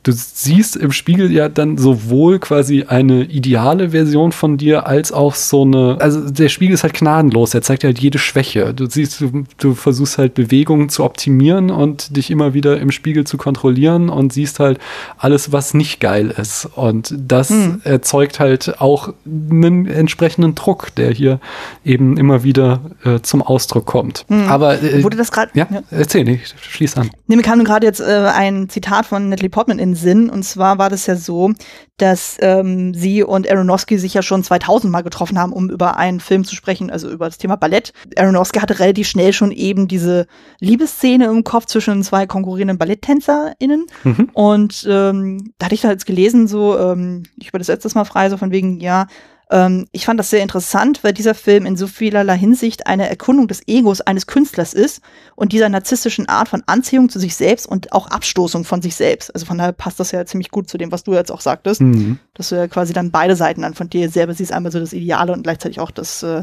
du 0.07 0.13
siehst 0.13 0.77
im 0.77 0.93
Spiegel 0.93 1.33
ja 1.33 1.49
dann 1.49 1.79
sowohl 1.79 2.39
quasi 2.39 2.85
eine 2.85 3.25
ideale 3.25 3.91
Version 3.91 4.31
von 4.31 4.57
dir 4.57 4.87
als 4.87 5.11
auch 5.11 5.35
so 5.35 5.63
eine, 5.63 5.97
also 6.01 6.31
der 6.31 6.49
Spiegel 6.49 6.75
ist 6.75 6.85
halt 6.85 6.95
gnadenlos, 6.95 7.55
er 7.55 7.63
zeigt 7.63 7.83
halt 7.83 7.99
jede 7.99 8.19
Schwäche. 8.19 8.73
Du 8.73 8.87
siehst, 8.87 9.21
du, 9.21 9.45
du 9.59 9.75
versuchst 9.75 10.19
halt 10.19 10.35
Bewegungen 10.35 10.91
zu 10.91 11.03
optimieren 11.03 11.71
und 11.71 12.17
dich 12.17 12.31
immer 12.31 12.55
wieder 12.55 12.79
im 12.79 12.93
Spiegel 12.93 13.25
zu 13.25 13.37
kontrollieren 13.37 14.09
und 14.09 14.33
siehst 14.33 14.61
halt 14.61 14.79
alles, 15.19 15.51
was 15.51 15.75
nicht 15.75 15.99
geil 15.99 16.33
ist. 16.37 16.69
Und 16.77 17.13
das 17.19 17.51
hm. 17.51 17.81
erzeugt 17.83 18.39
halt 18.39 18.81
auch 18.81 19.13
einen 19.27 19.87
entsprechenden 19.87 20.55
Druck, 20.55 20.95
der 20.95 21.11
hier 21.11 21.41
eben 21.85 22.17
immer 22.17 22.45
wieder 22.45 22.81
äh, 23.05 23.21
zum 23.23 23.43
Ausdruck 23.43 23.87
kommt. 23.87 24.25
Hm. 24.29 24.47
Aber 24.49 24.81
äh, 24.81 25.03
wurde 25.03 25.17
das 25.17 25.33
gerade? 25.33 25.51
Ja, 25.55 25.67
ja, 25.69 25.83
erzähl, 25.91 26.29
ich 26.29 26.55
schließ 26.61 26.97
an. 26.97 27.11
Nee, 27.27 27.35
mir 27.35 27.43
kam 27.43 27.65
gerade 27.65 27.87
jetzt 27.87 28.01
äh, 28.01 28.31
ein 28.33 28.69
Zitat 28.69 29.07
von 29.07 29.31
Natalie 29.31 29.51
Portman 29.51 29.81
in 29.81 29.96
Sinn. 29.97 30.31
Und 30.31 30.45
zwar 30.45 30.79
war 30.79 30.91
das 30.91 31.07
ja 31.07 31.17
so, 31.17 31.53
dass 31.97 32.37
ähm, 32.41 32.95
sie 32.95 33.23
und 33.23 33.51
Aronofsky 33.51 33.99
sich 33.99 34.15
ja 34.15 34.23
schon 34.23 34.45
2000 34.45 34.93
Mal 34.93 35.03
getroffen 35.03 35.39
haben, 35.39 35.53
um 35.53 35.71
über 35.71 35.97
einen 35.97 36.21
Film 36.21 36.45
zu 36.45 36.55
sprechen, 36.55 36.91
also 36.91 37.11
über 37.11 37.27
das 37.27 37.39
Thema 37.39 37.57
Ballett. 37.57 37.93
Aronofsky 38.17 38.61
hatte 38.61 38.79
relativ 38.79 39.09
schnell 39.09 39.33
schon 39.33 39.51
eben 39.51 39.89
diese 39.89 40.27
Liebesszene 40.61 41.27
im 41.27 41.43
Kopf 41.43 41.67
zwischen 41.67 42.03
zwei 42.03 42.27
konkurrierenden 42.27 42.79
BalletttänzerInnen. 42.79 43.87
Mhm. 44.05 44.31
Und 44.35 44.87
ähm, 44.89 45.53
da 45.59 45.67
hatte 45.67 45.75
ich 45.75 45.81
da 45.81 45.91
jetzt 45.91 46.07
gelesen, 46.07 46.47
so, 46.47 46.79
ähm, 46.79 47.25
ich 47.37 47.49
übersetze 47.49 47.83
das 47.83 47.95
mal 47.95 48.05
frei, 48.05 48.31
so 48.31 48.37
von 48.37 48.51
wegen, 48.51 48.79
ja, 48.81 49.07
ähm, 49.51 49.87
ich 49.93 50.05
fand 50.05 50.19
das 50.19 50.31
sehr 50.31 50.43
interessant, 50.43 51.05
weil 51.05 51.13
dieser 51.13 51.35
Film 51.35 51.67
in 51.67 51.77
so 51.77 51.87
vielerlei 51.87 52.37
Hinsicht 52.37 52.87
eine 52.87 53.09
Erkundung 53.09 53.47
des 53.47 53.63
Egos 53.69 54.01
eines 54.01 54.27
Künstlers 54.27 54.75
ist 54.75 55.03
und 55.37 55.53
dieser 55.53 55.69
narzisstischen 55.69 56.29
Art 56.29 56.49
von 56.49 56.65
Anziehung 56.67 57.09
zu 57.09 57.21
sich 57.21 57.37
selbst 57.37 57.67
und 57.67 57.93
auch 57.93 58.09
Abstoßung 58.09 58.65
von 58.65 58.83
sich 58.83 58.97
selbst. 58.97 59.33
Also 59.35 59.47
von 59.47 59.59
daher 59.59 59.73
passt 59.73 60.01
das 60.01 60.11
ja 60.11 60.27
ziemlich 60.27 60.51
gut 60.51 60.69
zu 60.69 60.79
dem, 60.79 60.91
was 60.91 61.05
du 61.05 61.15
jetzt 61.15 61.31
auch 61.31 61.41
sagtest, 61.41 61.81
mhm. 61.81 62.19
dass 62.35 62.49
du 62.49 62.57
ja 62.57 62.67
quasi 62.67 62.93
dann 62.93 63.13
beide 63.13 63.37
Seiten 63.37 63.63
dann 63.63 63.75
von 63.75 63.89
dir 63.89 64.11
selber 64.11 64.35
siehst, 64.35 64.53
einmal 64.53 64.73
so 64.73 64.81
das 64.81 64.93
Ideale 64.93 65.33
und 65.33 65.45
gleichzeitig 65.45 65.79
auch 65.79 65.93
das 65.93 66.25
äh, 66.25 66.43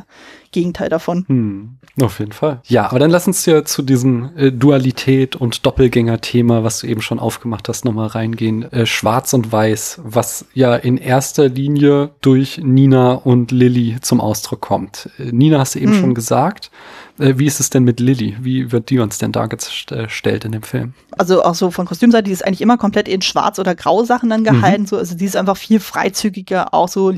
Gegenteil 0.53 0.87
davon. 0.87 1.25
Mhm. 1.27 1.69
Auf 2.01 2.19
jeden 2.19 2.31
Fall. 2.31 2.59
Ja, 2.65 2.89
aber 2.89 2.97
dann 2.97 3.11
lass 3.11 3.27
uns 3.27 3.45
ja 3.45 3.63
zu 3.65 3.83
diesem 3.83 4.31
äh, 4.35 4.51
Dualität 4.51 5.35
und 5.35 5.65
Doppelgänger-Thema, 5.65 6.63
was 6.63 6.79
du 6.79 6.87
eben 6.87 7.01
schon 7.01 7.19
aufgemacht 7.19 7.69
hast, 7.69 7.85
nochmal 7.85 8.07
reingehen. 8.07 8.71
Äh, 8.71 8.85
Schwarz 8.87 9.33
und 9.33 9.51
Weiß, 9.51 10.01
was 10.03 10.45
ja 10.53 10.75
in 10.75 10.97
erster 10.97 11.49
Linie 11.49 12.09
durch 12.21 12.59
Nina 12.63 13.13
und 13.13 13.51
Lilly 13.51 13.97
zum 14.01 14.21
Ausdruck 14.21 14.61
kommt. 14.61 15.09
Äh, 15.19 15.31
Nina 15.31 15.59
hast 15.59 15.75
du 15.75 15.79
eben 15.79 15.91
mhm. 15.91 15.99
schon 15.99 16.13
gesagt. 16.15 16.71
Äh, 17.23 17.39
wie 17.39 17.45
ist 17.45 17.59
es 17.61 17.69
denn 17.69 17.83
mit 17.83 18.01
Lilly? 18.01 18.35
Wie 18.41 18.71
wird 18.71 18.89
die 18.89 18.99
uns 18.99 19.17
denn 19.17 19.31
dargestellt 19.31 20.43
in 20.43 20.51
dem 20.51 20.63
Film? 20.63 20.93
Also 21.17 21.43
auch 21.43 21.55
so 21.55 21.71
von 21.71 21.85
Kostümseite, 21.85 22.25
die 22.25 22.31
ist 22.31 22.45
eigentlich 22.45 22.61
immer 22.61 22.77
komplett 22.77 23.07
in 23.07 23.21
Schwarz- 23.21 23.59
oder 23.59 23.75
Grau-Sachen 23.75 24.29
dann 24.29 24.43
gehalten. 24.43 24.83
Mhm. 24.83 24.87
So, 24.87 24.97
also 24.97 25.15
die 25.15 25.23
ist 25.23 25.37
einfach 25.37 25.55
viel 25.55 25.79
freizügiger. 25.79 26.73
Auch 26.73 26.89
so, 26.89 27.13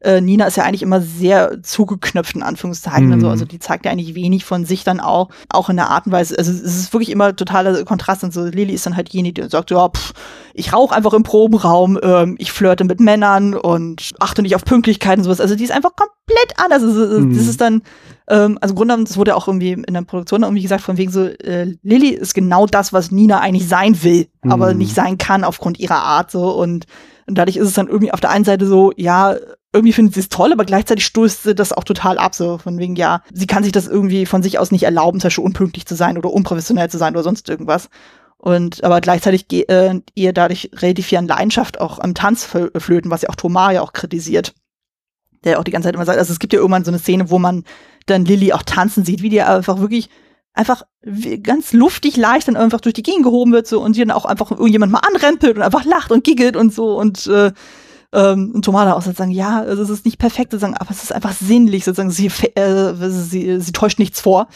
äh, 0.00 0.20
Nina 0.20 0.46
ist 0.46 0.56
ja 0.56 0.64
eigentlich 0.64 0.82
immer 0.82 1.00
sehr 1.00 1.60
zugeknöpft, 1.62 2.36
in 2.36 2.42
Anführungszeichen. 2.44 3.06
Mhm. 3.06 3.12
Und 3.14 3.20
so. 3.20 3.28
Also 3.28 3.44
die 3.46 3.58
zeigt 3.58 3.84
ja 3.84 3.90
eigentlich 3.90 4.14
wenig 4.14 4.44
von 4.44 4.64
sich 4.64 4.84
dann 4.84 5.00
auch, 5.00 5.30
auch 5.48 5.68
in 5.70 5.76
der 5.76 5.90
Art 5.90 6.06
und 6.06 6.12
Weise. 6.12 6.38
Also 6.38 6.52
es 6.52 6.60
ist 6.60 6.92
wirklich 6.92 7.10
immer 7.10 7.34
totaler 7.34 7.84
Kontrast. 7.84 8.22
Und 8.22 8.32
so 8.32 8.44
Lilly 8.44 8.74
ist 8.74 8.86
dann 8.86 8.94
halt 8.94 9.12
diejenige, 9.12 9.42
die 9.42 9.48
sagt, 9.48 9.72
ja, 9.72 9.88
pff, 9.88 10.12
ich 10.54 10.72
rauche 10.72 10.94
einfach 10.94 11.14
im 11.14 11.24
Probenraum, 11.24 11.98
ähm, 12.02 12.36
ich 12.38 12.52
flirte 12.52 12.84
mit 12.84 13.00
Männern 13.00 13.54
und 13.54 14.12
achte 14.20 14.42
nicht 14.42 14.54
auf 14.54 14.64
Pünktlichkeit 14.64 15.18
und 15.18 15.24
sowas. 15.24 15.40
Also 15.40 15.56
die 15.56 15.64
ist 15.64 15.72
einfach 15.72 15.92
komplett 15.96 16.52
anders. 16.58 16.82
Also, 16.82 17.20
mhm. 17.20 17.36
Das 17.36 17.46
ist 17.46 17.60
dann 17.60 17.82
ähm, 18.28 18.58
also 18.60 18.72
im 18.72 18.76
Grunde 18.76 18.92
genommen, 18.92 19.04
das 19.06 19.16
wurde 19.16 19.36
auch 19.36 19.48
irgendwie 19.48 19.72
in 19.72 19.94
der 19.94 20.02
Produktion 20.02 20.42
irgendwie 20.42 20.62
gesagt, 20.62 20.82
von 20.82 20.96
wegen 20.98 21.10
so, 21.10 21.24
äh, 21.24 21.74
Lilly 21.82 22.10
ist 22.10 22.34
genau 22.34 22.66
das, 22.66 22.92
was 22.92 23.10
Nina 23.10 23.40
eigentlich 23.40 23.68
sein 23.68 24.02
will, 24.02 24.28
mhm. 24.42 24.52
aber 24.52 24.74
nicht 24.74 24.94
sein 24.94 25.18
kann 25.18 25.44
aufgrund 25.44 25.78
ihrer 25.78 26.02
Art 26.02 26.30
so 26.30 26.50
und, 26.50 26.86
und 27.26 27.38
dadurch 27.38 27.56
ist 27.56 27.68
es 27.68 27.74
dann 27.74 27.88
irgendwie 27.88 28.12
auf 28.12 28.20
der 28.20 28.30
einen 28.30 28.44
Seite 28.44 28.66
so, 28.66 28.92
ja, 28.96 29.36
irgendwie 29.72 29.92
findet 29.92 30.14
sie 30.14 30.20
es 30.20 30.28
toll, 30.28 30.52
aber 30.52 30.64
gleichzeitig 30.64 31.04
stößt 31.04 31.42
sie 31.42 31.54
das 31.54 31.72
auch 31.72 31.84
total 31.84 32.18
ab, 32.18 32.34
so 32.34 32.58
von 32.58 32.78
wegen, 32.78 32.96
ja, 32.96 33.22
sie 33.32 33.46
kann 33.46 33.62
sich 33.62 33.72
das 33.72 33.86
irgendwie 33.86 34.26
von 34.26 34.42
sich 34.42 34.58
aus 34.58 34.72
nicht 34.72 34.84
erlauben, 34.84 35.20
zum 35.20 35.28
Beispiel 35.28 35.44
unpünktlich 35.44 35.86
zu 35.86 35.94
sein 35.94 36.16
oder 36.16 36.32
unprofessionell 36.32 36.90
zu 36.90 36.98
sein 36.98 37.14
oder 37.14 37.22
sonst 37.22 37.48
irgendwas. 37.48 37.88
Und 38.38 38.84
aber 38.84 39.00
gleichzeitig 39.00 39.46
äh, 39.68 40.00
ihr 40.14 40.32
dadurch 40.32 40.70
relativ 40.74 41.06
viel 41.06 41.18
an 41.18 41.26
Leidenschaft 41.26 41.80
auch 41.80 41.98
am 41.98 42.14
Tanz 42.14 42.44
flöten, 42.44 43.10
was 43.10 43.22
ja 43.22 43.28
auch 43.30 43.34
Tomar 43.34 43.72
ja 43.72 43.82
auch 43.82 43.92
kritisiert. 43.92 44.54
Der 45.44 45.58
auch 45.58 45.64
die 45.64 45.70
ganze 45.70 45.86
Zeit 45.86 45.94
immer 45.94 46.04
sagt, 46.04 46.18
also 46.18 46.32
es 46.32 46.38
gibt 46.38 46.52
ja 46.52 46.58
irgendwann 46.58 46.84
so 46.84 46.90
eine 46.90 46.98
Szene, 46.98 47.30
wo 47.30 47.38
man 47.38 47.64
dann 48.06 48.24
Lilly 48.24 48.52
auch 48.52 48.62
tanzen 48.62 49.04
sieht, 49.04 49.22
wie 49.22 49.28
die 49.28 49.42
einfach 49.42 49.80
wirklich 49.80 50.08
einfach 50.54 50.82
ganz 51.42 51.72
luftig 51.72 52.16
leicht 52.16 52.48
dann 52.48 52.56
einfach 52.56 52.80
durch 52.80 52.94
die 52.94 53.02
Gegend 53.02 53.22
gehoben 53.22 53.52
wird 53.52 53.68
so 53.68 53.80
und 53.80 53.94
sie 53.94 54.00
dann 54.00 54.10
auch 54.10 54.24
einfach 54.24 54.50
irgendjemand 54.50 54.90
mal 54.90 55.00
anrempelt 55.00 55.56
und 55.56 55.62
einfach 55.62 55.84
lacht 55.84 56.10
und 56.10 56.24
giggelt 56.24 56.56
und 56.56 56.74
so 56.74 56.98
und 56.98 57.26
äh, 57.28 57.52
ähm, 58.12 58.52
und 58.54 58.64
Tomada 58.64 58.94
auch 58.94 59.02
sozusagen, 59.02 59.30
ja, 59.30 59.60
also 59.60 59.82
es 59.82 59.90
ist 59.90 60.04
nicht 60.04 60.18
perfekt 60.18 60.50
sozusagen, 60.50 60.76
aber 60.76 60.90
es 60.90 61.02
ist 61.02 61.12
einfach 61.12 61.32
sinnlich 61.32 61.84
sozusagen, 61.84 62.10
sie, 62.10 62.26
äh, 62.54 62.94
sie, 62.94 63.60
sie 63.60 63.72
täuscht 63.72 63.98
nichts 63.98 64.20
vor 64.20 64.48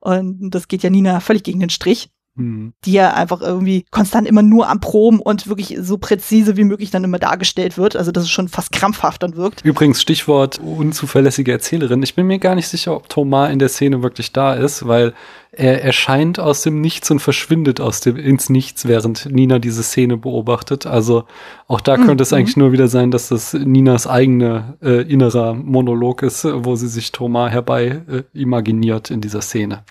und 0.00 0.50
das 0.50 0.68
geht 0.68 0.82
ja 0.82 0.90
Nina 0.90 1.20
völlig 1.20 1.44
gegen 1.44 1.60
den 1.60 1.70
Strich. 1.70 2.10
Mhm. 2.36 2.72
Die 2.84 2.92
ja 2.92 3.14
einfach 3.14 3.40
irgendwie 3.40 3.84
konstant 3.90 4.26
immer 4.26 4.42
nur 4.42 4.68
am 4.68 4.80
Proben 4.80 5.20
und 5.20 5.46
wirklich 5.46 5.76
so 5.80 5.98
präzise 5.98 6.56
wie 6.56 6.64
möglich 6.64 6.90
dann 6.90 7.04
immer 7.04 7.20
dargestellt 7.20 7.78
wird. 7.78 7.94
Also, 7.94 8.10
dass 8.10 8.24
es 8.24 8.30
schon 8.30 8.48
fast 8.48 8.72
krampfhaft 8.72 9.22
dann 9.22 9.36
wirkt. 9.36 9.64
Übrigens, 9.64 10.02
Stichwort 10.02 10.58
unzuverlässige 10.58 11.52
Erzählerin. 11.52 12.02
Ich 12.02 12.14
bin 12.14 12.26
mir 12.26 12.40
gar 12.40 12.56
nicht 12.56 12.68
sicher, 12.68 12.96
ob 12.96 13.08
Thomas 13.08 13.52
in 13.52 13.60
der 13.60 13.68
Szene 13.68 14.02
wirklich 14.02 14.32
da 14.32 14.54
ist, 14.54 14.88
weil 14.88 15.14
er 15.56 15.84
erscheint 15.84 16.40
aus 16.40 16.62
dem 16.62 16.80
Nichts 16.80 17.10
und 17.10 17.20
verschwindet 17.20 17.80
aus 17.80 18.00
dem 18.00 18.16
ins 18.16 18.50
Nichts, 18.50 18.88
während 18.88 19.30
Nina 19.30 19.60
diese 19.60 19.84
Szene 19.84 20.16
beobachtet. 20.16 20.86
Also 20.86 21.24
auch 21.68 21.80
da 21.80 21.96
könnte 21.96 22.14
mhm. 22.14 22.20
es 22.22 22.32
eigentlich 22.32 22.56
nur 22.56 22.72
wieder 22.72 22.88
sein, 22.88 23.12
dass 23.12 23.28
das 23.28 23.54
Ninas 23.54 24.08
eigene 24.08 24.76
äh, 24.82 25.02
innerer 25.02 25.54
Monolog 25.54 26.22
ist, 26.22 26.44
wo 26.44 26.74
sie 26.74 26.88
sich 26.88 27.12
Thomas 27.12 27.52
herbei 27.52 28.02
äh, 28.08 28.22
imaginiert 28.32 29.10
in 29.10 29.20
dieser 29.20 29.40
Szene. 29.40 29.84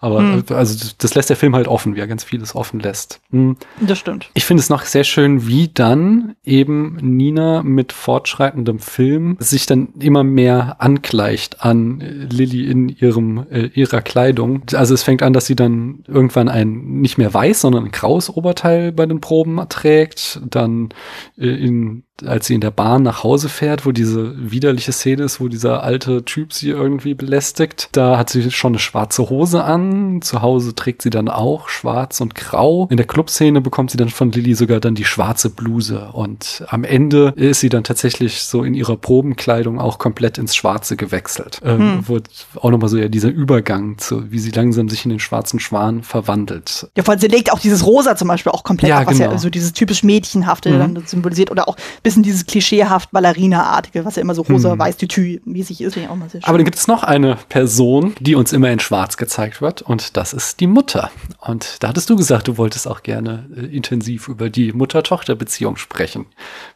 Aber 0.00 0.20
hm. 0.20 0.44
also 0.48 0.90
das 0.98 1.14
lässt 1.14 1.30
der 1.30 1.36
Film 1.36 1.54
halt 1.54 1.68
offen, 1.68 1.96
wie 1.96 2.00
er 2.00 2.06
ganz 2.06 2.24
vieles 2.24 2.54
offen 2.54 2.80
lässt. 2.80 3.20
Hm. 3.30 3.56
Das 3.80 3.98
stimmt. 3.98 4.30
Ich 4.34 4.44
finde 4.44 4.62
es 4.62 4.68
noch 4.68 4.82
sehr 4.82 5.04
schön, 5.04 5.46
wie 5.46 5.68
dann 5.68 6.36
eben 6.44 6.96
Nina 7.00 7.62
mit 7.62 7.92
fortschreitendem 7.92 8.78
Film 8.78 9.36
sich 9.40 9.66
dann 9.66 9.88
immer 9.98 10.24
mehr 10.24 10.76
angleicht 10.78 11.64
an 11.64 12.00
Lilly 12.30 12.70
in 12.70 12.88
ihrem 12.88 13.46
äh, 13.50 13.66
ihrer 13.74 14.02
Kleidung. 14.02 14.62
Also 14.72 14.94
es 14.94 15.02
fängt 15.02 15.22
an, 15.22 15.32
dass 15.32 15.46
sie 15.46 15.56
dann 15.56 16.04
irgendwann 16.06 16.48
ein 16.48 17.00
nicht 17.00 17.18
mehr 17.18 17.32
weiß, 17.32 17.60
sondern 17.60 17.84
ein 17.84 17.90
graues 17.90 18.30
Oberteil 18.30 18.92
bei 18.92 19.06
den 19.06 19.20
Proben 19.20 19.60
trägt, 19.68 20.40
dann 20.48 20.90
äh, 21.38 21.46
in 21.46 22.05
als 22.24 22.46
sie 22.46 22.54
in 22.54 22.60
der 22.60 22.70
Bahn 22.70 23.02
nach 23.02 23.22
Hause 23.22 23.48
fährt, 23.48 23.84
wo 23.84 23.92
diese 23.92 24.34
widerliche 24.50 24.92
Szene 24.92 25.24
ist, 25.24 25.40
wo 25.40 25.48
dieser 25.48 25.82
alte 25.82 26.24
Typ 26.24 26.52
sie 26.52 26.70
irgendwie 26.70 27.14
belästigt. 27.14 27.88
Da 27.92 28.16
hat 28.16 28.30
sie 28.30 28.50
schon 28.50 28.72
eine 28.72 28.78
schwarze 28.78 29.28
Hose 29.28 29.64
an. 29.64 30.22
Zu 30.22 30.42
Hause 30.42 30.74
trägt 30.74 31.02
sie 31.02 31.10
dann 31.10 31.28
auch 31.28 31.68
schwarz 31.68 32.20
und 32.20 32.34
grau. 32.34 32.88
In 32.90 32.96
der 32.96 33.06
Clubszene 33.06 33.60
bekommt 33.60 33.90
sie 33.90 33.98
dann 33.98 34.08
von 34.08 34.32
Lilly 34.32 34.54
sogar 34.54 34.80
dann 34.80 34.94
die 34.94 35.04
schwarze 35.04 35.50
Bluse. 35.50 36.08
Und 36.12 36.64
am 36.68 36.84
Ende 36.84 37.32
ist 37.36 37.60
sie 37.60 37.68
dann 37.68 37.84
tatsächlich 37.84 38.42
so 38.42 38.64
in 38.64 38.74
ihrer 38.74 38.96
Probenkleidung 38.96 39.78
auch 39.78 39.98
komplett 39.98 40.38
ins 40.38 40.56
Schwarze 40.56 40.96
gewechselt. 40.96 41.60
Ähm, 41.64 41.78
hm. 41.78 42.04
Wo 42.06 42.18
auch 42.60 42.70
nochmal 42.70 42.88
so 42.88 42.96
ja 42.96 43.08
dieser 43.08 43.28
Übergang 43.28 43.98
zu, 43.98 44.30
wie 44.30 44.38
sie 44.38 44.50
langsam 44.50 44.88
sich 44.88 45.04
in 45.04 45.10
den 45.10 45.20
schwarzen 45.20 45.60
Schwan 45.60 46.02
verwandelt. 46.02 46.88
Ja, 46.96 47.02
vor 47.02 47.12
allem 47.12 47.20
sie 47.20 47.28
legt 47.28 47.52
auch 47.52 47.58
dieses 47.58 47.84
Rosa 47.84 48.16
zum 48.16 48.28
Beispiel 48.28 48.52
auch 48.52 48.64
komplett 48.64 48.88
ja, 48.88 49.00
ab, 49.00 49.06
was 49.06 49.18
genau. 49.18 49.32
ja 49.32 49.38
so 49.38 49.50
dieses 49.50 49.72
typisch 49.72 50.02
Mädchenhafte 50.02 50.70
mhm. 50.70 50.78
dann 50.78 51.02
symbolisiert. 51.06 51.50
Oder 51.50 51.68
auch 51.68 51.76
bisschen 52.06 52.22
dieses 52.22 52.46
klischeehaft 52.46 53.10
Ballerina-artige, 53.10 54.04
was 54.04 54.14
ja 54.14 54.22
immer 54.22 54.36
so 54.36 54.42
rosa-weiß 54.42 54.96
tütü 54.96 55.40
mäßig 55.44 55.80
ist. 55.80 55.98
Auch 55.98 56.14
mal 56.14 56.30
sehr 56.30 56.40
schön. 56.40 56.48
Aber 56.48 56.58
dann 56.58 56.64
gibt 56.64 56.76
es 56.76 56.86
noch 56.86 57.02
eine 57.02 57.36
Person, 57.48 58.14
die 58.20 58.36
uns 58.36 58.52
immer 58.52 58.70
in 58.70 58.78
schwarz 58.78 59.16
gezeigt 59.16 59.60
wird 59.60 59.82
und 59.82 60.16
das 60.16 60.32
ist 60.32 60.60
die 60.60 60.68
Mutter. 60.68 61.10
Und 61.40 61.82
da 61.82 61.88
hattest 61.88 62.08
du 62.08 62.14
gesagt, 62.14 62.46
du 62.46 62.58
wolltest 62.58 62.86
auch 62.86 63.02
gerne 63.02 63.48
äh, 63.56 63.76
intensiv 63.76 64.28
über 64.28 64.50
die 64.50 64.72
Mutter-Tochter-Beziehung 64.72 65.76
sprechen. 65.76 66.26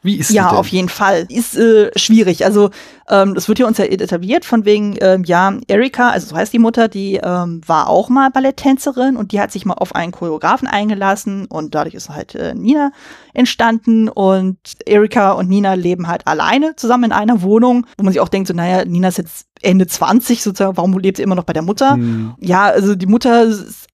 Wie 0.03 0.17
ist 0.17 0.31
ja, 0.31 0.51
auf 0.51 0.67
jeden 0.67 0.89
Fall. 0.89 1.27
Ist 1.29 1.57
äh, 1.57 1.97
schwierig. 1.97 2.45
Also 2.45 2.71
ähm, 3.09 3.35
das 3.35 3.47
wird 3.47 3.59
hier 3.59 3.69
uns 3.69 3.79
ja 3.79 3.85
etabliert 3.85 4.45
von 4.45 4.65
wegen, 4.65 4.97
ähm, 5.01 5.23
ja, 5.25 5.53
Erika, 5.69 6.11
also 6.11 6.27
so 6.27 6.37
heißt 6.37 6.53
die 6.53 6.59
Mutter, 6.59 6.89
die 6.89 7.21
ähm, 7.23 7.61
war 7.67 7.89
auch 7.89 8.09
mal 8.09 8.31
Balletttänzerin 8.31 9.17
und 9.17 9.31
die 9.31 9.41
hat 9.41 9.53
sich 9.53 9.65
mal 9.65 9.75
auf 9.75 9.95
einen 9.95 10.11
Choreografen 10.11 10.67
eingelassen 10.67 11.47
und 11.47 11.77
dadurch 11.77 11.95
ist 11.95 12.09
halt 12.09 12.35
äh, 12.35 12.53
Nina 12.55 12.91
entstanden 13.33 14.09
und 14.09 14.59
Erika 14.87 15.20
und 15.29 15.49
Nina 15.49 15.75
leben 15.75 16.09
halt 16.09 16.27
alleine 16.27 16.75
zusammen 16.77 17.05
in 17.05 17.13
einer 17.13 17.43
Wohnung, 17.43 17.87
wo 17.99 18.05
man 18.05 18.13
sich 18.13 18.21
auch 18.21 18.29
denkt, 18.29 18.49
so, 18.49 18.55
naja, 18.55 18.85
Nina 18.85 19.09
ist 19.09 19.19
jetzt 19.19 19.47
Ende 19.61 19.87
20 19.87 20.43
sozusagen, 20.43 20.77
warum 20.77 20.99
lebt 20.99 21.19
sie 21.19 21.23
immer 21.23 21.35
noch 21.35 21.45
bei 21.45 21.53
der 21.53 21.63
Mutter? 21.63 21.95
Hm. 21.95 22.35
Ja, 22.41 22.65
also 22.65 22.95
die 22.95 23.07
Mutter 23.07 23.45
ist 23.45 23.87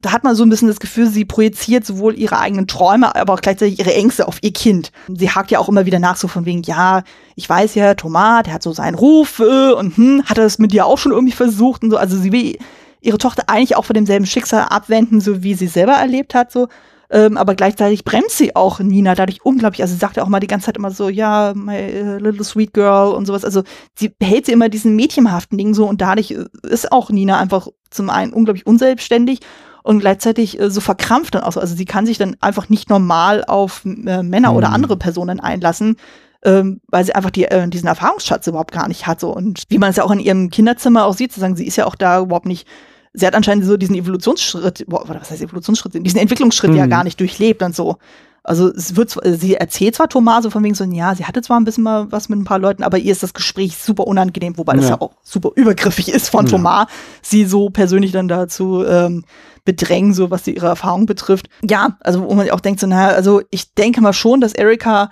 da 0.00 0.12
hat 0.12 0.22
man 0.22 0.36
so 0.36 0.44
ein 0.44 0.48
bisschen 0.48 0.68
das 0.68 0.78
Gefühl, 0.78 1.08
sie 1.08 1.24
projiziert 1.24 1.84
sowohl 1.84 2.16
ihre 2.16 2.38
eigenen 2.38 2.68
Träume, 2.68 3.16
aber 3.16 3.34
auch 3.34 3.40
gleichzeitig 3.40 3.80
ihre 3.80 3.94
Ängste 3.94 4.28
auf 4.28 4.38
ihr 4.42 4.52
Kind. 4.52 4.92
Sie 5.08 5.30
hakt 5.30 5.50
ja 5.50 5.58
auch 5.58 5.68
immer 5.68 5.86
wieder 5.86 5.98
nach, 5.98 6.16
so 6.16 6.28
von 6.28 6.44
wegen, 6.44 6.62
ja, 6.62 7.02
ich 7.34 7.48
weiß 7.48 7.74
ja, 7.74 7.94
Thomas, 7.94 8.44
der 8.44 8.54
hat 8.54 8.62
so 8.62 8.72
seinen 8.72 8.94
Ruf 8.94 9.40
äh, 9.40 9.72
und 9.72 9.96
hm, 9.96 10.22
hat 10.26 10.38
er 10.38 10.44
das 10.44 10.60
mit 10.60 10.72
dir 10.72 10.86
auch 10.86 10.98
schon 10.98 11.10
irgendwie 11.10 11.34
versucht 11.34 11.82
und 11.82 11.90
so. 11.90 11.96
Also 11.96 12.16
sie 12.16 12.30
will 12.30 12.58
ihre 13.00 13.18
Tochter 13.18 13.44
eigentlich 13.48 13.74
auch 13.74 13.84
von 13.84 13.94
demselben 13.94 14.26
Schicksal 14.26 14.66
abwenden, 14.68 15.20
so 15.20 15.42
wie 15.42 15.54
sie 15.54 15.66
selber 15.66 15.94
erlebt 15.94 16.34
hat, 16.34 16.52
so. 16.52 16.68
Ähm, 17.10 17.38
aber 17.38 17.54
gleichzeitig 17.54 18.04
bremst 18.04 18.36
sie 18.36 18.54
auch 18.54 18.80
Nina 18.80 19.14
dadurch 19.14 19.44
unglaublich. 19.44 19.80
Also 19.80 19.94
sie 19.94 20.00
sagt 20.00 20.16
ja 20.16 20.22
auch 20.22 20.28
mal 20.28 20.40
die 20.40 20.46
ganze 20.46 20.66
Zeit 20.66 20.76
immer 20.76 20.90
so, 20.90 21.08
ja, 21.08 21.54
my 21.54 21.76
uh, 21.76 22.16
little 22.18 22.44
sweet 22.44 22.74
girl 22.74 23.14
und 23.14 23.26
sowas. 23.26 23.44
Also 23.44 23.62
sie 23.94 24.10
behält 24.10 24.46
sie 24.46 24.52
immer 24.52 24.68
diesen 24.68 24.94
mädchenhaften 24.94 25.56
Ding 25.56 25.72
so 25.72 25.86
und 25.86 26.00
dadurch 26.00 26.36
ist 26.62 26.92
auch 26.92 27.10
Nina 27.10 27.38
einfach 27.38 27.68
zum 27.90 28.10
einen 28.10 28.34
unglaublich 28.34 28.66
unselbstständig 28.66 29.40
und 29.82 30.00
gleichzeitig 30.00 30.60
äh, 30.60 30.70
so 30.70 30.82
verkrampft 30.82 31.34
dann 31.34 31.42
auch 31.42 31.52
so. 31.52 31.60
Also 31.60 31.74
sie 31.74 31.86
kann 31.86 32.04
sich 32.04 32.18
dann 32.18 32.36
einfach 32.40 32.68
nicht 32.68 32.90
normal 32.90 33.42
auf 33.42 33.86
äh, 33.86 34.22
Männer 34.22 34.50
mhm. 34.50 34.56
oder 34.56 34.70
andere 34.70 34.98
Personen 34.98 35.40
einlassen, 35.40 35.96
ähm, 36.44 36.82
weil 36.88 37.04
sie 37.04 37.14
einfach 37.14 37.30
die, 37.30 37.46
äh, 37.46 37.66
diesen 37.68 37.88
Erfahrungsschatz 37.88 38.46
überhaupt 38.46 38.72
gar 38.72 38.86
nicht 38.86 39.06
hat. 39.06 39.18
So. 39.18 39.34
Und 39.34 39.62
wie 39.70 39.78
man 39.78 39.88
es 39.88 39.96
ja 39.96 40.04
auch 40.04 40.10
in 40.10 40.20
ihrem 40.20 40.50
Kinderzimmer 40.50 41.06
auch 41.06 41.14
sieht, 41.14 41.32
zu 41.32 41.40
sagen, 41.40 41.56
sie 41.56 41.66
ist 41.66 41.76
ja 41.76 41.86
auch 41.86 41.94
da 41.94 42.20
überhaupt 42.20 42.44
nicht 42.44 42.68
sie 43.12 43.26
hat 43.26 43.34
anscheinend 43.34 43.64
so 43.64 43.76
diesen 43.76 43.94
Evolutionsschritt, 43.96 44.84
boah, 44.86 45.04
was 45.08 45.30
heißt 45.30 45.42
Evolutionsschritt, 45.42 45.94
diesen 45.94 46.20
Entwicklungsschritt 46.20 46.70
mhm. 46.70 46.76
ja 46.76 46.86
gar 46.86 47.04
nicht 47.04 47.20
durchlebt 47.20 47.62
und 47.62 47.74
so. 47.74 47.96
Also 48.44 48.72
es 48.72 48.96
wird, 48.96 49.14
sie 49.24 49.56
erzählt 49.56 49.94
zwar 49.94 50.08
Thomas 50.08 50.44
so 50.44 50.50
von 50.50 50.64
wegen 50.64 50.74
so, 50.74 50.84
ja, 50.84 51.14
sie 51.14 51.26
hatte 51.26 51.42
zwar 51.42 51.60
ein 51.60 51.64
bisschen 51.64 51.84
mal 51.84 52.10
was 52.10 52.30
mit 52.30 52.38
ein 52.38 52.44
paar 52.44 52.58
Leuten, 52.58 52.82
aber 52.82 52.96
ihr 52.96 53.12
ist 53.12 53.22
das 53.22 53.34
Gespräch 53.34 53.76
super 53.76 54.06
unangenehm, 54.06 54.56
wobei 54.56 54.72
ja. 54.72 54.80
das 54.80 54.88
ja 54.88 55.00
auch 55.00 55.12
super 55.22 55.50
übergriffig 55.54 56.08
ist 56.08 56.30
von 56.30 56.46
ja. 56.46 56.52
Thomas, 56.52 56.86
sie 57.20 57.44
so 57.44 57.68
persönlich 57.68 58.12
dann 58.12 58.26
dazu 58.26 58.84
ähm, 58.86 59.24
bedrängen, 59.66 60.14
so 60.14 60.30
was 60.30 60.46
sie 60.46 60.54
ihre 60.54 60.68
Erfahrung 60.68 61.04
betrifft. 61.04 61.50
Ja, 61.68 61.98
also 62.00 62.22
wo 62.26 62.34
man 62.34 62.48
auch 62.50 62.60
denkt 62.60 62.80
so, 62.80 62.86
naja, 62.86 63.14
also 63.14 63.42
ich 63.50 63.74
denke 63.74 64.00
mal 64.00 64.14
schon, 64.14 64.40
dass 64.40 64.54
Erika 64.54 65.10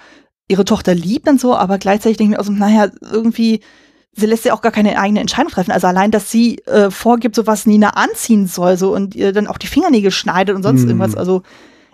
ihre 0.49 0.65
Tochter 0.65 0.95
liebt 0.95 1.29
und 1.29 1.39
so, 1.39 1.55
aber 1.55 1.77
gleichzeitig 1.77 2.17
denke 2.17 2.33
ich 2.33 2.39
mir 2.39 2.41
auch 2.41 2.47
so, 2.47 2.53
naja, 2.53 2.89
irgendwie 3.03 3.61
sie 4.17 4.27
lässt 4.27 4.45
ja 4.45 4.55
auch 4.55 4.63
gar 4.63 4.73
keine 4.73 4.99
eigene 4.99 5.21
Entscheidung 5.21 5.53
treffen. 5.53 5.73
Also 5.73 5.87
allein, 5.87 6.11
dass 6.11 6.31
sie 6.31 6.59
äh, 6.67 6.91
vorgibt, 6.91 7.37
so 7.37 7.47
was 7.47 7.67
Nina 7.67 7.91
anziehen 7.91 8.47
soll, 8.47 8.77
so 8.77 8.95
und 8.95 9.15
ihr 9.15 9.33
dann 9.33 9.47
auch 9.47 9.59
die 9.59 9.67
Fingernägel 9.67 10.11
schneidet 10.11 10.57
und 10.57 10.63
sonst 10.63 10.85
mm. 10.85 10.89
irgendwas. 10.89 11.15
Also 11.15 11.43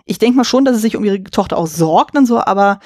ich 0.05 0.19
denke 0.19 0.37
mal 0.37 0.43
schon, 0.43 0.65
dass 0.65 0.75
sie 0.77 0.81
sich 0.81 0.95
um 0.95 1.03
ihre 1.03 1.21
Tochter 1.23 1.57
auch 1.57 1.67
sorgt 1.67 2.17
und 2.17 2.25
so, 2.25 2.39
aber 2.39 2.79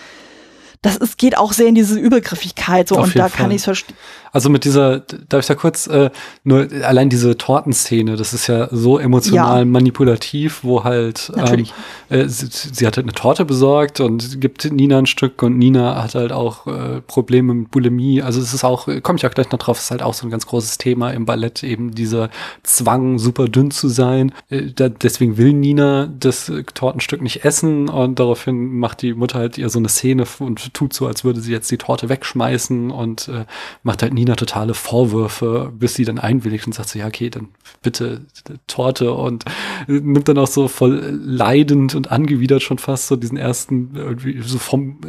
das 0.81 0.97
ist, 0.97 1.17
geht 1.17 1.37
auch 1.37 1.53
sehr 1.53 1.67
in 1.67 1.75
diese 1.75 1.99
Übergriffigkeit 1.99 2.87
so 2.87 2.97
Auf 2.97 3.05
und 3.05 3.15
da 3.15 3.29
Fall. 3.29 3.43
kann 3.43 3.51
ich 3.51 3.57
es 3.57 3.63
verstehen. 3.63 3.97
Also 4.37 4.51
mit 4.51 4.65
dieser, 4.65 4.99
darf 4.99 5.39
ich 5.39 5.47
da 5.47 5.55
kurz, 5.55 5.87
äh, 5.87 6.11
nur 6.43 6.67
allein 6.83 7.09
diese 7.09 7.39
Tortenszene, 7.39 8.17
das 8.17 8.35
ist 8.35 8.45
ja 8.45 8.67
so 8.69 8.99
emotional 8.99 9.61
ja. 9.61 9.65
manipulativ, 9.65 10.63
wo 10.63 10.83
halt 10.83 11.31
ähm, 11.35 11.65
äh, 12.09 12.27
sie, 12.27 12.45
sie, 12.51 12.85
hat 12.85 12.97
halt 12.97 13.05
eine 13.05 13.13
Torte 13.13 13.45
besorgt 13.45 13.99
und 13.99 14.39
gibt 14.39 14.71
Nina 14.71 14.99
ein 14.99 15.07
Stück 15.07 15.41
und 15.41 15.57
Nina 15.57 16.03
hat 16.03 16.13
halt 16.13 16.31
auch 16.31 16.67
äh, 16.67 17.01
Probleme 17.01 17.55
mit 17.55 17.71
Bulimie. 17.71 18.21
Also 18.21 18.39
es 18.39 18.53
ist 18.53 18.63
auch, 18.63 18.87
komme 19.01 19.17
ich 19.17 19.25
auch 19.25 19.31
gleich 19.31 19.49
noch 19.49 19.57
drauf, 19.57 19.79
ist 19.79 19.89
halt 19.89 20.03
auch 20.03 20.13
so 20.13 20.27
ein 20.27 20.29
ganz 20.29 20.45
großes 20.45 20.77
Thema 20.77 21.09
im 21.09 21.25
Ballett, 21.25 21.63
eben 21.63 21.95
dieser 21.95 22.29
Zwang, 22.61 23.17
super 23.17 23.47
dünn 23.47 23.71
zu 23.71 23.87
sein. 23.87 24.33
Äh, 24.51 24.65
da, 24.75 24.87
deswegen 24.87 25.37
will 25.37 25.53
Nina 25.53 26.13
das 26.19 26.51
Tortenstück 26.75 27.23
nicht 27.23 27.43
essen 27.43 27.89
und 27.89 28.19
daraufhin 28.19 28.77
macht 28.77 29.01
die 29.01 29.15
Mutter 29.15 29.39
halt 29.39 29.57
ihr 29.57 29.69
so 29.69 29.79
eine 29.79 29.89
Szene 29.89 30.25
und 30.37 30.75
tut 30.75 30.93
so, 30.93 31.07
als 31.07 31.23
würde 31.23 31.39
sie 31.39 31.51
jetzt 31.51 31.71
die 31.71 31.79
Torte 31.79 32.07
wegschmeißen 32.07 32.91
und 32.91 33.29
äh, 33.29 33.45
macht 33.81 34.03
halt 34.03 34.13
Nina 34.13 34.26
totale 34.35 34.73
Vorwürfe, 34.73 35.71
bis 35.77 35.95
sie 35.95 36.05
dann 36.05 36.19
einwilligt 36.19 36.67
und 36.67 36.73
sagt 36.73 36.89
so, 36.89 36.99
ja, 36.99 37.07
okay, 37.07 37.29
dann 37.29 37.49
bitte 37.81 38.21
Torte 38.67 39.13
und 39.13 39.45
nimmt 39.87 40.27
dann 40.27 40.37
auch 40.37 40.47
so 40.47 40.67
voll 40.67 41.19
leidend 41.23 41.95
und 41.95 42.11
angewidert 42.11 42.63
schon 42.63 42.77
fast 42.77 43.07
so 43.07 43.15
diesen 43.15 43.37
ersten, 43.37 43.91
irgendwie 43.95 44.41
so 44.41 44.57
vom 44.57 44.99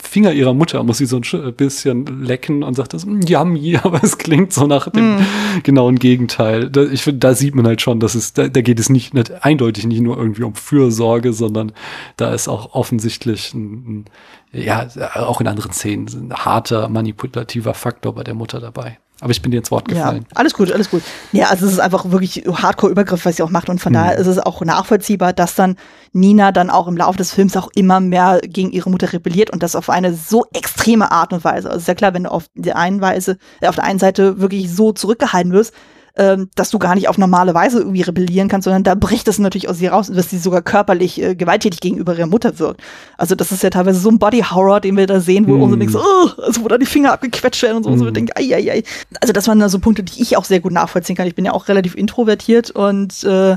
Finger 0.00 0.32
ihrer 0.32 0.54
Mutter 0.54 0.82
muss 0.82 0.98
sie 0.98 1.06
so 1.06 1.20
ein 1.20 1.54
bisschen 1.54 2.24
lecken 2.24 2.62
und 2.62 2.74
sagt 2.74 2.94
das, 2.94 3.06
mm, 3.06 3.20
yummy, 3.22 3.76
aber 3.82 4.02
es 4.02 4.18
klingt 4.18 4.52
so 4.52 4.66
nach 4.66 4.88
dem 4.90 5.16
mm. 5.16 5.26
genauen 5.62 5.98
Gegenteil. 5.98 6.70
Da, 6.70 6.84
ich 6.84 7.02
finde, 7.02 7.20
da 7.20 7.34
sieht 7.34 7.54
man 7.54 7.66
halt 7.66 7.80
schon, 7.80 8.00
dass 8.00 8.14
es, 8.14 8.32
da, 8.32 8.48
da 8.48 8.60
geht 8.60 8.80
es 8.80 8.88
nicht, 8.88 9.14
nicht, 9.14 9.44
eindeutig 9.44 9.86
nicht 9.86 10.00
nur 10.00 10.16
irgendwie 10.16 10.42
um 10.42 10.54
Fürsorge, 10.54 11.32
sondern 11.32 11.72
da 12.16 12.32
ist 12.32 12.48
auch 12.48 12.74
offensichtlich 12.74 13.54
ein, 13.54 13.72
ein 13.72 14.04
ja, 14.52 14.86
auch 15.14 15.40
in 15.40 15.46
anderen 15.46 15.72
Szenen 15.72 16.06
ein 16.06 16.34
harter, 16.34 16.88
manipulativer 16.88 17.74
Faktor 17.74 18.14
bei 18.14 18.24
der 18.24 18.34
Mutter 18.34 18.60
dabei. 18.60 18.98
Aber 19.20 19.32
ich 19.32 19.42
bin 19.42 19.50
dir 19.50 19.58
ins 19.58 19.70
Wort 19.72 19.88
gefallen. 19.88 20.26
Ja, 20.30 20.36
alles 20.36 20.54
gut, 20.54 20.70
alles 20.70 20.90
gut. 20.90 21.02
Ja, 21.32 21.46
also 21.46 21.66
es 21.66 21.72
ist 21.72 21.80
einfach 21.80 22.10
wirklich 22.12 22.44
Hardcore-Übergriff, 22.46 23.24
was 23.24 23.36
sie 23.36 23.42
auch 23.42 23.50
macht. 23.50 23.68
Und 23.68 23.80
von 23.80 23.90
mhm. 23.90 23.96
daher 23.96 24.16
ist 24.16 24.28
es 24.28 24.38
auch 24.38 24.60
nachvollziehbar, 24.60 25.32
dass 25.32 25.56
dann 25.56 25.76
Nina 26.12 26.52
dann 26.52 26.70
auch 26.70 26.86
im 26.86 26.96
Laufe 26.96 27.18
des 27.18 27.32
Films 27.32 27.56
auch 27.56 27.68
immer 27.74 27.98
mehr 27.98 28.40
gegen 28.44 28.70
ihre 28.70 28.90
Mutter 28.90 29.12
rebelliert 29.12 29.50
und 29.50 29.64
das 29.64 29.74
auf 29.74 29.90
eine 29.90 30.14
so 30.14 30.46
extreme 30.52 31.10
Art 31.10 31.32
und 31.32 31.42
Weise. 31.42 31.68
Also 31.68 31.80
ist 31.80 31.88
ja 31.88 31.94
klar, 31.94 32.14
wenn 32.14 32.24
du 32.24 32.30
auf 32.30 32.46
der 32.54 32.76
einen 32.76 33.00
Weise, 33.00 33.38
äh, 33.60 33.66
auf 33.66 33.74
der 33.74 33.84
einen 33.84 33.98
Seite 33.98 34.38
wirklich 34.40 34.72
so 34.72 34.92
zurückgehalten 34.92 35.52
wirst, 35.52 35.74
ähm, 36.18 36.50
dass 36.56 36.70
du 36.70 36.78
gar 36.78 36.94
nicht 36.94 37.08
auf 37.08 37.16
normale 37.16 37.54
Weise 37.54 37.78
irgendwie 37.78 38.02
rebellieren 38.02 38.48
kannst, 38.48 38.64
sondern 38.64 38.82
da 38.82 38.94
bricht 38.94 39.28
es 39.28 39.38
natürlich 39.38 39.68
aus 39.68 39.80
ihr 39.80 39.92
raus, 39.92 40.10
dass 40.12 40.30
sie 40.30 40.38
sogar 40.38 40.62
körperlich 40.62 41.22
äh, 41.22 41.34
gewalttätig 41.34 41.80
gegenüber 41.80 42.14
ihrer 42.16 42.26
Mutter 42.26 42.58
wirkt. 42.58 42.82
Also 43.16 43.34
das 43.34 43.52
ist 43.52 43.62
ja 43.62 43.70
teilweise 43.70 44.00
so 44.00 44.10
ein 44.10 44.18
Body-Horror, 44.18 44.80
den 44.80 44.96
wir 44.96 45.06
da 45.06 45.20
sehen, 45.20 45.46
wo 45.46 45.56
mm. 45.56 45.62
uns 45.62 45.78
denkt 45.78 45.92
so, 45.92 46.00
oh, 46.00 46.42
also 46.42 46.64
wo 46.64 46.68
da 46.68 46.76
die 46.76 46.86
Finger 46.86 47.12
abgequetscht 47.12 47.62
werden 47.62 47.78
und 47.78 47.84
so, 47.84 47.90
mm. 47.90 47.92
und 47.92 47.98
so 48.00 48.04
wir 48.06 48.12
denken, 48.12 48.32
ai, 48.36 48.54
ai, 48.54 48.72
ai. 48.72 48.82
Also 49.20 49.32
das 49.32 49.46
waren 49.46 49.60
da 49.60 49.68
so 49.68 49.78
Punkte, 49.78 50.02
die 50.02 50.20
ich 50.20 50.36
auch 50.36 50.44
sehr 50.44 50.60
gut 50.60 50.72
nachvollziehen 50.72 51.16
kann. 51.16 51.28
Ich 51.28 51.36
bin 51.36 51.44
ja 51.44 51.52
auch 51.52 51.68
relativ 51.68 51.94
introvertiert 51.94 52.70
und 52.72 53.22
äh, 53.24 53.56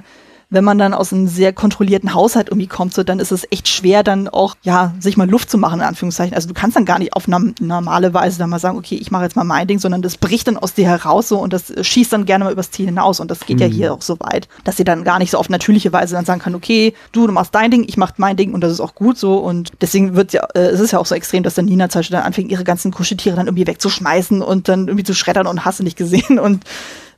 wenn 0.51 0.65
man 0.65 0.77
dann 0.77 0.93
aus 0.93 1.13
einem 1.13 1.27
sehr 1.27 1.53
kontrollierten 1.53 2.13
Haushalt 2.13 2.49
irgendwie 2.49 2.67
kommt, 2.67 2.93
so, 2.93 3.03
dann 3.03 3.19
ist 3.19 3.31
es 3.31 3.47
echt 3.49 3.69
schwer, 3.69 4.03
dann 4.03 4.27
auch, 4.27 4.55
ja, 4.63 4.93
sich 4.99 5.15
mal 5.15 5.29
Luft 5.29 5.49
zu 5.49 5.57
machen, 5.57 5.79
in 5.79 5.85
Anführungszeichen. 5.85 6.35
Also 6.35 6.49
du 6.49 6.53
kannst 6.53 6.75
dann 6.75 6.83
gar 6.85 6.99
nicht 6.99 7.13
auf 7.13 7.27
eine 7.27 7.53
normale 7.61 8.13
Weise 8.13 8.37
dann 8.37 8.49
mal 8.49 8.59
sagen, 8.59 8.77
okay, 8.77 8.95
ich 8.95 9.11
mache 9.11 9.23
jetzt 9.23 9.37
mal 9.37 9.45
mein 9.45 9.67
Ding, 9.67 9.79
sondern 9.79 10.01
das 10.01 10.17
bricht 10.17 10.49
dann 10.49 10.57
aus 10.57 10.73
dir 10.73 10.85
heraus 10.85 11.29
so 11.29 11.39
und 11.39 11.53
das 11.53 11.73
schießt 11.81 12.11
dann 12.11 12.25
gerne 12.25 12.43
mal 12.43 12.51
übers 12.51 12.69
Ziel 12.69 12.85
hinaus. 12.85 13.21
Und 13.21 13.31
das 13.31 13.45
geht 13.45 13.57
mhm. 13.57 13.63
ja 13.63 13.67
hier 13.69 13.93
auch 13.93 14.01
so 14.01 14.19
weit, 14.19 14.49
dass 14.65 14.75
sie 14.75 14.83
dann 14.83 15.05
gar 15.05 15.19
nicht 15.19 15.31
so 15.31 15.37
auf 15.37 15.47
natürliche 15.47 15.93
Weise 15.93 16.15
dann 16.15 16.25
sagen 16.25 16.41
kann, 16.41 16.53
okay, 16.53 16.93
du, 17.13 17.27
du 17.27 17.33
machst 17.33 17.55
dein 17.55 17.71
Ding, 17.71 17.85
ich 17.87 17.95
mach 17.95 18.11
mein 18.17 18.35
Ding 18.35 18.53
und 18.53 18.59
das 18.59 18.73
ist 18.73 18.81
auch 18.81 18.93
gut 18.93 19.17
so. 19.17 19.37
Und 19.37 19.71
deswegen 19.79 20.15
wird 20.15 20.33
ja, 20.33 20.45
äh, 20.53 20.67
es 20.67 20.81
ist 20.81 20.91
ja 20.91 20.99
auch 20.99 21.05
so 21.05 21.15
extrem, 21.15 21.43
dass 21.43 21.55
dann 21.55 21.65
Nina 21.65 21.87
zum 21.87 21.99
Beispiel 21.99 22.17
dann 22.17 22.25
anfängt, 22.25 22.51
ihre 22.51 22.65
ganzen 22.65 22.91
Kuscheltiere 22.91 23.37
dann 23.37 23.47
irgendwie 23.47 23.67
wegzuschmeißen 23.67 24.41
und 24.41 24.67
dann 24.67 24.87
irgendwie 24.87 25.05
zu 25.05 25.13
schreddern 25.13 25.47
und 25.47 25.63
hast 25.63 25.79
du 25.79 25.83
nicht 25.83 25.97
gesehen. 25.97 26.39
Und 26.41 26.65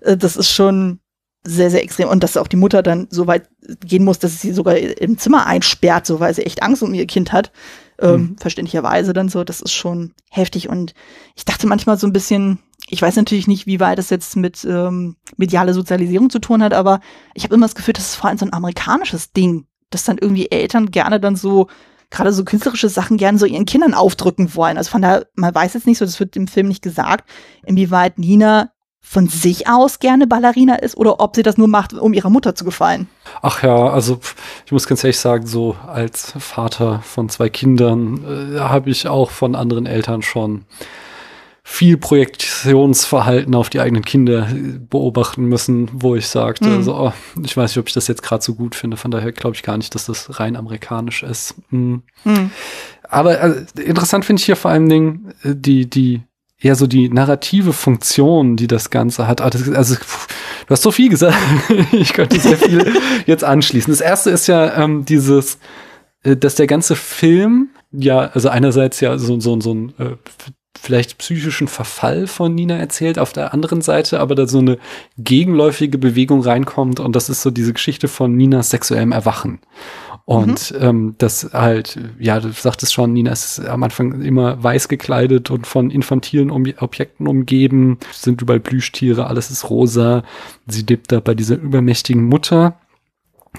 äh, 0.02 0.18
das 0.18 0.36
ist 0.36 0.52
schon, 0.52 1.00
sehr, 1.44 1.70
sehr 1.70 1.84
extrem. 1.84 2.10
Und 2.10 2.24
dass 2.24 2.38
auch 2.38 2.48
die 2.48 2.56
Mutter 2.56 2.84
dann 2.84 3.08
so 3.10 3.28
weit 3.28 3.50
gehen 3.86 4.06
muss, 4.06 4.20
dass 4.20 4.40
sie 4.40 4.54
sogar 4.54 4.78
im 4.78 5.18
Zimmer 5.18 5.46
einsperrt, 5.46 6.06
so 6.06 6.20
weil 6.20 6.34
sie 6.34 6.46
echt 6.46 6.64
Angst 6.64 6.84
um 6.84 6.94
ihr 6.94 7.08
Kind 7.08 7.32
hat. 7.32 7.52
Ähm, 8.00 8.12
mhm. 8.12 8.38
Verständlicherweise 8.38 9.14
dann 9.14 9.30
so. 9.30 9.44
Das 9.44 9.62
ist 9.62 9.74
schon 9.74 10.14
heftig. 10.30 10.70
Und 10.70 10.94
ich 11.36 11.46
dachte 11.46 11.68
manchmal 11.68 11.98
so 11.98 12.08
ein 12.08 12.14
bisschen, 12.14 12.60
ich 12.88 13.02
weiß 13.02 13.16
natürlich 13.16 13.48
nicht, 13.48 13.66
wie 13.66 13.80
weit 13.80 13.98
das 13.98 14.10
jetzt 14.10 14.36
mit 14.36 14.66
ähm, 14.66 15.16
mediale 15.38 15.74
Sozialisierung 15.74 16.30
zu 16.30 16.40
tun 16.40 16.64
hat, 16.64 16.74
aber 16.74 17.00
ich 17.34 17.44
habe 17.44 17.56
immer 17.56 17.66
das 17.66 17.76
Gefühl, 17.76 17.94
das 17.94 18.06
ist 18.10 18.16
vor 18.16 18.30
allem 18.30 18.38
so 18.38 18.46
ein 18.46 18.54
amerikanisches 18.54 19.32
Ding, 19.32 19.66
dass 19.90 20.04
dann 20.04 20.18
irgendwie 20.18 20.52
Eltern 20.52 20.92
gerne 20.92 21.20
dann 21.20 21.36
so 21.36 21.68
gerade 22.14 22.32
so 22.32 22.46
künstlerische 22.46 22.90
Sachen 22.90 23.18
gerne 23.18 23.40
so 23.40 23.46
ihren 23.46 23.66
Kindern 23.66 23.96
aufdrücken 23.96 24.54
wollen. 24.56 24.78
Also 24.78 24.92
von 24.92 25.02
daher, 25.02 25.26
man 25.36 25.54
weiß 25.54 25.74
jetzt 25.74 25.88
nicht 25.88 25.98
so, 25.98 26.06
das 26.06 26.20
wird 26.20 26.36
im 26.36 26.48
Film 26.48 26.68
nicht 26.68 26.84
gesagt, 26.84 27.28
inwieweit 27.66 28.20
Nina 28.20 28.73
von 29.06 29.28
sich 29.28 29.68
aus 29.68 30.00
gerne 30.00 30.26
Ballerina 30.26 30.76
ist 30.76 30.98
oder 30.98 31.20
ob 31.20 31.36
sie 31.36 31.44
das 31.44 31.58
nur 31.58 31.68
macht, 31.68 31.94
um 31.94 32.14
ihrer 32.14 32.30
Mutter 32.30 32.56
zu 32.56 32.64
gefallen. 32.64 33.08
Ach 33.42 33.62
ja, 33.62 33.90
also 33.90 34.20
ich 34.66 34.72
muss 34.72 34.88
ganz 34.88 35.04
ehrlich 35.04 35.20
sagen, 35.20 35.46
so 35.46 35.76
als 35.86 36.34
Vater 36.40 37.02
von 37.04 37.30
zwei 37.30 37.50
Kindern 37.50 38.56
äh, 38.56 38.60
habe 38.60 38.90
ich 38.90 39.08
auch 39.08 39.30
von 39.30 39.56
anderen 39.56 39.86
Eltern 39.86 40.24
schon 40.24 40.66
viel 41.66 41.98
Projektionsverhalten 41.98 43.56
auf 43.56 43.70
die 43.70 43.80
eigenen 43.80 44.04
Kinder 44.04 44.48
beobachten 44.90 45.46
müssen, 45.46 45.90
wo 45.94 46.16
ich 46.16 46.28
sagte, 46.28 46.68
mhm. 46.70 46.78
also, 46.78 46.96
oh, 46.96 47.14
ich 47.42 47.56
weiß 47.56 47.72
nicht, 47.72 47.80
ob 47.80 47.88
ich 47.88 47.94
das 47.94 48.08
jetzt 48.08 48.22
gerade 48.22 48.44
so 48.44 48.54
gut 48.56 48.76
finde. 48.76 48.98
Von 48.98 49.12
daher 49.12 49.32
glaube 49.32 49.56
ich 49.56 49.64
gar 49.64 49.78
nicht, 49.78 49.96
dass 49.96 50.06
das 50.06 50.40
rein 50.40 50.56
amerikanisch 50.56 51.24
ist. 51.24 51.56
Mhm. 51.70 52.04
Mhm. 52.26 52.52
Aber 53.04 53.40
also, 53.40 53.62
interessant 53.82 54.26
finde 54.26 54.40
ich 54.40 54.46
hier 54.46 54.56
vor 54.56 54.72
allen 54.72 54.90
Dingen 54.90 55.34
äh, 55.44 55.54
die, 55.56 55.90
die 55.90 56.24
eher 56.64 56.76
so 56.76 56.88
die 56.88 57.10
narrative 57.10 57.74
Funktion, 57.74 58.56
die 58.56 58.68
das 58.68 58.90
Ganze 58.90 59.28
hat. 59.28 59.42
Also, 59.42 59.74
also 59.74 59.96
du 59.96 60.70
hast 60.70 60.82
so 60.82 60.92
viel 60.92 61.10
gesagt. 61.10 61.38
ich 61.92 62.14
könnte 62.14 62.40
sehr 62.40 62.58
viel 62.58 62.94
jetzt 63.26 63.44
anschließen. 63.44 63.92
Das 63.92 64.02
erste 64.02 64.32
ist 64.32 64.48
ja 64.48 64.78
ähm, 64.78 65.06
dieses, 65.06 65.60
äh, 66.24 66.36
dass 66.36 66.56
der 66.56 66.68
ganze 66.68 66.96
Film 66.96 67.70
ja, 67.94 68.32
also 68.34 68.50
einerseits 68.50 69.00
ja 69.00 69.18
so, 69.18 69.40
so, 69.40 69.60
so 69.62 69.74
ein 69.74 69.94
äh, 70.00 70.16
vielleicht 70.80 71.20
psychischen 71.20 71.68
Verfall 71.68 72.28
von 72.28 72.56
Nina 72.56 72.76
erzählt, 72.76 73.20
auf 73.20 73.32
der 73.32 73.54
anderen 73.54 73.82
Seite 73.82 74.20
aber 74.20 74.36
da 74.36 74.48
so 74.48 74.58
eine 74.60 74.80
gegenläufige 75.18 75.98
Bewegung 75.98 76.42
reinkommt 76.42 77.00
und 77.00 77.16
das 77.16 77.30
ist 77.30 77.42
so 77.42 77.52
diese 77.52 77.74
Geschichte 77.74 78.08
von 78.08 78.36
Ninas 78.36 78.72
sexuellem 78.72 79.12
Erwachen. 79.12 79.60
Und 80.26 80.72
mhm. 80.72 80.78
ähm, 80.82 81.16
das 81.18 81.50
halt, 81.52 82.00
ja, 82.18 82.40
du 82.40 82.52
sagtest 82.54 82.94
schon, 82.94 83.12
Nina 83.12 83.32
ist 83.32 83.60
am 83.60 83.84
Anfang 83.84 84.22
immer 84.22 84.62
weiß 84.64 84.88
gekleidet 84.88 85.52
und 85.52 85.68
von 85.68 85.90
infantilen 85.90 86.50
um 86.50 86.66
Objekten 86.80 87.28
umgeben, 87.28 87.98
sind 88.14 88.42
überall 88.42 88.62
Plüschtiere, 88.62 89.28
alles 89.28 89.52
ist 89.52 89.70
rosa. 89.70 90.24
Sie 90.66 90.84
lebt 90.84 91.12
da 91.12 91.20
bei 91.20 91.34
dieser 91.36 91.56
übermächtigen 91.56 92.24
Mutter 92.24 92.78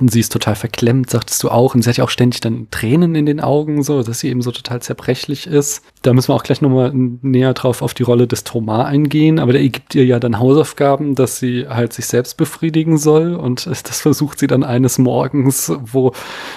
und 0.01 0.11
sie 0.11 0.19
ist 0.19 0.33
total 0.33 0.57
verklemmt, 0.57 1.09
sagtest 1.09 1.41
du 1.45 1.51
auch. 1.51 1.75
Und 1.75 1.83
sie 1.83 1.89
hat 1.89 1.99
ja 1.99 2.05
auch 2.05 2.11
ständig 2.11 2.41
dann 2.41 2.67
Tränen 2.73 3.15
in 3.15 3.27
den 3.27 3.41
Augen, 3.41 3.85
so, 3.85 4.03
dass 4.03 4.19
sie 4.19 4.29
eben 4.29 4.43
so 4.43 4.51
total 4.51 4.83
zerbrechlich 4.83 5.47
ist. 5.47 5.85
Da 6.03 6.13
müssen 6.13 6.29
wir 6.29 6.35
auch 6.35 6.43
gleich 6.43 6.61
nochmal 6.61 6.91
näher 6.93 7.55
drauf 7.55 7.81
auf 7.81 7.95
die 7.95 8.03
Rolle 8.03 8.27
des 8.27 8.43
Thomas 8.43 8.87
eingehen. 8.87 9.39
Aber 9.39 9.53
der 9.53 9.63
gibt 9.63 9.95
ihr 9.95 10.05
ja 10.05 10.19
dann 10.19 10.41
Hausaufgaben, 10.41 11.15
dass 11.15 11.39
sie 11.39 11.69
halt 11.69 11.93
sich 11.93 12.07
selbst 12.07 12.37
befriedigen 12.37 12.99
soll. 12.99 13.37
Und 13.37 13.67
das 13.67 14.01
versucht 14.01 14.41
sie 14.41 14.49
dann 14.49 14.65
eines 14.65 14.99
Morgens, 14.99 15.73
wo 15.81 16.13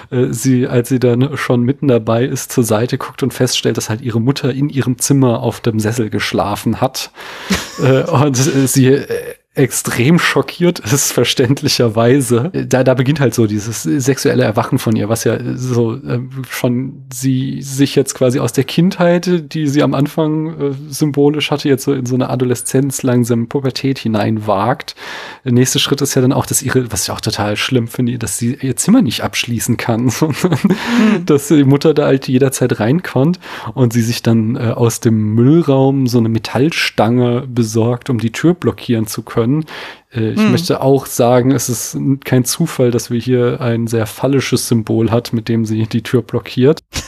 äh, 0.10 0.28
sie, 0.32 0.66
als 0.66 0.90
sie 0.90 1.00
dann 1.00 1.38
schon 1.38 1.62
mitten 1.62 1.88
dabei 1.88 2.26
ist, 2.26 2.52
zur 2.52 2.64
Seite 2.64 2.98
guckt 2.98 3.22
und 3.22 3.36
feststellt, 3.36 3.78
dass 3.78 3.92
halt 3.92 4.02
ihre 4.02 4.20
Mutter 4.20 4.52
in 4.52 4.70
ihrem 4.70 4.98
Zimmer 4.98 5.44
auf 5.44 5.60
dem 5.60 5.80
Sessel 5.80 6.10
geschlafen 6.10 6.82
hat. 6.82 7.12
äh, 7.84 8.02
und 8.02 8.36
äh, 8.40 8.66
sie 8.66 8.88
äh, 8.88 9.36
extrem 9.58 10.20
schockiert 10.20 10.80
ist, 10.80 11.12
verständlicherweise. 11.12 12.52
Da, 12.68 12.84
da 12.84 12.94
beginnt 12.94 13.20
halt 13.20 13.34
so 13.34 13.48
dieses 13.48 13.84
sexuelle 13.84 14.44
Erwachen 14.44 14.78
von 14.78 14.96
ihr, 14.96 15.10
was 15.10 15.24
ja 15.24 15.38
so 15.56 15.96
äh, 15.96 16.20
schon 16.50 17.06
sie 17.12 17.62
sich 17.62 17.96
jetzt 17.96 18.14
quasi 18.14 18.40
aus 18.40 18.54
der 18.54 18.66
Kindheit, 18.66 19.54
die 19.54 19.68
sie 19.68 19.82
am 19.82 19.94
Anfang 19.94 20.48
äh, 20.48 20.74
symbolisch 20.90 21.50
hatte, 21.50 21.70
jetzt 21.70 21.84
so 21.84 21.94
in 21.94 22.06
so 22.06 22.16
eine 22.16 22.30
Adoleszenz, 22.30 23.04
langsam 23.04 23.48
Pubertät 23.48 24.00
hineinwagt. 24.00 24.96
Der 25.44 25.54
nächste 25.54 25.80
Schritt 25.80 26.02
ist 26.02 26.16
ja 26.16 26.22
dann 26.22 26.34
auch, 26.34 26.46
dass 26.46 26.62
ihre, 26.62 26.92
was 26.92 27.04
ich 27.04 27.12
auch 27.12 27.22
total 27.22 27.58
schlimm 27.58 27.88
finde, 27.88 28.20
dass 28.20 28.38
sie 28.38 28.58
ihr 28.62 28.76
Zimmer 28.76 29.02
nicht 29.02 29.24
abschließen 29.24 29.78
kann, 29.78 30.10
sondern 30.10 30.60
mhm. 30.64 31.26
dass 31.26 31.48
die 31.48 31.64
Mutter 31.64 31.94
da 31.94 32.06
halt 32.06 32.28
jederzeit 32.28 32.80
reinkommt 32.80 33.40
und 33.74 33.94
sie 33.94 34.02
sich 34.04 34.22
dann 34.22 34.56
äh, 34.56 34.74
aus 34.76 35.00
dem 35.00 35.34
Müllraum 35.34 36.06
so 36.06 36.20
eine 36.20 36.30
Metallstange 36.30 37.46
besorgt, 37.48 38.10
um 38.10 38.20
die 38.20 38.32
Tür 38.32 38.54
blockieren 38.54 39.08
zu 39.08 39.24
können 39.24 39.47
können. 39.48 39.66
Äh, 40.14 40.32
ich 40.32 40.42
hm. 40.42 40.52
möchte 40.52 40.82
auch 40.82 41.06
sagen, 41.06 41.52
es 41.52 41.70
ist 41.70 41.98
kein 42.24 42.46
Zufall, 42.46 42.92
dass 42.92 43.12
wir 43.12 43.20
hier 43.20 43.62
ein 43.62 43.88
sehr 43.88 44.06
phallisches 44.06 44.68
Symbol 44.68 45.12
hat, 45.12 45.34
mit 45.34 45.50
dem 45.50 45.66
sie 45.66 45.88
die 45.88 46.04
Tür 46.04 46.22
blockiert. 46.22 46.82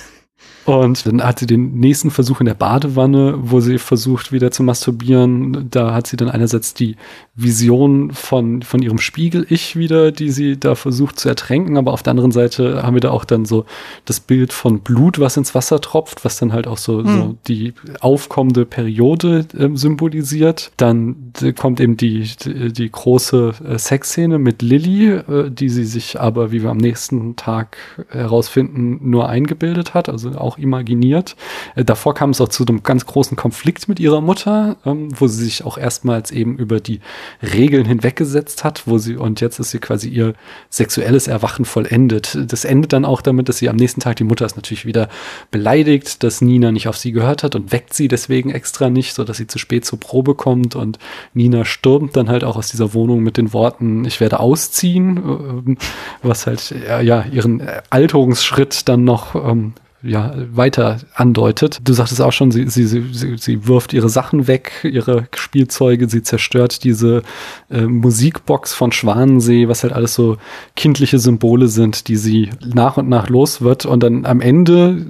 Und 0.77 1.05
dann 1.05 1.23
hat 1.23 1.39
sie 1.39 1.47
den 1.47 1.79
nächsten 1.79 2.11
Versuch 2.11 2.39
in 2.39 2.45
der 2.45 2.53
Badewanne, 2.53 3.35
wo 3.41 3.59
sie 3.59 3.77
versucht 3.77 4.31
wieder 4.31 4.51
zu 4.51 4.63
masturbieren. 4.63 5.67
Da 5.69 5.93
hat 5.93 6.07
sie 6.07 6.17
dann 6.17 6.29
einerseits 6.29 6.73
die 6.73 6.95
Vision 7.35 8.11
von, 8.11 8.61
von 8.61 8.81
ihrem 8.81 8.97
Spiegel-Ich 8.97 9.75
wieder, 9.75 10.11
die 10.11 10.29
sie 10.29 10.59
da 10.59 10.75
versucht 10.75 11.19
zu 11.19 11.29
ertränken. 11.29 11.77
Aber 11.77 11.93
auf 11.93 12.03
der 12.03 12.11
anderen 12.11 12.31
Seite 12.31 12.83
haben 12.83 12.93
wir 12.93 13.01
da 13.01 13.11
auch 13.11 13.25
dann 13.25 13.45
so 13.45 13.65
das 14.05 14.19
Bild 14.19 14.53
von 14.53 14.81
Blut, 14.81 15.19
was 15.19 15.37
ins 15.37 15.55
Wasser 15.55 15.79
tropft, 15.81 16.25
was 16.25 16.37
dann 16.37 16.53
halt 16.53 16.67
auch 16.67 16.77
so, 16.77 16.99
hm. 16.99 17.07
so 17.07 17.35
die 17.47 17.73
aufkommende 18.01 18.65
Periode 18.65 19.45
äh, 19.57 19.69
symbolisiert. 19.73 20.71
Dann 20.77 21.33
kommt 21.57 21.79
eben 21.79 21.97
die, 21.97 22.29
die, 22.43 22.73
die 22.73 22.91
große 22.91 23.53
äh, 23.67 23.77
Sexszene 23.77 24.37
mit 24.37 24.61
Lilly, 24.61 25.09
äh, 25.09 25.49
die 25.49 25.69
sie 25.69 25.85
sich 25.85 26.19
aber, 26.19 26.51
wie 26.51 26.61
wir 26.61 26.69
am 26.69 26.77
nächsten 26.77 27.35
Tag 27.35 27.77
herausfinden, 28.09 29.09
nur 29.09 29.29
eingebildet 29.29 29.93
hat. 29.93 30.09
Also 30.09 30.31
auch 30.31 30.57
imaginiert. 30.59 31.35
Äh, 31.75 31.85
davor 31.85 32.13
kam 32.13 32.31
es 32.31 32.41
auch 32.41 32.49
zu 32.49 32.65
einem 32.65 32.83
ganz 32.83 33.05
großen 33.05 33.37
Konflikt 33.37 33.87
mit 33.87 33.99
ihrer 33.99 34.21
Mutter, 34.21 34.77
ähm, 34.85 35.09
wo 35.19 35.27
sie 35.27 35.43
sich 35.43 35.63
auch 35.63 35.77
erstmals 35.77 36.31
eben 36.31 36.57
über 36.57 36.79
die 36.79 36.99
Regeln 37.41 37.85
hinweggesetzt 37.85 38.63
hat, 38.63 38.87
wo 38.87 38.97
sie, 38.97 39.15
und 39.15 39.41
jetzt 39.41 39.59
ist 39.59 39.71
sie 39.71 39.79
quasi 39.79 40.09
ihr 40.09 40.33
sexuelles 40.69 41.27
Erwachen 41.27 41.65
vollendet. 41.65 42.37
Das 42.51 42.65
endet 42.65 42.93
dann 42.93 43.05
auch 43.05 43.21
damit, 43.21 43.49
dass 43.49 43.57
sie 43.57 43.69
am 43.69 43.75
nächsten 43.75 44.01
Tag, 44.01 44.17
die 44.17 44.23
Mutter 44.23 44.45
ist 44.45 44.55
natürlich 44.55 44.85
wieder 44.85 45.09
beleidigt, 45.51 46.23
dass 46.23 46.41
Nina 46.41 46.71
nicht 46.71 46.87
auf 46.87 46.97
sie 46.97 47.11
gehört 47.11 47.43
hat 47.43 47.55
und 47.55 47.71
weckt 47.71 47.93
sie 47.93 48.07
deswegen 48.07 48.51
extra 48.51 48.89
nicht, 48.89 49.13
so 49.13 49.23
dass 49.23 49.37
sie 49.37 49.47
zu 49.47 49.59
spät 49.59 49.85
zur 49.85 49.99
Probe 49.99 50.35
kommt 50.35 50.75
und 50.75 50.99
Nina 51.33 51.65
stürmt 51.65 52.15
dann 52.15 52.29
halt 52.29 52.43
auch 52.43 52.57
aus 52.57 52.69
dieser 52.69 52.93
Wohnung 52.93 53.21
mit 53.21 53.37
den 53.37 53.53
Worten, 53.53 54.05
ich 54.05 54.19
werde 54.19 54.39
ausziehen, 54.39 55.17
ähm, 55.17 55.77
was 56.21 56.47
halt 56.47 56.73
ja 57.03 57.23
ihren 57.31 57.61
Alterungsschritt 57.89 58.87
dann 58.89 59.03
noch 59.03 59.35
ähm, 59.35 59.73
ja, 60.01 60.33
weiter 60.51 60.97
andeutet. 61.13 61.79
Du 61.83 61.93
sagtest 61.93 62.21
auch 62.21 62.31
schon, 62.31 62.51
sie, 62.51 62.69
sie, 62.69 62.85
sie, 62.85 63.37
sie 63.37 63.67
wirft 63.67 63.91
ihre 63.91 64.09
Sachen 64.09 64.47
weg, 64.47 64.71
ihre 64.83 65.27
Spielzeuge, 65.35 66.07
sie 66.07 66.23
zerstört 66.23 66.83
diese 66.83 67.21
äh, 67.69 67.81
Musikbox 67.81 68.73
von 68.73 68.91
Schwanensee, 68.91 69.67
was 69.67 69.83
halt 69.83 69.93
alles 69.93 70.13
so 70.13 70.37
kindliche 70.75 71.19
Symbole 71.19 71.67
sind, 71.67 72.07
die 72.07 72.15
sie 72.15 72.49
nach 72.65 72.97
und 72.97 73.09
nach 73.09 73.29
los 73.29 73.61
wird. 73.61 73.85
Und 73.85 74.01
dann 74.01 74.25
am 74.25 74.39
Ende 74.39 75.05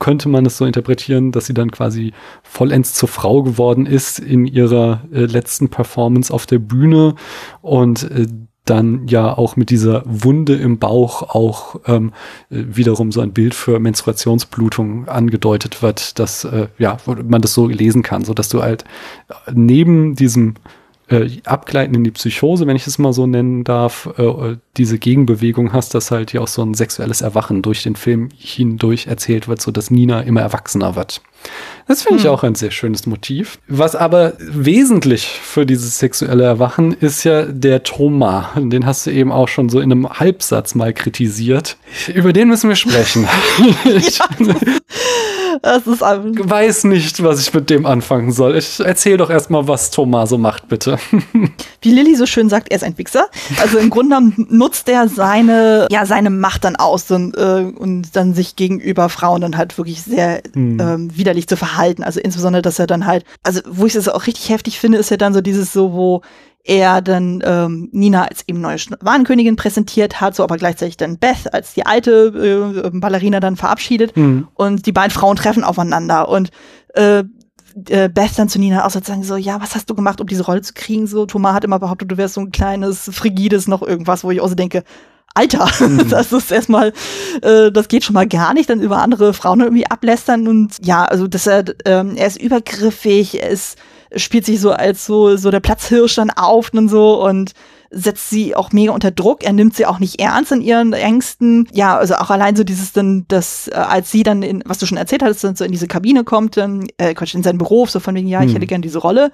könnte 0.00 0.28
man 0.28 0.44
es 0.44 0.56
so 0.56 0.66
interpretieren, 0.66 1.30
dass 1.30 1.46
sie 1.46 1.54
dann 1.54 1.70
quasi 1.70 2.12
vollends 2.42 2.94
zur 2.94 3.08
Frau 3.08 3.42
geworden 3.42 3.86
ist 3.86 4.18
in 4.18 4.46
ihrer 4.46 5.02
äh, 5.12 5.26
letzten 5.26 5.68
Performance 5.68 6.32
auf 6.32 6.46
der 6.46 6.58
Bühne 6.58 7.14
und 7.62 8.10
äh, 8.10 8.26
dann 8.66 9.06
ja 9.08 9.36
auch 9.36 9.56
mit 9.56 9.70
dieser 9.70 10.02
Wunde 10.04 10.54
im 10.54 10.78
Bauch 10.78 11.22
auch 11.34 11.76
ähm, 11.86 12.12
wiederum 12.50 13.12
so 13.12 13.20
ein 13.20 13.32
Bild 13.32 13.54
für 13.54 13.78
Menstruationsblutung 13.78 15.08
angedeutet 15.08 15.82
wird, 15.82 16.18
dass 16.18 16.44
äh, 16.44 16.68
ja 16.78 16.98
man 17.06 17.40
das 17.40 17.54
so 17.54 17.68
lesen 17.68 18.02
kann, 18.02 18.24
so 18.24 18.34
dass 18.34 18.48
du 18.48 18.62
halt 18.62 18.84
neben 19.52 20.14
diesem 20.14 20.54
äh, 21.08 21.28
Abgleiten 21.44 21.94
in 21.94 22.04
die 22.04 22.10
Psychose, 22.10 22.66
wenn 22.66 22.76
ich 22.76 22.86
es 22.86 22.98
mal 22.98 23.12
so 23.12 23.26
nennen 23.26 23.64
darf, 23.64 24.08
äh, 24.18 24.56
diese 24.76 24.98
Gegenbewegung 24.98 25.72
hast, 25.72 25.94
dass 25.94 26.10
halt 26.10 26.32
ja 26.32 26.40
auch 26.40 26.48
so 26.48 26.62
ein 26.62 26.74
sexuelles 26.74 27.20
Erwachen 27.20 27.62
durch 27.62 27.82
den 27.82 27.96
Film 27.96 28.28
hindurch 28.36 29.06
erzählt 29.06 29.48
wird, 29.48 29.60
so 29.60 29.70
dass 29.70 29.90
Nina 29.90 30.20
immer 30.22 30.40
erwachsener 30.40 30.96
wird. 30.96 31.22
Das 31.86 32.02
finde 32.02 32.18
ich 32.18 32.24
hm. 32.24 32.32
auch 32.32 32.42
ein 32.42 32.56
sehr 32.56 32.72
schönes 32.72 33.06
Motiv. 33.06 33.58
Was 33.68 33.94
aber 33.94 34.32
wesentlich 34.38 35.26
für 35.26 35.64
dieses 35.64 35.98
sexuelle 35.98 36.42
Erwachen 36.42 36.92
ist 36.92 37.22
ja 37.22 37.44
der 37.44 37.84
Thomas. 37.84 38.46
Den 38.56 38.86
hast 38.86 39.06
du 39.06 39.12
eben 39.12 39.30
auch 39.30 39.46
schon 39.46 39.68
so 39.68 39.78
in 39.78 39.92
einem 39.92 40.08
Halbsatz 40.08 40.74
mal 40.74 40.92
kritisiert. 40.92 41.76
Über 42.12 42.32
den 42.32 42.48
müssen 42.48 42.68
wir 42.68 42.76
sprechen. 42.76 43.28
ich 43.84 44.18
das 45.62 45.86
ist 45.86 46.00
weiß 46.00 46.84
nicht, 46.84 47.22
was 47.22 47.40
ich 47.40 47.52
mit 47.52 47.70
dem 47.70 47.86
anfangen 47.86 48.32
soll. 48.32 48.56
Ich 48.56 48.80
erzähl 48.80 49.16
doch 49.16 49.30
erstmal, 49.30 49.68
was 49.68 49.90
Thomas 49.90 50.30
so 50.30 50.38
macht, 50.38 50.68
bitte. 50.68 50.98
Wie 51.80 51.90
Lilly 51.90 52.16
so 52.16 52.26
schön 52.26 52.48
sagt, 52.48 52.70
er 52.70 52.76
ist 52.76 52.84
ein 52.84 52.98
Wichser. 52.98 53.26
Also 53.60 53.78
im 53.78 53.90
Grunde 53.90 54.16
genommen 54.16 54.46
nutzt 54.50 54.88
er 54.88 55.08
seine, 55.08 55.86
ja, 55.90 56.06
seine 56.06 56.30
Macht 56.30 56.64
dann 56.64 56.76
aus 56.76 57.10
und, 57.10 57.36
äh, 57.36 57.72
und 57.76 58.14
dann 58.14 58.34
sich 58.34 58.56
gegenüber 58.56 59.08
Frauen 59.08 59.40
dann 59.40 59.56
halt 59.56 59.76
wirklich 59.78 60.02
sehr 60.02 60.42
hm. 60.52 60.80
ähm, 60.80 61.16
widerlich 61.16 61.46
zu 61.48 61.56
verhalten. 61.56 62.02
Also 62.02 62.20
insbesondere, 62.20 62.62
dass 62.62 62.78
er 62.78 62.86
dann 62.86 63.06
halt, 63.06 63.24
also 63.42 63.60
wo 63.68 63.86
ich 63.86 63.94
es 63.94 64.08
auch 64.08 64.26
richtig 64.26 64.48
heftig 64.48 64.78
finde, 64.78 64.98
ist 64.98 65.10
ja 65.10 65.16
dann 65.16 65.34
so 65.34 65.40
dieses 65.40 65.72
so, 65.72 65.92
wo 65.92 66.22
er 66.66 67.00
dann 67.00 67.42
ähm, 67.44 67.88
Nina 67.92 68.24
als 68.24 68.42
eben 68.46 68.60
neue 68.60 68.76
Warenkönigin 69.00 69.56
präsentiert 69.56 70.20
hat, 70.20 70.34
so 70.34 70.42
aber 70.42 70.56
gleichzeitig 70.56 70.96
dann 70.96 71.18
Beth 71.18 71.52
als 71.52 71.74
die 71.74 71.86
alte 71.86 72.82
äh, 72.84 72.90
Ballerina 72.92 73.40
dann 73.40 73.56
verabschiedet 73.56 74.16
mhm. 74.16 74.48
und 74.54 74.86
die 74.86 74.92
beiden 74.92 75.12
Frauen 75.12 75.36
treffen 75.36 75.64
aufeinander 75.64 76.28
und 76.28 76.50
äh, 76.94 77.24
äh, 77.88 78.08
Beth 78.08 78.38
dann 78.38 78.48
zu 78.48 78.58
Nina 78.58 78.84
auch 78.84 78.90
sozusagen 78.90 79.22
so, 79.22 79.36
ja, 79.36 79.60
was 79.60 79.74
hast 79.74 79.88
du 79.88 79.94
gemacht, 79.94 80.20
um 80.20 80.26
diese 80.26 80.44
Rolle 80.44 80.62
zu 80.62 80.72
kriegen? 80.74 81.06
So, 81.06 81.26
Thomas 81.26 81.54
hat 81.54 81.64
immer 81.64 81.78
behauptet, 81.78 82.10
du 82.10 82.16
wärst 82.16 82.34
so 82.34 82.40
ein 82.40 82.50
kleines, 82.50 83.10
frigides 83.12 83.68
noch 83.68 83.82
irgendwas, 83.82 84.24
wo 84.24 84.30
ich 84.30 84.40
auch 84.40 84.48
so 84.48 84.54
denke, 84.54 84.82
Alter, 85.34 85.68
mhm. 85.80 86.08
das 86.10 86.32
ist 86.32 86.50
erstmal, 86.50 86.92
äh, 87.42 87.70
das 87.70 87.88
geht 87.88 88.04
schon 88.04 88.14
mal 88.14 88.26
gar 88.26 88.54
nicht, 88.54 88.70
dann 88.70 88.80
über 88.80 88.98
andere 88.98 89.34
Frauen 89.34 89.60
irgendwie 89.60 89.86
ablästern 89.86 90.48
und 90.48 90.84
ja, 90.84 91.04
also 91.04 91.28
dass 91.28 91.46
er, 91.46 91.64
ähm, 91.84 92.16
er 92.16 92.26
ist 92.26 92.40
übergriffig, 92.40 93.42
er 93.42 93.50
ist, 93.50 93.76
spielt 94.14 94.44
sich 94.44 94.60
so 94.60 94.72
als 94.72 95.06
so, 95.06 95.36
so 95.36 95.50
der 95.50 95.60
Platzhirsch 95.60 96.14
dann 96.14 96.30
auf 96.30 96.70
und 96.72 96.88
so 96.88 97.24
und 97.24 97.52
setzt 97.90 98.30
sie 98.30 98.54
auch 98.54 98.72
mega 98.72 98.92
unter 98.92 99.10
Druck. 99.10 99.44
Er 99.44 99.52
nimmt 99.52 99.74
sie 99.74 99.86
auch 99.86 99.98
nicht 99.98 100.20
ernst 100.20 100.52
in 100.52 100.60
ihren 100.60 100.92
Ängsten. 100.92 101.68
Ja, 101.72 101.96
also 101.96 102.14
auch 102.16 102.30
allein 102.30 102.56
so 102.56 102.64
dieses 102.64 102.92
dann, 102.92 103.24
dass 103.28 103.68
äh, 103.68 103.74
als 103.74 104.10
sie 104.10 104.22
dann 104.22 104.42
in, 104.42 104.62
was 104.66 104.78
du 104.78 104.86
schon 104.86 104.98
erzählt 104.98 105.22
hattest, 105.22 105.44
dann 105.44 105.56
so 105.56 105.64
in 105.64 105.72
diese 105.72 105.86
Kabine 105.86 106.24
kommt, 106.24 106.56
dann, 106.56 106.86
äh, 106.98 107.14
Quatsch, 107.14 107.34
in 107.34 107.42
seinen 107.42 107.58
Beruf, 107.58 107.90
so 107.90 108.00
von 108.00 108.14
wegen, 108.14 108.28
ja, 108.28 108.40
ich 108.40 108.48
hm. 108.48 108.54
hätte 108.54 108.66
gern 108.66 108.82
diese 108.82 108.98
Rolle. 108.98 109.30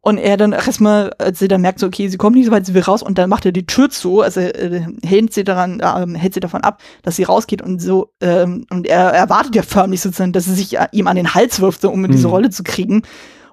Und 0.00 0.16
er 0.16 0.36
dann 0.36 0.52
erstmal, 0.52 1.12
als 1.18 1.40
sie 1.40 1.48
dann 1.48 1.60
merkt, 1.60 1.80
so, 1.80 1.86
okay, 1.86 2.08
sie 2.08 2.16
kommt 2.16 2.36
nicht 2.36 2.46
so 2.46 2.52
weit, 2.52 2.64
sie 2.64 2.72
will 2.72 2.82
raus 2.82 3.02
und 3.02 3.18
dann 3.18 3.28
macht 3.28 3.44
er 3.44 3.52
die 3.52 3.66
Tür 3.66 3.90
zu, 3.90 4.20
also 4.20 4.40
äh, 4.40 4.82
hält 5.04 5.34
sie 5.34 5.42
daran, 5.42 5.80
äh, 5.80 6.18
hält 6.18 6.34
sie 6.34 6.40
davon 6.40 6.62
ab, 6.62 6.80
dass 7.02 7.16
sie 7.16 7.24
rausgeht 7.24 7.60
und 7.60 7.82
so, 7.82 8.12
ähm, 8.20 8.64
und 8.70 8.86
er 8.86 9.10
erwartet 9.10 9.56
ja 9.56 9.62
förmlich 9.62 10.00
sozusagen, 10.00 10.32
dass 10.32 10.44
sie 10.44 10.54
sich 10.54 10.78
äh, 10.78 10.86
ihm 10.92 11.08
an 11.08 11.16
den 11.16 11.34
Hals 11.34 11.60
wirft, 11.60 11.80
so, 11.80 11.90
um 11.90 12.00
mhm. 12.00 12.12
diese 12.12 12.28
Rolle 12.28 12.50
zu 12.50 12.62
kriegen. 12.62 13.02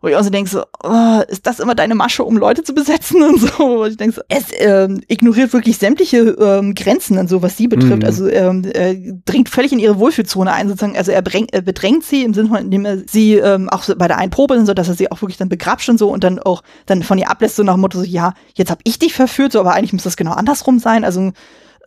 Wo 0.06 0.10
ich 0.10 0.16
auch 0.18 0.24
so 0.24 0.30
denke, 0.30 0.48
so, 0.48 0.64
oh, 0.84 1.22
ist 1.30 1.48
das 1.48 1.60
immer 1.60 1.74
deine 1.74 1.96
Masche, 1.96 2.24
um 2.24 2.38
Leute 2.38 2.62
zu 2.62 2.76
besetzen 2.76 3.24
und 3.24 3.42
so? 3.42 3.48
Wo 3.58 3.86
ich 3.86 3.98
denke, 3.98 4.14
so, 4.14 4.22
es 4.30 4.44
ähm, 4.60 5.02
ignoriert 5.08 5.52
wirklich 5.52 5.80
sämtliche 5.80 6.20
ähm, 6.40 6.76
Grenzen 6.76 7.18
und 7.18 7.28
so, 7.28 7.42
was 7.42 7.58
sie 7.58 7.68
betrifft. 7.68 8.04
Mhm. 8.04 8.06
Also 8.06 8.28
ähm, 8.28 8.64
er 8.72 8.94
dringt 9.26 9.50
völlig 9.50 9.72
in 9.72 9.80
ihre 9.80 9.98
Wohlfühlzone 9.98 10.54
ein, 10.54 10.68
sozusagen. 10.68 10.96
Also 10.96 11.12
er, 11.12 11.24
bring, 11.24 11.48
er 11.52 11.64
bedrängt 11.64 12.04
sie 12.04 12.24
im 12.24 12.36
Sinne 12.36 12.50
von, 12.50 12.60
indem 12.60 12.86
er 12.86 13.00
sie 13.08 13.34
ähm, 13.34 13.68
auch 13.68 13.82
so 13.82 13.96
bei 13.96 14.08
der 14.08 14.20
einen 14.20 14.30
Probe, 14.30 14.64
so 14.64 14.76
dass 14.76 14.90
er 14.90 14.94
sie 14.94 15.12
auch 15.12 15.24
wirklich 15.24 15.38
dann 15.38 15.50
begrapscht 15.50 15.90
und 15.90 15.98
so 15.98 16.10
und 16.10 16.24
dann 16.24 16.38
auch 16.38 16.62
dann 16.86 17.02
von 17.02 17.18
ihr 17.18 17.32
ablässt, 17.32 17.56
so 17.56 17.64
nach 17.64 17.74
dem 17.74 17.82
Motto, 17.82 17.98
so, 17.98 18.04
ja, 18.04 18.36
jetzt 18.54 18.70
hab 18.70 18.82
ich 18.84 19.00
dich 19.00 19.16
verführt, 19.16 19.54
so, 19.54 19.60
aber 19.60 19.74
eigentlich 19.74 19.94
muss 19.94 20.04
das 20.04 20.18
genau 20.18 20.34
andersrum 20.34 20.78
sein. 20.78 21.04
Also 21.04 21.32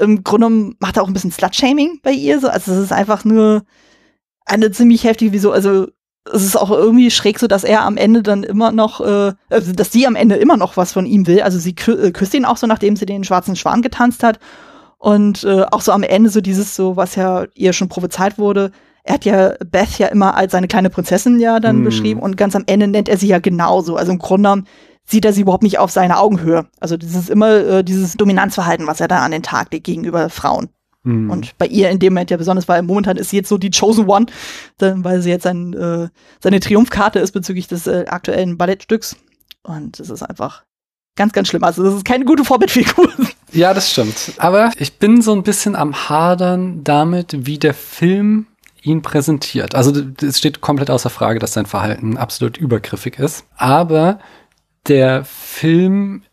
im 0.00 0.24
Grunde 0.24 0.48
genommen 0.48 0.76
macht 0.80 0.96
er 0.96 1.04
auch 1.04 1.06
ein 1.06 1.12
bisschen 1.12 1.30
Slut-Shaming 1.30 2.00
bei 2.02 2.10
ihr. 2.10 2.40
So. 2.40 2.48
Also 2.48 2.72
es 2.72 2.78
ist 2.78 2.92
einfach 2.92 3.24
nur 3.24 3.62
eine 4.44 4.72
ziemlich 4.72 5.04
heftige, 5.04 5.30
wieso, 5.30 5.52
also 5.52 5.86
es 6.32 6.44
ist 6.44 6.56
auch 6.56 6.70
irgendwie 6.70 7.10
schräg 7.10 7.38
so, 7.38 7.46
dass 7.46 7.64
er 7.64 7.84
am 7.84 7.96
Ende 7.96 8.22
dann 8.22 8.42
immer 8.42 8.72
noch, 8.72 9.00
äh, 9.00 9.32
also 9.50 9.72
dass 9.72 9.92
sie 9.92 10.06
am 10.06 10.16
Ende 10.16 10.36
immer 10.36 10.56
noch 10.56 10.76
was 10.76 10.92
von 10.92 11.06
ihm 11.06 11.26
will. 11.26 11.42
Also 11.42 11.58
sie 11.58 11.74
kü 11.74 11.92
äh, 11.92 12.10
küsst 12.12 12.34
ihn 12.34 12.44
auch 12.44 12.56
so, 12.56 12.66
nachdem 12.66 12.96
sie 12.96 13.06
den 13.06 13.24
schwarzen 13.24 13.56
Schwan 13.56 13.82
getanzt 13.82 14.22
hat. 14.22 14.38
Und 14.98 15.44
äh, 15.44 15.62
auch 15.70 15.80
so 15.80 15.92
am 15.92 16.02
Ende 16.02 16.30
so 16.30 16.40
dieses 16.40 16.74
so, 16.74 16.96
was 16.96 17.14
ja 17.14 17.44
ihr 17.54 17.72
schon 17.72 17.88
prophezeit 17.88 18.38
wurde. 18.38 18.72
Er 19.04 19.14
hat 19.14 19.24
ja 19.24 19.54
Beth 19.64 19.98
ja 19.98 20.08
immer 20.08 20.36
als 20.36 20.52
seine 20.52 20.68
kleine 20.68 20.90
Prinzessin 20.90 21.40
ja 21.40 21.60
dann 21.60 21.80
mm. 21.80 21.84
beschrieben 21.84 22.20
und 22.20 22.36
ganz 22.36 22.54
am 22.54 22.64
Ende 22.66 22.88
nennt 22.88 23.08
er 23.08 23.16
sie 23.16 23.28
ja 23.28 23.38
genauso. 23.38 23.96
Also 23.96 24.12
im 24.12 24.18
Grunde 24.18 24.48
genommen 24.48 24.66
sieht 25.04 25.24
er 25.24 25.32
sie 25.32 25.42
überhaupt 25.42 25.62
nicht 25.62 25.78
auf 25.78 25.90
seine 25.90 26.18
Augenhöhe. 26.18 26.66
Also 26.80 26.96
das 26.96 27.14
ist 27.14 27.30
immer 27.30 27.54
äh, 27.54 27.84
dieses 27.84 28.14
Dominanzverhalten, 28.14 28.86
was 28.86 29.00
er 29.00 29.08
da 29.08 29.20
an 29.24 29.30
den 29.30 29.42
Tag 29.42 29.72
legt 29.72 29.86
gegenüber 29.86 30.28
Frauen. 30.28 30.68
Mhm. 31.04 31.30
Und 31.30 31.58
bei 31.58 31.66
ihr 31.66 31.90
in 31.90 31.98
dem 31.98 32.12
Moment 32.12 32.30
ja 32.30 32.36
besonders, 32.36 32.68
weil 32.68 32.82
momentan 32.82 33.16
ist 33.16 33.30
sie 33.30 33.36
jetzt 33.36 33.48
so 33.48 33.58
die 33.58 33.70
Chosen 33.70 34.08
One, 34.08 34.26
weil 34.78 35.22
sie 35.22 35.30
jetzt 35.30 35.46
ein, 35.46 35.72
äh, 35.74 36.08
seine 36.40 36.60
Triumphkarte 36.60 37.18
ist 37.18 37.32
bezüglich 37.32 37.68
des 37.68 37.86
äh, 37.86 38.04
aktuellen 38.08 38.58
Ballettstücks. 38.58 39.16
Und 39.62 40.00
das 40.00 40.10
ist 40.10 40.22
einfach 40.22 40.64
ganz, 41.16 41.32
ganz 41.32 41.48
schlimm. 41.48 41.64
Also 41.64 41.82
das 41.82 41.94
ist 41.94 42.04
keine 42.04 42.24
gute 42.24 42.44
Vorbildfigur. 42.44 43.12
Ja, 43.50 43.72
das 43.72 43.90
stimmt. 43.90 44.34
Aber 44.36 44.72
ich 44.76 44.98
bin 44.98 45.22
so 45.22 45.32
ein 45.32 45.42
bisschen 45.42 45.74
am 45.74 46.10
Hadern 46.10 46.84
damit, 46.84 47.46
wie 47.46 47.56
der 47.56 47.72
Film 47.72 48.46
ihn 48.82 49.00
präsentiert. 49.00 49.74
Also 49.74 50.02
es 50.20 50.36
steht 50.36 50.60
komplett 50.60 50.90
außer 50.90 51.08
Frage, 51.08 51.38
dass 51.38 51.54
sein 51.54 51.64
Verhalten 51.64 52.18
absolut 52.18 52.58
übergriffig 52.58 53.18
ist. 53.18 53.46
Aber 53.56 54.18
der 54.86 55.24
Film 55.24 56.24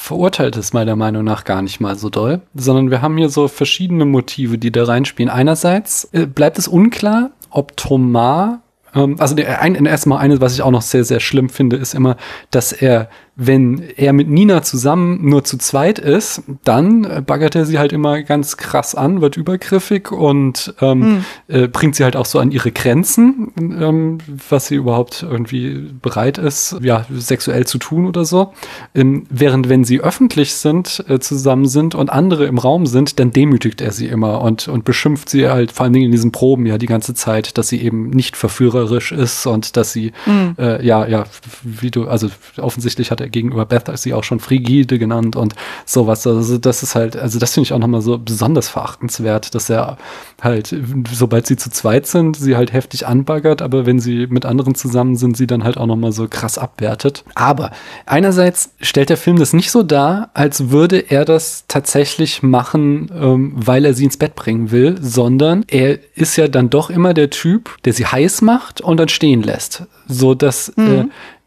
verurteilt 0.00 0.56
es 0.56 0.72
meiner 0.72 0.96
Meinung 0.96 1.24
nach 1.24 1.44
gar 1.44 1.60
nicht 1.60 1.78
mal 1.78 1.96
so 1.96 2.08
doll, 2.08 2.40
sondern 2.54 2.90
wir 2.90 3.02
haben 3.02 3.18
hier 3.18 3.28
so 3.28 3.48
verschiedene 3.48 4.06
Motive, 4.06 4.56
die 4.56 4.72
da 4.72 4.84
reinspielen. 4.84 5.30
Einerseits 5.30 6.08
äh, 6.12 6.26
bleibt 6.26 6.58
es 6.58 6.66
unklar, 6.66 7.30
ob 7.50 7.76
Thomas 7.76 8.58
ähm, 8.94 9.16
also 9.18 9.36
erstmal 9.36 10.18
eines, 10.18 10.40
was 10.40 10.54
ich 10.54 10.62
auch 10.62 10.70
noch 10.70 10.82
sehr, 10.82 11.04
sehr 11.04 11.20
schlimm 11.20 11.48
finde, 11.50 11.76
ist 11.76 11.94
immer, 11.94 12.16
dass 12.50 12.72
er 12.72 13.08
wenn 13.42 13.82
er 13.96 14.12
mit 14.12 14.28
Nina 14.28 14.62
zusammen 14.62 15.26
nur 15.26 15.44
zu 15.44 15.56
zweit 15.56 15.98
ist, 15.98 16.42
dann 16.62 17.24
baggert 17.24 17.54
er 17.54 17.64
sie 17.64 17.78
halt 17.78 17.94
immer 17.94 18.22
ganz 18.22 18.58
krass 18.58 18.94
an, 18.94 19.22
wird 19.22 19.38
übergriffig 19.38 20.12
und 20.12 20.74
ähm, 20.82 20.98
mhm. 20.98 21.24
äh, 21.48 21.66
bringt 21.66 21.96
sie 21.96 22.04
halt 22.04 22.16
auch 22.16 22.26
so 22.26 22.38
an 22.38 22.50
ihre 22.50 22.70
Grenzen, 22.70 23.50
ähm, 23.58 24.18
was 24.50 24.66
sie 24.66 24.74
überhaupt 24.74 25.22
irgendwie 25.22 25.88
bereit 26.02 26.36
ist, 26.36 26.76
ja, 26.82 27.06
sexuell 27.10 27.66
zu 27.66 27.78
tun 27.78 28.06
oder 28.06 28.26
so. 28.26 28.52
Ähm, 28.94 29.24
während 29.30 29.70
wenn 29.70 29.84
sie 29.84 30.00
öffentlich 30.00 30.52
sind, 30.52 31.02
äh, 31.08 31.18
zusammen 31.18 31.66
sind 31.66 31.94
und 31.94 32.10
andere 32.10 32.44
im 32.44 32.58
Raum 32.58 32.84
sind, 32.84 33.18
dann 33.18 33.30
demütigt 33.30 33.80
er 33.80 33.92
sie 33.92 34.08
immer 34.08 34.42
und, 34.42 34.68
und 34.68 34.84
beschimpft 34.84 35.30
sie 35.30 35.48
halt 35.48 35.72
vor 35.72 35.84
allen 35.84 35.94
Dingen 35.94 36.06
in 36.06 36.12
diesen 36.12 36.30
Proben 36.30 36.66
ja 36.66 36.76
die 36.76 36.84
ganze 36.84 37.14
Zeit, 37.14 37.56
dass 37.56 37.68
sie 37.68 37.80
eben 37.80 38.10
nicht 38.10 38.36
verführerisch 38.36 39.12
ist 39.12 39.46
und 39.46 39.78
dass 39.78 39.94
sie, 39.94 40.12
mhm. 40.26 40.56
äh, 40.58 40.84
ja, 40.84 41.06
ja, 41.06 41.24
wie 41.62 41.90
du, 41.90 42.06
also 42.06 42.28
offensichtlich 42.58 43.10
hat 43.10 43.22
er 43.22 43.29
gegenüber 43.30 43.66
Beth 43.66 43.88
ist 43.88 44.02
sie 44.02 44.14
auch 44.14 44.24
schon 44.24 44.40
Frigide 44.40 44.98
genannt 44.98 45.36
und 45.36 45.54
sowas. 45.84 46.26
Also 46.26 46.58
das 46.58 46.82
ist 46.82 46.94
halt, 46.94 47.16
also 47.16 47.38
das 47.38 47.54
finde 47.54 47.66
ich 47.66 47.72
auch 47.72 47.78
nochmal 47.78 48.02
so 48.02 48.18
besonders 48.18 48.68
verachtenswert, 48.68 49.54
dass 49.54 49.70
er 49.70 49.96
halt, 50.40 50.74
sobald 51.12 51.46
sie 51.46 51.56
zu 51.56 51.70
zweit 51.70 52.06
sind, 52.06 52.36
sie 52.36 52.56
halt 52.56 52.72
heftig 52.72 53.06
anbaggert, 53.06 53.62
aber 53.62 53.86
wenn 53.86 54.00
sie 54.00 54.26
mit 54.28 54.44
anderen 54.44 54.74
zusammen 54.74 55.16
sind, 55.16 55.36
sie 55.36 55.46
dann 55.46 55.64
halt 55.64 55.76
auch 55.76 55.86
nochmal 55.86 56.12
so 56.12 56.28
krass 56.28 56.58
abwertet. 56.58 57.24
Aber 57.34 57.70
einerseits 58.06 58.74
stellt 58.80 59.10
der 59.10 59.16
Film 59.16 59.38
das 59.38 59.52
nicht 59.52 59.70
so 59.70 59.82
dar, 59.82 60.30
als 60.34 60.70
würde 60.70 60.98
er 60.98 61.24
das 61.24 61.64
tatsächlich 61.68 62.42
machen, 62.42 63.10
ähm, 63.14 63.52
weil 63.54 63.84
er 63.84 63.94
sie 63.94 64.04
ins 64.04 64.16
Bett 64.16 64.34
bringen 64.34 64.70
will, 64.70 64.98
sondern 65.00 65.64
er 65.68 65.98
ist 66.14 66.36
ja 66.36 66.48
dann 66.48 66.70
doch 66.70 66.90
immer 66.90 67.14
der 67.14 67.30
Typ, 67.30 67.76
der 67.84 67.92
sie 67.92 68.06
heiß 68.06 68.42
macht 68.42 68.80
und 68.80 68.98
dann 68.98 69.08
stehen 69.08 69.42
lässt. 69.42 69.84
So 70.06 70.34
dass 70.34 70.72
mhm. 70.76 70.92
äh, 70.92 71.04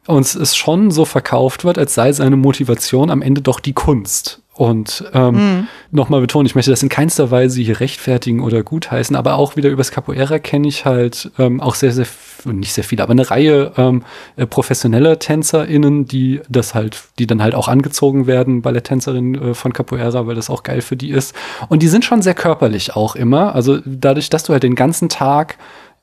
uns 0.08 0.36
es 0.36 0.56
schon 0.56 0.92
so 0.92 1.06
verkauft 1.06 1.64
wird, 1.64 1.78
als 1.78 1.94
sei 1.94 2.12
seine 2.12 2.36
Motivation 2.36 3.10
am 3.10 3.22
Ende 3.22 3.42
doch 3.42 3.60
die 3.60 3.74
Kunst. 3.74 4.44
Und 4.56 5.04
ähm, 5.14 5.34
mhm. 5.34 5.68
nochmal 5.90 6.22
betonen, 6.22 6.46
ich 6.46 6.54
möchte 6.54 6.70
das 6.70 6.84
in 6.84 6.90
keinster 6.90 7.32
Weise 7.32 7.60
hier 7.60 7.80
rechtfertigen 7.80 8.40
oder 8.40 8.62
gutheißen, 8.62 9.16
aber 9.16 9.36
auch 9.36 9.56
wieder 9.56 9.72
übers 9.72 9.90
Capoeira 9.90 10.38
kenne 10.38 10.68
ich 10.68 10.86
halt 10.86 11.32
ähm, 11.40 11.60
auch 11.60 11.74
sehr, 11.74 11.92
sehr, 11.92 12.06
nicht 12.46 12.74
sehr 12.74 12.84
viele, 12.84 13.02
aber 13.02 13.14
eine 13.14 13.32
Reihe 13.32 13.72
ähm, 13.78 14.04
äh, 14.36 14.46
professioneller 14.46 15.18
TänzerInnen, 15.18 16.06
die 16.06 16.40
das 16.50 16.76
halt, 16.76 17.02
die 17.18 17.26
dann 17.26 17.42
halt 17.42 17.56
auch 17.56 17.68
angezogen 17.68 18.28
werden, 18.28 18.62
Balletttänzerinnen 18.62 19.42
äh, 19.42 19.54
von 19.56 19.74
Capoeira, 19.74 20.28
weil 20.28 20.36
das 20.36 20.52
auch 20.52 20.62
geil 20.62 20.82
für 20.82 20.98
die 20.98 21.10
ist. 21.10 21.34
Und 21.70 21.82
die 21.82 21.88
sind 21.88 22.06
schon 22.06 22.22
sehr 22.22 22.36
körperlich 22.36 22.96
auch 22.96 23.16
immer. 23.16 23.56
Also 23.56 23.80
dadurch, 23.86 24.30
dass 24.30 24.44
du 24.44 24.54
halt 24.54 24.62
den 24.62 24.76
ganzen 24.76 25.10
Tag 25.10 25.58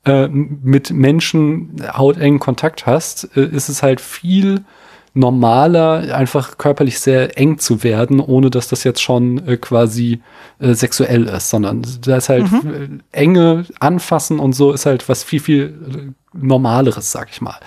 äh, 0.05 0.29
mit 0.29 0.91
Menschen 0.91 1.77
hautengen 1.93 2.39
Kontakt 2.41 2.87
hast, 2.87 3.37
äh, 3.37 3.45
ist 3.45 3.69
es 3.69 3.83
halt 3.83 4.01
viel 4.01 4.65
normaler, 5.13 6.15
einfach 6.17 6.57
körperlich 6.57 7.01
sehr 7.01 7.37
eng 7.37 7.59
zu 7.59 7.83
werden, 7.83 8.21
ohne 8.21 8.49
dass 8.49 8.69
das 8.69 8.85
jetzt 8.85 9.03
schon 9.03 9.47
äh, 9.47 9.57
quasi 9.57 10.23
äh, 10.61 10.75
sexuell 10.75 11.25
ist, 11.25 11.51
sondern 11.51 11.85
da 12.03 12.17
ist 12.17 12.29
halt 12.29 12.51
mhm. 12.51 13.03
enge 13.11 13.67
Anfassen 13.81 14.39
und 14.39 14.53
so 14.53 14.73
ist 14.73 14.87
halt 14.87 15.09
was 15.09 15.25
viel, 15.25 15.41
viel 15.41 16.15
Normaleres, 16.33 17.11
sag 17.11 17.29
ich 17.31 17.41
mal. 17.41 17.59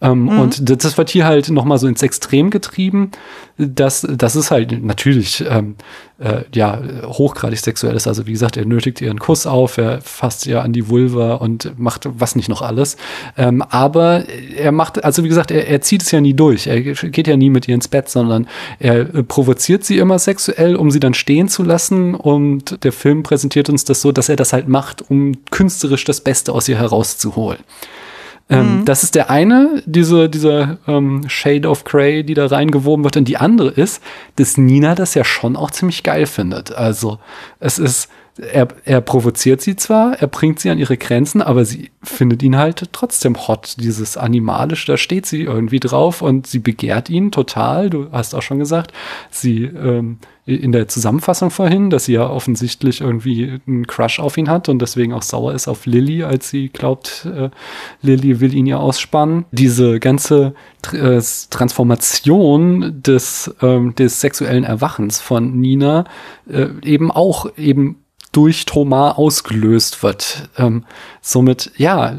Ähm, 0.00 0.24
mhm. 0.24 0.40
Und 0.40 0.70
das 0.84 0.98
wird 0.98 1.10
hier 1.10 1.24
halt 1.24 1.48
noch 1.48 1.64
mal 1.64 1.78
so 1.78 1.86
ins 1.86 2.02
Extrem 2.02 2.50
getrieben. 2.50 3.10
Das, 3.56 4.06
das 4.10 4.36
ist 4.36 4.50
halt 4.50 4.84
natürlich 4.84 5.42
ähm, 5.48 5.76
äh, 6.18 6.42
ja 6.54 6.82
hochgradig 7.04 7.58
sexuell 7.58 7.96
ist. 7.96 8.06
Also 8.06 8.26
wie 8.26 8.32
gesagt, 8.32 8.58
er 8.58 8.66
nötigt 8.66 9.00
ihren 9.00 9.18
Kuss 9.18 9.46
auf, 9.46 9.78
er 9.78 10.02
fasst 10.02 10.46
ihr 10.46 10.62
an 10.62 10.74
die 10.74 10.90
Vulva 10.90 11.34
und 11.34 11.78
macht 11.78 12.06
was 12.06 12.36
nicht 12.36 12.50
noch 12.50 12.60
alles. 12.60 12.98
Ähm, 13.38 13.62
aber 13.62 14.24
er 14.56 14.72
macht, 14.72 15.02
also 15.02 15.24
wie 15.24 15.28
gesagt, 15.28 15.50
er, 15.50 15.66
er 15.66 15.80
zieht 15.80 16.02
es 16.02 16.10
ja 16.10 16.20
nie 16.20 16.34
durch. 16.34 16.66
Er 16.66 16.80
geht 16.82 17.26
ja 17.26 17.36
nie 17.38 17.48
mit 17.48 17.66
ihr 17.66 17.74
ins 17.74 17.88
Bett, 17.88 18.10
sondern 18.10 18.46
er 18.78 19.14
äh, 19.14 19.22
provoziert 19.22 19.84
sie 19.84 19.96
immer 19.96 20.18
sexuell, 20.18 20.76
um 20.76 20.90
sie 20.90 21.00
dann 21.00 21.14
stehen 21.14 21.48
zu 21.48 21.62
lassen. 21.62 22.14
Und 22.14 22.84
der 22.84 22.92
Film 22.92 23.22
präsentiert 23.22 23.70
uns 23.70 23.84
das 23.84 24.02
so, 24.02 24.12
dass 24.12 24.28
er 24.28 24.36
das 24.36 24.52
halt 24.52 24.68
macht, 24.68 25.10
um 25.10 25.32
künstlerisch 25.50 26.04
das 26.04 26.20
Beste 26.20 26.52
aus 26.52 26.68
ihr 26.68 26.76
herauszuholen. 26.76 27.60
Ähm, 28.48 28.80
mhm. 28.80 28.84
Das 28.84 29.02
ist 29.02 29.14
der 29.14 29.30
eine, 29.30 29.82
diese, 29.86 30.28
dieser 30.28 30.78
ähm, 30.86 31.24
Shade 31.28 31.68
of 31.68 31.84
Grey, 31.84 32.22
die 32.22 32.34
da 32.34 32.46
reingewoben 32.46 33.04
wird. 33.04 33.16
Und 33.16 33.26
die 33.26 33.36
andere 33.36 33.70
ist, 33.70 34.02
dass 34.36 34.56
Nina 34.56 34.94
das 34.94 35.14
ja 35.14 35.24
schon 35.24 35.56
auch 35.56 35.70
ziemlich 35.70 36.02
geil 36.02 36.26
findet. 36.26 36.72
Also 36.72 37.18
es 37.58 37.78
ist, 37.78 38.08
er, 38.38 38.68
er 38.84 39.00
provoziert 39.00 39.60
sie 39.60 39.76
zwar, 39.76 40.20
er 40.20 40.26
bringt 40.26 40.60
sie 40.60 40.70
an 40.70 40.78
ihre 40.78 40.96
Grenzen, 40.96 41.40
aber 41.40 41.64
sie 41.64 41.90
findet 42.02 42.42
ihn 42.42 42.56
halt 42.56 42.88
trotzdem 42.92 43.36
hot. 43.48 43.76
Dieses 43.80 44.16
Animalisch, 44.16 44.84
da 44.84 44.96
steht 44.96 45.26
sie 45.26 45.42
irgendwie 45.42 45.80
drauf 45.80 46.22
und 46.22 46.46
sie 46.46 46.58
begehrt 46.58 47.08
ihn 47.08 47.30
total. 47.30 47.90
Du 47.90 48.10
hast 48.12 48.34
auch 48.34 48.42
schon 48.42 48.58
gesagt, 48.58 48.92
sie 49.30 49.64
ähm, 49.64 50.18
in 50.44 50.70
der 50.70 50.86
Zusammenfassung 50.86 51.50
vorhin, 51.50 51.90
dass 51.90 52.04
sie 52.04 52.12
ja 52.12 52.28
offensichtlich 52.28 53.00
irgendwie 53.00 53.58
einen 53.66 53.86
Crush 53.86 54.20
auf 54.20 54.36
ihn 54.36 54.48
hat 54.48 54.68
und 54.68 54.80
deswegen 54.80 55.12
auch 55.12 55.22
sauer 55.22 55.54
ist 55.54 55.66
auf 55.66 55.86
Lilly, 55.86 56.22
als 56.22 56.50
sie 56.50 56.68
glaubt, 56.68 57.26
äh, 57.26 57.50
Lilly 58.02 58.40
will 58.40 58.54
ihn 58.54 58.66
ja 58.66 58.76
ausspannen. 58.76 59.46
Diese 59.50 59.98
ganze 59.98 60.54
äh, 60.92 61.20
Transformation 61.50 63.02
des, 63.02 63.54
ähm, 63.60 63.94
des 63.96 64.20
sexuellen 64.20 64.64
Erwachens 64.64 65.20
von 65.20 65.58
Nina 65.58 66.04
äh, 66.48 66.68
eben 66.84 67.10
auch 67.10 67.46
eben 67.56 68.04
durch 68.36 68.66
Thomas 68.66 69.16
ausgelöst 69.16 70.02
wird. 70.02 70.50
Ähm, 70.58 70.84
somit, 71.22 71.72
ja, 71.76 72.14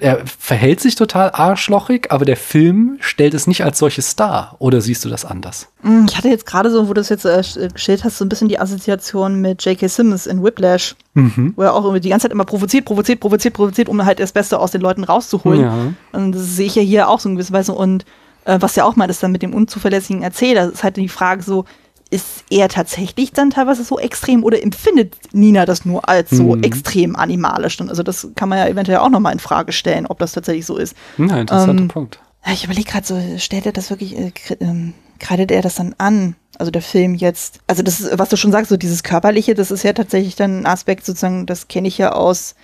er 0.00 0.26
verhält 0.26 0.80
sich 0.80 0.96
total 0.96 1.30
arschlochig, 1.32 2.10
aber 2.10 2.24
der 2.24 2.36
Film 2.36 2.98
stellt 3.00 3.32
es 3.32 3.46
nicht 3.46 3.64
als 3.64 3.78
solches 3.78 4.16
dar. 4.16 4.56
Oder 4.58 4.80
siehst 4.80 5.04
du 5.04 5.08
das 5.08 5.24
anders? 5.24 5.68
Mm, 5.82 6.06
ich 6.08 6.18
hatte 6.18 6.28
jetzt 6.28 6.44
gerade 6.44 6.70
so, 6.70 6.88
wo 6.88 6.92
du 6.92 7.00
das 7.00 7.08
jetzt 7.08 7.24
äh, 7.24 7.42
gestellt 7.72 8.04
hast, 8.04 8.18
so 8.18 8.24
ein 8.24 8.28
bisschen 8.28 8.48
die 8.48 8.58
Assoziation 8.58 9.40
mit 9.40 9.64
J.K. 9.64 9.86
Simmons 9.88 10.26
in 10.26 10.42
Whiplash, 10.42 10.96
mhm. 11.14 11.54
wo 11.56 11.62
er 11.62 11.72
auch 11.72 11.96
die 11.98 12.08
ganze 12.08 12.24
Zeit 12.24 12.32
immer 12.32 12.44
provoziert, 12.44 12.84
provoziert, 12.84 13.20
provoziert, 13.20 13.54
provoziert, 13.54 13.88
um 13.88 14.04
halt 14.04 14.18
das 14.18 14.32
Beste 14.32 14.58
aus 14.58 14.72
den 14.72 14.80
Leuten 14.80 15.04
rauszuholen. 15.04 15.60
Ja. 15.60 15.92
Und 16.12 16.32
das 16.32 16.56
sehe 16.56 16.66
ich 16.66 16.74
ja 16.74 16.82
hier 16.82 17.08
auch 17.08 17.20
so 17.20 17.28
in 17.28 17.36
gewisser 17.36 17.54
Weise. 17.54 17.72
Und 17.72 18.04
äh, 18.44 18.58
was 18.60 18.76
ja 18.76 18.84
auch 18.84 18.96
mal 18.96 19.08
ist 19.08 19.22
dann 19.22 19.32
mit 19.32 19.42
dem 19.42 19.54
unzuverlässigen 19.54 20.22
Erzähler, 20.22 20.72
ist 20.72 20.84
halt 20.84 20.96
die 20.96 21.08
Frage 21.08 21.42
so, 21.42 21.64
ist 22.10 22.44
er 22.50 22.68
tatsächlich 22.68 23.32
dann 23.32 23.50
teilweise 23.50 23.82
so 23.82 23.98
extrem 23.98 24.44
oder 24.44 24.62
empfindet 24.62 25.16
Nina 25.32 25.66
das 25.66 25.84
nur 25.84 26.08
als 26.08 26.30
so 26.30 26.54
mhm. 26.54 26.62
extrem 26.62 27.16
animalisch? 27.16 27.80
Also 27.80 28.02
das 28.02 28.28
kann 28.36 28.48
man 28.48 28.58
ja 28.58 28.68
eventuell 28.68 28.98
auch 28.98 29.08
nochmal 29.08 29.32
in 29.32 29.40
Frage 29.40 29.72
stellen, 29.72 30.06
ob 30.06 30.18
das 30.18 30.32
tatsächlich 30.32 30.66
so 30.66 30.76
ist. 30.76 30.96
Ja, 31.18 31.38
interessanter 31.38 31.82
ähm, 31.82 31.88
Punkt. 31.88 32.20
Ich 32.52 32.64
überlege 32.64 32.88
gerade 32.88 33.06
so, 33.06 33.20
stellt 33.38 33.66
er 33.66 33.72
das 33.72 33.90
wirklich, 33.90 34.16
äh, 34.16 34.32
ähm, 34.60 34.94
kreidet 35.18 35.50
er 35.50 35.62
das 35.62 35.74
dann 35.74 35.94
an? 35.98 36.36
Also 36.58 36.70
der 36.70 36.82
Film 36.82 37.14
jetzt, 37.14 37.60
also 37.66 37.82
das 37.82 38.00
ist, 38.00 38.18
was 38.18 38.28
du 38.28 38.36
schon 38.36 38.52
sagst, 38.52 38.70
so 38.70 38.76
dieses 38.76 39.02
Körperliche, 39.02 39.54
das 39.54 39.70
ist 39.70 39.82
ja 39.82 39.92
tatsächlich 39.92 40.36
dann 40.36 40.60
ein 40.60 40.66
Aspekt 40.66 41.04
sozusagen, 41.04 41.44
das 41.44 41.68
kenne 41.68 41.88
ich 41.88 41.98
ja 41.98 42.12
aus 42.12 42.54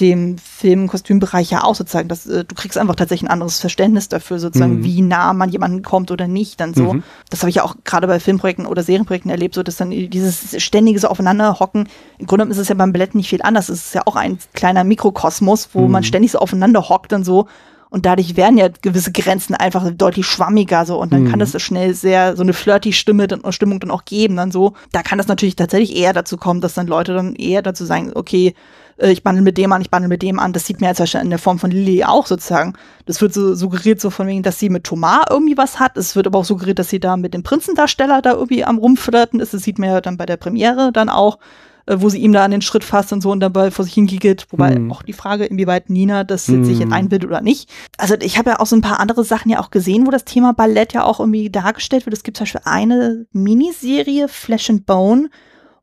dem 0.00 0.38
Film-Kostümbereich 0.38 1.50
ja 1.50 1.62
auch 1.62 1.74
sozusagen, 1.74 2.08
dass 2.08 2.26
äh, 2.26 2.44
du 2.44 2.54
kriegst 2.54 2.76
einfach 2.78 2.96
tatsächlich 2.96 3.28
ein 3.28 3.32
anderes 3.32 3.60
Verständnis 3.60 4.08
dafür, 4.08 4.38
sozusagen, 4.38 4.78
mhm. 4.78 4.84
wie 4.84 5.02
nah 5.02 5.32
man 5.32 5.50
jemanden 5.50 5.82
kommt 5.82 6.10
oder 6.10 6.26
nicht, 6.26 6.60
dann 6.60 6.74
so. 6.74 6.94
Mhm. 6.94 7.02
Das 7.30 7.40
habe 7.40 7.50
ich 7.50 7.56
ja 7.56 7.64
auch 7.64 7.76
gerade 7.84 8.06
bei 8.06 8.18
Filmprojekten 8.18 8.66
oder 8.66 8.82
Serienprojekten 8.82 9.30
erlebt, 9.30 9.54
so 9.54 9.62
dass 9.62 9.76
dann 9.76 9.90
dieses 9.90 10.60
ständige 10.62 10.98
so 10.98 11.08
aufeinanderhocken, 11.08 11.88
im 12.18 12.26
Grunde 12.26 12.46
ist 12.46 12.58
es 12.58 12.68
ja 12.68 12.74
beim 12.74 12.92
Ballett 12.92 13.14
nicht 13.14 13.28
viel 13.28 13.42
anders. 13.42 13.68
Es 13.68 13.86
ist 13.86 13.94
ja 13.94 14.02
auch 14.06 14.16
ein 14.16 14.38
kleiner 14.54 14.84
Mikrokosmos, 14.84 15.70
wo 15.72 15.82
mhm. 15.82 15.92
man 15.92 16.04
ständig 16.04 16.32
so 16.32 16.38
aufeinander 16.38 16.88
hockt 16.88 17.12
dann 17.12 17.24
so. 17.24 17.46
Und 17.94 18.06
dadurch 18.06 18.34
werden 18.34 18.58
ja 18.58 18.66
gewisse 18.82 19.12
Grenzen 19.12 19.54
einfach 19.54 19.88
deutlich 19.92 20.26
schwammiger 20.26 20.84
so 20.84 21.00
und 21.00 21.12
dann 21.12 21.22
mhm. 21.22 21.30
kann 21.30 21.38
das 21.38 21.62
schnell 21.62 21.94
sehr 21.94 22.34
so 22.34 22.42
eine 22.42 22.52
flirty 22.52 22.92
Stimme 22.92 23.28
dann, 23.28 23.52
Stimmung 23.52 23.78
dann 23.78 23.92
auch 23.92 24.04
geben 24.04 24.34
dann 24.34 24.50
so. 24.50 24.72
Da 24.90 25.04
kann 25.04 25.16
das 25.16 25.28
natürlich 25.28 25.54
tatsächlich 25.54 25.94
eher 25.94 26.12
dazu 26.12 26.36
kommen, 26.36 26.60
dass 26.60 26.74
dann 26.74 26.88
Leute 26.88 27.14
dann 27.14 27.36
eher 27.36 27.62
dazu 27.62 27.84
sagen, 27.84 28.10
okay, 28.12 28.54
äh, 28.96 29.10
ich 29.10 29.22
bandel 29.22 29.42
mit 29.42 29.58
dem 29.58 29.72
an, 29.72 29.82
ich 29.82 29.90
bandel 29.90 30.08
mit 30.08 30.22
dem 30.22 30.38
an. 30.38 30.52
Das 30.52 30.66
sieht 30.66 30.80
mir 30.80 30.88
jetzt 30.88 31.14
in 31.14 31.30
der 31.30 31.38
Form 31.38 31.58
von 31.58 31.70
Lilly 31.70 32.04
auch 32.04 32.26
sozusagen. 32.26 32.74
Das 33.06 33.20
wird 33.20 33.34
so 33.34 33.54
suggeriert 33.54 34.00
so 34.00 34.10
von 34.10 34.26
wegen, 34.26 34.42
dass 34.42 34.58
sie 34.58 34.70
mit 34.70 34.84
Thomas 34.84 35.24
irgendwie 35.30 35.56
was 35.56 35.80
hat. 35.80 35.96
Es 35.96 36.16
wird 36.16 36.26
aber 36.26 36.38
auch 36.38 36.44
suggeriert, 36.44 36.78
dass 36.78 36.90
sie 36.90 37.00
da 37.00 37.16
mit 37.16 37.34
dem 37.34 37.42
Prinzendarsteller 37.42 38.22
da 38.22 38.32
irgendwie 38.32 38.64
am 38.64 38.78
rumflirten 38.78 39.40
ist. 39.40 39.54
Das 39.54 39.62
sieht 39.62 39.78
man 39.78 39.90
ja 39.90 40.00
dann 40.00 40.16
bei 40.16 40.26
der 40.26 40.36
Premiere 40.36 40.92
dann 40.92 41.08
auch, 41.08 41.38
äh, 41.86 41.96
wo 41.98 42.08
sie 42.08 42.18
ihm 42.18 42.32
da 42.32 42.44
an 42.44 42.50
den 42.50 42.62
Schritt 42.62 42.84
fasst 42.84 43.12
und 43.12 43.20
so 43.20 43.30
und 43.30 43.40
dabei 43.40 43.70
vor 43.70 43.84
sich 43.84 43.94
hingiegt. 43.94 44.46
Wobei 44.50 44.78
mhm. 44.78 44.92
auch 44.92 45.02
die 45.02 45.12
Frage, 45.12 45.44
inwieweit 45.44 45.90
Nina 45.90 46.24
das 46.24 46.46
jetzt 46.46 46.56
mhm. 46.56 46.64
sich 46.64 46.92
einbildet 46.92 47.28
oder 47.28 47.40
nicht. 47.40 47.70
Also 47.98 48.14
ich 48.20 48.38
habe 48.38 48.50
ja 48.50 48.60
auch 48.60 48.66
so 48.66 48.76
ein 48.76 48.82
paar 48.82 49.00
andere 49.00 49.24
Sachen 49.24 49.50
ja 49.50 49.60
auch 49.60 49.70
gesehen, 49.70 50.06
wo 50.06 50.10
das 50.10 50.24
Thema 50.24 50.52
Ballett 50.52 50.92
ja 50.92 51.04
auch 51.04 51.20
irgendwie 51.20 51.50
dargestellt 51.50 52.06
wird. 52.06 52.14
Es 52.14 52.22
gibt 52.22 52.36
zum 52.36 52.44
Beispiel 52.44 52.62
eine 52.64 53.26
Miniserie, 53.32 54.28
Flesh 54.28 54.70
and 54.70 54.86
Bone, 54.86 55.28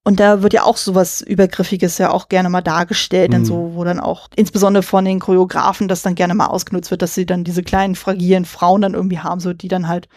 und 0.03 0.19
da 0.19 0.41
wird 0.41 0.53
ja 0.53 0.64
auch 0.64 0.78
sowas 0.78 1.22
Übergriffiges 1.22 1.99
ja 1.99 2.11
auch 2.11 2.28
gerne 2.28 2.49
mal 2.49 2.61
dargestellt, 2.61 3.30
mhm. 3.30 3.34
dann 3.34 3.45
so, 3.45 3.72
wo 3.76 3.84
dann 3.84 3.99
auch 3.99 4.28
insbesondere 4.36 4.84
von 4.84 5.06
den 5.06 5.19
Choreografen 5.19 5.88
das 5.88 6.02
dann 6.02 6.15
gerne 6.15 6.34
mal 6.34 6.48
ausgenutzt 6.48 6.91
wird, 6.91 7.02
dass 7.02 7.14
sie 7.14 7.26
dann 7.26 7.44
diese 7.44 7.61
kleinen 7.61 7.95
fragilen 7.95 8.45
Frauen 8.45 8.82
dann 8.82 8.95
irgendwie 8.95 9.19
haben, 9.19 9.40
so 9.40 9.53
die 9.53 9.68
dann 9.68 9.88
halt 9.88 10.07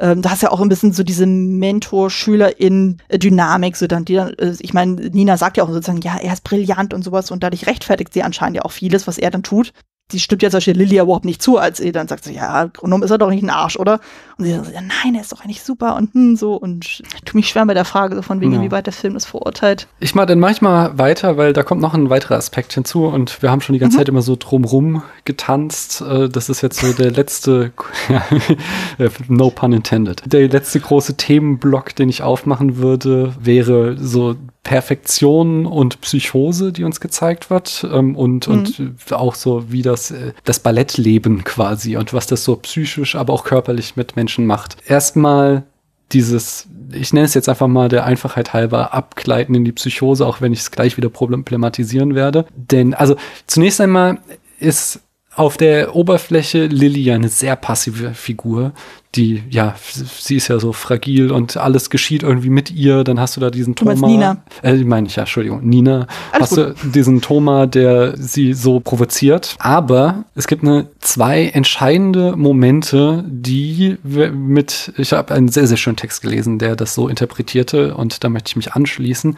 ähm, 0.00 0.22
da 0.22 0.30
hast 0.30 0.42
ja 0.42 0.50
auch 0.50 0.62
ein 0.62 0.70
bisschen 0.70 0.94
so 0.94 1.02
diese 1.02 1.26
Mentor-Schülerin-Dynamik, 1.26 3.76
so 3.76 3.86
dann, 3.86 4.06
die 4.06 4.14
dann, 4.14 4.32
äh, 4.38 4.54
ich 4.58 4.72
meine, 4.72 4.94
Nina 4.94 5.36
sagt 5.36 5.58
ja 5.58 5.64
auch 5.64 5.68
sozusagen, 5.68 6.00
ja, 6.00 6.16
er 6.16 6.32
ist 6.32 6.42
brillant 6.42 6.94
und 6.94 7.02
sowas 7.02 7.30
und 7.30 7.42
dadurch 7.42 7.66
rechtfertigt 7.66 8.14
sie 8.14 8.22
anscheinend 8.22 8.56
ja 8.56 8.62
auch 8.62 8.72
vieles, 8.72 9.06
was 9.06 9.18
er 9.18 9.30
dann 9.30 9.42
tut 9.42 9.74
die 10.12 10.20
stimmt 10.20 10.42
ja 10.42 10.50
zum 10.50 10.58
Beispiel 10.58 10.76
Lilia 10.76 11.02
überhaupt 11.02 11.24
nicht 11.24 11.42
zu, 11.42 11.58
als 11.58 11.78
sie 11.78 11.92
dann 11.92 12.08
sagt, 12.08 12.24
so, 12.24 12.30
ja, 12.30 12.66
Gronum 12.66 13.02
ist 13.02 13.10
er 13.10 13.18
doch 13.18 13.30
nicht 13.30 13.42
ein 13.42 13.50
Arsch, 13.50 13.76
oder? 13.76 14.00
Und 14.38 14.44
sie 14.44 14.52
sagt, 14.52 14.72
ja, 14.72 14.80
nein, 14.80 15.14
er 15.14 15.20
ist 15.20 15.32
doch 15.32 15.42
eigentlich 15.42 15.62
super 15.62 15.96
und 15.96 16.14
hm, 16.14 16.36
so 16.36 16.54
und 16.54 16.84
ich 16.84 17.02
tue 17.24 17.38
mich 17.38 17.48
schwer 17.48 17.64
mit 17.64 17.76
der 17.76 17.84
Frage, 17.84 18.16
so 18.16 18.22
von 18.22 18.40
wegen, 18.40 18.52
ja. 18.52 18.62
wie 18.62 18.70
weit 18.70 18.86
der 18.86 18.92
Film 18.92 19.14
das 19.14 19.26
verurteilt. 19.26 19.86
Ich 20.00 20.14
mal, 20.14 20.26
dann 20.26 20.40
mach 20.40 20.50
ich 20.50 20.62
mal 20.62 20.96
weiter, 20.98 21.36
weil 21.36 21.52
da 21.52 21.62
kommt 21.62 21.80
noch 21.80 21.94
ein 21.94 22.10
weiterer 22.10 22.36
Aspekt 22.36 22.72
hinzu 22.72 23.06
und 23.06 23.42
wir 23.42 23.50
haben 23.50 23.60
schon 23.60 23.72
die 23.74 23.78
ganze 23.78 23.96
mhm. 23.96 24.00
Zeit 24.00 24.08
immer 24.08 24.22
so 24.22 24.36
drumrum 24.36 25.02
getanzt. 25.24 26.00
Äh, 26.00 26.28
das 26.28 26.48
ist 26.48 26.62
jetzt 26.62 26.80
so 26.80 26.92
der 26.92 27.10
letzte, 27.10 27.72
no 29.28 29.50
pun 29.50 29.72
intended, 29.72 30.22
der 30.26 30.48
letzte 30.48 30.80
große 30.80 31.16
Themenblock, 31.16 31.94
den 31.94 32.08
ich 32.08 32.22
aufmachen 32.22 32.78
würde, 32.78 33.34
wäre 33.40 33.96
so 33.98 34.36
Perfektion 34.62 35.64
und 35.64 36.00
Psychose, 36.02 36.72
die 36.72 36.84
uns 36.84 37.00
gezeigt 37.00 37.48
wird 37.50 37.86
ähm, 37.90 38.14
und, 38.14 38.46
mhm. 38.46 38.54
und 38.54 39.12
auch 39.12 39.34
so 39.34 39.72
wie 39.72 39.82
das, 39.82 40.10
äh, 40.10 40.32
das 40.44 40.60
Ballettleben 40.60 41.44
quasi 41.44 41.96
und 41.96 42.12
was 42.12 42.26
das 42.26 42.44
so 42.44 42.56
psychisch, 42.56 43.16
aber 43.16 43.32
auch 43.32 43.44
körperlich 43.44 43.96
mit 43.96 44.16
Menschen 44.16 44.46
macht. 44.46 44.76
Erstmal 44.86 45.64
dieses, 46.12 46.68
ich 46.92 47.12
nenne 47.12 47.24
es 47.24 47.34
jetzt 47.34 47.48
einfach 47.48 47.68
mal 47.68 47.88
der 47.88 48.04
Einfachheit 48.04 48.52
halber, 48.52 48.92
abgleiten 48.92 49.54
in 49.54 49.64
die 49.64 49.72
Psychose, 49.72 50.26
auch 50.26 50.40
wenn 50.40 50.52
ich 50.52 50.60
es 50.60 50.70
gleich 50.70 50.96
wieder 50.96 51.08
problematisieren 51.08 52.14
werde. 52.14 52.46
Denn, 52.54 52.94
also 52.94 53.16
zunächst 53.46 53.80
einmal 53.80 54.18
ist 54.58 55.00
auf 55.34 55.56
der 55.56 55.94
Oberfläche 55.94 56.66
Lilly 56.66 57.12
eine 57.12 57.28
sehr 57.28 57.56
passive 57.56 58.14
Figur, 58.14 58.72
die, 59.16 59.42
ja, 59.50 59.74
sie 59.90 60.36
ist 60.36 60.46
ja 60.48 60.60
so 60.60 60.72
fragil 60.72 61.32
und 61.32 61.56
alles 61.56 61.90
geschieht 61.90 62.22
irgendwie 62.22 62.50
mit 62.50 62.70
ihr. 62.70 63.02
Dann 63.02 63.18
hast 63.18 63.36
du 63.36 63.40
da 63.40 63.50
diesen 63.50 63.74
Thomas. 63.74 64.00
Nina. 64.00 64.44
Äh, 64.62 64.76
meine 64.84 65.08
ich 65.08 65.16
ja, 65.16 65.24
Entschuldigung, 65.24 65.66
Nina. 65.68 66.06
Alles 66.30 66.52
hast 66.52 66.56
gut. 66.56 66.76
du 66.82 66.88
diesen 66.90 67.20
Thomas, 67.20 67.68
der 67.70 68.16
sie 68.16 68.52
so 68.52 68.78
provoziert. 68.78 69.56
Aber 69.58 70.24
es 70.36 70.46
gibt 70.46 70.62
eine 70.62 70.88
zwei 71.00 71.46
entscheidende 71.46 72.36
Momente, 72.36 73.24
die 73.26 73.96
mit, 74.04 74.92
ich 74.96 75.12
habe 75.12 75.34
einen 75.34 75.48
sehr, 75.48 75.66
sehr 75.66 75.76
schönen 75.76 75.96
Text 75.96 76.22
gelesen, 76.22 76.60
der 76.60 76.76
das 76.76 76.94
so 76.94 77.08
interpretierte 77.08 77.96
und 77.96 78.22
da 78.22 78.28
möchte 78.28 78.50
ich 78.50 78.56
mich 78.56 78.72
anschließen. 78.74 79.36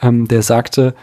Ähm, 0.00 0.28
der 0.28 0.42
sagte, 0.42 0.94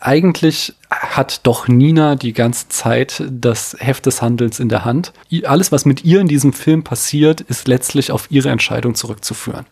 eigentlich 0.00 0.74
hat 0.90 1.46
doch 1.46 1.68
Nina 1.68 2.16
die 2.16 2.32
ganze 2.32 2.68
Zeit 2.68 3.22
das 3.30 3.76
Heft 3.78 4.06
des 4.06 4.22
Handelns 4.22 4.58
in 4.60 4.68
der 4.68 4.84
Hand. 4.84 5.12
Alles, 5.44 5.72
was 5.72 5.84
mit 5.84 6.04
ihr 6.04 6.20
in 6.20 6.28
diesem 6.28 6.52
Film 6.52 6.82
passiert, 6.82 7.40
ist 7.40 7.68
letztlich 7.68 8.12
auf 8.12 8.30
ihre 8.30 8.50
Entscheidung 8.50 8.94
zurückzuführen. 8.94 9.66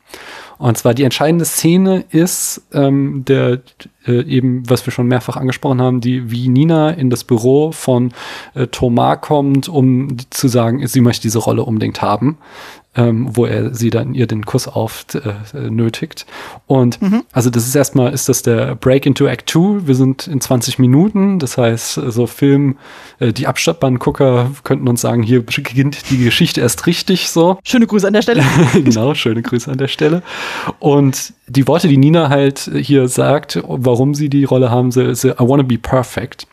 Und 0.58 0.76
zwar 0.76 0.94
die 0.94 1.04
entscheidende 1.04 1.44
Szene 1.44 2.04
ist 2.10 2.62
ähm, 2.72 3.24
der 3.24 3.60
äh, 4.06 4.22
eben, 4.24 4.68
was 4.68 4.84
wir 4.86 4.92
schon 4.92 5.06
mehrfach 5.06 5.36
angesprochen 5.36 5.80
haben, 5.80 6.00
die 6.00 6.32
wie 6.32 6.48
Nina 6.48 6.90
in 6.90 7.10
das 7.10 7.22
Büro 7.22 7.70
von 7.70 8.12
äh, 8.54 8.66
Thomas 8.66 9.20
kommt, 9.20 9.68
um 9.68 10.16
zu 10.30 10.48
sagen, 10.48 10.84
sie 10.86 11.00
möchte 11.00 11.22
diese 11.22 11.38
Rolle 11.38 11.62
unbedingt 11.62 12.02
haben 12.02 12.38
ähm, 12.96 13.28
wo 13.30 13.46
er 13.46 13.74
sie 13.74 13.90
dann 13.90 14.14
ihr 14.14 14.26
den 14.26 14.44
Kuss 14.44 14.66
auf 14.66 15.06
äh. 15.14 16.24
Und 16.66 17.00
mhm. 17.00 17.22
also 17.32 17.50
das 17.50 17.66
ist 17.66 17.74
erstmal, 17.74 18.12
ist 18.12 18.28
das 18.28 18.42
der 18.42 18.74
Break 18.74 19.06
into 19.06 19.26
Act 19.26 19.48
2. 19.50 19.86
Wir 19.86 19.94
sind 19.94 20.26
in 20.26 20.40
20 20.40 20.78
Minuten, 20.78 21.38
das 21.38 21.58
heißt, 21.58 21.94
so 21.94 22.26
Film, 22.26 22.76
äh, 23.20 23.32
die 23.32 23.46
Abstandgucker 23.46 24.50
könnten 24.64 24.88
uns 24.88 25.00
sagen, 25.00 25.22
hier 25.22 25.44
beginnt 25.44 26.10
die 26.10 26.24
Geschichte 26.24 26.60
erst 26.60 26.86
richtig 26.86 27.30
so. 27.30 27.58
Schöne 27.62 27.86
Grüße 27.86 28.06
an 28.06 28.14
der 28.14 28.22
Stelle. 28.22 28.42
genau, 28.72 29.14
schöne 29.14 29.42
Grüße 29.42 29.70
an 29.70 29.78
der 29.78 29.88
Stelle. 29.88 30.22
Und 30.78 31.34
die 31.46 31.68
Worte, 31.68 31.88
die 31.88 31.98
Nina 31.98 32.28
halt 32.30 32.70
hier 32.74 33.08
sagt, 33.08 33.62
warum 33.66 34.14
sie 34.14 34.28
die 34.28 34.44
Rolle 34.44 34.70
haben, 34.70 34.90
sie, 34.90 35.14
sie 35.14 35.30
I 35.30 35.40
wanna 35.40 35.62
be 35.62 35.78
perfect. 35.78 36.46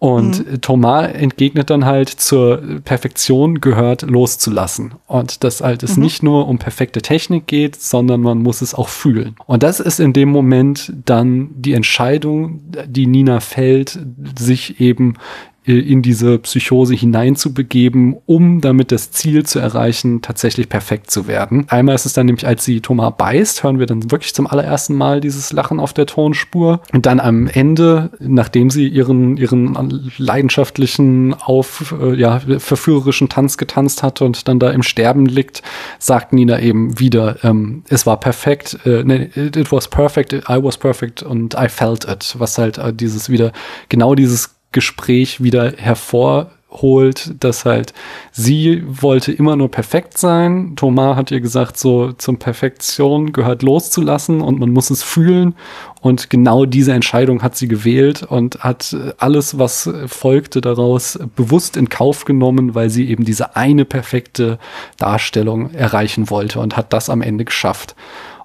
Und 0.00 0.50
mhm. 0.50 0.60
Thomas 0.62 1.12
entgegnet 1.12 1.68
dann 1.68 1.84
halt, 1.84 2.08
zur 2.08 2.62
Perfektion 2.84 3.60
gehört 3.60 4.00
loszulassen. 4.00 4.94
Und 5.06 5.44
dass 5.44 5.60
halt 5.60 5.82
es 5.82 5.98
mhm. 5.98 6.02
nicht 6.02 6.22
nur 6.22 6.48
um 6.48 6.58
perfekte 6.58 7.02
Technik 7.02 7.46
geht, 7.46 7.76
sondern 7.76 8.22
man 8.22 8.38
muss 8.38 8.62
es 8.62 8.74
auch 8.74 8.88
fühlen. 8.88 9.36
Und 9.46 9.62
das 9.62 9.78
ist 9.78 10.00
in 10.00 10.14
dem 10.14 10.30
Moment 10.30 10.90
dann 11.04 11.50
die 11.54 11.74
Entscheidung, 11.74 12.62
die 12.86 13.06
Nina 13.06 13.40
fällt, 13.40 13.98
sich 14.38 14.80
eben 14.80 15.16
in 15.64 16.00
diese 16.00 16.38
Psychose 16.38 16.94
hineinzubegeben, 16.94 18.16
um 18.26 18.60
damit 18.60 18.92
das 18.92 19.10
Ziel 19.10 19.44
zu 19.44 19.58
erreichen, 19.58 20.22
tatsächlich 20.22 20.68
perfekt 20.68 21.10
zu 21.10 21.26
werden. 21.26 21.66
Einmal 21.68 21.94
ist 21.94 22.06
es 22.06 22.14
dann 22.14 22.26
nämlich, 22.26 22.46
als 22.46 22.64
sie 22.64 22.80
Thomas 22.80 23.12
beißt, 23.18 23.62
hören 23.62 23.78
wir 23.78 23.86
dann 23.86 24.10
wirklich 24.10 24.34
zum 24.34 24.46
allerersten 24.46 24.94
Mal 24.94 25.20
dieses 25.20 25.52
Lachen 25.52 25.78
auf 25.78 25.92
der 25.92 26.06
Tonspur. 26.06 26.80
Und 26.92 27.04
dann 27.04 27.20
am 27.20 27.46
Ende, 27.46 28.10
nachdem 28.20 28.70
sie 28.70 28.88
ihren, 28.88 29.36
ihren 29.36 30.10
leidenschaftlichen, 30.16 31.34
auf, 31.34 31.94
äh, 32.00 32.14
ja, 32.14 32.40
verführerischen 32.58 33.28
Tanz 33.28 33.58
getanzt 33.58 34.02
hat 34.02 34.22
und 34.22 34.48
dann 34.48 34.58
da 34.58 34.70
im 34.70 34.82
Sterben 34.82 35.26
liegt, 35.26 35.62
sagt 35.98 36.32
Nina 36.32 36.58
eben 36.60 36.98
wieder, 36.98 37.44
ähm, 37.44 37.84
es 37.88 38.06
war 38.06 38.18
perfekt, 38.18 38.78
äh, 38.86 39.04
nee, 39.04 39.30
it 39.34 39.70
was 39.70 39.88
perfect, 39.88 40.32
I 40.32 40.62
was 40.62 40.78
perfect 40.78 41.22
und 41.22 41.54
I 41.54 41.68
felt 41.68 42.04
it, 42.04 42.34
was 42.38 42.56
halt 42.56 42.78
äh, 42.78 42.94
dieses 42.94 43.28
wieder, 43.28 43.52
genau 43.88 44.14
dieses 44.14 44.59
Gespräch 44.72 45.42
wieder 45.42 45.72
hervor 45.76 46.50
holt, 46.70 47.34
dass 47.42 47.64
halt 47.64 47.92
sie 48.30 48.82
wollte 48.86 49.32
immer 49.32 49.56
nur 49.56 49.70
perfekt 49.70 50.18
sein. 50.18 50.74
Thomas 50.76 51.16
hat 51.16 51.30
ihr 51.30 51.40
gesagt, 51.40 51.76
so 51.76 52.12
zum 52.12 52.38
Perfektion 52.38 53.32
gehört 53.32 53.62
loszulassen 53.62 54.40
und 54.40 54.58
man 54.60 54.70
muss 54.70 54.90
es 54.90 55.02
fühlen. 55.02 55.54
Und 56.00 56.30
genau 56.30 56.64
diese 56.64 56.92
Entscheidung 56.92 57.42
hat 57.42 57.56
sie 57.56 57.68
gewählt 57.68 58.22
und 58.22 58.60
hat 58.60 58.96
alles, 59.18 59.58
was 59.58 59.90
folgte 60.06 60.60
daraus, 60.60 61.18
bewusst 61.36 61.76
in 61.76 61.88
Kauf 61.88 62.24
genommen, 62.24 62.74
weil 62.74 62.88
sie 62.88 63.08
eben 63.08 63.24
diese 63.24 63.56
eine 63.56 63.84
perfekte 63.84 64.58
Darstellung 64.96 65.74
erreichen 65.74 66.30
wollte 66.30 66.60
und 66.60 66.76
hat 66.76 66.92
das 66.92 67.10
am 67.10 67.20
Ende 67.20 67.44
geschafft. 67.44 67.94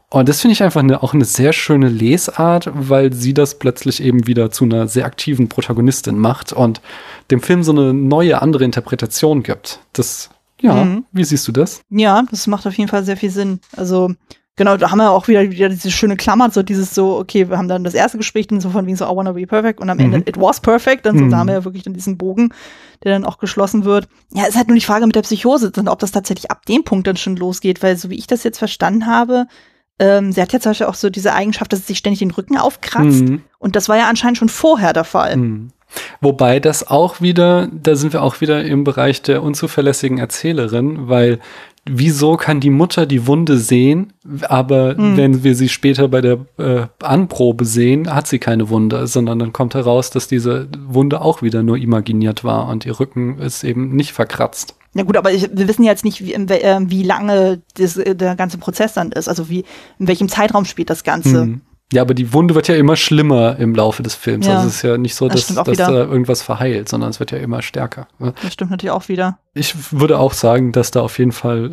Und 0.10 0.30
das 0.30 0.41
finde 0.41 0.53
ich 0.53 0.64
einfach 0.64 0.82
eine, 0.82 1.02
auch 1.02 1.14
eine 1.14 1.26
sehr 1.26 1.52
schöne 1.52 1.90
Lesart, 1.90 2.69
weil 2.73 3.11
sie 3.11 3.34
das 3.34 3.57
plötzlich 3.57 4.02
eben 4.03 4.27
wieder 4.27 4.52
zu 4.52 4.65
einer 4.65 4.88
sehr 4.88 5.06
aktiven 5.06 5.49
Protagonistin 5.49 6.18
macht 6.18 6.53
und 6.53 6.80
dem 7.32 7.41
Film 7.41 7.64
so 7.64 7.72
eine 7.72 7.94
neue, 7.94 8.41
andere 8.41 8.64
Interpretation 8.64 9.41
gibt. 9.44 9.80
Das, 9.94 10.30
ja, 10.61 10.86
mhm. 10.86 11.06
wie 11.11 11.23
siehst 11.23 11.48
du 11.48 11.52
das? 11.52 11.82
Ja, 11.90 12.23
das 12.30 12.48
macht 12.48 12.68
auf 12.68 12.76
jeden 12.76 12.90
Fall 12.90 13.03
sehr 13.03 13.18
viel 13.18 13.32
Sinn. 13.32 13.60
Also, 13.76 14.14
genau, 14.56 14.77
da 14.77 14.91
haben 14.91 14.99
wir 14.99 15.10
auch 15.10 15.27
wieder, 15.27 15.49
wieder 15.49 15.69
diese 15.69 15.90
schöne 15.90 16.18
Klammer, 16.18 16.52
so 16.52 16.61
dieses 16.61 16.94
so, 16.94 17.18
okay, 17.18 17.49
wir 17.49 17.57
haben 17.57 17.68
dann 17.68 17.84
das 17.84 17.95
erste 17.95 18.19
Gespräch 18.19 18.45
dann 18.45 18.61
so 18.61 18.69
von 18.69 18.86
wegen 18.86 18.95
so, 18.95 19.06
I 19.06 19.15
wanna 19.15 19.32
be 19.32 19.48
perfect 19.48 19.80
und 19.82 19.90
am 19.90 19.98
mhm. 19.98 20.14
Ende, 20.14 20.30
it 20.30 20.40
was 20.40 20.61
perfect, 20.61 21.07
dann 21.07 21.18
so, 21.18 21.26
mhm. 21.26 21.32
da 21.32 21.38
haben 21.38 21.48
wir 21.48 21.56
ja 21.56 21.65
wirklich 21.65 21.84
dann 21.84 21.94
diesen 21.94 22.18
Bogen, 22.18 22.53
der 23.03 23.14
dann 23.14 23.26
auch 23.26 23.40
geschlossen 23.40 23.86
wird. 23.86 24.07
Ja, 24.34 24.45
ist 24.45 24.56
halt 24.56 24.68
nur 24.68 24.77
die 24.77 24.86
Frage 24.86 25.07
mit 25.07 25.15
der 25.15 25.23
Psychose, 25.23 25.72
dann, 25.72 25.88
ob 25.88 25.98
das 25.98 26.11
tatsächlich 26.11 26.52
ab 26.52 26.64
dem 26.68 26.84
Punkt 26.84 27.07
dann 27.07 27.18
schon 27.18 27.36
losgeht, 27.36 27.82
weil 27.82 27.98
so 27.98 28.11
wie 28.11 28.18
ich 28.18 28.27
das 28.27 28.44
jetzt 28.44 28.60
verstanden 28.60 29.07
habe, 29.07 29.48
ähm, 29.99 30.31
sie 30.31 30.41
hat 30.41 30.51
ja 30.53 30.59
zum 30.59 30.72
Beispiel 30.72 30.88
auch 30.88 30.95
so 30.95 31.09
diese 31.09 31.34
Eigenschaft, 31.34 31.72
dass 31.72 31.81
sie 31.81 31.88
sich 31.88 31.97
ständig 31.97 32.19
den 32.19 32.31
Rücken 32.31 32.57
aufkratzt. 32.57 33.23
Mhm. 33.23 33.41
Und 33.59 33.76
das 33.76 33.89
war 33.89 33.97
ja 33.97 34.09
anscheinend 34.09 34.38
schon 34.38 34.49
vorher 34.49 34.93
der 34.93 35.05
Fall. 35.05 35.38
Mhm. 35.38 35.72
Wobei 36.19 36.59
das 36.59 36.88
auch 36.88 37.22
wieder, 37.22 37.69
da 37.72 37.95
sind 37.95 38.11
wir 38.11 38.22
auch 38.22 38.41
wieder 38.41 38.63
im 38.63 38.84
Bereich 38.84 39.22
der 39.22 39.43
unzuverlässigen 39.43 40.17
Erzählerin, 40.17 41.07
weil 41.07 41.39
wieso 41.85 42.35
kann 42.35 42.59
die 42.59 42.72
Mutter 42.72 43.05
die 43.05 43.27
Wunde 43.27 43.57
sehen, 43.57 44.13
aber 44.49 44.95
mhm. 44.95 45.17
wenn 45.17 45.43
wir 45.43 45.55
sie 45.55 45.69
später 45.69 46.07
bei 46.07 46.22
der 46.22 46.39
äh, 46.57 46.88
Anprobe 47.01 47.63
sehen, 47.63 48.13
hat 48.13 48.27
sie 48.27 48.39
keine 48.39 48.69
Wunde, 48.69 49.07
sondern 49.07 49.39
dann 49.39 49.53
kommt 49.53 49.76
heraus, 49.76 50.09
dass 50.09 50.27
diese 50.27 50.67
Wunde 50.88 51.22
auch 51.22 51.41
wieder 51.41 51.63
nur 51.63 51.77
imaginiert 51.77 52.43
war 52.43 52.67
und 52.67 52.85
ihr 52.85 52.99
Rücken 52.99 53.38
ist 53.39 53.63
eben 53.63 53.95
nicht 53.95 54.13
verkratzt. 54.13 54.76
Ja 54.95 55.03
gut, 55.03 55.17
aber 55.17 55.31
ich, 55.31 55.49
wir 55.51 55.67
wissen 55.67 55.84
ja 55.84 55.91
jetzt 55.91 56.05
nicht, 56.05 56.23
wie, 56.23 56.34
äh, 56.34 56.80
wie 56.84 57.03
lange 57.03 57.61
das, 57.77 57.97
äh, 57.97 58.15
der 58.15 58.35
ganze 58.35 58.57
Prozess 58.57 58.93
dann 58.93 59.11
ist. 59.11 59.27
Also 59.27 59.49
wie, 59.49 59.65
in 59.99 60.07
welchem 60.07 60.30
Zeitraum 60.30 60.63
spielt 60.63 60.89
das 60.89 61.03
Ganze. 61.03 61.45
Mhm. 61.45 61.61
Ja, 61.93 62.01
aber 62.01 62.13
die 62.13 62.34
Wunde 62.34 62.55
wird 62.55 62.67
ja 62.67 62.76
immer 62.76 62.95
schlimmer 62.95 63.57
im 63.59 63.76
Laufe 63.76 64.01
des 64.01 64.15
Films. 64.15 64.47
Ja. 64.47 64.55
Also 64.55 64.69
es 64.69 64.77
ist 64.77 64.81
ja 64.81 64.97
nicht 64.97 65.13
so, 65.13 65.27
dass, 65.27 65.47
das 65.47 65.63
dass 65.63 65.77
da 65.77 65.91
irgendwas 65.91 66.41
verheilt, 66.41 66.89
sondern 66.89 67.11
es 67.11 67.19
wird 67.19 67.31
ja 67.31 67.38
immer 67.38 67.61
stärker. 67.61 68.07
Ne? 68.17 68.34
Das 68.41 68.53
stimmt 68.53 68.72
natürlich 68.72 68.91
auch 68.91 69.07
wieder. 69.07 69.38
Ich 69.53 69.91
würde 69.91 70.17
auch 70.17 70.34
sagen, 70.34 70.72
dass 70.72 70.91
da 70.91 71.01
auf 71.01 71.19
jeden 71.19 71.31
Fall 71.31 71.72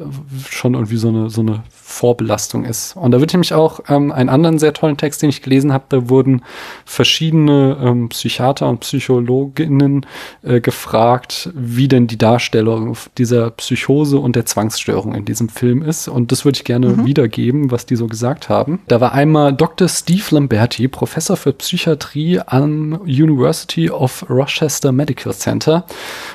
schon 0.50 0.74
irgendwie 0.74 0.96
so 0.96 1.08
eine, 1.08 1.30
so 1.30 1.40
eine 1.40 1.62
Vorbelastung 1.92 2.64
ist. 2.64 2.96
Und 2.96 3.12
da 3.12 3.20
wird 3.20 3.32
nämlich 3.32 3.52
auch 3.52 3.80
ähm, 3.88 4.10
einen 4.10 4.30
anderen 4.30 4.58
sehr 4.58 4.72
tollen 4.72 4.96
Text, 4.96 5.20
den 5.22 5.28
ich 5.28 5.42
gelesen 5.42 5.72
habe, 5.72 5.84
da 5.90 6.08
wurden 6.08 6.42
verschiedene 6.86 7.76
ähm, 7.80 8.08
Psychiater 8.08 8.68
und 8.68 8.80
Psychologinnen 8.80 10.06
äh, 10.42 10.60
gefragt, 10.60 11.50
wie 11.54 11.88
denn 11.88 12.06
die 12.06 12.16
Darstellung 12.16 12.96
dieser 13.18 13.50
Psychose 13.50 14.18
und 14.18 14.36
der 14.36 14.46
Zwangsstörung 14.46 15.14
in 15.14 15.26
diesem 15.26 15.50
Film 15.50 15.82
ist. 15.82 16.08
Und 16.08 16.32
das 16.32 16.46
würde 16.46 16.56
ich 16.56 16.64
gerne 16.64 16.88
mhm. 16.88 17.06
wiedergeben, 17.06 17.70
was 17.70 17.84
die 17.84 17.96
so 17.96 18.06
gesagt 18.06 18.48
haben. 18.48 18.80
Da 18.88 19.00
war 19.00 19.12
einmal 19.12 19.52
Dr. 19.52 19.86
Steve 19.88 20.24
Lamberti, 20.30 20.88
Professor 20.88 21.36
für 21.36 21.52
Psychiatrie 21.52 22.40
am 22.46 23.02
University 23.02 23.90
of 23.90 24.24
Rochester 24.30 24.92
Medical 24.92 25.34
Center. 25.34 25.84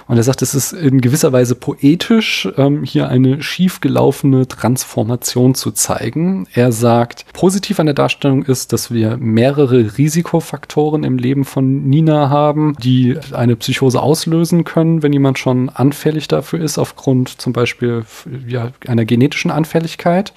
Und 0.07 0.17
er 0.17 0.23
sagt, 0.23 0.43
es 0.43 0.53
ist 0.53 0.73
in 0.73 1.01
gewisser 1.01 1.33
Weise 1.33 1.55
poetisch, 1.55 2.47
ähm, 2.57 2.83
hier 2.83 3.09
eine 3.09 3.41
schiefgelaufene 3.41 4.47
Transformation 4.47 5.46
Situation 5.47 5.55
zu 5.55 5.71
zeigen. 5.71 6.47
Er 6.53 6.71
sagt, 6.71 7.25
positiv 7.33 7.79
an 7.79 7.85
der 7.85 7.95
Darstellung 7.95 8.43
ist, 8.43 8.73
dass 8.73 8.91
wir 8.91 9.17
mehrere 9.17 9.97
Risikofaktoren 9.97 11.03
im 11.03 11.17
Leben 11.17 11.45
von 11.45 11.87
Nina 11.87 12.29
haben, 12.29 12.75
die 12.81 13.17
eine 13.31 13.55
Psychose 13.55 14.01
auslösen 14.01 14.63
können, 14.63 15.03
wenn 15.03 15.13
jemand 15.13 15.39
schon 15.39 15.69
anfällig 15.69 16.27
dafür 16.27 16.59
ist, 16.59 16.77
aufgrund 16.77 17.41
zum 17.41 17.53
Beispiel 17.53 18.05
ja, 18.47 18.71
einer 18.87 19.05
genetischen 19.05 19.51
Anfälligkeit. 19.51 20.33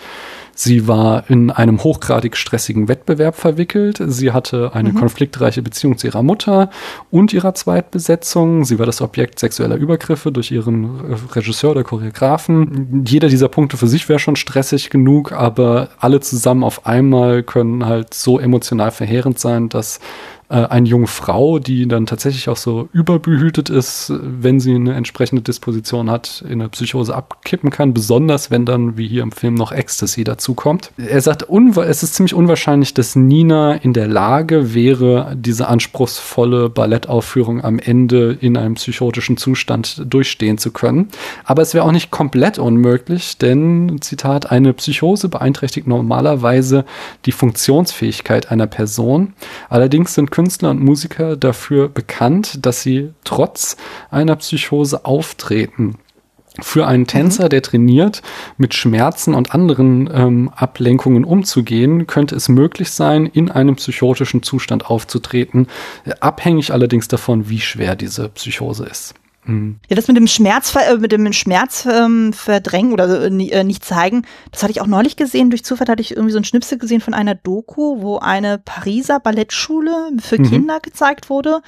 Sie 0.62 0.87
war 0.87 1.31
in 1.31 1.51
einem 1.51 1.82
hochgradig 1.82 2.37
stressigen 2.37 2.87
Wettbewerb 2.87 3.35
verwickelt. 3.35 3.99
Sie 4.09 4.31
hatte 4.31 4.73
eine 4.74 4.91
mhm. 4.91 4.97
konfliktreiche 4.97 5.62
Beziehung 5.62 5.97
zu 5.97 6.07
ihrer 6.07 6.23
Mutter 6.23 6.69
und 7.11 7.32
ihrer 7.32 7.55
Zweitbesetzung. 7.55 8.66
Sie 8.66 8.78
war 8.78 8.85
das 8.85 9.01
Objekt 9.01 9.39
sexueller 9.39 9.77
Übergriffe 9.77 10.31
durch 10.31 10.51
ihren 10.51 11.01
Regisseur 11.32 11.70
oder 11.70 11.82
Choreografen. 11.82 13.07
Jeder 13.07 13.28
dieser 13.31 13.49
Punkte 13.49 13.78
für 13.78 13.89
sich 13.89 14.07
wäre 14.11 14.19
schon 14.19 14.37
stressig 14.37 14.91
genug, 14.91 15.32
aber 15.32 15.89
alle 15.99 16.20
zusammen 16.20 16.62
auf 16.62 16.85
einmal 16.85 17.43
können 17.43 17.87
halt 17.87 18.12
so 18.12 18.39
emotional 18.39 18.91
verheerend 18.91 19.39
sein, 19.39 19.70
dass 19.70 19.99
eine 20.51 20.89
junge 20.89 21.06
Frau, 21.06 21.60
die 21.60 21.86
dann 21.86 22.06
tatsächlich 22.06 22.48
auch 22.48 22.56
so 22.56 22.89
überbehütet 22.93 23.70
ist, 23.70 24.12
wenn 24.20 24.59
sie 24.59 24.74
eine 24.74 24.94
entsprechende 24.94 25.43
Disposition 25.43 26.10
hat, 26.10 26.44
in 26.44 26.60
eine 26.60 26.68
Psychose 26.68 27.14
abkippen 27.14 27.70
kann, 27.70 27.94
besonders 27.94 28.51
wenn 28.51 28.66
dann, 28.66 28.97
wie 28.97 29.06
hier 29.06 29.22
im 29.22 29.31
Film, 29.31 29.55
noch 29.55 29.70
Ecstasy 29.70 30.24
dazukommt. 30.24 30.90
Er 30.97 31.20
sagt, 31.20 31.47
es 31.48 32.02
ist 32.02 32.14
ziemlich 32.16 32.35
unwahrscheinlich, 32.35 32.94
dass 32.94 33.14
Nina 33.14 33.74
in 33.74 33.93
der 33.93 34.09
Lage 34.09 34.74
wäre, 34.74 35.36
diese 35.36 35.68
anspruchsvolle 35.68 36.68
Ballettaufführung 36.68 37.62
am 37.62 37.78
Ende 37.78 38.36
in 38.40 38.56
einem 38.56 38.74
psychotischen 38.74 39.36
Zustand 39.36 40.02
durchstehen 40.05 40.59
zu 40.59 40.72
können. 40.72 41.10
Aber 41.44 41.62
es 41.62 41.74
wäre 41.74 41.85
auch 41.85 41.93
nicht 41.93 42.10
komplett 42.10 42.59
unmöglich, 42.59 43.39
denn, 43.39 43.98
Zitat, 44.01 44.51
eine 44.51 44.72
Psychose 44.74 45.28
beeinträchtigt 45.28 45.86
normalerweise 45.86 46.85
die 47.24 47.32
Funktionsfähigkeit 47.32 48.51
einer 48.51 48.66
Person. 48.66 49.35
Allerdings 49.68 50.14
sind 50.14 50.32
Künstler 50.40 50.70
und 50.70 50.82
Musiker 50.82 51.36
dafür 51.36 51.90
bekannt, 51.90 52.64
dass 52.64 52.80
sie 52.80 53.10
trotz 53.24 53.76
einer 54.10 54.36
Psychose 54.36 55.04
auftreten. 55.04 55.96
Für 56.62 56.86
einen 56.86 57.06
Tänzer, 57.06 57.44
mhm. 57.44 57.48
der 57.50 57.60
trainiert, 57.60 58.22
mit 58.56 58.72
Schmerzen 58.72 59.34
und 59.34 59.54
anderen 59.54 60.08
ähm, 60.10 60.50
Ablenkungen 60.56 61.26
umzugehen, 61.26 62.06
könnte 62.06 62.36
es 62.36 62.48
möglich 62.48 62.90
sein, 62.90 63.26
in 63.26 63.50
einem 63.50 63.76
psychotischen 63.76 64.42
Zustand 64.42 64.86
aufzutreten, 64.86 65.66
abhängig 66.20 66.72
allerdings 66.72 67.06
davon, 67.06 67.50
wie 67.50 67.60
schwer 67.60 67.94
diese 67.94 68.30
Psychose 68.30 68.86
ist. 68.86 69.14
Mhm. 69.51 69.81
Ja, 69.89 69.97
das 69.97 70.09
mit 70.09 70.16
dem 70.16 70.27
Schmerz, 70.27 70.74
äh, 70.74 70.97
mit 70.97 71.12
dem 71.12 71.32
Schmerz 71.32 71.86
ähm, 71.86 72.32
verdrängen 72.32 72.93
oder 72.93 73.22
äh, 73.24 73.48
äh, 73.48 73.64
nicht 73.64 73.85
zeigen, 73.85 74.27
das 74.52 74.62
hatte 74.62 74.72
ich 74.72 74.81
auch 74.81 74.86
neulich 74.86 75.16
gesehen. 75.16 75.51
Durch 75.51 75.64
Zufall 75.64 75.89
hatte 75.89 76.02
ich 76.02 76.12
irgendwie 76.12 76.32
so 76.32 76.39
ein 76.39 76.44
Schnipsel 76.44 76.78
gesehen 76.78 77.01
von 77.01 77.14
einer 77.14 77.35
Doku, 77.35 78.01
wo 78.01 78.18
eine 78.18 78.59
Pariser 78.59 79.20
Ballettschule 79.20 80.10
für 80.20 80.39
mhm. 80.39 80.48
Kinder 80.48 80.81
gezeigt 80.81 81.31
wurde. 81.31 81.62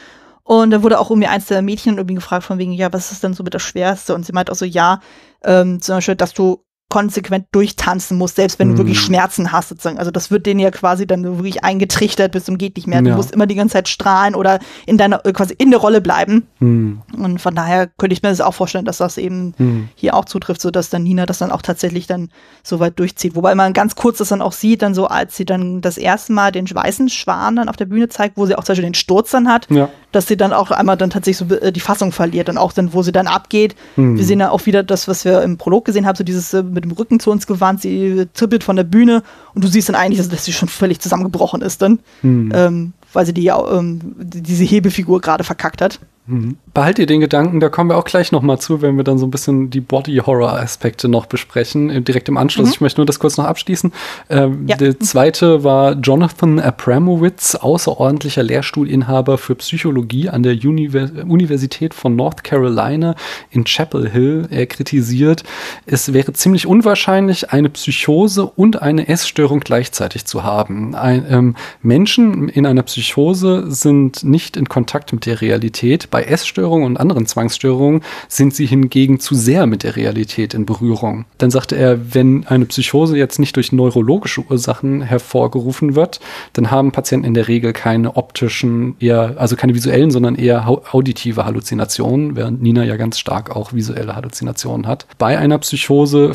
Und 0.45 0.71
da 0.71 0.83
wurde 0.83 0.99
auch 0.99 1.11
irgendwie 1.11 1.29
eins 1.29 1.47
der 1.47 1.63
Mädchen 1.63 1.99
irgendwie 1.99 2.17
gefragt 2.17 2.45
von 2.45 2.59
wegen, 2.59 2.73
ja, 2.73 2.93
was 2.93 3.13
ist 3.13 3.23
denn 3.23 3.35
so 3.35 3.45
mit 3.45 3.55
das 3.55 3.63
Schwerste? 3.63 4.15
Und 4.15 4.27
sie 4.27 4.33
meint 4.33 4.51
auch 4.51 4.57
so, 4.57 4.65
ja, 4.65 5.01
ähm, 5.45 5.81
zum 5.81 5.97
Beispiel, 5.97 6.17
dass 6.17 6.35
du 6.35 6.65
konsequent 6.93 7.47
durchtanzen 7.53 8.19
musst, 8.19 8.37
selbst 8.37 8.59
wenn 8.59 8.73
du 8.73 8.77
wirklich 8.77 8.99
mhm. 8.99 9.05
Schmerzen 9.05 9.51
hast, 9.51 9.71
sozusagen. 9.71 9.97
Also 9.97 10.11
das 10.11 10.31
wird 10.31 10.45
denen 10.45 10.61
ja 10.61 10.71
quasi 10.71 11.07
dann 11.07 11.25
wirklich 11.25 11.65
eingetrichtert 11.65 12.33
bis 12.33 12.45
zum 12.45 12.59
geht 12.59 12.77
nicht 12.77 12.87
mehr. 12.87 13.01
Du 13.01 13.09
ja. 13.09 13.17
musst 13.17 13.31
immer 13.31 13.47
die 13.47 13.55
ganze 13.55 13.73
Zeit 13.73 13.89
strahlen 13.89 14.35
oder 14.35 14.59
in 14.85 14.99
deiner, 14.99 15.25
äh, 15.25 15.33
quasi 15.33 15.55
in 15.57 15.71
der 15.71 15.81
Rolle 15.81 16.03
bleiben. 16.03 16.47
Mhm. 16.59 17.01
Und 17.17 17.41
von 17.41 17.55
daher 17.55 17.87
könnte 17.87 18.13
ich 18.13 18.23
mir 18.23 18.29
das 18.29 18.43
auch 18.43 18.53
vorstellen, 18.53 18.85
dass 18.85 18.99
das 18.99 19.17
eben 19.17 19.55
mhm. 19.57 19.89
hier 19.95 20.15
auch 20.15 20.27
zutrifft, 20.27 20.61
so 20.61 20.71
dass 20.71 20.91
dann 20.91 21.03
Nina 21.03 21.25
das 21.25 21.39
dann 21.39 21.51
auch 21.51 21.63
tatsächlich 21.63 22.07
dann 22.07 22.29
so 22.63 22.79
weit 22.79 22.99
durchzieht. 22.99 23.37
Wobei 23.37 23.55
man 23.55 23.73
ganz 23.73 23.97
kurz 23.97 24.19
das 24.19 24.29
dann 24.29 24.43
auch 24.43 24.53
sieht, 24.53 24.83
dann 24.83 24.93
so, 24.95 25.07
als 25.07 25.35
sie 25.35 25.47
dann 25.47 25.81
das 25.81 25.97
erste 25.97 26.35
Mal 26.35 26.53
den 26.53 26.69
weißen 26.69 27.09
Schwan 27.09 27.57
dann 27.57 27.71
auf 27.71 27.79
der 27.79 27.87
Bühne 27.87 28.11
zeigt, 28.11 28.37
wo 28.37 28.45
sie 28.45 28.55
auch 28.55 28.65
zum 28.65 28.75
Beispiel 28.75 28.91
den 28.91 28.93
Sturz 28.93 29.31
dann 29.31 29.49
hat, 29.49 29.67
ja. 29.71 29.89
dass 30.13 30.27
sie 30.27 30.37
dann 30.37 30.53
auch 30.53 30.71
einmal 30.71 30.99
dann 30.99 31.09
tatsächlich 31.09 31.49
so 31.49 31.55
äh, 31.55 31.73
die 31.73 31.81
Fassung 31.81 32.13
verliert 32.13 32.51
und 32.51 32.59
auch 32.59 32.75
dann, 32.75 32.93
wo 32.93 33.03
sie 33.03 33.13
dann 33.13 33.29
abgeht. 33.29 33.77
Wir 33.97 34.25
sehen 34.25 34.41
ja 34.41 34.51
auch 34.51 34.67
wieder 34.67 34.83
das, 34.83 35.09
was 35.09 35.25
wir 35.25 35.43
im 35.43 35.57
Prolog 35.57 35.87
gesehen 35.87 36.07
haben, 36.07 36.17
so 36.17 36.25
dieses 36.25 36.53
äh, 36.53 36.63
mit 36.63 36.82
mit 36.83 36.91
dem 36.91 36.97
Rücken 36.97 37.21
zu 37.21 37.31
uns 37.31 37.47
gewandt, 37.47 37.83
sie 37.83 38.27
trippelt 38.35 38.65
von 38.65 38.77
der 38.77 38.85
Bühne 38.85 39.23
und 39.55 39.65
du 39.65 39.69
siehst 39.69 39.89
dann 39.89 39.97
eigentlich, 39.97 40.27
dass 40.29 40.45
sie 40.45 40.53
schon 40.53 40.69
völlig 40.69 41.01
zusammengebrochen 41.01 41.63
ist 41.63 41.83
dann, 41.83 42.01
hm. 42.21 42.53
ähm, 42.55 42.93
weil 43.13 43.27
sie 43.27 43.35
die, 43.35 43.47
ähm, 43.47 44.01
diese 44.19 44.65
Hebefigur 44.65 45.21
gerade 45.21 45.45
verkackt 45.45 45.81
hat. 45.81 46.01
Mhm. 46.27 46.57
Behalt 46.73 47.01
ihr 47.01 47.07
den 47.07 47.21
Gedanken, 47.21 47.59
da 47.59 47.69
kommen 47.69 47.91
wir 47.91 47.97
auch 47.97 48.05
gleich 48.05 48.31
noch 48.31 48.43
mal 48.43 48.59
zu, 48.59 48.81
wenn 48.81 48.97
wir 48.97 49.03
dann 49.03 49.19
so 49.19 49.27
ein 49.27 49.31
bisschen 49.33 49.71
die 49.71 49.81
Body-Horror-Aspekte 49.81 51.09
noch 51.09 51.27
besprechen, 51.27 51.91
äh, 51.91 52.01
direkt 52.01 52.29
im 52.29 52.37
Anschluss. 52.37 52.69
Mhm. 52.69 52.73
Ich 52.75 52.81
möchte 52.81 53.01
nur 53.01 53.07
das 53.07 53.19
kurz 53.19 53.37
noch 53.37 53.45
abschließen. 53.45 53.93
Ähm, 54.31 54.67
ja. 54.69 54.77
Der 54.77 54.99
zweite 55.01 55.65
war 55.65 55.95
Jonathan 55.95 56.61
Abramowitz, 56.61 57.57
außerordentlicher 57.57 58.43
Lehrstuhlinhaber 58.43 59.37
für 59.37 59.57
Psychologie 59.57 60.29
an 60.29 60.43
der 60.45 60.53
Univers 60.53 61.11
Universität 61.11 61.93
von 61.93 62.15
North 62.15 62.45
Carolina 62.45 63.17
in 63.51 63.65
Chapel 63.65 64.09
Hill. 64.09 64.47
Er 64.51 64.67
kritisiert, 64.67 65.43
es 65.87 66.13
wäre 66.13 66.33
ziemlich 66.33 66.67
unwahrscheinlich, 66.67 67.51
eine 67.51 67.69
Psychose 67.69 68.47
und 68.47 68.81
eine 68.81 69.09
Essstörung 69.09 69.61
gleichzeitig 69.61 70.25
zu 70.25 70.45
haben. 70.45 70.95
Ein, 70.95 71.27
ähm, 71.29 71.57
Menschen 71.83 72.49
in 72.49 72.65
einer 72.65 72.83
Psychose 72.83 73.71
sind 73.71 74.23
nicht 74.23 74.57
in 74.57 74.69
Kontakt 74.69 75.13
mit 75.13 75.27
der 75.27 75.41
Realität. 75.41 76.11
Bei 76.11 76.22
bei 76.23 76.29
Essstörungen 76.29 76.87
und 76.87 76.99
anderen 76.99 77.27
Zwangsstörungen 77.27 78.03
sind 78.29 78.55
sie 78.55 78.67
hingegen 78.67 79.19
zu 79.19 79.35
sehr 79.35 79.67
mit 79.67 79.83
der 79.83 79.97
Realität 79.97 80.55
in 80.55 80.67
Berührung. 80.67 81.25
Dann 81.39 81.51
sagte 81.51 81.75
er, 81.75 82.15
wenn 82.15 82.47
eine 82.47 82.65
Psychose 82.67 83.17
jetzt 83.17 83.41
nicht 83.41 83.57
durch 83.57 83.73
neurologische 83.73 84.43
Ursachen 84.49 85.03
hervorgerufen 85.03 85.97
wird, 85.97 86.21
dann 86.53 86.71
haben 86.71 86.93
Patienten 86.93 87.27
in 87.27 87.35
der 87.35 87.49
Regel 87.49 87.73
keine 87.73 88.17
optischen, 88.17 88.95
eher, 89.01 89.35
also 89.39 89.57
keine 89.57 89.75
visuellen, 89.75 90.13
sondern 90.13 90.37
eher 90.37 90.69
auditive 90.69 91.45
Halluzinationen, 91.45 92.37
während 92.37 92.63
Nina 92.63 92.85
ja 92.85 92.97
ganz 92.97 93.19
stark 93.19 93.57
auch 93.57 93.73
visuelle 93.73 94.15
Halluzinationen 94.15 94.87
hat. 94.87 95.07
Bei 95.19 95.39
einer 95.39 95.59
Psychose 95.59 96.33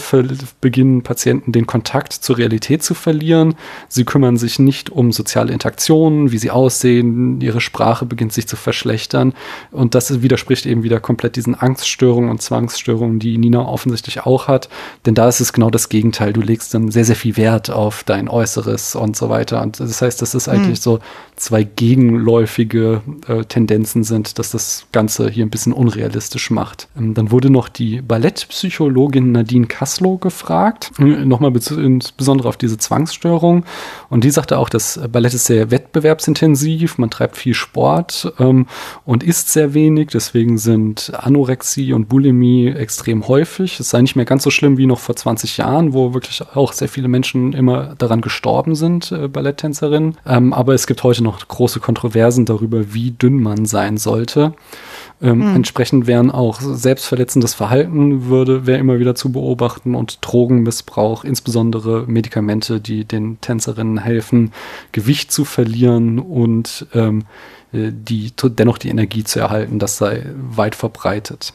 beginnen 0.60 1.04
Patienten 1.04 1.54
den 1.54 1.66
Kontakt 1.66 2.12
zur 2.12 2.38
Realität 2.38 2.84
zu 2.84 2.94
verlieren. 2.94 3.56
Sie 3.88 4.04
kümmern 4.04 4.36
sich 4.36 4.60
nicht 4.60 4.90
um 4.90 5.14
soziale 5.14 5.54
Interaktionen, 5.54 6.34
wie 6.34 6.38
sie 6.38 6.52
aussehen, 6.52 7.40
ihre 7.40 7.62
Sprache 7.62 8.06
beginnt 8.06 8.34
sich 8.34 8.48
zu 8.50 8.58
verschlechtern. 8.58 9.34
Und 9.72 9.96
das 9.96 10.22
widerspricht 10.22 10.66
eben 10.66 10.84
wieder 10.84 11.00
komplett 11.00 11.36
diesen 11.36 11.56
Angststörungen 11.56 12.30
und 12.30 12.42
Zwangsstörungen, 12.42 13.20
die 13.20 13.38
Nina 13.38 13.66
offensichtlich 13.68 14.26
auch 14.26 14.48
hat. 14.48 14.70
Denn 15.06 15.16
da 15.16 15.28
ist 15.28 15.40
es 15.40 15.54
genau 15.54 15.70
das 15.70 15.90
Gegenteil. 15.90 16.34
Du 16.34 16.42
legst 16.42 16.74
dann 16.74 16.92
sehr, 16.92 17.06
sehr 17.06 17.16
viel 17.16 17.38
Wert 17.38 17.70
auf 17.70 18.04
dein 18.04 18.30
Äußeres 18.30 18.96
und 18.96 19.16
so 19.16 19.30
weiter. 19.30 19.62
Und 19.62 19.80
das 19.80 20.02
heißt, 20.02 20.22
dass 20.22 20.34
es 20.34 20.48
eigentlich 20.48 20.80
mhm. 20.80 20.84
so 20.84 21.00
zwei 21.36 21.64
gegenläufige 21.64 23.02
äh, 23.28 23.44
Tendenzen 23.46 24.04
sind, 24.04 24.40
dass 24.40 24.52
das 24.52 24.88
Ganze 24.92 25.30
hier 25.30 25.46
ein 25.46 25.50
bisschen 25.50 25.74
unrealistisch 25.74 26.50
macht. 26.50 26.88
Ähm, 26.98 27.14
dann 27.14 27.32
wurde 27.32 27.50
noch 27.50 27.70
die 27.70 28.02
Ballettpsychologin 28.02 29.32
Nadine 29.32 29.68
Kaslow 29.68 30.18
gefragt, 30.18 30.92
äh, 31.00 31.04
nochmal 31.04 31.54
insbesondere 31.56 32.50
auf 32.50 32.58
diese 32.58 32.78
Zwangsstörung. 32.78 33.66
Und 34.10 34.24
die 34.24 34.32
sagte 34.32 34.58
auch, 34.58 34.70
das 34.70 35.00
Ballett 35.12 35.34
ist 35.34 35.46
sehr 35.46 35.72
wettbewerbsintensiv, 35.72 36.98
man 36.98 37.10
treibt 37.10 37.38
viel 37.38 37.54
Sport 37.54 38.34
ähm, 38.40 38.68
und 39.06 39.24
isst 39.24 39.50
sehr 39.58 39.74
wenig. 39.74 40.10
Deswegen 40.10 40.60
sind 40.60 41.12
Anorexie 41.16 41.92
und 41.92 42.08
Bulimie 42.08 42.68
extrem 42.68 43.28
häufig. 43.28 43.80
Es 43.80 43.90
sei 43.90 44.02
nicht 44.02 44.16
mehr 44.16 44.26
ganz 44.26 44.44
so 44.44 44.52
schlimm 44.52 44.78
wie 44.78 44.86
noch 44.86 45.00
vor 45.00 45.16
20 45.16 45.58
Jahren, 45.58 45.94
wo 45.94 46.14
wirklich 46.14 46.44
auch 46.54 46.74
sehr 46.74 46.88
viele 46.88 47.08
Menschen 47.08 47.54
immer 47.54 47.96
daran 47.98 48.22
gestorben 48.22 48.76
sind, 48.76 49.12
äh, 49.12 49.28
Balletttänzerinnen. 49.28 50.16
Ähm, 50.28 50.54
aber 50.54 50.76
es 50.76 50.86
gibt 50.86 51.02
heute 51.02 51.24
noch 51.24 51.48
große 51.48 51.80
Kontroversen 51.80 52.46
darüber, 52.46 52.94
wie 52.94 53.10
dünn 53.10 53.42
man 53.42 53.66
sein 53.66 53.98
sollte. 53.98 54.54
Ähm, 55.24 55.40
mhm. 55.40 55.56
Entsprechend 55.56 56.06
wären 56.06 56.30
auch 56.30 56.62
selbstverletzendes 56.62 57.56
Verhalten 57.56 58.28
würde, 58.28 58.68
wäre 58.68 58.78
immer 58.78 59.00
wieder 59.00 59.16
zu 59.16 59.32
beobachten 59.32 59.96
und 59.96 60.20
Drogenmissbrauch, 60.22 61.24
insbesondere 61.24 62.06
Medikamente, 62.06 62.80
die 62.80 63.06
den 63.06 63.42
Tänzerinnen 63.42 63.98
helfen, 63.98 64.52
Gewicht 64.92 65.32
zu 65.32 65.46
verlieren 65.46 66.20
und 66.20 66.86
ähm, 66.94 67.22
äh, 67.22 67.24
die, 67.74 68.32
dennoch 68.44 68.78
die 68.78 68.90
Energie 68.90 69.24
zu 69.24 69.40
erhalten, 69.40 69.80
das 69.80 69.98
sei 69.98 70.26
weit 70.36 70.76
verbreitet. 70.76 71.54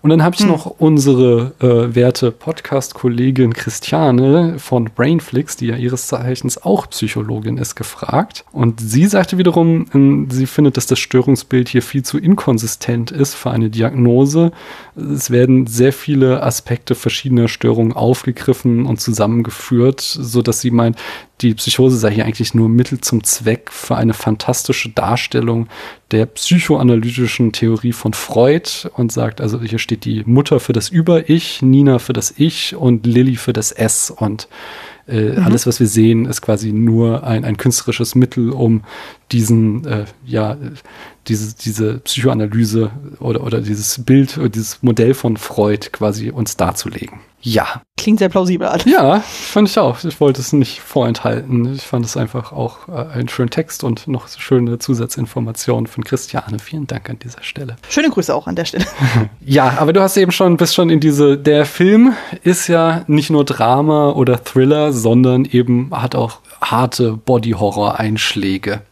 Und 0.00 0.10
dann 0.10 0.22
habe 0.22 0.36
ich 0.36 0.42
hm. 0.42 0.48
noch 0.48 0.66
unsere 0.66 1.54
äh, 1.60 1.94
werte 1.94 2.30
Podcast-Kollegin 2.30 3.52
Christiane 3.52 4.58
von 4.58 4.84
Brainflix, 4.84 5.56
die 5.56 5.66
ja 5.66 5.76
ihres 5.76 6.06
Zeichens 6.06 6.62
auch 6.62 6.88
Psychologin 6.88 7.58
ist, 7.58 7.74
gefragt. 7.74 8.44
Und 8.52 8.80
sie 8.80 9.06
sagte 9.06 9.38
wiederum, 9.38 9.86
ähm, 9.94 10.28
sie 10.30 10.46
findet, 10.46 10.76
dass 10.76 10.86
das 10.86 10.98
Störungsbild 10.98 11.68
hier 11.68 11.82
viel 11.82 12.04
zu 12.04 12.18
inkonsistent 12.18 13.10
ist 13.10 13.34
für 13.34 13.50
eine 13.50 13.70
Diagnose. 13.70 14.52
Es 14.96 15.30
werden 15.30 15.66
sehr 15.66 15.92
viele 15.92 16.42
Aspekte 16.42 16.94
verschiedener 16.94 17.48
Störungen 17.48 17.92
aufgegriffen 17.92 18.86
und 18.86 19.00
zusammengeführt, 19.00 20.00
so 20.00 20.42
dass 20.42 20.60
sie 20.60 20.70
meint, 20.70 20.96
die 21.40 21.54
Psychose 21.54 21.98
sei 21.98 22.12
hier 22.12 22.24
eigentlich 22.24 22.54
nur 22.54 22.68
Mittel 22.68 23.00
zum 23.00 23.22
Zweck 23.22 23.70
für 23.72 23.96
eine 23.96 24.14
fantastische 24.14 24.88
Darstellung 24.90 25.68
der 26.10 26.26
psychoanalytischen 26.26 27.52
Theorie 27.52 27.92
von 27.92 28.12
Freud 28.12 28.88
und 28.94 29.12
sagt, 29.12 29.40
also 29.40 29.60
hier 29.60 29.78
steht 29.78 30.04
die 30.04 30.24
Mutter 30.26 30.58
für 30.58 30.72
das 30.72 30.88
Über-Ich, 30.88 31.62
Nina 31.62 31.98
für 31.98 32.12
das 32.12 32.34
Ich 32.36 32.74
und 32.74 33.06
Lilly 33.06 33.36
für 33.36 33.52
das 33.52 33.72
S 33.72 34.10
und 34.10 34.48
äh, 35.06 35.32
mhm. 35.32 35.44
alles, 35.44 35.66
was 35.66 35.80
wir 35.80 35.86
sehen, 35.86 36.26
ist 36.26 36.42
quasi 36.42 36.72
nur 36.72 37.24
ein, 37.24 37.44
ein 37.44 37.56
künstlerisches 37.56 38.14
Mittel, 38.14 38.50
um 38.50 38.82
diesen, 39.32 39.86
äh, 39.86 40.04
ja, 40.26 40.56
diese, 41.28 41.54
diese 41.56 41.98
Psychoanalyse 42.00 42.90
oder, 43.20 43.42
oder 43.42 43.60
dieses 43.60 44.04
Bild 44.04 44.36
oder 44.38 44.48
dieses 44.48 44.82
Modell 44.82 45.14
von 45.14 45.36
Freud 45.36 45.90
quasi 45.92 46.30
uns 46.30 46.56
darzulegen. 46.56 47.20
Ja. 47.40 47.82
Klingt 47.96 48.20
sehr 48.20 48.28
plausibel. 48.28 48.68
Alles. 48.68 48.84
Ja, 48.84 49.20
fand 49.20 49.68
ich 49.68 49.78
auch. 49.78 50.02
Ich 50.04 50.20
wollte 50.20 50.40
es 50.40 50.52
nicht 50.52 50.80
vorenthalten. 50.80 51.74
Ich 51.74 51.82
fand 51.82 52.04
es 52.04 52.16
einfach 52.16 52.52
auch 52.52 52.88
äh, 52.88 52.92
einen 52.92 53.28
schönen 53.28 53.50
Text 53.50 53.84
und 53.84 54.06
noch 54.08 54.28
schöne 54.28 54.78
Zusatzinformationen 54.78 55.86
von 55.86 56.04
Christiane. 56.04 56.58
Vielen 56.58 56.86
Dank 56.86 57.10
an 57.10 57.18
dieser 57.18 57.42
Stelle. 57.42 57.76
Schöne 57.88 58.10
Grüße 58.10 58.34
auch 58.34 58.46
an 58.46 58.56
der 58.56 58.64
Stelle. 58.64 58.86
ja, 59.44 59.74
aber 59.78 59.92
du 59.92 60.00
hast 60.00 60.16
eben 60.16 60.32
schon, 60.32 60.56
bist 60.56 60.74
schon 60.74 60.90
in 60.90 61.00
diese, 61.00 61.36
der 61.36 61.66
Film 61.66 62.14
ist 62.44 62.68
ja 62.68 63.04
nicht 63.08 63.30
nur 63.30 63.44
Drama 63.44 64.10
oder 64.10 64.42
Thriller, 64.42 64.92
sondern 64.92 65.44
eben 65.44 65.90
hat 65.92 66.14
auch 66.14 66.38
harte 66.60 67.12
Body-Horror-Einschläge. 67.12 68.82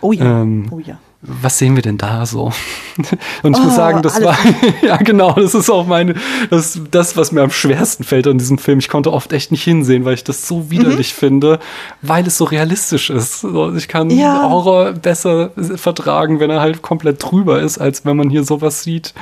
Oh 0.00 0.12
ja. 0.12 0.42
Ähm, 0.42 0.68
oh 0.70 0.78
ja 0.78 0.98
was 1.20 1.58
sehen 1.58 1.74
wir 1.74 1.82
denn 1.82 1.98
da 1.98 2.26
so? 2.26 2.52
Und 3.42 3.56
ich 3.56 3.60
oh, 3.60 3.64
muss 3.64 3.74
sagen, 3.74 4.02
das 4.02 4.22
war, 4.22 4.38
ja 4.82 4.96
genau, 4.98 5.32
das 5.32 5.52
ist 5.54 5.68
auch 5.68 5.84
meine, 5.84 6.14
das, 6.50 6.80
das, 6.92 7.16
was 7.16 7.32
mir 7.32 7.42
am 7.42 7.50
schwersten 7.50 8.04
fällt 8.04 8.28
an 8.28 8.38
diesem 8.38 8.56
Film. 8.56 8.78
Ich 8.78 8.88
konnte 8.88 9.12
oft 9.12 9.32
echt 9.32 9.50
nicht 9.50 9.64
hinsehen, 9.64 10.04
weil 10.04 10.14
ich 10.14 10.22
das 10.22 10.46
so 10.46 10.70
widerlich 10.70 11.12
mhm. 11.14 11.18
finde, 11.18 11.58
weil 12.02 12.26
es 12.26 12.38
so 12.38 12.44
realistisch 12.44 13.10
ist. 13.10 13.44
Ich 13.76 13.88
kann 13.88 14.10
ja. 14.10 14.48
Horror 14.48 14.92
besser 14.92 15.50
vertragen, 15.76 16.38
wenn 16.38 16.50
er 16.50 16.60
halt 16.60 16.82
komplett 16.82 17.22
drüber 17.22 17.60
ist, 17.60 17.78
als 17.78 18.04
wenn 18.04 18.16
man 18.16 18.30
hier 18.30 18.44
sowas 18.44 18.84
sieht, 18.84 19.12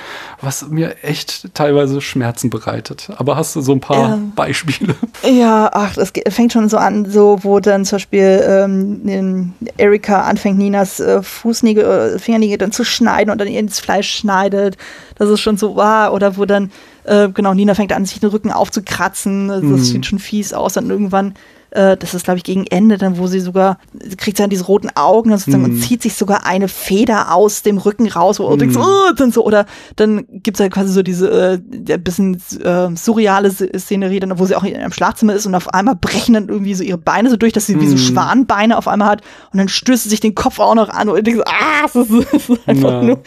was 0.43 0.68
mir 0.68 1.02
echt 1.02 1.55
teilweise 1.55 2.02
Schmerzen 2.02 2.51
bereitet. 2.51 3.09
Aber 3.16 3.36
hast 3.36 3.56
du 3.56 3.62
so 3.62 3.73
ein 3.73 3.81
paar 3.81 4.09
ja. 4.10 4.18
Beispiele? 4.35 4.94
Ja, 5.23 5.70
ach, 5.73 5.94
das 5.94 6.12
fängt 6.28 6.52
schon 6.52 6.68
so 6.68 6.77
an, 6.77 7.10
so, 7.10 7.39
wo 7.43 7.59
dann 7.59 7.86
zum 7.86 7.97
Beispiel 7.97 8.44
ähm, 8.47 9.55
Erika 9.78 10.23
anfängt, 10.23 10.59
Ninas 10.59 11.01
äh, 11.01 11.23
Fußnägel 11.23 11.86
äh, 11.87 12.19
Fingernägel 12.19 12.59
dann 12.59 12.73
zu 12.73 12.85
schneiden 12.85 13.31
und 13.31 13.41
dann 13.41 13.49
ins 13.49 13.81
Fleisch 13.81 14.11
schneidet. 14.11 14.77
Das 15.17 15.29
ist 15.31 15.41
schon 15.41 15.57
so, 15.57 15.77
wow. 15.77 16.13
Oder 16.13 16.37
wo 16.37 16.45
dann, 16.45 16.71
äh, 17.05 17.29
genau, 17.29 17.55
Nina 17.55 17.75
fängt 17.75 17.93
an, 17.93 18.05
sich 18.05 18.21
den 18.21 18.31
Rücken 18.31 18.53
aufzukratzen. 18.53 19.49
Das 19.49 19.63
mhm. 19.63 19.79
sieht 19.79 20.07
schon 20.07 20.19
fies 20.19 20.53
aus. 20.53 20.75
Dann 20.75 20.91
irgendwann 20.91 21.35
äh, 21.77 21.97
das 21.97 22.15
ist, 22.15 22.24
glaube 22.24 22.39
ich, 22.39 22.44
gegen 22.44 22.66
Ende, 22.66 22.97
dann, 22.97 23.19
wo 23.19 23.27
sie 23.27 23.40
sogar, 23.40 23.78
sie 23.93 24.16
kriegt 24.16 24.40
dann 24.40 24.51
diese 24.51 24.65
roten 24.65 24.89
Augen 24.94 25.31
sozusagen, 25.36 25.62
mm. 25.62 25.66
und 25.66 25.81
zieht 25.81 26.03
sich 26.03 26.15
sogar 26.15 26.47
eine 26.47 26.69
Feder 26.69 27.35
aus 27.35 27.62
dem 27.62 27.78
Rücken 27.78 28.09
raus, 28.09 28.40
wo 28.40 28.48
mm. 28.48 28.59
denkst, 28.59 28.77
oh, 28.77 29.12
dann 29.16 29.31
so, 29.31 29.44
oder 29.44 29.66
dann 29.97 30.24
gibt 30.28 30.57
es 30.57 30.61
halt 30.61 30.73
quasi 30.73 30.93
so 30.93 31.03
diese 31.03 31.28
äh, 31.28 31.59
der 31.62 31.98
bisschen 31.98 32.40
äh, 32.62 32.97
surreale 32.97 33.51
Szenerie, 33.51 34.20
dann, 34.20 34.39
wo 34.39 34.47
sie 34.47 34.57
auch 34.57 34.65
in 34.65 34.77
einem 34.77 34.93
Schlafzimmer 34.93 35.35
ist 35.35 35.47
und 35.47 35.55
auf 35.55 35.73
einmal 35.74 35.97
brechen 35.97 36.35
dann 36.35 36.48
irgendwie 36.48 36.74
so 36.74 36.82
ihre 36.82 36.98
Beine 36.98 37.31
so 37.31 37.36
durch, 37.36 37.53
dass 37.53 37.66
sie 37.66 37.77
mm. 37.77 37.81
wie 37.81 37.89
so 37.89 37.97
mhm. 37.97 37.98
Schwanbeine 37.98 38.78
auf 38.78 38.89
einmal 38.89 39.09
hat 39.09 39.23
und 39.53 39.59
dann 39.59 39.69
stößt 39.69 40.05
sie 40.05 40.09
sich 40.09 40.20
den 40.20 40.35
Kopf 40.35 40.59
auch 40.59 40.74
noch 40.74 40.89
an 40.89 41.09
und 41.09 41.27
denkst, 41.27 41.43
ah, 41.47 41.82
das 41.82 41.94
ist, 41.94 42.32
das 42.32 42.48
ist 42.48 42.69
einfach 42.69 42.90
ja. 42.90 43.03
nur 43.03 43.23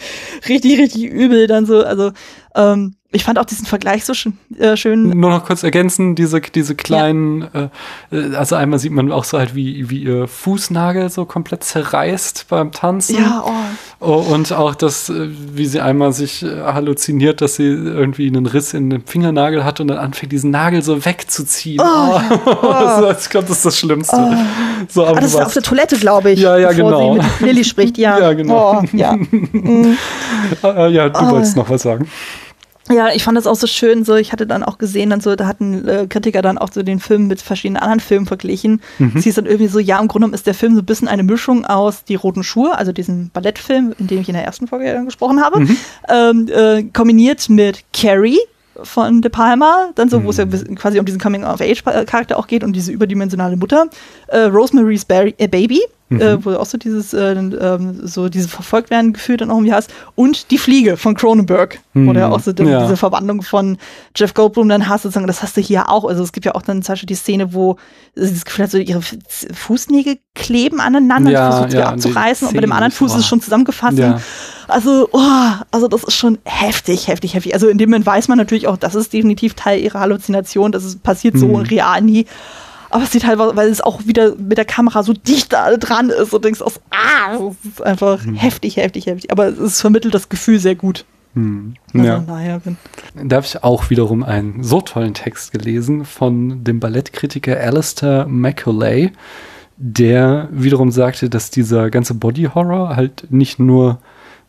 richtig, 0.48 0.78
richtig 0.78 1.04
übel 1.04 1.46
dann 1.46 1.66
so, 1.66 1.84
also 1.84 2.10
ähm, 2.54 2.96
ich 3.12 3.24
fand 3.24 3.40
auch 3.40 3.44
diesen 3.44 3.66
Vergleich 3.66 4.04
so 4.04 4.14
schön. 4.14 4.38
Äh, 4.56 4.76
schön. 4.76 5.10
Nur 5.10 5.30
noch 5.30 5.44
kurz 5.44 5.64
ergänzen, 5.64 6.14
diese, 6.14 6.40
diese 6.40 6.76
kleinen, 6.76 7.48
ja. 7.52 7.70
äh, 8.12 8.36
also 8.36 8.54
einmal 8.54 8.78
sieht 8.78 8.92
man 8.92 9.10
auch 9.10 9.24
so 9.24 9.36
halt, 9.36 9.56
wie, 9.56 9.90
wie 9.90 10.04
ihr 10.04 10.28
Fußnagel 10.28 11.10
so 11.10 11.24
komplett 11.24 11.64
zerreißt 11.64 12.46
beim 12.48 12.70
Tanzen. 12.70 13.16
Ja, 13.16 13.44
oh. 13.44 14.06
oh 14.06 14.32
und 14.32 14.52
auch 14.52 14.76
das, 14.76 15.08
äh, 15.08 15.26
wie 15.28 15.66
sie 15.66 15.80
einmal 15.80 16.12
sich 16.12 16.44
äh, 16.44 16.60
halluziniert, 16.60 17.40
dass 17.40 17.56
sie 17.56 17.66
irgendwie 17.66 18.28
einen 18.28 18.46
Riss 18.46 18.74
in 18.74 18.90
dem 18.90 19.04
Fingernagel 19.04 19.64
hat 19.64 19.80
und 19.80 19.88
dann 19.88 19.98
anfängt, 19.98 20.30
diesen 20.30 20.52
Nagel 20.52 20.82
so 20.82 21.04
wegzuziehen. 21.04 21.80
Oh, 21.80 22.20
oh. 22.46 22.56
oh. 22.62 23.14
ich 23.20 23.28
glaube, 23.28 23.48
das 23.48 23.56
ist 23.56 23.66
das 23.66 23.76
Schlimmste. 23.76 24.16
Oh. 24.16 24.34
So, 24.88 25.04
aber 25.04 25.18
ah, 25.18 25.20
das 25.20 25.34
ist 25.34 25.40
auf 25.40 25.52
der 25.52 25.62
Toilette, 25.62 25.98
glaube 25.98 26.30
ich. 26.30 26.38
Ja, 26.38 26.56
ja, 26.56 26.70
genau. 26.70 27.18
Lilly 27.40 27.64
spricht, 27.64 27.98
ja. 27.98 28.10
Ja, 28.20 28.32
genau. 28.34 28.82
Oh, 28.82 28.84
ja. 28.92 29.16
Mhm. 29.52 29.96
ja, 30.62 31.08
du 31.08 31.30
wolltest 31.30 31.56
noch 31.56 31.68
was 31.70 31.82
sagen. 31.82 32.08
Ja, 32.90 33.10
ich 33.12 33.22
fand 33.22 33.36
das 33.38 33.46
auch 33.46 33.54
so 33.54 33.66
schön. 33.66 34.04
So, 34.04 34.16
ich 34.16 34.32
hatte 34.32 34.46
dann 34.46 34.62
auch 34.62 34.78
gesehen, 34.78 35.10
dann 35.10 35.20
so, 35.20 35.36
da 35.36 35.46
hatten 35.46 35.86
äh, 35.86 36.06
Kritiker 36.08 36.42
dann 36.42 36.58
auch 36.58 36.70
so 36.72 36.82
den 36.82 37.00
Film 37.00 37.28
mit 37.28 37.40
verschiedenen 37.40 37.80
anderen 37.80 38.00
Filmen 38.00 38.26
verglichen. 38.26 38.82
Mhm. 38.98 39.20
Sie 39.20 39.28
ist 39.28 39.38
dann 39.38 39.46
irgendwie 39.46 39.68
so, 39.68 39.78
ja, 39.78 39.98
im 39.98 40.08
Grunde 40.08 40.26
genommen 40.26 40.34
ist 40.34 40.46
der 40.46 40.54
Film 40.54 40.74
so 40.74 40.82
ein 40.82 40.86
bisschen 40.86 41.08
eine 41.08 41.22
Mischung 41.22 41.64
aus 41.64 42.04
Die 42.04 42.16
Roten 42.16 42.42
Schuhe, 42.42 42.76
also 42.76 42.92
diesem 42.92 43.30
Ballettfilm, 43.30 43.94
in 43.98 44.06
dem 44.08 44.20
ich 44.20 44.28
in 44.28 44.34
der 44.34 44.44
ersten 44.44 44.66
Folge 44.66 44.92
dann 44.92 45.04
gesprochen 45.04 45.40
habe, 45.40 45.60
mhm. 45.60 45.76
ähm, 46.08 46.48
äh, 46.52 46.82
kombiniert 46.92 47.48
mit 47.48 47.84
Carrie, 47.92 48.38
von 48.82 49.22
De 49.22 49.30
Palma, 49.30 49.90
dann 49.94 50.08
so, 50.08 50.24
wo 50.24 50.30
es 50.30 50.36
ja 50.36 50.46
mhm. 50.46 50.74
quasi 50.74 50.98
um 50.98 51.04
diesen 51.04 51.20
Coming-of-Age-Charakter 51.20 52.38
auch 52.38 52.46
geht 52.46 52.64
und 52.64 52.74
diese 52.74 52.92
überdimensionale 52.92 53.56
Mutter. 53.56 53.86
Äh, 54.28 54.40
Rosemary's 54.42 55.04
Bar 55.04 55.26
äh, 55.38 55.48
Baby, 55.48 55.80
mhm. 56.08 56.20
äh, 56.20 56.44
wo 56.44 56.50
auch 56.52 56.66
so 56.66 56.78
dieses, 56.78 57.12
äh, 57.14 57.32
ähm, 57.32 58.00
so 58.02 58.28
diese 58.28 58.48
verfolgt 58.48 58.90
werden 58.90 59.12
Gefühl 59.12 59.36
dann 59.36 59.50
auch 59.50 59.56
irgendwie 59.56 59.72
hast. 59.72 59.92
Und 60.14 60.50
Die 60.50 60.58
Fliege 60.58 60.96
von 60.96 61.14
Cronenberg, 61.14 61.78
mhm. 61.94 62.08
wo 62.08 62.12
du 62.12 62.20
ja 62.20 62.30
auch 62.30 62.40
so 62.40 62.50
ja. 62.50 62.82
diese 62.82 62.96
Verwandlung 62.96 63.42
von 63.42 63.78
Jeff 64.16 64.34
Goldblum 64.34 64.68
dann 64.68 64.88
hast, 64.88 65.02
sozusagen, 65.02 65.26
das 65.26 65.42
hast 65.42 65.56
du 65.56 65.60
hier 65.60 65.88
auch. 65.88 66.04
Also 66.04 66.22
es 66.22 66.32
gibt 66.32 66.46
ja 66.46 66.54
auch 66.54 66.62
dann 66.62 66.82
zum 66.82 66.92
Beispiel 66.92 67.06
die 67.06 67.14
Szene, 67.14 67.54
wo 67.54 67.76
sie 68.14 68.32
das 68.32 68.44
Gefühl 68.44 68.64
hat, 68.64 68.70
so 68.70 68.78
ihre 68.78 69.00
Fußnägel 69.00 70.18
kleben 70.34 70.80
aneinander, 70.80 71.30
ja, 71.30 71.52
versucht 71.52 71.72
ja, 71.74 71.88
abzureißen 71.88 72.48
und 72.48 72.54
bei 72.54 72.60
dem 72.60 72.72
anderen 72.72 72.92
Fuß 72.92 73.12
ist 73.12 73.20
es 73.20 73.26
schon 73.26 73.40
zusammengefasst. 73.40 73.98
Ja. 73.98 74.20
Also, 74.70 75.08
oh, 75.12 75.52
also 75.70 75.88
das 75.88 76.04
ist 76.04 76.14
schon 76.14 76.38
heftig, 76.44 77.08
heftig, 77.08 77.34
heftig. 77.34 77.54
Also 77.54 77.68
in 77.68 77.78
dem 77.78 77.90
Moment 77.90 78.06
weiß 78.06 78.28
man 78.28 78.38
natürlich 78.38 78.66
auch, 78.66 78.76
das 78.76 78.94
ist 78.94 79.12
definitiv 79.12 79.54
Teil 79.54 79.80
ihrer 79.80 80.00
Halluzination. 80.00 80.72
Das 80.72 80.84
ist, 80.84 81.02
passiert 81.02 81.38
so 81.38 81.48
mhm. 81.48 81.56
real 81.56 82.00
nie. 82.02 82.26
Aber 82.90 83.04
es 83.04 83.12
sieht 83.12 83.26
halt, 83.26 83.38
weil 83.38 83.68
es 83.68 83.80
auch 83.80 84.06
wieder 84.06 84.34
mit 84.36 84.58
der 84.58 84.64
Kamera 84.64 85.02
so 85.02 85.12
dicht 85.12 85.52
da 85.52 85.76
dran 85.76 86.10
ist 86.10 86.34
und 86.34 86.44
denkst 86.44 86.60
aus, 86.60 86.80
ah, 86.90 87.34
es 87.34 87.70
ist 87.70 87.82
einfach 87.82 88.24
mhm. 88.24 88.34
heftig, 88.34 88.76
heftig, 88.76 89.06
heftig. 89.06 89.30
Aber 89.30 89.46
es 89.46 89.80
vermittelt 89.80 90.12
das 90.14 90.28
Gefühl 90.28 90.58
sehr 90.58 90.74
gut. 90.74 91.04
Hm. 91.34 91.74
Ja. 91.92 92.24
Da 93.14 93.36
habe 93.36 93.46
ich 93.46 93.62
auch 93.62 93.90
wiederum 93.90 94.24
einen 94.24 94.64
so 94.64 94.80
tollen 94.80 95.14
Text 95.14 95.52
gelesen 95.52 96.04
von 96.04 96.64
dem 96.64 96.80
Ballettkritiker 96.80 97.56
Alistair 97.56 98.26
Macaulay, 98.26 99.12
der 99.76 100.48
wiederum 100.50 100.90
sagte, 100.90 101.30
dass 101.30 101.50
dieser 101.50 101.88
ganze 101.90 102.14
Body 102.14 102.48
Horror 102.52 102.96
halt 102.96 103.28
nicht 103.30 103.60
nur 103.60 103.98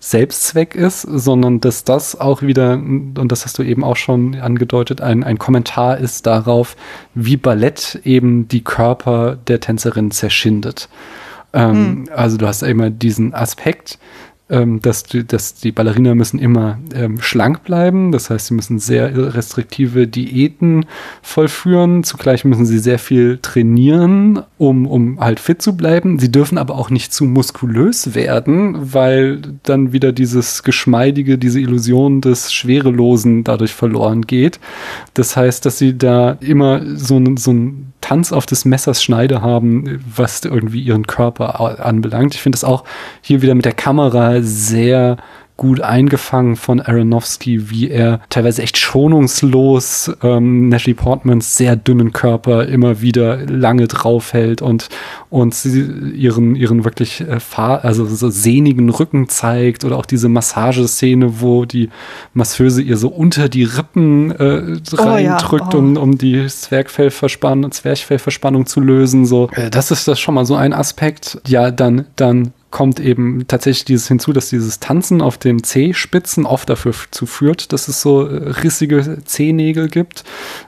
Selbstzweck 0.03 0.73
ist, 0.73 1.03
sondern 1.03 1.61
dass 1.61 1.83
das 1.83 2.19
auch 2.19 2.41
wieder, 2.41 2.73
und 2.73 3.27
das 3.29 3.45
hast 3.45 3.59
du 3.59 3.63
eben 3.63 3.83
auch 3.83 3.95
schon 3.95 4.33
angedeutet, 4.33 4.99
ein, 4.99 5.23
ein 5.23 5.37
Kommentar 5.37 5.99
ist 5.99 6.25
darauf, 6.25 6.75
wie 7.13 7.37
Ballett 7.37 8.01
eben 8.03 8.47
die 8.47 8.63
Körper 8.63 9.37
der 9.47 9.59
Tänzerin 9.59 10.09
zerschindet. 10.09 10.89
Ähm, 11.53 11.73
mhm. 11.73 12.09
Also 12.15 12.37
du 12.37 12.47
hast 12.47 12.63
immer 12.63 12.89
diesen 12.89 13.35
Aspekt, 13.35 13.99
ähm, 14.51 14.81
dass, 14.81 15.03
die, 15.03 15.25
dass 15.25 15.55
die 15.55 15.71
Ballerina 15.71 16.13
müssen 16.13 16.37
immer 16.37 16.77
ähm, 16.93 17.21
schlank 17.21 17.63
bleiben. 17.63 18.11
Das 18.11 18.29
heißt, 18.29 18.47
sie 18.47 18.53
müssen 18.53 18.79
sehr 18.79 19.33
restriktive 19.33 20.07
Diäten 20.07 20.85
vollführen. 21.21 22.03
Zugleich 22.03 22.43
müssen 22.43 22.65
sie 22.65 22.79
sehr 22.79 22.99
viel 22.99 23.39
trainieren, 23.41 24.43
um, 24.57 24.85
um 24.85 25.19
halt 25.19 25.39
fit 25.39 25.61
zu 25.61 25.75
bleiben. 25.77 26.19
Sie 26.19 26.31
dürfen 26.31 26.57
aber 26.57 26.75
auch 26.75 26.89
nicht 26.89 27.13
zu 27.13 27.23
muskulös 27.23 28.13
werden, 28.13 28.93
weil 28.93 29.41
dann 29.63 29.93
wieder 29.93 30.11
dieses 30.11 30.63
Geschmeidige, 30.63 31.37
diese 31.37 31.59
Illusion 31.59 32.19
des 32.21 32.51
Schwerelosen 32.51 33.43
dadurch 33.45 33.73
verloren 33.73 34.23
geht. 34.23 34.59
Das 35.13 35.37
heißt, 35.37 35.65
dass 35.65 35.77
sie 35.77 35.97
da 35.97 36.37
immer 36.41 36.81
so, 36.97 37.23
so 37.37 37.51
ein 37.51 37.90
Tanz 38.01 38.31
auf 38.31 38.45
des 38.45 38.65
Messers 38.65 39.01
Schneide 39.01 39.41
haben, 39.41 40.03
was 40.15 40.43
irgendwie 40.43 40.81
ihren 40.81 41.07
Körper 41.07 41.79
anbelangt. 41.85 42.35
Ich 42.35 42.41
finde 42.41 42.57
es 42.57 42.63
auch 42.63 42.83
hier 43.21 43.41
wieder 43.41 43.55
mit 43.55 43.65
der 43.65 43.73
Kamera 43.73 44.41
sehr 44.41 45.17
gut 45.61 45.79
eingefangen 45.79 46.55
von 46.55 46.81
Aronofsky, 46.81 47.69
wie 47.69 47.91
er 47.91 48.19
teilweise 48.29 48.63
echt 48.63 48.79
schonungslos 48.79 50.11
ähm, 50.23 50.69
Natalie 50.69 50.95
Portmans 50.95 51.55
sehr 51.55 51.75
dünnen 51.75 52.13
Körper 52.13 52.65
immer 52.65 53.01
wieder 53.01 53.45
lange 53.45 53.85
draufhält 53.85 54.63
und, 54.63 54.89
und 55.29 55.53
sie 55.53 55.83
ihren, 56.15 56.55
ihren 56.55 56.83
wirklich 56.83 57.21
äh, 57.21 57.37
also 57.55 58.07
so 58.07 58.31
sehnigen 58.31 58.89
Rücken 58.89 59.29
zeigt 59.29 59.85
oder 59.85 59.97
auch 59.97 60.07
diese 60.07 60.29
Massageszene, 60.29 61.41
wo 61.41 61.65
die 61.65 61.89
Masseuse 62.33 62.81
ihr 62.81 62.97
so 62.97 63.09
unter 63.09 63.47
die 63.47 63.65
Rippen 63.65 64.31
äh, 64.31 64.79
reindrückt, 64.93 65.75
oh, 65.75 65.77
ja. 65.77 65.77
oh. 65.77 65.77
um, 65.77 65.97
um 65.97 66.17
die 66.17 66.47
Zwergfellverspannung, 66.47 67.71
Zwerchfellverspannung 67.71 68.65
zu 68.65 68.79
lösen. 68.79 69.27
So, 69.27 69.47
äh, 69.51 69.69
das 69.69 69.91
ist 69.91 70.07
das 70.07 70.19
schon 70.19 70.33
mal 70.33 70.45
so 70.47 70.55
ein 70.55 70.73
Aspekt. 70.73 71.39
Ja, 71.45 71.69
dann, 71.69 72.07
dann 72.15 72.51
kommt 72.71 72.99
eben 72.99 73.45
tatsächlich 73.47 73.85
dieses 73.85 74.07
hinzu, 74.07 74.33
dass 74.33 74.49
dieses 74.49 74.79
Tanzen 74.79 75.21
auf 75.21 75.37
den 75.37 75.63
C-Spitzen 75.63 76.45
oft 76.45 76.69
dafür 76.69 76.93
zu 77.11 77.25
führt, 77.25 77.73
dass 77.73 77.87
es 77.87 78.01
so 78.01 78.25
äh, 78.25 78.49
rissige 78.49 79.19
Zehennägel 79.25 79.89
gibt, 79.89 80.23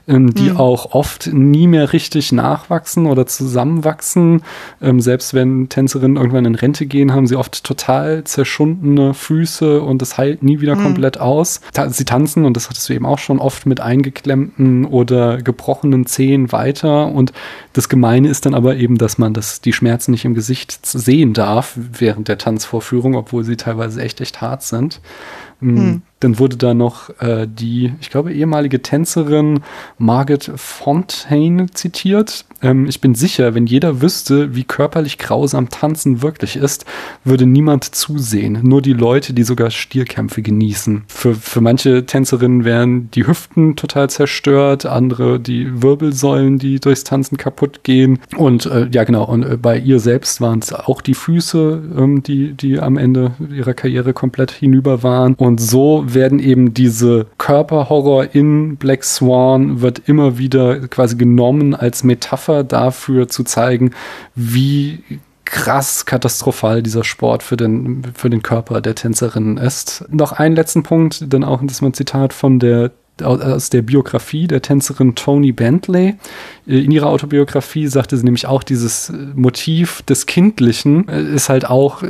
ähm, 0.06 0.34
die 0.34 0.50
mhm. 0.50 0.58
auch 0.58 0.92
oft 0.92 1.30
nie 1.32 1.66
mehr 1.66 1.92
richtig 1.92 2.30
nachwachsen 2.30 3.06
oder 3.06 3.26
zusammenwachsen. 3.26 4.42
Ähm, 4.82 5.00
selbst 5.00 5.34
wenn 5.34 5.68
Tänzerinnen 5.68 6.16
irgendwann 6.16 6.44
in 6.44 6.54
Rente 6.54 6.86
gehen, 6.86 7.12
haben 7.12 7.26
sie 7.26 7.36
oft 7.36 7.64
total 7.64 8.24
zerschundene 8.24 9.14
Füße 9.14 9.80
und 9.80 10.02
es 10.02 10.18
heilt 10.18 10.42
nie 10.42 10.60
wieder 10.60 10.76
mhm. 10.76 10.82
komplett 10.82 11.18
aus. 11.18 11.60
Ta 11.72 11.88
sie 11.88 12.04
tanzen, 12.04 12.44
und 12.44 12.56
das 12.56 12.68
hattest 12.68 12.88
du 12.88 12.92
eben 12.92 13.06
auch 13.06 13.18
schon 13.18 13.38
oft 13.38 13.66
mit 13.66 13.80
eingeklemmten 13.80 14.84
oder 14.84 15.40
gebrochenen 15.40 16.06
Zehen 16.06 16.52
weiter. 16.52 17.06
Und 17.06 17.32
das 17.72 17.88
Gemeine 17.88 18.28
ist 18.28 18.44
dann 18.44 18.54
aber 18.54 18.76
eben, 18.76 18.98
dass 18.98 19.16
man 19.16 19.32
das, 19.32 19.62
die 19.62 19.72
Schmerzen 19.72 20.10
nicht 20.10 20.26
im 20.26 20.34
Gesicht 20.34 20.84
sehen 20.84 21.32
darf, 21.32 21.78
während 22.00 22.28
der 22.28 22.38
Tanzvorführung, 22.38 23.14
obwohl 23.14 23.44
sie 23.44 23.56
teilweise 23.56 24.02
echt, 24.02 24.20
echt 24.20 24.40
hart 24.40 24.62
sind. 24.62 25.00
Mhm. 25.60 26.02
Dann 26.24 26.38
wurde 26.38 26.56
da 26.56 26.72
noch 26.72 27.10
äh, 27.20 27.46
die, 27.46 27.92
ich 28.00 28.08
glaube, 28.08 28.32
ehemalige 28.32 28.80
Tänzerin 28.80 29.60
Margaret 29.98 30.50
Fontaine 30.56 31.66
zitiert. 31.70 32.46
Ähm, 32.62 32.86
ich 32.86 33.02
bin 33.02 33.14
sicher, 33.14 33.54
wenn 33.54 33.66
jeder 33.66 34.00
wüsste, 34.00 34.54
wie 34.54 34.64
körperlich 34.64 35.18
grausam 35.18 35.68
Tanzen 35.68 36.22
wirklich 36.22 36.56
ist, 36.56 36.86
würde 37.24 37.44
niemand 37.44 37.94
zusehen. 37.94 38.60
Nur 38.62 38.80
die 38.80 38.94
Leute, 38.94 39.34
die 39.34 39.42
sogar 39.42 39.70
Stierkämpfe 39.70 40.40
genießen. 40.40 41.04
Für, 41.08 41.34
für 41.34 41.60
manche 41.60 42.06
Tänzerinnen 42.06 42.64
wären 42.64 43.10
die 43.10 43.26
Hüften 43.26 43.76
total 43.76 44.08
zerstört, 44.08 44.86
andere 44.86 45.38
die 45.38 45.82
Wirbelsäulen, 45.82 46.58
die 46.58 46.80
durchs 46.80 47.04
Tanzen 47.04 47.36
kaputt 47.36 47.84
gehen. 47.84 48.18
Und 48.38 48.64
äh, 48.64 48.88
ja, 48.90 49.04
genau, 49.04 49.24
und 49.24 49.42
äh, 49.42 49.58
bei 49.58 49.78
ihr 49.78 50.00
selbst 50.00 50.40
waren 50.40 50.60
es 50.60 50.72
auch 50.72 51.02
die 51.02 51.14
Füße, 51.14 51.82
ähm, 51.98 52.22
die, 52.22 52.54
die 52.54 52.80
am 52.80 52.96
Ende 52.96 53.32
ihrer 53.54 53.74
Karriere 53.74 54.14
komplett 54.14 54.50
hinüber 54.50 55.02
waren. 55.02 55.34
Und 55.34 55.60
so 55.60 56.13
werden 56.14 56.38
eben 56.38 56.74
diese 56.74 57.26
Körperhorror 57.38 58.34
in 58.34 58.76
Black 58.76 59.04
Swan 59.04 59.80
wird 59.80 60.02
immer 60.06 60.38
wieder 60.38 60.88
quasi 60.88 61.16
genommen 61.16 61.74
als 61.74 62.04
Metapher 62.04 62.64
dafür 62.64 63.28
zu 63.28 63.44
zeigen, 63.44 63.92
wie 64.34 65.02
krass 65.44 66.06
katastrophal 66.06 66.82
dieser 66.82 67.04
Sport 67.04 67.42
für 67.42 67.56
den, 67.56 68.02
für 68.14 68.30
den 68.30 68.42
Körper 68.42 68.80
der 68.80 68.94
Tänzerinnen 68.94 69.56
ist. 69.56 70.04
Noch 70.10 70.32
einen 70.32 70.56
letzten 70.56 70.82
Punkt, 70.82 71.32
dann 71.32 71.44
auch 71.44 71.60
ein 71.60 71.68
Zitat 71.94 72.32
von 72.32 72.58
der 72.58 72.90
aus 73.22 73.70
der 73.70 73.82
Biografie 73.82 74.48
der 74.48 74.62
Tänzerin 74.62 75.14
Tony 75.14 75.52
Bentley. 75.52 76.16
Äh, 76.66 76.78
in 76.80 76.90
ihrer 76.90 77.08
Autobiografie 77.08 77.86
sagte 77.86 78.16
sie 78.16 78.24
nämlich 78.24 78.46
auch, 78.46 78.62
dieses 78.62 79.10
äh, 79.10 79.12
Motiv 79.34 80.02
des 80.02 80.26
Kindlichen 80.26 81.08
äh, 81.08 81.22
ist 81.22 81.48
halt 81.48 81.68
auch 81.68 82.02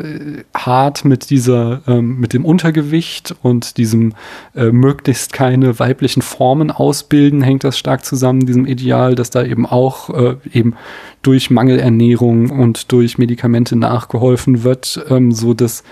hart 0.55 1.05
mit 1.05 1.31
dieser, 1.31 1.82
ähm, 1.86 2.18
mit 2.18 2.32
dem 2.32 2.44
Untergewicht 2.44 3.35
und 3.43 3.76
diesem 3.76 4.14
möglichst 4.55 5.32
keine 5.32 5.78
weiblichen 5.78 6.22
Formen 6.22 6.70
ausbilden, 6.70 7.43
hängt 7.43 7.64
das 7.64 7.78
stark 7.78 8.05
zusammen, 8.05 8.47
diesem 8.47 8.66
Ideal, 8.66 9.14
dass 9.14 9.31
da 9.31 9.43
eben 9.44 9.66
auch 9.66 10.10
eben 10.52 10.74
durch 11.22 11.51
Mangelernährung 11.51 12.51
und 12.51 12.93
durch 12.93 13.18
Medikamente 13.18 13.76
nachgeholfen 13.76 14.62
wird, 14.62 15.05
ähm, 15.09 15.32
so 15.32 15.55
dass 15.55 15.82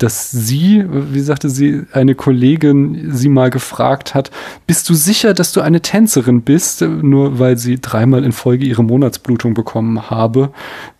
dass 0.00 0.30
sie, 0.30 0.82
wie 0.88 1.20
sagte 1.20 1.50
sie, 1.50 1.82
eine 1.92 2.14
Kollegin 2.14 3.12
sie 3.12 3.28
mal 3.28 3.50
gefragt 3.50 4.14
hat, 4.14 4.30
bist 4.66 4.88
du 4.88 4.94
sicher, 4.94 5.34
dass 5.34 5.52
du 5.52 5.60
eine 5.60 5.82
Tänzerin 5.82 6.40
bist, 6.40 6.80
nur 6.80 7.38
weil 7.38 7.58
sie 7.58 7.80
dreimal 7.82 8.24
in 8.24 8.32
Folge 8.32 8.64
ihre 8.64 8.82
Monatsblutung 8.82 9.52
bekommen 9.52 10.10
habe. 10.10 10.52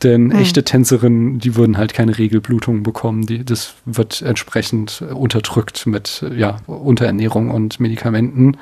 Denn 0.03 0.25
mhm. 0.25 0.33
echte 0.33 0.65
Tänzerinnen, 0.65 1.39
die 1.39 1.57
würden 1.57 1.79
halt 1.79 1.95
keine 1.95 2.19
Regelblutung 2.19 2.83
bekommen. 2.83 3.25
Die, 3.25 3.43
das 3.43 3.73
wird 3.87 4.21
entsprechend 4.21 5.03
unterdrückt 5.15 5.87
mit 5.87 6.23
ja, 6.37 6.59
Unterernährung 6.67 7.51
und 7.51 7.81
Medikamenten. 7.81 8.59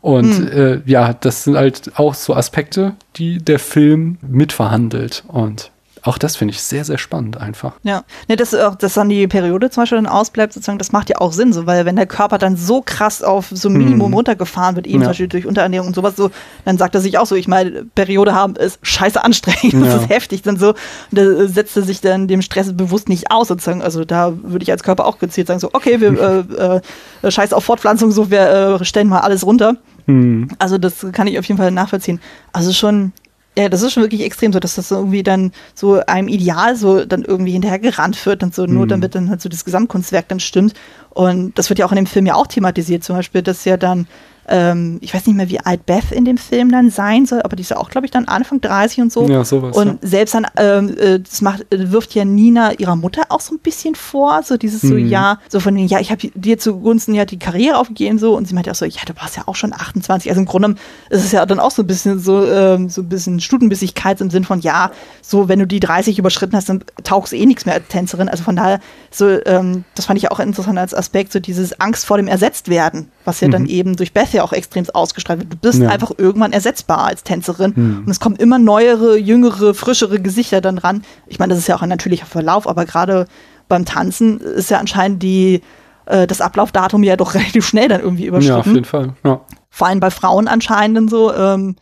Und 0.00 0.38
mhm. 0.38 0.48
äh, 0.48 0.80
ja, 0.86 1.12
das 1.12 1.42
sind 1.42 1.56
halt 1.56 1.92
auch 1.96 2.14
so 2.14 2.34
Aspekte, 2.36 2.94
die 3.16 3.38
der 3.38 3.58
Film 3.58 4.18
mitverhandelt. 4.22 5.24
Und 5.26 5.72
auch 6.02 6.18
das 6.18 6.36
finde 6.36 6.52
ich 6.52 6.62
sehr, 6.62 6.84
sehr 6.84 6.98
spannend 6.98 7.36
einfach. 7.36 7.74
Ja, 7.84 8.02
ne, 8.28 8.36
dass, 8.36 8.50
dass 8.50 8.94
dann 8.94 9.08
die 9.08 9.28
Periode 9.28 9.70
zum 9.70 9.82
Beispiel 9.82 9.98
dann 9.98 10.06
ausbleibt, 10.06 10.52
sozusagen, 10.52 10.78
das 10.78 10.90
macht 10.90 11.08
ja 11.08 11.18
auch 11.18 11.32
Sinn, 11.32 11.52
so, 11.52 11.66
weil 11.66 11.84
wenn 11.86 11.94
der 11.94 12.06
Körper 12.06 12.38
dann 12.38 12.56
so 12.56 12.82
krass 12.82 13.22
auf 13.22 13.46
so 13.50 13.68
ein 13.68 13.74
Minimum 13.74 14.08
hm. 14.08 14.14
runtergefahren 14.14 14.74
wird, 14.74 14.86
eben 14.86 14.96
ja. 14.96 15.02
zum 15.02 15.10
Beispiel 15.10 15.28
durch 15.28 15.46
Unterernährung 15.46 15.88
und 15.88 15.94
sowas, 15.94 16.16
so, 16.16 16.30
dann 16.64 16.76
sagt 16.76 16.96
er 16.96 17.00
sich 17.00 17.18
auch 17.18 17.26
so, 17.26 17.36
ich 17.36 17.46
meine, 17.46 17.84
Periode 17.94 18.34
haben 18.34 18.56
ist 18.56 18.80
scheiße 18.82 19.22
anstrengend, 19.22 19.72
ja. 19.86 19.92
das 19.92 20.02
ist 20.02 20.08
heftig, 20.08 20.42
dann 20.42 20.56
so, 20.56 20.70
und 20.70 20.76
da 21.12 21.46
setzt 21.46 21.76
er 21.76 21.82
sich 21.82 22.00
dann 22.00 22.26
dem 22.26 22.42
Stress 22.42 22.76
bewusst 22.76 23.08
nicht 23.08 23.30
aus, 23.30 23.48
sozusagen, 23.48 23.80
also 23.80 24.04
da 24.04 24.32
würde 24.42 24.64
ich 24.64 24.72
als 24.72 24.82
Körper 24.82 25.06
auch 25.06 25.20
gezielt 25.20 25.46
sagen, 25.46 25.60
so, 25.60 25.70
okay, 25.72 26.00
wir 26.00 26.12
äh, 27.22 27.26
äh, 27.26 27.30
scheiß 27.30 27.52
auf 27.52 27.64
Fortpflanzung, 27.64 28.10
so, 28.10 28.28
wir 28.30 28.80
äh, 28.80 28.84
stellen 28.84 29.08
mal 29.08 29.20
alles 29.20 29.46
runter. 29.46 29.76
Hm. 30.06 30.48
Also 30.58 30.78
das 30.78 31.06
kann 31.12 31.28
ich 31.28 31.38
auf 31.38 31.44
jeden 31.44 31.58
Fall 31.58 31.70
nachvollziehen. 31.70 32.20
Also 32.52 32.72
schon, 32.72 33.12
ja, 33.56 33.68
das 33.68 33.82
ist 33.82 33.92
schon 33.92 34.02
wirklich 34.02 34.22
extrem 34.22 34.52
so, 34.52 34.60
dass 34.60 34.76
das 34.76 34.90
irgendwie 34.90 35.22
dann 35.22 35.52
so 35.74 36.00
einem 36.06 36.28
Ideal 36.28 36.74
so 36.74 37.04
dann 37.04 37.22
irgendwie 37.22 37.52
hinterher 37.52 37.78
gerannt 37.78 38.24
wird 38.24 38.42
und 38.42 38.54
so, 38.54 38.64
nur 38.64 38.84
mhm. 38.84 38.88
damit 38.88 39.14
dann 39.14 39.28
halt 39.28 39.42
so 39.42 39.48
das 39.48 39.64
Gesamtkunstwerk 39.64 40.28
dann 40.28 40.40
stimmt. 40.40 40.74
Und 41.10 41.58
das 41.58 41.68
wird 41.68 41.78
ja 41.78 41.86
auch 41.86 41.92
in 41.92 41.96
dem 41.96 42.06
Film 42.06 42.24
ja 42.24 42.34
auch 42.34 42.46
thematisiert, 42.46 43.04
zum 43.04 43.16
Beispiel, 43.16 43.42
dass 43.42 43.64
ja 43.66 43.76
dann 43.76 44.06
ähm, 44.48 44.98
ich 45.00 45.14
weiß 45.14 45.26
nicht 45.26 45.36
mehr, 45.36 45.48
wie 45.48 45.60
alt 45.60 45.86
Beth 45.86 46.10
in 46.10 46.24
dem 46.24 46.36
Film 46.36 46.70
dann 46.70 46.90
sein 46.90 47.26
soll, 47.26 47.42
aber 47.42 47.56
die 47.56 47.62
ist 47.62 47.70
ja 47.70 47.76
auch, 47.76 47.90
glaube 47.90 48.06
ich, 48.06 48.10
dann 48.10 48.26
Anfang 48.26 48.60
30 48.60 49.00
und 49.00 49.12
so. 49.12 49.28
Ja, 49.28 49.44
sowas. 49.44 49.76
Und 49.76 49.86
ja. 49.86 49.94
selbst 50.02 50.34
dann, 50.34 50.46
ähm, 50.56 50.96
äh, 50.98 51.20
das 51.20 51.40
macht, 51.42 51.72
äh, 51.72 51.92
wirft 51.92 52.14
ja 52.14 52.24
Nina 52.24 52.72
ihrer 52.74 52.96
Mutter 52.96 53.22
auch 53.28 53.40
so 53.40 53.54
ein 53.54 53.58
bisschen 53.60 53.94
vor, 53.94 54.42
so 54.42 54.56
dieses 54.56 54.80
so, 54.82 54.94
Mhm. 54.94 55.06
ja, 55.08 55.38
so 55.48 55.60
von 55.60 55.74
den, 55.74 55.86
ja, 55.86 56.00
ich 56.00 56.10
habe 56.10 56.28
dir 56.34 56.58
zugunsten 56.58 57.14
ja 57.14 57.24
die 57.24 57.38
Karriere 57.38 57.76
aufgegeben, 57.78 58.18
so, 58.18 58.36
und 58.36 58.48
sie 58.48 58.54
meinte 58.54 58.70
auch 58.70 58.74
so, 58.74 58.84
ja, 58.84 59.00
du 59.06 59.14
warst 59.20 59.36
ja 59.36 59.44
auch 59.46 59.54
schon 59.56 59.72
28, 59.72 60.30
also 60.30 60.40
im 60.40 60.46
Grunde 60.46 60.74
ist 61.10 61.24
es 61.24 61.32
ja 61.32 61.46
dann 61.46 61.60
auch 61.60 61.70
so 61.70 61.82
ein 61.82 61.86
bisschen 61.86 62.18
so, 62.18 62.44
ähm, 62.46 62.88
so 62.88 63.02
ein 63.02 63.08
bisschen 63.08 63.40
Stutenbissigkeit 63.40 64.20
im 64.20 64.30
Sinn 64.30 64.44
von, 64.44 64.60
ja, 64.60 64.90
so, 65.20 65.48
wenn 65.48 65.58
du 65.60 65.66
die 65.66 65.80
30 65.80 66.18
überschritten 66.18 66.56
hast, 66.56 66.68
dann 66.68 66.82
tauchst 67.04 67.32
du 67.32 67.36
eh 67.36 67.46
nichts 67.46 67.64
mehr 67.66 67.74
als 67.76 67.86
Tänzerin, 67.88 68.28
also 68.28 68.42
von 68.44 68.56
daher, 68.56 68.80
so, 69.10 69.28
ähm, 69.46 69.84
das 69.94 70.06
fand 70.06 70.18
ich 70.18 70.30
auch 70.30 70.40
interessant 70.40 70.78
als 70.78 70.94
Aspekt, 70.94 71.32
so 71.32 71.38
dieses 71.40 71.80
Angst 71.80 72.04
vor 72.06 72.16
dem 72.16 72.26
Ersetztwerden, 72.26 73.08
was 73.24 73.40
ja 73.40 73.48
dann 73.48 73.62
Mhm. 73.62 73.68
eben 73.68 73.96
durch 73.96 74.12
Beth 74.12 74.31
ja 74.32 74.42
auch 74.42 74.52
extrem 74.52 74.84
ausgestrahlt 74.92 75.40
wird. 75.40 75.52
Du 75.52 75.56
bist 75.56 75.80
Ja. 75.80 75.88
einfach 75.90 76.12
irgendwann 76.16 76.52
ersetzbar 76.52 77.04
als 77.04 77.22
Tänzerin 77.22 77.72
Mhm. 77.76 77.98
und 78.06 78.10
es 78.10 78.20
kommen 78.20 78.36
immer 78.36 78.58
neuere, 78.58 79.16
jüngere, 79.18 79.74
frischere 79.74 80.20
Gesichter 80.20 80.60
dann 80.60 80.78
ran. 80.78 81.02
Ich 81.26 81.38
meine, 81.38 81.50
das 81.54 81.58
ist 81.60 81.68
ja 81.68 81.76
auch 81.76 81.82
ein 81.82 81.88
natürlicher 81.88 82.26
Verlauf, 82.26 82.66
aber 82.68 82.84
gerade 82.84 83.26
beim 83.68 83.84
Tanzen 83.84 84.40
ist 84.40 84.70
ja 84.70 84.78
anscheinend 84.78 85.22
die, 85.22 85.60
äh, 86.06 86.26
das 86.26 86.40
Ablaufdatum 86.40 87.02
ja 87.02 87.16
doch 87.16 87.34
relativ 87.34 87.66
schnell 87.66 87.88
dann 87.88 88.00
irgendwie 88.00 88.26
ja, 88.26 88.32
auf 88.32 88.42
überschritten. 88.42 88.74
jeden 88.74 88.84
Fall. 88.84 89.14
Ja. 89.24 89.40
Vor 89.70 89.86
allem 89.86 90.00
bei 90.00 90.10
Frauen 90.10 90.48
anscheinend 90.48 90.98
und 90.98 91.08
so. 91.10 91.32
Ähm, 91.34 91.76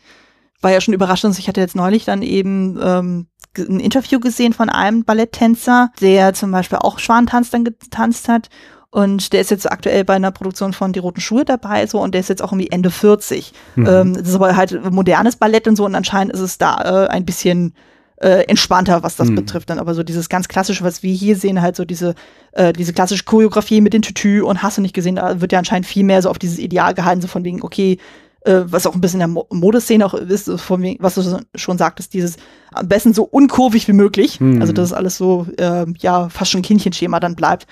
war 0.63 0.71
ja 0.71 0.81
schon 0.83 0.93
überraschend. 0.95 1.39
Ich 1.39 1.49
hatte 1.49 1.61
jetzt 1.61 1.75
neulich 1.75 2.05
dann 2.05 2.21
eben 2.23 2.79
ähm, 2.83 3.27
ein 3.59 3.81
Interview 3.81 4.21
gesehen 4.21 4.53
von 4.53 4.69
einem 4.69 5.05
Balletttänzer, 5.05 5.91
der 6.03 6.35
zum 6.35 6.53
Beispiel 6.53 6.79
auch 6.79 6.99
Schwantanz 6.99 7.51
dann 7.51 7.65
getanzt 7.65 8.29
hat. 8.29 8.49
Und 8.93 9.33
der 9.33 9.41
ist 9.41 9.51
jetzt 9.51 9.71
aktuell 9.71 10.05
bei 10.05 10.15
einer 10.15 10.33
Produktion 10.33 10.73
von 10.73 10.93
Die 10.93 10.99
Roten 10.99 11.21
Schuhe 11.21 11.45
dabei, 11.45 11.87
so, 11.87 12.01
und 12.01 12.13
der 12.13 12.21
ist 12.23 12.29
jetzt 12.29 12.43
auch 12.43 12.53
irgendwie 12.53 12.71
Ende 12.71 12.91
40. 12.91 13.53
Mhm. 13.77 13.87
Ähm, 13.87 14.15
das 14.15 14.29
ist 14.29 14.35
aber 14.35 14.57
halt 14.57 14.93
modernes 14.93 15.37
Ballett 15.37 15.69
und 15.69 15.77
so, 15.77 15.85
und 15.85 15.95
anscheinend 15.95 16.33
ist 16.35 16.41
es 16.41 16.59
da 16.59 17.05
äh, 17.05 17.09
ein 17.09 17.25
bisschen 17.25 17.73
äh, 18.17 18.45
entspannter, 18.49 19.03
was 19.03 19.17
das 19.17 19.29
Mhm. 19.29 19.37
betrifft. 19.37 19.71
Dann 19.71 19.79
aber 19.79 19.95
so 19.95 20.03
dieses 20.03 20.29
ganz 20.29 20.49
klassische, 20.49 20.85
was 20.85 21.03
wir 21.03 21.15
hier 21.15 21.37
sehen, 21.37 21.63
halt 21.63 21.77
so 21.77 21.85
diese, 21.85 22.15
äh, 22.53 22.73
diese 22.73 22.93
klassische 22.93 23.25
Choreografie 23.25 23.81
mit 23.81 23.95
den 23.95 24.03
Tütü 24.03 24.43
und 24.43 24.63
hast 24.63 24.77
du 24.77 24.83
nicht 24.83 24.95
gesehen, 24.95 25.17
da 25.17 25.41
wird 25.41 25.53
ja 25.53 25.59
anscheinend 25.59 25.87
viel 25.87 26.05
mehr 26.05 26.21
so 26.21 26.29
auf 26.29 26.39
dieses 26.39 26.59
Ideal 26.59 26.93
gehalten, 26.93 27.23
so 27.23 27.29
von 27.29 27.45
wegen, 27.45 27.63
okay, 27.63 27.97
äh, 28.45 28.61
was 28.65 28.87
auch 28.87 28.95
ein 28.95 29.01
bisschen 29.01 29.21
in 29.21 29.27
der 29.27 29.29
Mo 29.29 29.47
Modeszene 29.51 30.05
auch 30.05 30.15
ist, 30.15 30.47
so 30.47 30.57
von 30.59 30.83
wegen, 30.83 31.03
was 31.03 31.15
du 31.15 31.23
schon 31.55 31.79
sagtest, 31.79 32.13
dieses 32.13 32.37
am 32.73 32.89
besten 32.89 33.15
so 33.15 33.23
unkurvig 33.23 33.87
wie 33.89 33.93
möglich. 33.93 34.41
Mhm. 34.41 34.61
Also, 34.61 34.73
dass 34.73 34.87
es 34.89 34.93
alles 34.93 35.17
so, 35.17 35.47
ähm, 35.59 35.95
ja, 36.01 36.29
fast 36.29 36.51
schon 36.51 36.63
Kindchenschema 36.63 37.21
dann 37.21 37.37
bleibt. 37.37 37.67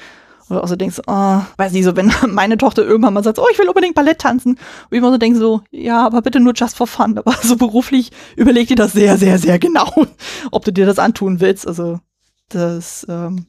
Oder 0.50 0.64
auch 0.64 0.68
so 0.68 0.76
denkst, 0.76 1.00
oh, 1.06 1.40
weiß 1.56 1.72
nicht, 1.72 1.84
so, 1.84 1.94
wenn 1.96 2.12
meine 2.28 2.56
Tochter 2.58 2.84
irgendwann 2.84 3.14
mal 3.14 3.22
sagt, 3.24 3.38
oh, 3.38 3.46
ich 3.52 3.58
will 3.58 3.68
unbedingt 3.68 3.94
Ballett 3.94 4.18
tanzen. 4.20 4.52
Und 4.52 4.58
ich 4.90 4.98
immer 4.98 5.10
so 5.12 5.18
denke 5.18 5.38
so, 5.38 5.62
ja, 5.70 6.04
aber 6.06 6.22
bitte 6.22 6.40
nur 6.40 6.52
just 6.54 6.76
for 6.76 6.86
fun. 6.86 7.16
Aber 7.18 7.32
so 7.42 7.56
beruflich 7.56 8.10
überleg 8.36 8.68
dir 8.68 8.76
das 8.76 8.92
sehr, 8.92 9.16
sehr, 9.18 9.38
sehr 9.38 9.58
genau, 9.58 9.92
ob 10.50 10.64
du 10.64 10.72
dir 10.72 10.86
das 10.86 10.98
antun 10.98 11.40
willst. 11.40 11.66
Also, 11.66 12.00
das, 12.48 13.06
ähm, 13.08 13.46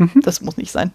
Mhm. 0.00 0.20
das 0.22 0.40
muss 0.42 0.56
nicht 0.56 0.70
sein. 0.70 0.92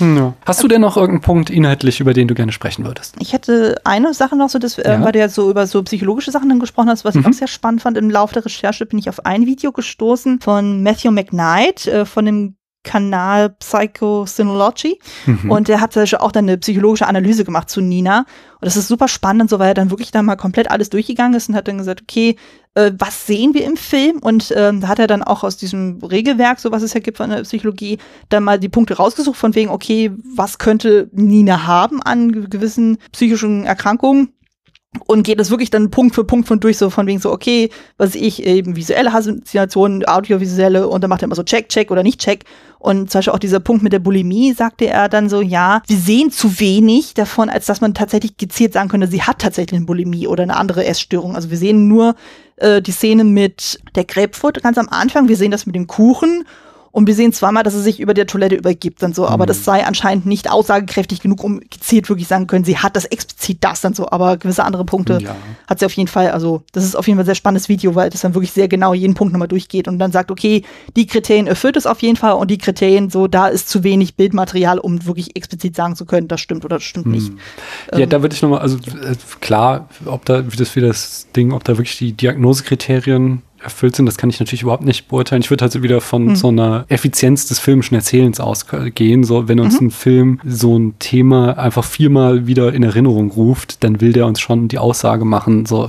Ja. 0.00 0.34
Hast 0.44 0.62
du 0.62 0.68
denn 0.68 0.80
noch 0.82 0.96
irgendeinen 0.96 1.22
Punkt 1.22 1.48
inhaltlich, 1.50 2.00
über 2.00 2.12
den 2.12 2.26
du 2.28 2.34
gerne 2.34 2.52
sprechen 2.52 2.84
würdest? 2.84 3.14
Ich 3.20 3.32
hätte 3.32 3.76
eine 3.84 4.12
Sache 4.12 4.36
noch 4.36 4.50
so, 4.50 4.58
dass, 4.58 4.76
äh, 4.78 4.90
Ja. 4.92 5.02
weil 5.04 5.12
du 5.12 5.18
ja 5.18 5.28
so 5.30 5.48
über 5.50 5.66
so 5.66 5.82
psychologische 5.84 6.30
Sachen 6.30 6.48
dann 6.50 6.58
gesprochen 6.58 6.90
hast, 6.90 7.04
was 7.06 7.14
ich 7.14 7.22
Mhm. 7.22 7.28
auch 7.28 7.32
sehr 7.32 7.46
spannend 7.48 7.80
fand. 7.82 7.96
Im 7.96 8.10
Laufe 8.10 8.34
der 8.34 8.44
Recherche 8.44 8.84
bin 8.86 8.98
ich 8.98 9.08
auf 9.08 9.24
ein 9.24 9.46
Video 9.46 9.72
gestoßen 9.72 10.40
von 10.40 10.82
Matthew 10.82 11.10
McKnight 11.10 11.86
äh, 11.86 12.04
von 12.04 12.24
dem 12.26 12.56
Kanal 12.84 13.50
Psychosynology. 13.50 15.00
Mhm. 15.26 15.50
Und 15.50 15.68
der 15.68 15.80
hat 15.80 15.92
zum 15.92 16.02
Beispiel 16.02 16.18
auch 16.20 16.32
dann 16.32 16.44
eine 16.44 16.58
psychologische 16.58 17.08
Analyse 17.08 17.44
gemacht 17.44 17.68
zu 17.68 17.80
Nina. 17.80 18.20
Und 18.20 18.66
das 18.66 18.76
ist 18.76 18.88
super 18.88 19.08
spannend, 19.08 19.50
so 19.50 19.58
weil 19.58 19.68
er 19.68 19.74
dann 19.74 19.90
wirklich 19.90 20.12
da 20.12 20.22
mal 20.22 20.36
komplett 20.36 20.70
alles 20.70 20.90
durchgegangen 20.90 21.34
ist 21.34 21.48
und 21.48 21.56
hat 21.56 21.66
dann 21.66 21.78
gesagt, 21.78 22.02
okay, 22.02 22.36
äh, 22.74 22.92
was 22.98 23.26
sehen 23.26 23.54
wir 23.54 23.64
im 23.64 23.76
Film? 23.76 24.18
Und 24.18 24.52
ähm, 24.56 24.80
da 24.80 24.88
hat 24.88 24.98
er 24.98 25.06
dann 25.06 25.22
auch 25.22 25.44
aus 25.44 25.56
diesem 25.56 25.98
Regelwerk, 26.02 26.60
so 26.60 26.70
was 26.70 26.82
es 26.82 26.94
ja 26.94 27.00
gibt 27.00 27.16
von 27.18 27.30
der 27.30 27.42
Psychologie, 27.42 27.98
dann 28.28 28.44
mal 28.44 28.58
die 28.58 28.68
Punkte 28.68 28.94
rausgesucht 28.94 29.36
von 29.36 29.54
wegen, 29.54 29.70
okay, 29.70 30.12
was 30.34 30.58
könnte 30.58 31.08
Nina 31.12 31.66
haben 31.66 32.02
an 32.02 32.48
gewissen 32.50 32.98
psychischen 33.12 33.64
Erkrankungen? 33.64 34.33
Und 35.06 35.24
geht 35.24 35.40
es 35.40 35.50
wirklich 35.50 35.70
dann 35.70 35.90
Punkt 35.90 36.14
für 36.14 36.24
Punkt 36.24 36.46
von 36.46 36.60
durch, 36.60 36.78
so 36.78 36.88
von 36.88 37.06
wegen 37.06 37.18
so, 37.18 37.32
okay, 37.32 37.70
was 37.96 38.14
ich 38.14 38.44
eben 38.44 38.76
visuelle 38.76 39.12
Halluzinationen, 39.12 40.06
audiovisuelle 40.06 40.88
und 40.88 41.02
dann 41.02 41.10
macht 41.10 41.22
er 41.22 41.26
immer 41.26 41.34
so 41.34 41.42
Check, 41.42 41.68
Check 41.68 41.90
oder 41.90 42.02
nicht 42.02 42.20
Check. 42.20 42.44
Und 42.78 43.10
zum 43.10 43.18
Beispiel 43.18 43.32
auch 43.32 43.38
dieser 43.38 43.60
Punkt 43.60 43.82
mit 43.82 43.92
der 43.92 43.98
Bulimie, 43.98 44.52
sagte 44.52 44.86
er 44.86 45.08
dann 45.08 45.28
so, 45.28 45.40
ja, 45.40 45.82
wir 45.86 45.96
sehen 45.96 46.30
zu 46.30 46.60
wenig 46.60 47.14
davon, 47.14 47.48
als 47.48 47.66
dass 47.66 47.80
man 47.80 47.94
tatsächlich 47.94 48.36
gezielt 48.36 48.72
sagen 48.72 48.88
könnte, 48.88 49.08
sie 49.08 49.22
hat 49.22 49.40
tatsächlich 49.40 49.78
eine 49.78 49.86
Bulimie 49.86 50.26
oder 50.26 50.42
eine 50.42 50.56
andere 50.56 50.84
Essstörung. 50.84 51.34
Also 51.34 51.50
wir 51.50 51.58
sehen 51.58 51.88
nur 51.88 52.14
äh, 52.56 52.80
die 52.80 52.92
Szene 52.92 53.24
mit 53.24 53.80
der 53.94 54.04
Grapefruit 54.04 54.62
ganz 54.62 54.78
am 54.78 54.88
Anfang, 54.88 55.28
wir 55.28 55.36
sehen 55.36 55.50
das 55.50 55.66
mit 55.66 55.74
dem 55.74 55.86
Kuchen 55.86 56.44
und 56.94 57.08
wir 57.08 57.14
sehen 57.16 57.32
zweimal, 57.32 57.64
dass 57.64 57.74
sie 57.74 57.82
sich 57.82 57.98
über 57.98 58.14
der 58.14 58.28
Toilette 58.28 58.54
übergibt 58.54 59.02
und 59.02 59.16
so, 59.16 59.26
aber 59.26 59.44
Mhm. 59.44 59.48
das 59.48 59.64
sei 59.64 59.84
anscheinend 59.84 60.26
nicht 60.26 60.48
aussagekräftig 60.48 61.20
genug, 61.20 61.42
um 61.42 61.58
gezielt 61.58 62.08
wirklich 62.08 62.28
sagen 62.28 62.46
können, 62.46 62.64
sie 62.64 62.78
hat 62.78 62.94
das 62.94 63.04
explizit 63.04 63.58
das 63.62 63.80
dann 63.80 63.94
so, 63.94 64.08
aber 64.10 64.36
gewisse 64.36 64.62
andere 64.64 64.84
Punkte 64.84 65.18
Ja. 65.20 65.34
hat 65.66 65.80
sie 65.80 65.86
auf 65.86 65.92
jeden 65.92 66.06
Fall, 66.08 66.30
also 66.30 66.62
das 66.70 66.84
ist 66.84 66.94
auf 66.94 67.08
jeden 67.08 67.16
Fall 67.18 67.24
ein 67.24 67.26
sehr 67.26 67.34
spannendes 67.34 67.68
Video, 67.68 67.96
weil 67.96 68.10
das 68.10 68.20
dann 68.20 68.34
wirklich 68.34 68.52
sehr 68.52 68.68
genau 68.68 68.94
jeden 68.94 69.14
Punkt 69.14 69.32
nochmal 69.32 69.48
durchgeht 69.48 69.88
und 69.88 69.98
dann 69.98 70.12
sagt, 70.12 70.30
okay, 70.30 70.62
die 70.94 71.06
Kriterien 71.06 71.48
erfüllt 71.48 71.76
es 71.76 71.84
auf 71.86 72.00
jeden 72.00 72.16
Fall 72.16 72.34
und 72.34 72.48
die 72.48 72.58
Kriterien, 72.58 73.10
so, 73.10 73.26
da 73.26 73.48
ist 73.48 73.68
zu 73.68 73.82
wenig 73.82 74.14
Bildmaterial, 74.14 74.78
um 74.78 75.04
wirklich 75.04 75.34
explizit 75.36 75.74
sagen 75.74 75.96
zu 75.96 76.06
können, 76.06 76.28
das 76.28 76.40
stimmt 76.40 76.64
oder 76.64 76.76
das 76.76 76.84
stimmt 76.84 77.06
nicht. 77.06 77.28
Hm. 77.28 77.38
Ja, 77.92 77.98
Ähm, 77.98 78.08
da 78.08 78.22
würde 78.22 78.36
ich 78.36 78.40
nochmal, 78.42 78.60
also 78.60 78.76
äh, 78.76 79.16
klar, 79.40 79.88
ob 80.06 80.24
da, 80.26 80.50
wie 80.52 80.56
das 80.56 80.76
wie 80.76 80.80
das 80.80 81.26
Ding, 81.34 81.52
ob 81.52 81.64
da 81.64 81.72
wirklich 81.76 81.98
die 81.98 82.12
Diagnosekriterien 82.12 83.42
erfüllt 83.64 83.96
sind, 83.96 84.06
das 84.06 84.16
kann 84.16 84.30
ich 84.30 84.38
natürlich 84.38 84.62
überhaupt 84.62 84.84
nicht 84.84 85.08
beurteilen. 85.08 85.42
Ich 85.42 85.50
würde 85.50 85.62
halt 85.62 85.72
so 85.72 85.82
wieder 85.82 86.00
von 86.00 86.26
Mhm. 86.26 86.36
so 86.36 86.48
einer 86.48 86.84
Effizienz 86.88 87.46
des 87.46 87.58
filmischen 87.58 87.94
Erzählens 87.96 88.38
ausgehen. 88.40 89.24
So, 89.24 89.48
wenn 89.48 89.58
uns 89.60 89.80
Mhm. 89.80 89.86
ein 89.88 89.90
Film 89.90 90.40
so 90.44 90.78
ein 90.78 90.94
Thema 90.98 91.58
einfach 91.58 91.84
viermal 91.84 92.46
wieder 92.46 92.72
in 92.72 92.82
Erinnerung 92.82 93.30
ruft, 93.30 93.82
dann 93.82 94.00
will 94.00 94.12
der 94.12 94.26
uns 94.26 94.40
schon 94.40 94.68
die 94.68 94.78
Aussage 94.78 95.24
machen, 95.24 95.66
so 95.66 95.88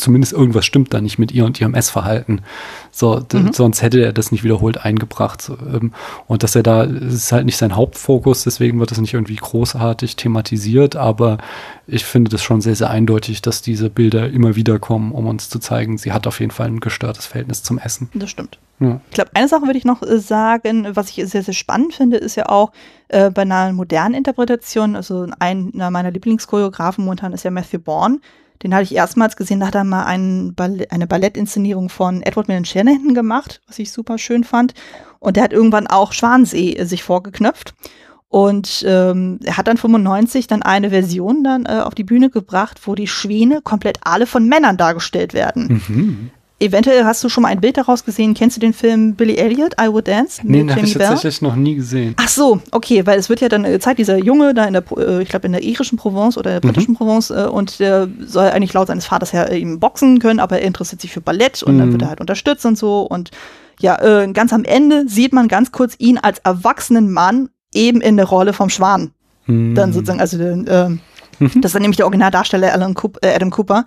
zumindest 0.00 0.32
irgendwas 0.32 0.64
stimmt 0.64 0.92
da 0.92 1.00
nicht 1.00 1.18
mit 1.18 1.32
ihr 1.32 1.44
und 1.44 1.60
ihrem 1.60 1.74
Essverhalten. 1.74 2.40
So, 2.90 3.22
Mhm. 3.32 3.52
sonst 3.52 3.82
hätte 3.82 4.00
er 4.02 4.12
das 4.12 4.32
nicht 4.32 4.42
wiederholt 4.44 4.84
eingebracht. 4.84 5.50
Ähm, 5.72 5.92
und 6.26 6.42
dass 6.42 6.56
er 6.56 6.62
da, 6.62 6.84
es 6.84 7.14
ist 7.14 7.32
halt 7.32 7.46
nicht 7.46 7.56
sein 7.56 7.76
Hauptfokus, 7.76 8.44
deswegen 8.44 8.80
wird 8.80 8.90
das 8.90 9.00
nicht 9.00 9.14
irgendwie 9.14 9.36
großartig 9.36 10.16
thematisiert, 10.16 10.96
aber 10.96 11.38
ich 11.86 12.04
finde 12.04 12.30
das 12.30 12.42
schon 12.42 12.60
sehr, 12.60 12.74
sehr 12.74 12.90
eindeutig, 12.90 13.42
dass 13.42 13.62
diese 13.62 13.90
Bilder 13.90 14.30
immer 14.30 14.56
wieder 14.56 14.78
kommen, 14.78 15.12
um 15.12 15.26
uns 15.26 15.48
zu 15.48 15.58
zeigen, 15.58 15.98
sie 15.98 16.12
hat 16.12 16.26
auf 16.26 16.40
jeden 16.40 16.52
Fall 16.52 16.66
ein 16.68 16.80
gestörtes 16.80 17.26
Verhältnis 17.26 17.62
zum 17.62 17.78
Essen. 17.78 18.08
Das 18.14 18.30
stimmt. 18.30 18.58
Ja. 18.80 19.00
Ich 19.10 19.14
glaube, 19.14 19.30
eine 19.34 19.46
Sache 19.46 19.66
würde 19.66 19.78
ich 19.78 19.84
noch 19.84 20.02
äh, 20.02 20.18
sagen, 20.18 20.88
was 20.94 21.10
ich 21.10 21.16
sehr, 21.28 21.42
sehr 21.42 21.52
spannend 21.54 21.94
finde, 21.94 22.16
ist 22.16 22.36
ja 22.36 22.48
auch 22.48 22.72
äh, 23.08 23.30
bei 23.30 23.42
einer 23.42 23.72
modernen 23.72 24.14
Interpretation, 24.14 24.96
also 24.96 25.26
einer 25.38 25.90
meiner 25.90 26.10
Lieblingschoreografen 26.10 27.04
momentan 27.04 27.32
ist 27.34 27.44
ja 27.44 27.50
Matthew 27.50 27.80
Bourne. 27.80 28.20
Den 28.62 28.74
hatte 28.74 28.84
ich 28.84 28.94
erstmals 28.94 29.36
gesehen, 29.36 29.60
da 29.60 29.68
hat 29.68 29.74
er 29.74 29.84
mal 29.84 30.04
ein 30.04 30.54
Ball 30.54 30.86
eine 30.90 31.06
Ballettinszenierung 31.06 31.88
von 31.88 32.22
Edward 32.22 32.48
Millen 32.48 32.64
Shanahan 32.64 33.14
gemacht, 33.14 33.60
was 33.66 33.78
ich 33.78 33.90
super 33.90 34.18
schön 34.18 34.44
fand. 34.44 34.74
Und 35.18 35.36
der 35.36 35.44
hat 35.44 35.52
irgendwann 35.52 35.86
auch 35.86 36.12
Schwansee 36.12 36.74
äh, 36.74 36.84
sich 36.84 37.02
vorgeknöpft. 37.02 37.74
Und 38.28 38.84
ähm, 38.86 39.40
er 39.42 39.56
hat 39.56 39.66
dann 39.66 39.76
95 39.76 40.46
dann 40.46 40.62
eine 40.62 40.90
Version 40.90 41.42
dann 41.42 41.66
äh, 41.66 41.80
auf 41.80 41.96
die 41.96 42.04
Bühne 42.04 42.30
gebracht, 42.30 42.86
wo 42.86 42.94
die 42.94 43.08
Schwäne 43.08 43.60
komplett 43.60 43.98
alle 44.02 44.26
von 44.26 44.46
Männern 44.46 44.76
dargestellt 44.76 45.34
werden. 45.34 45.82
Mhm. 45.88 46.30
Eventuell 46.60 47.04
hast 47.04 47.24
du 47.24 47.30
schon 47.30 47.42
mal 47.42 47.48
ein 47.48 47.60
Bild 47.60 47.78
daraus 47.78 48.04
gesehen. 48.04 48.34
Kennst 48.34 48.54
du 48.56 48.60
den 48.60 48.74
Film 48.74 49.14
Billy 49.14 49.36
Elliot, 49.36 49.72
I 49.80 49.88
Would 49.88 50.06
Dance? 50.06 50.42
Nee, 50.44 50.58
den 50.58 50.70
habe 50.76 50.84
ich 50.84 50.92
Bell? 50.92 51.06
tatsächlich 51.08 51.40
noch 51.40 51.56
nie 51.56 51.74
gesehen. 51.74 52.14
Ach 52.18 52.28
so, 52.28 52.60
okay, 52.70 53.06
weil 53.06 53.18
es 53.18 53.30
wird 53.30 53.40
ja 53.40 53.48
dann 53.48 53.64
äh, 53.64 53.78
zeigt 53.80 53.98
dieser 53.98 54.18
Junge 54.18 54.52
da 54.52 54.66
in 54.66 54.74
der, 54.74 54.84
äh, 54.98 55.22
ich 55.22 55.30
glaube 55.30 55.46
in 55.46 55.52
der 55.52 55.62
irischen 55.62 55.96
Provence 55.96 56.36
oder 56.36 56.50
der 56.52 56.60
britischen 56.60 56.94
Provence 56.94 57.30
äh, 57.30 57.46
und 57.50 57.80
der 57.80 58.08
soll 58.26 58.48
eigentlich 58.48 58.74
laut 58.74 58.88
seines 58.88 59.06
Vaters 59.06 59.32
her 59.32 59.50
äh, 59.50 59.58
eben 59.58 59.80
boxen 59.80 60.18
können, 60.18 60.38
aber 60.38 60.58
er 60.60 60.66
interessiert 60.66 61.00
sich 61.00 61.12
für 61.12 61.22
Ballett 61.22 61.62
und 61.62 61.78
dann 61.78 61.88
Mhm. 61.88 61.92
wird 61.92 62.02
er 62.02 62.08
halt 62.10 62.20
unterstützt 62.20 62.66
und 62.66 62.76
so 62.76 63.02
und 63.02 63.30
ja, 63.80 63.98
äh, 64.02 64.30
ganz 64.32 64.52
am 64.52 64.64
Ende 64.64 65.08
sieht 65.08 65.32
man 65.32 65.48
ganz 65.48 65.72
kurz 65.72 65.94
ihn 65.98 66.18
als 66.18 66.40
erwachsenen 66.40 67.10
Mann 67.10 67.48
eben 67.72 68.02
in 68.02 68.18
der 68.18 68.26
Rolle 68.26 68.52
vom 68.52 68.68
Schwan 68.68 69.12
Mhm. 69.46 69.74
dann 69.74 69.92
sozusagen, 69.94 70.20
also 70.20 70.36
den, 70.36 70.66
ähm, 70.68 71.00
Mhm. 71.38 71.46
das 71.62 71.70
ist 71.70 71.74
dann 71.74 71.80
nämlich 71.80 71.96
der 71.96 72.04
Originaldarsteller 72.04 72.70
Alan 72.70 72.92
Coop, 72.92 73.16
äh, 73.22 73.34
Adam 73.34 73.50
Cooper. 73.50 73.86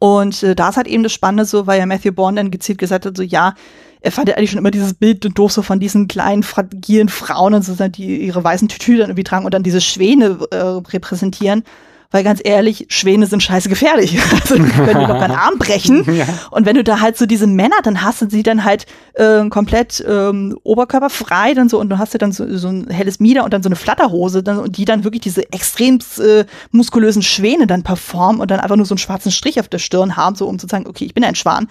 Und 0.00 0.42
äh, 0.42 0.56
da 0.56 0.70
ist 0.70 0.76
halt 0.78 0.88
eben 0.88 1.02
das 1.02 1.12
Spannende 1.12 1.44
so, 1.44 1.66
weil 1.66 1.78
ja 1.78 1.84
Matthew 1.86 2.12
Bourne 2.12 2.36
dann 2.40 2.50
gezielt 2.50 2.78
gesagt 2.78 3.04
hat, 3.04 3.16
so 3.16 3.22
ja, 3.22 3.54
er 4.00 4.10
fand 4.10 4.30
ja 4.30 4.34
eigentlich 4.34 4.50
schon 4.50 4.58
immer 4.58 4.70
dieses 4.70 4.94
Bild 4.94 5.38
doof 5.38 5.52
so 5.52 5.60
von 5.60 5.78
diesen 5.78 6.08
kleinen, 6.08 6.42
fragilen 6.42 7.10
Frauen 7.10 7.52
und 7.52 7.62
so, 7.62 7.74
die 7.88 8.22
ihre 8.22 8.42
weißen 8.42 8.68
Tütü 8.68 8.96
dann 8.96 9.10
irgendwie 9.10 9.24
tragen 9.24 9.44
und 9.44 9.52
dann 9.52 9.62
diese 9.62 9.82
Schwäne 9.82 10.38
äh, 10.50 10.56
repräsentieren. 10.56 11.64
Weil 12.12 12.24
ganz 12.24 12.40
ehrlich, 12.42 12.86
Schwäne 12.88 13.26
sind 13.26 13.42
scheiße 13.42 13.68
gefährlich. 13.68 14.18
Also 14.40 14.56
die 14.56 14.70
können 14.70 14.98
dir 14.98 15.06
doch 15.06 15.20
einen 15.20 15.34
Arm 15.34 15.58
brechen. 15.58 16.04
Ja. 16.20 16.26
Und 16.50 16.66
wenn 16.66 16.74
du 16.74 16.82
da 16.82 17.00
halt 17.00 17.16
so 17.16 17.24
diese 17.24 17.46
Männer 17.46 17.76
dann 17.82 18.02
hast 18.02 18.20
und 18.20 18.30
sie 18.30 18.42
dann 18.42 18.64
halt 18.64 18.86
äh, 19.14 19.48
komplett 19.48 20.04
ähm, 20.06 20.58
oberkörperfrei 20.64 21.54
dann 21.54 21.68
so 21.68 21.78
und 21.78 21.88
du 21.88 21.98
hast 21.98 22.12
ja 22.14 22.18
dann 22.18 22.32
so, 22.32 22.56
so 22.56 22.68
ein 22.68 22.88
helles 22.90 23.20
Mieder 23.20 23.44
und 23.44 23.54
dann 23.54 23.62
so 23.62 23.68
eine 23.68 23.76
Flatterhose 23.76 24.42
dann, 24.42 24.58
und 24.58 24.76
die 24.76 24.84
dann 24.84 25.04
wirklich 25.04 25.22
diese 25.22 25.50
extrem 25.52 26.00
äh, 26.18 26.44
muskulösen 26.72 27.22
Schwäne 27.22 27.66
dann 27.66 27.84
performen 27.84 28.40
und 28.40 28.50
dann 28.50 28.60
einfach 28.60 28.76
nur 28.76 28.86
so 28.86 28.94
einen 28.94 28.98
schwarzen 28.98 29.30
Strich 29.30 29.60
auf 29.60 29.68
der 29.68 29.78
Stirn 29.78 30.16
haben, 30.16 30.34
so 30.34 30.46
um 30.46 30.58
zu 30.58 30.66
sagen, 30.66 30.86
okay, 30.88 31.04
ich 31.04 31.14
bin 31.14 31.22
ein 31.22 31.36
Schwan. 31.36 31.68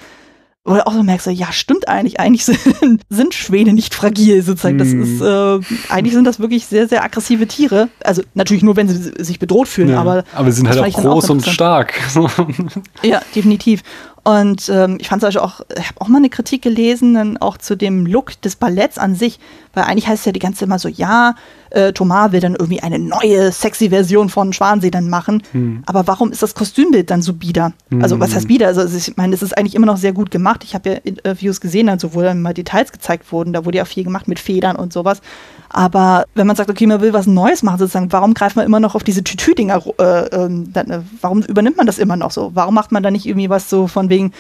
Oder 0.65 0.87
auch 0.87 0.93
so 0.93 1.01
merkst 1.03 1.25
du, 1.25 1.31
ja, 1.31 1.51
stimmt 1.51 1.87
eigentlich. 1.87 2.19
Eigentlich 2.19 2.45
sind, 2.81 3.01
sind 3.09 3.33
Schwäne 3.33 3.73
nicht 3.73 3.95
fragil, 3.95 4.43
sozusagen. 4.43 4.77
Das 4.77 4.89
Hm. 4.89 5.01
ist, 5.03 5.21
äh, 5.21 5.75
eigentlich 5.91 6.13
sind 6.13 6.25
das 6.25 6.39
wirklich 6.39 6.65
sehr, 6.65 6.87
sehr 6.87 7.03
aggressive 7.03 7.47
Tiere. 7.47 7.87
Also 8.03 8.21
natürlich 8.33 8.61
nur, 8.61 8.75
wenn 8.75 8.87
sie 8.89 9.13
sich 9.23 9.39
bedroht 9.39 9.67
fühlen, 9.67 9.89
Ja. 9.89 10.01
aber. 10.01 10.25
aber 10.33 10.51
sie 10.51 10.57
sind 10.57 10.69
halt 10.69 10.79
auch 10.79 11.01
groß 11.01 11.29
und 11.29 11.37
interessant. 11.37 11.55
stark. 11.55 11.93
Ja, 13.03 13.21
definitiv. 13.35 13.81
Und 14.23 14.69
ähm, 14.69 14.97
ich 14.99 15.07
fand 15.07 15.23
es 15.23 15.37
auch, 15.37 15.61
ich 15.77 15.87
habe 15.87 16.01
auch 16.01 16.07
mal 16.07 16.17
eine 16.17 16.29
Kritik 16.29 16.61
gelesen, 16.61 17.13
dann 17.13 17.37
auch 17.37 17.57
zu 17.57 17.75
dem 17.75 18.05
Look 18.05 18.39
des 18.41 18.55
Balletts 18.55 18.97
an 18.97 19.15
sich, 19.15 19.39
weil 19.73 19.85
eigentlich 19.85 20.07
heißt 20.07 20.21
es 20.21 20.25
ja 20.25 20.31
die 20.31 20.39
ganze 20.39 20.59
Zeit 20.59 20.67
immer 20.67 20.79
so, 20.79 20.89
ja, 20.89 21.35
äh, 21.69 21.93
Thomas 21.93 22.31
will 22.31 22.39
dann 22.39 22.55
irgendwie 22.55 22.81
eine 22.81 22.99
neue, 22.99 23.51
sexy 23.51 23.89
Version 23.89 24.29
von 24.29 24.53
Schwansee 24.53 24.91
dann 24.91 25.09
machen. 25.09 25.43
Hm. 25.51 25.83
Aber 25.85 26.07
warum 26.07 26.31
ist 26.31 26.43
das 26.43 26.55
Kostümbild 26.55 27.09
dann 27.09 27.21
so 27.21 27.33
bieder? 27.33 27.73
Also 28.01 28.19
was 28.19 28.35
heißt 28.35 28.47
bieder? 28.47 28.67
Also 28.67 28.97
ich 28.97 29.15
meine, 29.17 29.33
es 29.35 29.41
ist 29.41 29.57
eigentlich 29.57 29.75
immer 29.75 29.87
noch 29.87 29.97
sehr 29.97 30.13
gut 30.13 30.31
gemacht. 30.31 30.63
Ich 30.63 30.73
habe 30.73 30.89
ja 30.89 30.95
Interviews 30.97 31.61
gesehen, 31.61 31.89
also 31.89 32.13
wo 32.13 32.21
dann 32.21 32.41
mal 32.41 32.53
Details 32.53 32.91
gezeigt 32.91 33.31
wurden, 33.31 33.53
da 33.53 33.65
wurde 33.65 33.77
ja 33.77 33.83
auch 33.83 33.87
viel 33.87 34.03
gemacht 34.03 34.27
mit 34.27 34.39
Federn 34.39 34.75
und 34.75 34.93
sowas. 34.93 35.21
Aber 35.71 36.25
wenn 36.35 36.47
man 36.47 36.55
sagt, 36.55 36.69
okay, 36.69 36.87
man 36.87 36.99
will 37.01 37.13
was 37.13 37.27
Neues 37.27 37.61
machen, 37.63 37.77
sozusagen, 37.79 38.11
warum 38.11 38.33
greift 38.33 38.55
man 38.55 38.65
immer 38.65 38.79
noch 38.79 38.95
auf 38.95 39.03
diese 39.03 39.23
Tütü-Dinger? 39.23 39.83
Äh, 39.99 40.25
ähm, 40.35 40.71
äh, 40.73 40.99
warum 41.21 41.43
übernimmt 41.43 41.77
man 41.77 41.85
das 41.85 41.99
immer 41.99 42.15
noch 42.15 42.31
so? 42.31 42.51
Warum 42.55 42.73
macht 42.73 42.91
man 42.91 43.03
da 43.03 43.11
nicht 43.11 43.25
irgendwie 43.27 43.49
was 43.49 43.69
so 43.69 43.87
von 43.87 44.09
wegen, 44.09 44.33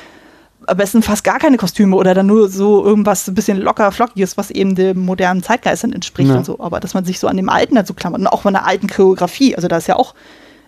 am 0.65 0.77
besten 0.77 1.01
fast 1.01 1.23
gar 1.23 1.39
keine 1.39 1.57
Kostüme 1.57 1.95
oder 1.95 2.13
dann 2.13 2.25
nur 2.27 2.49
so 2.49 2.83
irgendwas 2.83 3.27
ein 3.27 3.35
bisschen 3.35 3.59
locker 3.59 3.91
flockiges, 3.91 4.37
was 4.37 4.51
eben 4.51 4.75
dem 4.75 5.05
modernen 5.05 5.41
Zeitgeist 5.43 5.83
dann 5.83 5.93
entspricht 5.93 6.29
Ja. 6.29 6.37
und 6.37 6.45
so. 6.45 6.59
Aber 6.59 6.79
dass 6.79 6.93
man 6.93 7.05
sich 7.05 7.19
so 7.19 7.27
an 7.27 7.37
dem 7.37 7.49
Alten 7.49 7.75
dazu 7.75 7.93
klammert 7.93 8.21
und 8.21 8.27
auch 8.27 8.41
von 8.41 8.53
der 8.53 8.65
alten 8.65 8.87
Choreografie. 8.87 9.55
Also 9.55 9.67
da 9.67 9.77
ist 9.77 9.87
ja 9.87 9.95
auch, 9.95 10.15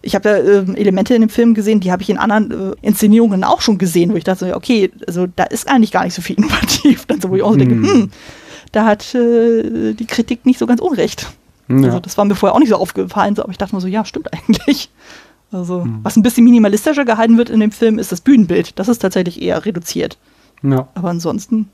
ich 0.04 0.16
habe 0.16 0.30
ja 0.30 0.38
ähm, 0.38 0.76
Elemente 0.76 1.14
in 1.14 1.22
dem 1.22 1.30
Film 1.30 1.54
gesehen, 1.54 1.80
die 1.82 1.92
habe 1.92 2.02
ich 2.04 2.10
in 2.10 2.18
anderen 2.18 2.72
äh, 2.72 2.76
Inszenierungen 2.82 3.44
auch 3.44 3.62
schon 3.62 3.78
gesehen, 3.78 4.12
wo 4.14 4.16
ich 4.16 4.24
dachte, 4.24 4.56
okay, 4.56 4.92
also 5.08 5.28
da 5.36 5.44
ist 5.44 5.68
eigentlich 5.70 5.92
gar 5.92 6.04
nicht 6.06 6.14
so 6.14 6.22
viel 6.22 6.36
innovativ. 6.40 7.06
Dann 7.08 7.20
so, 7.20 7.30
wo 7.30 7.36
ich 7.36 7.44
auch 7.44 7.52
so 7.52 7.58
denke, 7.58 7.76
Hm. 7.76 7.84
hm, 7.84 8.12
da 8.72 8.86
hat 8.86 9.14
äh, 9.16 9.94
die 9.94 10.06
Kritik 10.08 10.46
nicht 10.46 10.60
so 10.60 10.66
ganz 10.68 10.80
unrecht. 10.82 11.32
Also 11.70 11.88
Ja. 11.88 12.00
das 12.00 12.18
war 12.18 12.26
mir 12.26 12.36
vorher 12.36 12.56
auch 12.56 12.60
nicht 12.60 12.70
so 12.70 12.76
aufgefallen, 12.76 13.36
so, 13.36 13.44
aber 13.44 13.52
ich 13.52 13.58
dachte 13.58 13.76
mir 13.76 13.82
so, 13.82 13.88
ja, 13.88 14.04
stimmt 14.06 14.30
eigentlich. 14.34 14.90
Also, 15.52 15.84
Hm. 15.84 16.00
was 16.04 16.16
ein 16.16 16.24
bisschen 16.24 16.44
minimalistischer 16.46 17.04
gehalten 17.06 17.38
wird 17.38 17.50
in 17.50 17.60
dem 17.60 17.72
Film, 17.72 18.00
ist 18.00 18.12
das 18.12 18.22
Bühnenbild. 18.22 18.80
Das 18.80 18.88
ist 18.88 19.00
tatsächlich 19.00 19.42
eher 19.42 19.66
reduziert. 19.66 20.18
ja. 20.64 20.88
Aber 20.96 21.10
ansonsten, 21.10 21.70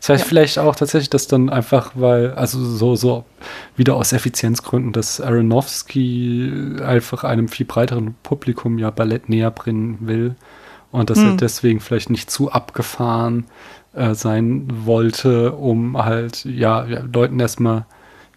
Das 0.00 0.10
heißt 0.10 0.24
Ja. 0.24 0.28
vielleicht 0.28 0.58
auch 0.58 0.76
tatsächlich, 0.76 1.08
dass 1.10 1.26
dann 1.26 1.48
einfach, 1.48 1.92
weil, 1.94 2.32
also 2.34 2.62
so, 2.62 2.94
so 2.96 3.24
wieder 3.76 3.96
aus 3.96 4.12
Effizienzgründen, 4.12 4.92
dass 4.92 5.20
Aronofsky 5.20 6.76
einfach 6.84 7.24
einem 7.24 7.48
viel 7.48 7.66
breiteren 7.66 8.14
Publikum 8.22 8.78
ja 8.78 8.90
Ballett 8.90 9.28
näher 9.28 9.50
bringen 9.50 9.98
will 10.00 10.34
und 10.92 11.10
dass 11.10 11.18
er 11.18 11.30
Hm. 11.30 11.36
deswegen 11.38 11.80
vielleicht 11.80 12.10
nicht 12.10 12.30
zu 12.30 12.50
abgefahren 12.52 13.44
äh, 13.94 14.14
sein 14.14 14.66
wollte, 14.84 15.52
um 15.52 15.96
halt, 15.96 16.44
ja, 16.44 16.82
Leuten 16.82 17.40
erstmal 17.40 17.86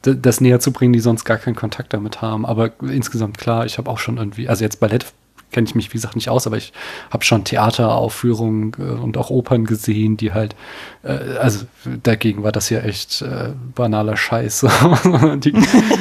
das 0.03 0.41
näher 0.41 0.59
zu 0.59 0.71
bringen, 0.71 0.93
die 0.93 0.99
sonst 0.99 1.25
gar 1.25 1.37
keinen 1.37 1.55
Kontakt 1.55 1.93
damit 1.93 2.21
haben. 2.21 2.45
Aber 2.45 2.71
insgesamt 2.81 3.37
klar, 3.37 3.65
ich 3.65 3.77
habe 3.77 3.89
auch 3.89 3.97
schon 3.97 4.17
irgendwie, 4.17 4.47
also 4.47 4.63
jetzt 4.63 4.79
Ballett 4.79 5.05
kenne 5.51 5.67
ich 5.67 5.75
mich, 5.75 5.89
wie 5.89 5.97
gesagt, 5.97 6.15
nicht 6.15 6.29
aus, 6.29 6.47
aber 6.47 6.57
ich 6.57 6.73
habe 7.09 7.23
schon 7.23 7.43
Theateraufführungen 7.43 8.73
äh, 8.77 8.81
und 8.81 9.17
auch 9.17 9.29
Opern 9.29 9.65
gesehen, 9.65 10.17
die 10.17 10.33
halt, 10.33 10.55
äh, 11.03 11.37
also 11.39 11.65
dagegen 12.03 12.43
war 12.43 12.51
das 12.51 12.69
ja 12.69 12.79
echt 12.79 13.21
äh, 13.21 13.49
banaler 13.75 14.17
Scheiß, 14.17 14.65
die 15.37 15.53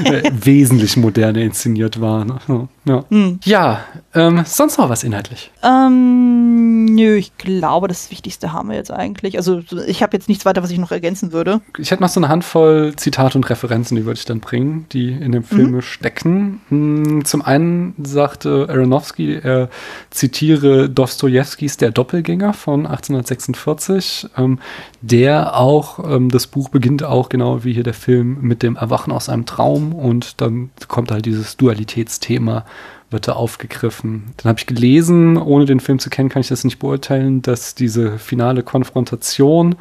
äh, 0.05 0.31
wesentlich 0.32 0.97
moderner 0.97 1.40
inszeniert 1.40 2.01
waren. 2.01 2.40
Ja, 2.85 3.05
hm. 3.09 3.40
ja 3.44 3.85
ähm, 4.14 4.43
sonst 4.44 4.78
noch 4.78 4.89
was 4.89 5.05
inhaltlich? 5.05 5.51
ähm, 5.62 6.85
nö, 6.86 7.16
ich 7.16 7.36
glaube, 7.39 7.89
das 7.89 8.10
Wichtigste 8.10 8.52
haben 8.52 8.68
wir 8.68 8.77
jetzt 8.77 8.90
eigentlich. 8.90 9.36
Also, 9.36 9.62
ich 9.86 10.02
habe 10.02 10.16
jetzt 10.16 10.28
nichts 10.28 10.44
weiter, 10.44 10.62
was 10.62 10.70
ich 10.70 10.78
noch 10.78 10.93
ergänzen 10.93 11.32
würde. 11.32 11.60
Ich 11.78 11.90
hätte 11.90 12.02
noch 12.02 12.09
so 12.09 12.20
eine 12.20 12.28
Handvoll 12.28 12.94
Zitate 12.97 13.39
und 13.39 13.48
Referenzen, 13.48 13.97
die 13.97 14.05
würde 14.05 14.18
ich 14.18 14.24
dann 14.24 14.40
bringen, 14.40 14.86
die 14.93 15.12
in 15.12 15.32
dem 15.32 15.44
Film 15.44 15.81
stecken. 15.82 16.60
Hm, 16.68 17.24
Zum 17.24 17.43
einen 17.43 17.94
sagte 18.05 18.66
Aronofsky, 18.68 19.35
er 19.42 19.68
zitiere 20.10 20.88
Dostojewskis 20.88 21.76
Der 21.76 21.90
Doppelgänger 21.90 22.52
von 22.52 22.86
1846, 22.86 24.28
ähm, 24.36 24.58
der 25.00 25.56
auch, 25.56 25.98
ähm, 26.08 26.30
das 26.30 26.46
Buch 26.46 26.68
beginnt 26.68 27.02
auch 27.02 27.28
genau 27.28 27.64
wie 27.64 27.72
hier 27.72 27.84
der 27.84 27.94
Film 27.94 28.38
mit 28.40 28.62
dem 28.62 28.76
Erwachen 28.76 29.12
aus 29.12 29.28
einem 29.28 29.46
Traum 29.46 29.94
und 29.94 30.40
dann 30.40 30.70
kommt 30.88 31.10
halt 31.10 31.26
dieses 31.26 31.56
Dualitätsthema 31.56 32.64
wird 33.10 33.28
da 33.28 33.32
aufgegriffen. 33.34 34.24
Dann 34.36 34.50
habe 34.50 34.58
ich 34.58 34.66
gelesen, 34.66 35.36
ohne 35.36 35.64
den 35.64 35.78
Film 35.78 36.00
zu 36.00 36.10
kennen, 36.10 36.28
kann 36.28 36.40
ich 36.40 36.48
das 36.48 36.64
nicht 36.64 36.80
beurteilen, 36.80 37.40
dass 37.40 37.76
diese 37.76 38.18
finale 38.18 38.64
Konfrontation 38.64 39.76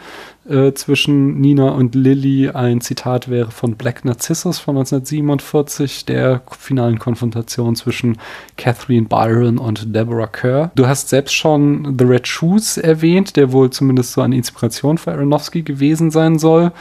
äh, 0.48 0.74
zwischen 0.74 1.42
Nina 1.42 1.70
und 1.70 1.96
Lily 1.96 2.50
ein 2.50 2.82
Zitat 2.82 3.28
wäre 3.30 3.50
von 3.50 3.76
Black 3.76 4.06
Narcissus 4.06 4.60
von 4.60 4.78
1947, 4.78 6.06
der 6.06 6.44
finalen 6.58 7.00
Konfrontation 7.00 7.76
zwischen 7.76 8.20
Catherine 8.58 9.08
Byron 9.08 9.58
und 9.58 9.96
Deborah 9.96 10.28
Kerr. 10.28 10.72
Du 10.76 10.86
hast 10.86 11.10
selbst 11.10 11.34
schon 11.34 11.98
The 11.98 12.06
Red 12.06 12.28
Shoes 12.28 12.78
erwähnt, 12.78 13.38
der 13.38 13.52
wohl 13.52 13.72
zumindest 13.72 14.14
so 14.14 14.22
eine 14.22 14.36
Inspiration 14.36 15.00
für 15.00 15.12
Aronofsky 15.14 15.64
gewesen 15.64 16.12
sein 16.12 16.38
soll. 16.38 16.72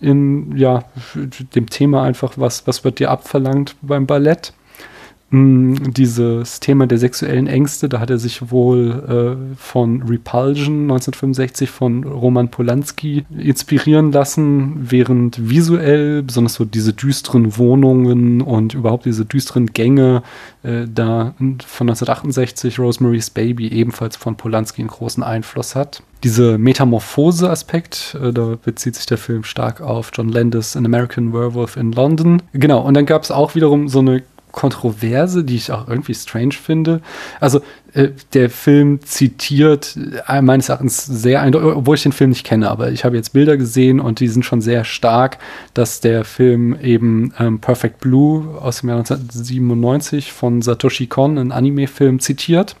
In 0.00 0.56
ja, 0.56 0.82
dem 1.54 1.70
Thema 1.70 2.02
einfach, 2.02 2.32
was, 2.36 2.66
was 2.66 2.82
wird 2.82 2.98
dir 2.98 3.12
abverlangt 3.12 3.76
beim 3.82 4.06
Ballett. 4.06 4.52
Mm, 5.32 5.92
Dieses 5.94 6.60
Thema 6.60 6.86
der 6.86 6.98
sexuellen 6.98 7.46
Ängste, 7.46 7.88
da 7.88 8.00
hat 8.00 8.10
er 8.10 8.18
sich 8.18 8.50
wohl 8.50 9.46
äh, 9.50 9.56
von 9.56 10.02
Repulsion 10.02 10.82
1965 10.82 11.70
von 11.70 12.04
Roman 12.04 12.50
Polanski 12.50 13.24
inspirieren 13.30 14.12
lassen, 14.12 14.90
während 14.90 15.48
visuell, 15.48 16.22
besonders 16.22 16.54
so 16.54 16.66
diese 16.66 16.92
düsteren 16.92 17.56
Wohnungen 17.56 18.42
und 18.42 18.74
überhaupt 18.74 19.06
diese 19.06 19.24
düsteren 19.24 19.68
Gänge, 19.68 20.22
äh, 20.64 20.86
da 20.86 21.34
von 21.38 21.88
1968 21.88 22.78
Rosemary's 22.78 23.30
Baby 23.30 23.68
ebenfalls 23.68 24.16
von 24.16 24.36
Polanski 24.36 24.82
einen 24.82 24.90
großen 24.90 25.22
Einfluss 25.22 25.74
hat. 25.74 26.02
Diese 26.24 26.58
Metamorphose-Aspekt, 26.58 28.18
äh, 28.22 28.34
da 28.34 28.58
bezieht 28.62 28.96
sich 28.96 29.06
der 29.06 29.18
Film 29.18 29.44
stark 29.44 29.80
auf 29.80 30.10
John 30.12 30.28
Landis, 30.28 30.76
An 30.76 30.84
American 30.84 31.32
Werewolf 31.32 31.78
in 31.78 31.92
London. 31.92 32.42
Genau, 32.52 32.82
und 32.82 32.94
dann 32.94 33.06
gab 33.06 33.22
es 33.22 33.30
auch 33.30 33.54
wiederum 33.54 33.88
so 33.88 34.00
eine 34.00 34.22
Kontroverse, 34.52 35.44
die 35.44 35.56
ich 35.56 35.72
auch 35.72 35.88
irgendwie 35.88 36.14
strange 36.14 36.52
finde. 36.52 37.00
Also 37.40 37.60
äh, 37.94 38.10
der 38.32 38.48
Film 38.50 39.00
zitiert 39.02 39.98
äh, 40.28 40.40
meines 40.40 40.68
Erachtens 40.68 41.04
sehr 41.04 41.42
eindeutig, 41.42 41.76
obwohl 41.76 41.96
ich 41.96 42.02
den 42.02 42.12
Film 42.12 42.30
nicht 42.30 42.44
kenne, 42.44 42.70
aber 42.70 42.90
ich 42.90 43.04
habe 43.04 43.16
jetzt 43.16 43.32
Bilder 43.32 43.56
gesehen 43.56 44.00
und 44.00 44.20
die 44.20 44.28
sind 44.28 44.44
schon 44.44 44.60
sehr 44.60 44.84
stark, 44.84 45.38
dass 45.74 46.00
der 46.00 46.24
Film 46.24 46.76
eben 46.80 47.32
ähm, 47.38 47.58
Perfect 47.58 48.00
Blue 48.00 48.58
aus 48.60 48.80
dem 48.80 48.90
Jahr 48.90 48.98
1997 48.98 50.32
von 50.32 50.62
Satoshi 50.62 51.06
Kon, 51.06 51.38
ein 51.38 51.52
Anime-Film, 51.52 52.20
zitiert. 52.20 52.76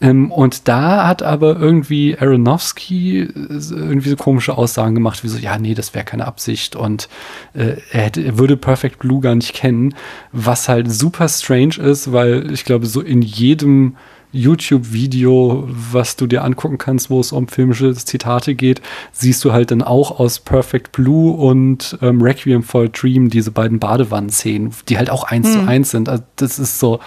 Ähm, 0.00 0.32
und 0.32 0.68
da 0.68 1.06
hat 1.06 1.22
aber 1.22 1.58
irgendwie 1.58 2.16
Aronofsky 2.18 3.20
äh, 3.20 3.28
irgendwie 3.48 4.10
so 4.10 4.16
komische 4.16 4.58
Aussagen 4.58 4.94
gemacht, 4.94 5.22
wie 5.22 5.28
so, 5.28 5.38
ja, 5.38 5.58
nee, 5.58 5.74
das 5.74 5.94
wäre 5.94 6.04
keine 6.04 6.26
Absicht 6.26 6.76
und 6.76 7.08
äh, 7.54 7.76
er, 7.92 8.02
hätte, 8.02 8.22
er 8.22 8.38
würde 8.38 8.56
Perfect 8.56 8.98
Blue 8.98 9.20
gar 9.20 9.34
nicht 9.34 9.54
kennen, 9.54 9.94
was 10.32 10.68
halt 10.68 10.90
super 10.90 11.28
strange 11.28 11.76
ist, 11.76 12.12
weil 12.12 12.50
ich 12.52 12.64
glaube, 12.64 12.86
so 12.86 13.00
in 13.00 13.22
jedem 13.22 13.96
YouTube-Video, 14.34 15.68
was 15.68 16.16
du 16.16 16.26
dir 16.26 16.42
angucken 16.42 16.76
kannst, 16.76 17.08
wo 17.08 17.20
es 17.20 17.30
um 17.30 17.46
filmische 17.46 17.94
Zitate 17.94 18.56
geht, 18.56 18.82
siehst 19.12 19.44
du 19.44 19.52
halt 19.52 19.70
dann 19.70 19.80
auch 19.80 20.18
aus 20.18 20.40
Perfect 20.40 20.90
Blue 20.90 21.32
und 21.32 21.96
ähm, 22.02 22.20
Requiem 22.20 22.64
for 22.64 22.84
a 22.84 22.88
Dream 22.88 23.30
diese 23.30 23.52
beiden 23.52 23.78
Badewannenszenen, 23.78 24.72
die 24.88 24.98
halt 24.98 25.08
auch 25.08 25.22
eins 25.22 25.52
zu 25.52 25.60
eins 25.66 25.90
sind. 25.90 26.08
Also 26.08 26.24
das 26.34 26.58
ist 26.58 26.80
so, 26.80 26.98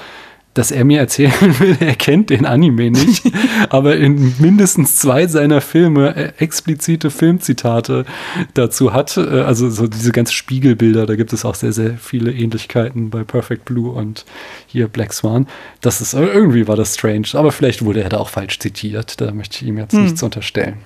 dass 0.57 0.71
er 0.71 0.85
mir 0.85 0.99
erzählen 0.99 1.33
will, 1.59 1.77
er 1.79 1.95
kennt 1.95 2.29
den 2.29 2.45
Anime 2.45 2.91
nicht, 2.91 3.23
aber 3.69 3.97
in 3.97 4.33
mindestens 4.39 4.95
zwei 4.95 5.27
seiner 5.27 5.61
Filme 5.61 6.15
äh, 6.15 6.33
explizite 6.39 7.11
Filmzitate 7.11 8.05
dazu 8.53 8.93
hat. 8.93 9.17
Äh, 9.17 9.41
Also 9.41 9.69
so 9.69 9.87
diese 9.87 10.11
ganzen 10.11 10.33
Spiegelbilder, 10.33 11.05
da 11.05 11.15
gibt 11.15 11.31
es 11.33 11.45
auch 11.45 11.55
sehr, 11.55 11.73
sehr 11.73 11.97
viele 11.97 12.31
Ähnlichkeiten 12.31 13.09
bei 13.09 13.23
Perfect 13.23 13.65
Blue 13.65 13.91
und 13.91 14.25
hier 14.65 14.87
Black 14.87 15.13
Swan. 15.13 15.47
Das 15.81 16.01
ist 16.01 16.13
äh, 16.13 16.25
irgendwie 16.25 16.67
war 16.67 16.75
das 16.75 16.95
strange, 16.95 17.27
aber 17.33 17.51
vielleicht 17.51 17.83
wurde 17.85 18.01
er 18.01 18.09
da 18.09 18.17
auch 18.17 18.29
falsch 18.29 18.59
zitiert. 18.59 19.21
Da 19.21 19.31
möchte 19.31 19.57
ich 19.61 19.67
ihm 19.67 19.77
jetzt 19.77 19.93
nichts 19.93 20.23
unterstellen. 20.23 20.77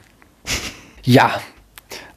Ja, 1.03 1.39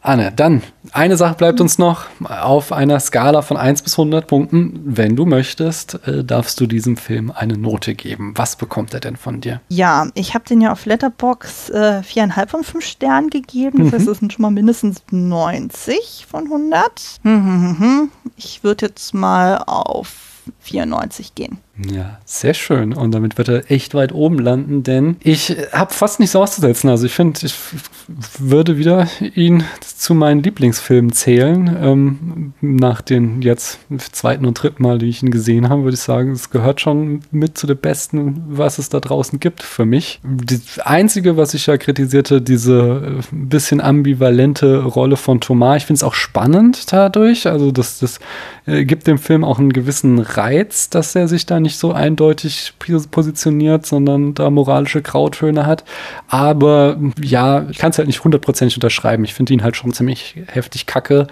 Anne, 0.06 0.32
dann 0.36 0.62
eine 0.93 1.16
Sache 1.16 1.35
bleibt 1.35 1.62
uns 1.62 1.78
noch. 1.78 2.05
Auf 2.24 2.72
einer 2.72 3.01
Skala 3.01 3.40
von 3.40 3.56
1 3.56 3.81
bis 3.81 3.94
100 3.98 4.26
Punkten, 4.26 4.78
wenn 4.85 5.16
du 5.16 5.24
möchtest, 5.24 5.94
äh, 6.06 6.22
darfst 6.22 6.60
du 6.60 6.66
diesem 6.66 6.98
Film 6.98 7.31
eine 7.35 7.56
Note 7.56 7.94
geben. 7.94 8.35
Was 8.36 8.56
bekommt 8.56 8.93
er 8.93 9.01
denn 9.01 9.16
von 9.16 9.40
dir? 9.40 9.62
Ja, 9.70 10.09
ich 10.14 10.35
habe 10.35 10.44
den 10.44 10.60
ja 10.60 10.72
auf 10.72 10.85
Letterbox 10.85 11.70
äh, 11.70 12.02
4,5 12.05 12.47
von 12.48 12.64
5 12.64 12.85
Sternen 12.85 13.31
gegeben. 13.31 13.78
Das 13.78 13.86
Mhm. 13.89 13.93
heißt, 13.94 14.09
es 14.09 14.18
sind 14.18 14.32
schon 14.35 14.43
mal 14.43 14.51
mindestens 14.51 15.02
90 15.10 16.26
von 16.31 16.44
100. 16.44 17.20
Hm, 17.22 17.44
hm, 17.47 17.78
hm. 17.78 18.09
Ich 18.36 18.62
würde 18.62 18.86
jetzt 18.86 19.14
mal 19.14 19.56
auf 19.66 20.43
94 20.60 21.35
gehen. 21.35 21.56
Ja, 21.76 22.18
sehr 22.24 22.55
schön. 22.55 22.92
Und 22.92 23.12
damit 23.12 23.36
wird 23.36 23.48
er 23.48 23.70
echt 23.70 23.94
weit 23.94 24.12
oben 24.12 24.38
landen, 24.38 24.84
denn 24.84 25.16
ich 25.24 25.56
habe 25.72 25.92
fast 25.92 26.20
nichts 26.20 26.36
auszusetzen. 26.36 26.88
Also 26.88 27.06
ich 27.06 27.14
finde, 27.14 27.40
ich 27.44 27.55
würde 28.38 28.78
wieder 28.78 29.09
ihn 29.34 29.64
zu 29.80 30.14
meinen 30.14 30.42
Lieblingsfilmen 30.42 31.12
zählen. 31.12 31.76
Ähm, 31.82 32.52
nach 32.60 33.01
den 33.01 33.42
jetzt 33.42 33.80
zweiten 34.12 34.44
und 34.46 34.55
dritten 34.55 34.84
Mal, 34.84 34.98
die 34.98 35.09
ich 35.09 35.22
ihn 35.24 35.32
gesehen 35.32 35.68
habe, 35.68 35.82
würde 35.82 35.96
ich 35.96 36.01
sagen, 36.01 36.30
es 36.30 36.51
gehört 36.51 36.80
schon 36.80 37.22
mit 37.32 37.59
zu 37.59 37.66
den 37.66 37.78
besten, 37.78 38.44
was 38.46 38.78
es 38.78 38.88
da 38.88 39.01
draußen 39.01 39.40
gibt 39.40 39.64
für 39.64 39.84
mich. 39.84 40.20
Das 40.22 40.78
Einzige, 40.78 41.36
was 41.36 41.55
ich 41.55 41.66
ja 41.66 41.76
kritisierte, 41.76 42.40
diese 42.40 43.18
äh, 43.18 43.34
bisschen 43.34 43.80
ambivalente 43.80 44.84
Rolle 44.84 45.16
von 45.16 45.40
Thomas. 45.40 45.78
Ich 45.78 45.86
finde 45.86 45.98
es 45.98 46.05
auch 46.05 46.14
spannend 46.14 46.92
dadurch. 46.92 47.48
Also 47.48 47.72
das, 47.72 47.98
das 47.98 48.20
äh, 48.66 48.84
gibt 48.84 49.09
dem 49.09 49.18
Film 49.18 49.42
auch 49.42 49.59
einen 49.59 49.72
gewissen 49.72 50.20
Reiz, 50.20 50.88
dass 50.88 51.16
er 51.16 51.26
sich 51.26 51.46
da 51.46 51.64
nicht 51.65 51.78
so 51.78 51.93
eindeutig 51.93 52.74
pos- 52.78 53.09
positioniert, 53.09 53.85
sondern 53.85 54.35
da 54.35 54.49
moralische 54.51 55.03
Grautöne 55.03 55.66
hat. 55.66 55.85
Aber 56.28 56.97
ja, 57.20 57.66
ich 57.69 57.78
kann 57.78 57.91
es 57.91 57.99
halt 57.99 58.07
nicht 58.07 58.23
hundertprozentig 58.23 58.77
unterschreiben. 58.77 59.24
Ich 59.24 59.35
finde 59.35 59.53
ihn 59.53 59.65
halt 59.65 59.77
schon 59.77 59.93
ziemlich 59.93 60.36
heftig 60.47 60.86
kacke. 60.86 61.27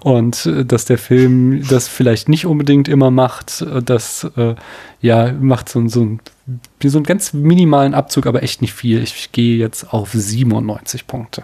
Und 0.00 0.44
äh, 0.46 0.64
dass 0.66 0.84
der 0.84 0.98
Film 0.98 1.66
das 1.68 1.88
vielleicht 1.88 2.28
nicht 2.28 2.44
unbedingt 2.46 2.88
immer 2.88 3.10
macht, 3.10 3.62
äh, 3.62 3.82
das 3.82 4.30
äh, 4.36 4.54
ja, 5.00 5.32
macht 5.32 5.68
so, 5.68 5.86
so, 5.88 6.02
ein, 6.02 6.20
so 6.82 6.98
einen 6.98 7.04
ganz 7.04 7.32
minimalen 7.32 7.94
Abzug, 7.94 8.26
aber 8.26 8.42
echt 8.42 8.62
nicht 8.62 8.72
viel. 8.72 9.02
Ich 9.02 9.32
gehe 9.32 9.56
jetzt 9.58 9.92
auf 9.92 10.12
97 10.12 11.06
Punkte. 11.06 11.42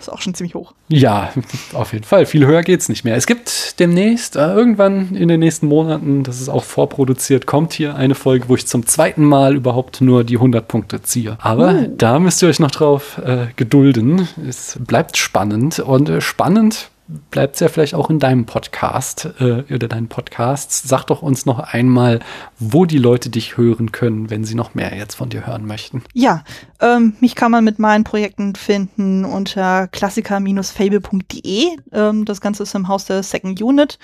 Ist 0.00 0.08
auch 0.08 0.20
schon 0.20 0.34
ziemlich 0.34 0.56
hoch. 0.56 0.74
Ja, 0.88 1.32
auf 1.74 1.92
jeden 1.92 2.04
Fall. 2.04 2.26
Viel 2.26 2.44
höher 2.44 2.62
geht's 2.62 2.88
nicht 2.88 3.04
mehr. 3.04 3.14
Es 3.14 3.26
gibt 3.26 3.78
demnächst, 3.78 4.34
äh, 4.34 4.52
irgendwann 4.52 5.14
in 5.14 5.28
den 5.28 5.38
nächsten 5.38 5.68
Monaten, 5.68 6.24
das 6.24 6.40
ist 6.40 6.48
auch 6.48 6.64
vorproduziert, 6.64 7.46
kommt 7.46 7.72
hier 7.72 7.94
eine 7.94 8.16
Folge, 8.16 8.48
wo 8.48 8.56
ich 8.56 8.66
zum 8.66 8.84
zweiten 8.84 9.24
Mal 9.24 9.54
überhaupt 9.54 10.00
nur 10.00 10.24
die 10.24 10.36
100 10.36 10.66
Punkte 10.66 11.02
ziehe. 11.02 11.36
Aber 11.40 11.86
da 11.96 12.18
müsst 12.18 12.42
ihr 12.42 12.48
euch 12.48 12.58
noch 12.58 12.72
drauf 12.72 13.20
äh, 13.24 13.46
gedulden. 13.54 14.26
Es 14.48 14.76
bleibt 14.80 15.16
spannend 15.16 15.78
und 15.78 16.08
äh, 16.08 16.20
spannend 16.20 16.90
bleibt 17.30 17.54
es 17.54 17.60
ja 17.60 17.68
vielleicht 17.68 17.94
auch 17.94 18.10
in 18.10 18.18
deinem 18.18 18.46
Podcast 18.46 19.28
äh, 19.38 19.62
oder 19.72 19.88
deinen 19.88 20.08
Podcasts. 20.08 20.82
Sag 20.84 21.04
doch 21.04 21.22
uns 21.22 21.46
noch 21.46 21.58
einmal, 21.58 22.20
wo 22.58 22.84
die 22.84 22.98
Leute 22.98 23.30
dich 23.30 23.56
hören 23.56 23.92
können, 23.92 24.30
wenn 24.30 24.44
sie 24.44 24.54
noch 24.54 24.74
mehr 24.74 24.96
jetzt 24.96 25.14
von 25.14 25.28
dir 25.28 25.46
hören 25.46 25.66
möchten. 25.66 26.02
Ja, 26.14 26.44
ähm, 26.80 27.16
mich 27.20 27.34
kann 27.34 27.50
man 27.50 27.64
mit 27.64 27.78
meinen 27.78 28.04
Projekten 28.04 28.54
finden 28.54 29.24
unter 29.24 29.88
klassiker-fable.de. 29.88 31.68
Ähm, 31.92 32.24
das 32.24 32.40
Ganze 32.40 32.62
ist 32.62 32.74
im 32.74 32.88
Haus 32.88 33.04
der 33.04 33.22
Second 33.22 33.60
Unit. 33.60 33.98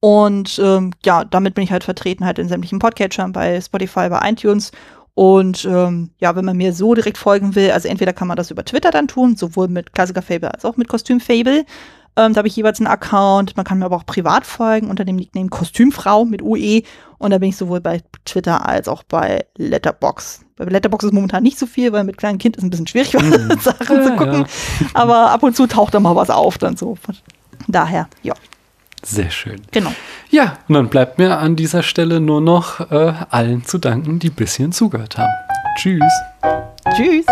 Und 0.00 0.58
ähm, 0.62 0.92
ja, 1.04 1.24
damit 1.24 1.54
bin 1.54 1.62
ich 1.62 1.70
halt 1.70 1.84
vertreten 1.84 2.24
halt 2.24 2.40
in 2.40 2.48
sämtlichen 2.48 2.80
Podcatchern, 2.80 3.32
bei 3.32 3.60
Spotify, 3.60 4.08
bei 4.08 4.28
iTunes. 4.28 4.72
Und 5.14 5.64
ähm, 5.66 6.10
ja, 6.18 6.34
wenn 6.36 6.44
man 6.44 6.56
mir 6.56 6.72
so 6.72 6.94
direkt 6.94 7.18
folgen 7.18 7.54
will, 7.54 7.70
also 7.70 7.86
entweder 7.86 8.12
kann 8.12 8.28
man 8.28 8.36
das 8.36 8.50
über 8.50 8.64
Twitter 8.64 8.90
dann 8.90 9.08
tun, 9.08 9.36
sowohl 9.36 9.68
mit 9.68 9.92
Klassiker 9.92 10.22
Fable 10.22 10.52
als 10.52 10.64
auch 10.64 10.76
mit 10.76 10.88
Kostüm 10.88 11.20
Fable. 11.20 11.64
Ähm, 12.16 12.34
da 12.34 12.38
habe 12.38 12.48
ich 12.48 12.56
jeweils 12.56 12.78
einen 12.78 12.88
Account. 12.88 13.56
Man 13.56 13.64
kann 13.64 13.78
mir 13.78 13.86
aber 13.86 13.96
auch 13.96 14.04
privat 14.06 14.44
folgen 14.46 14.90
unter 14.90 15.04
dem 15.04 15.16
Nickname 15.16 15.48
Kostümfrau 15.48 16.24
mit 16.26 16.42
UE. 16.42 16.82
Und 17.18 17.30
da 17.30 17.38
bin 17.38 17.48
ich 17.50 17.56
sowohl 17.56 17.80
bei 17.80 18.02
Twitter 18.24 18.66
als 18.68 18.86
auch 18.88 19.02
bei 19.02 19.46
Letterbox. 19.56 20.40
Bei 20.56 20.64
Letterbox 20.64 21.04
ist 21.04 21.12
momentan 21.12 21.42
nicht 21.42 21.58
so 21.58 21.66
viel, 21.66 21.92
weil 21.92 22.04
mit 22.04 22.18
kleinem 22.18 22.38
Kind 22.38 22.56
ist 22.56 22.64
ein 22.64 22.70
bisschen 22.70 22.86
schwierig, 22.86 23.10
Sachen 23.60 23.96
Ja, 23.96 24.02
zu 24.04 24.16
gucken. 24.16 24.44
Aber 24.92 25.30
ab 25.30 25.42
und 25.42 25.56
zu 25.56 25.66
taucht 25.66 25.94
da 25.94 26.00
mal 26.00 26.14
was 26.16 26.28
auf, 26.30 26.58
dann 26.58 26.76
so. 26.76 26.96
Von 26.96 27.16
daher, 27.68 28.08
ja, 28.22 28.34
Sehr 29.02 29.30
schön. 29.30 29.62
genau. 29.70 29.92
Ja, 30.30 30.58
und 30.68 30.74
dann 30.74 30.88
bleibt 30.88 31.18
mir 31.18 31.38
an 31.38 31.56
dieser 31.56 31.82
Stelle 31.82 32.20
nur 32.20 32.40
noch 32.40 32.80
äh, 32.90 33.14
allen 33.30 33.64
zu 33.64 33.78
danken, 33.78 34.18
die 34.18 34.28
ein 34.28 34.34
bisschen 34.34 34.72
zugehört 34.72 35.16
haben. 35.16 35.32
Tschüss. 35.78 36.12
Tschüss. 36.94 37.24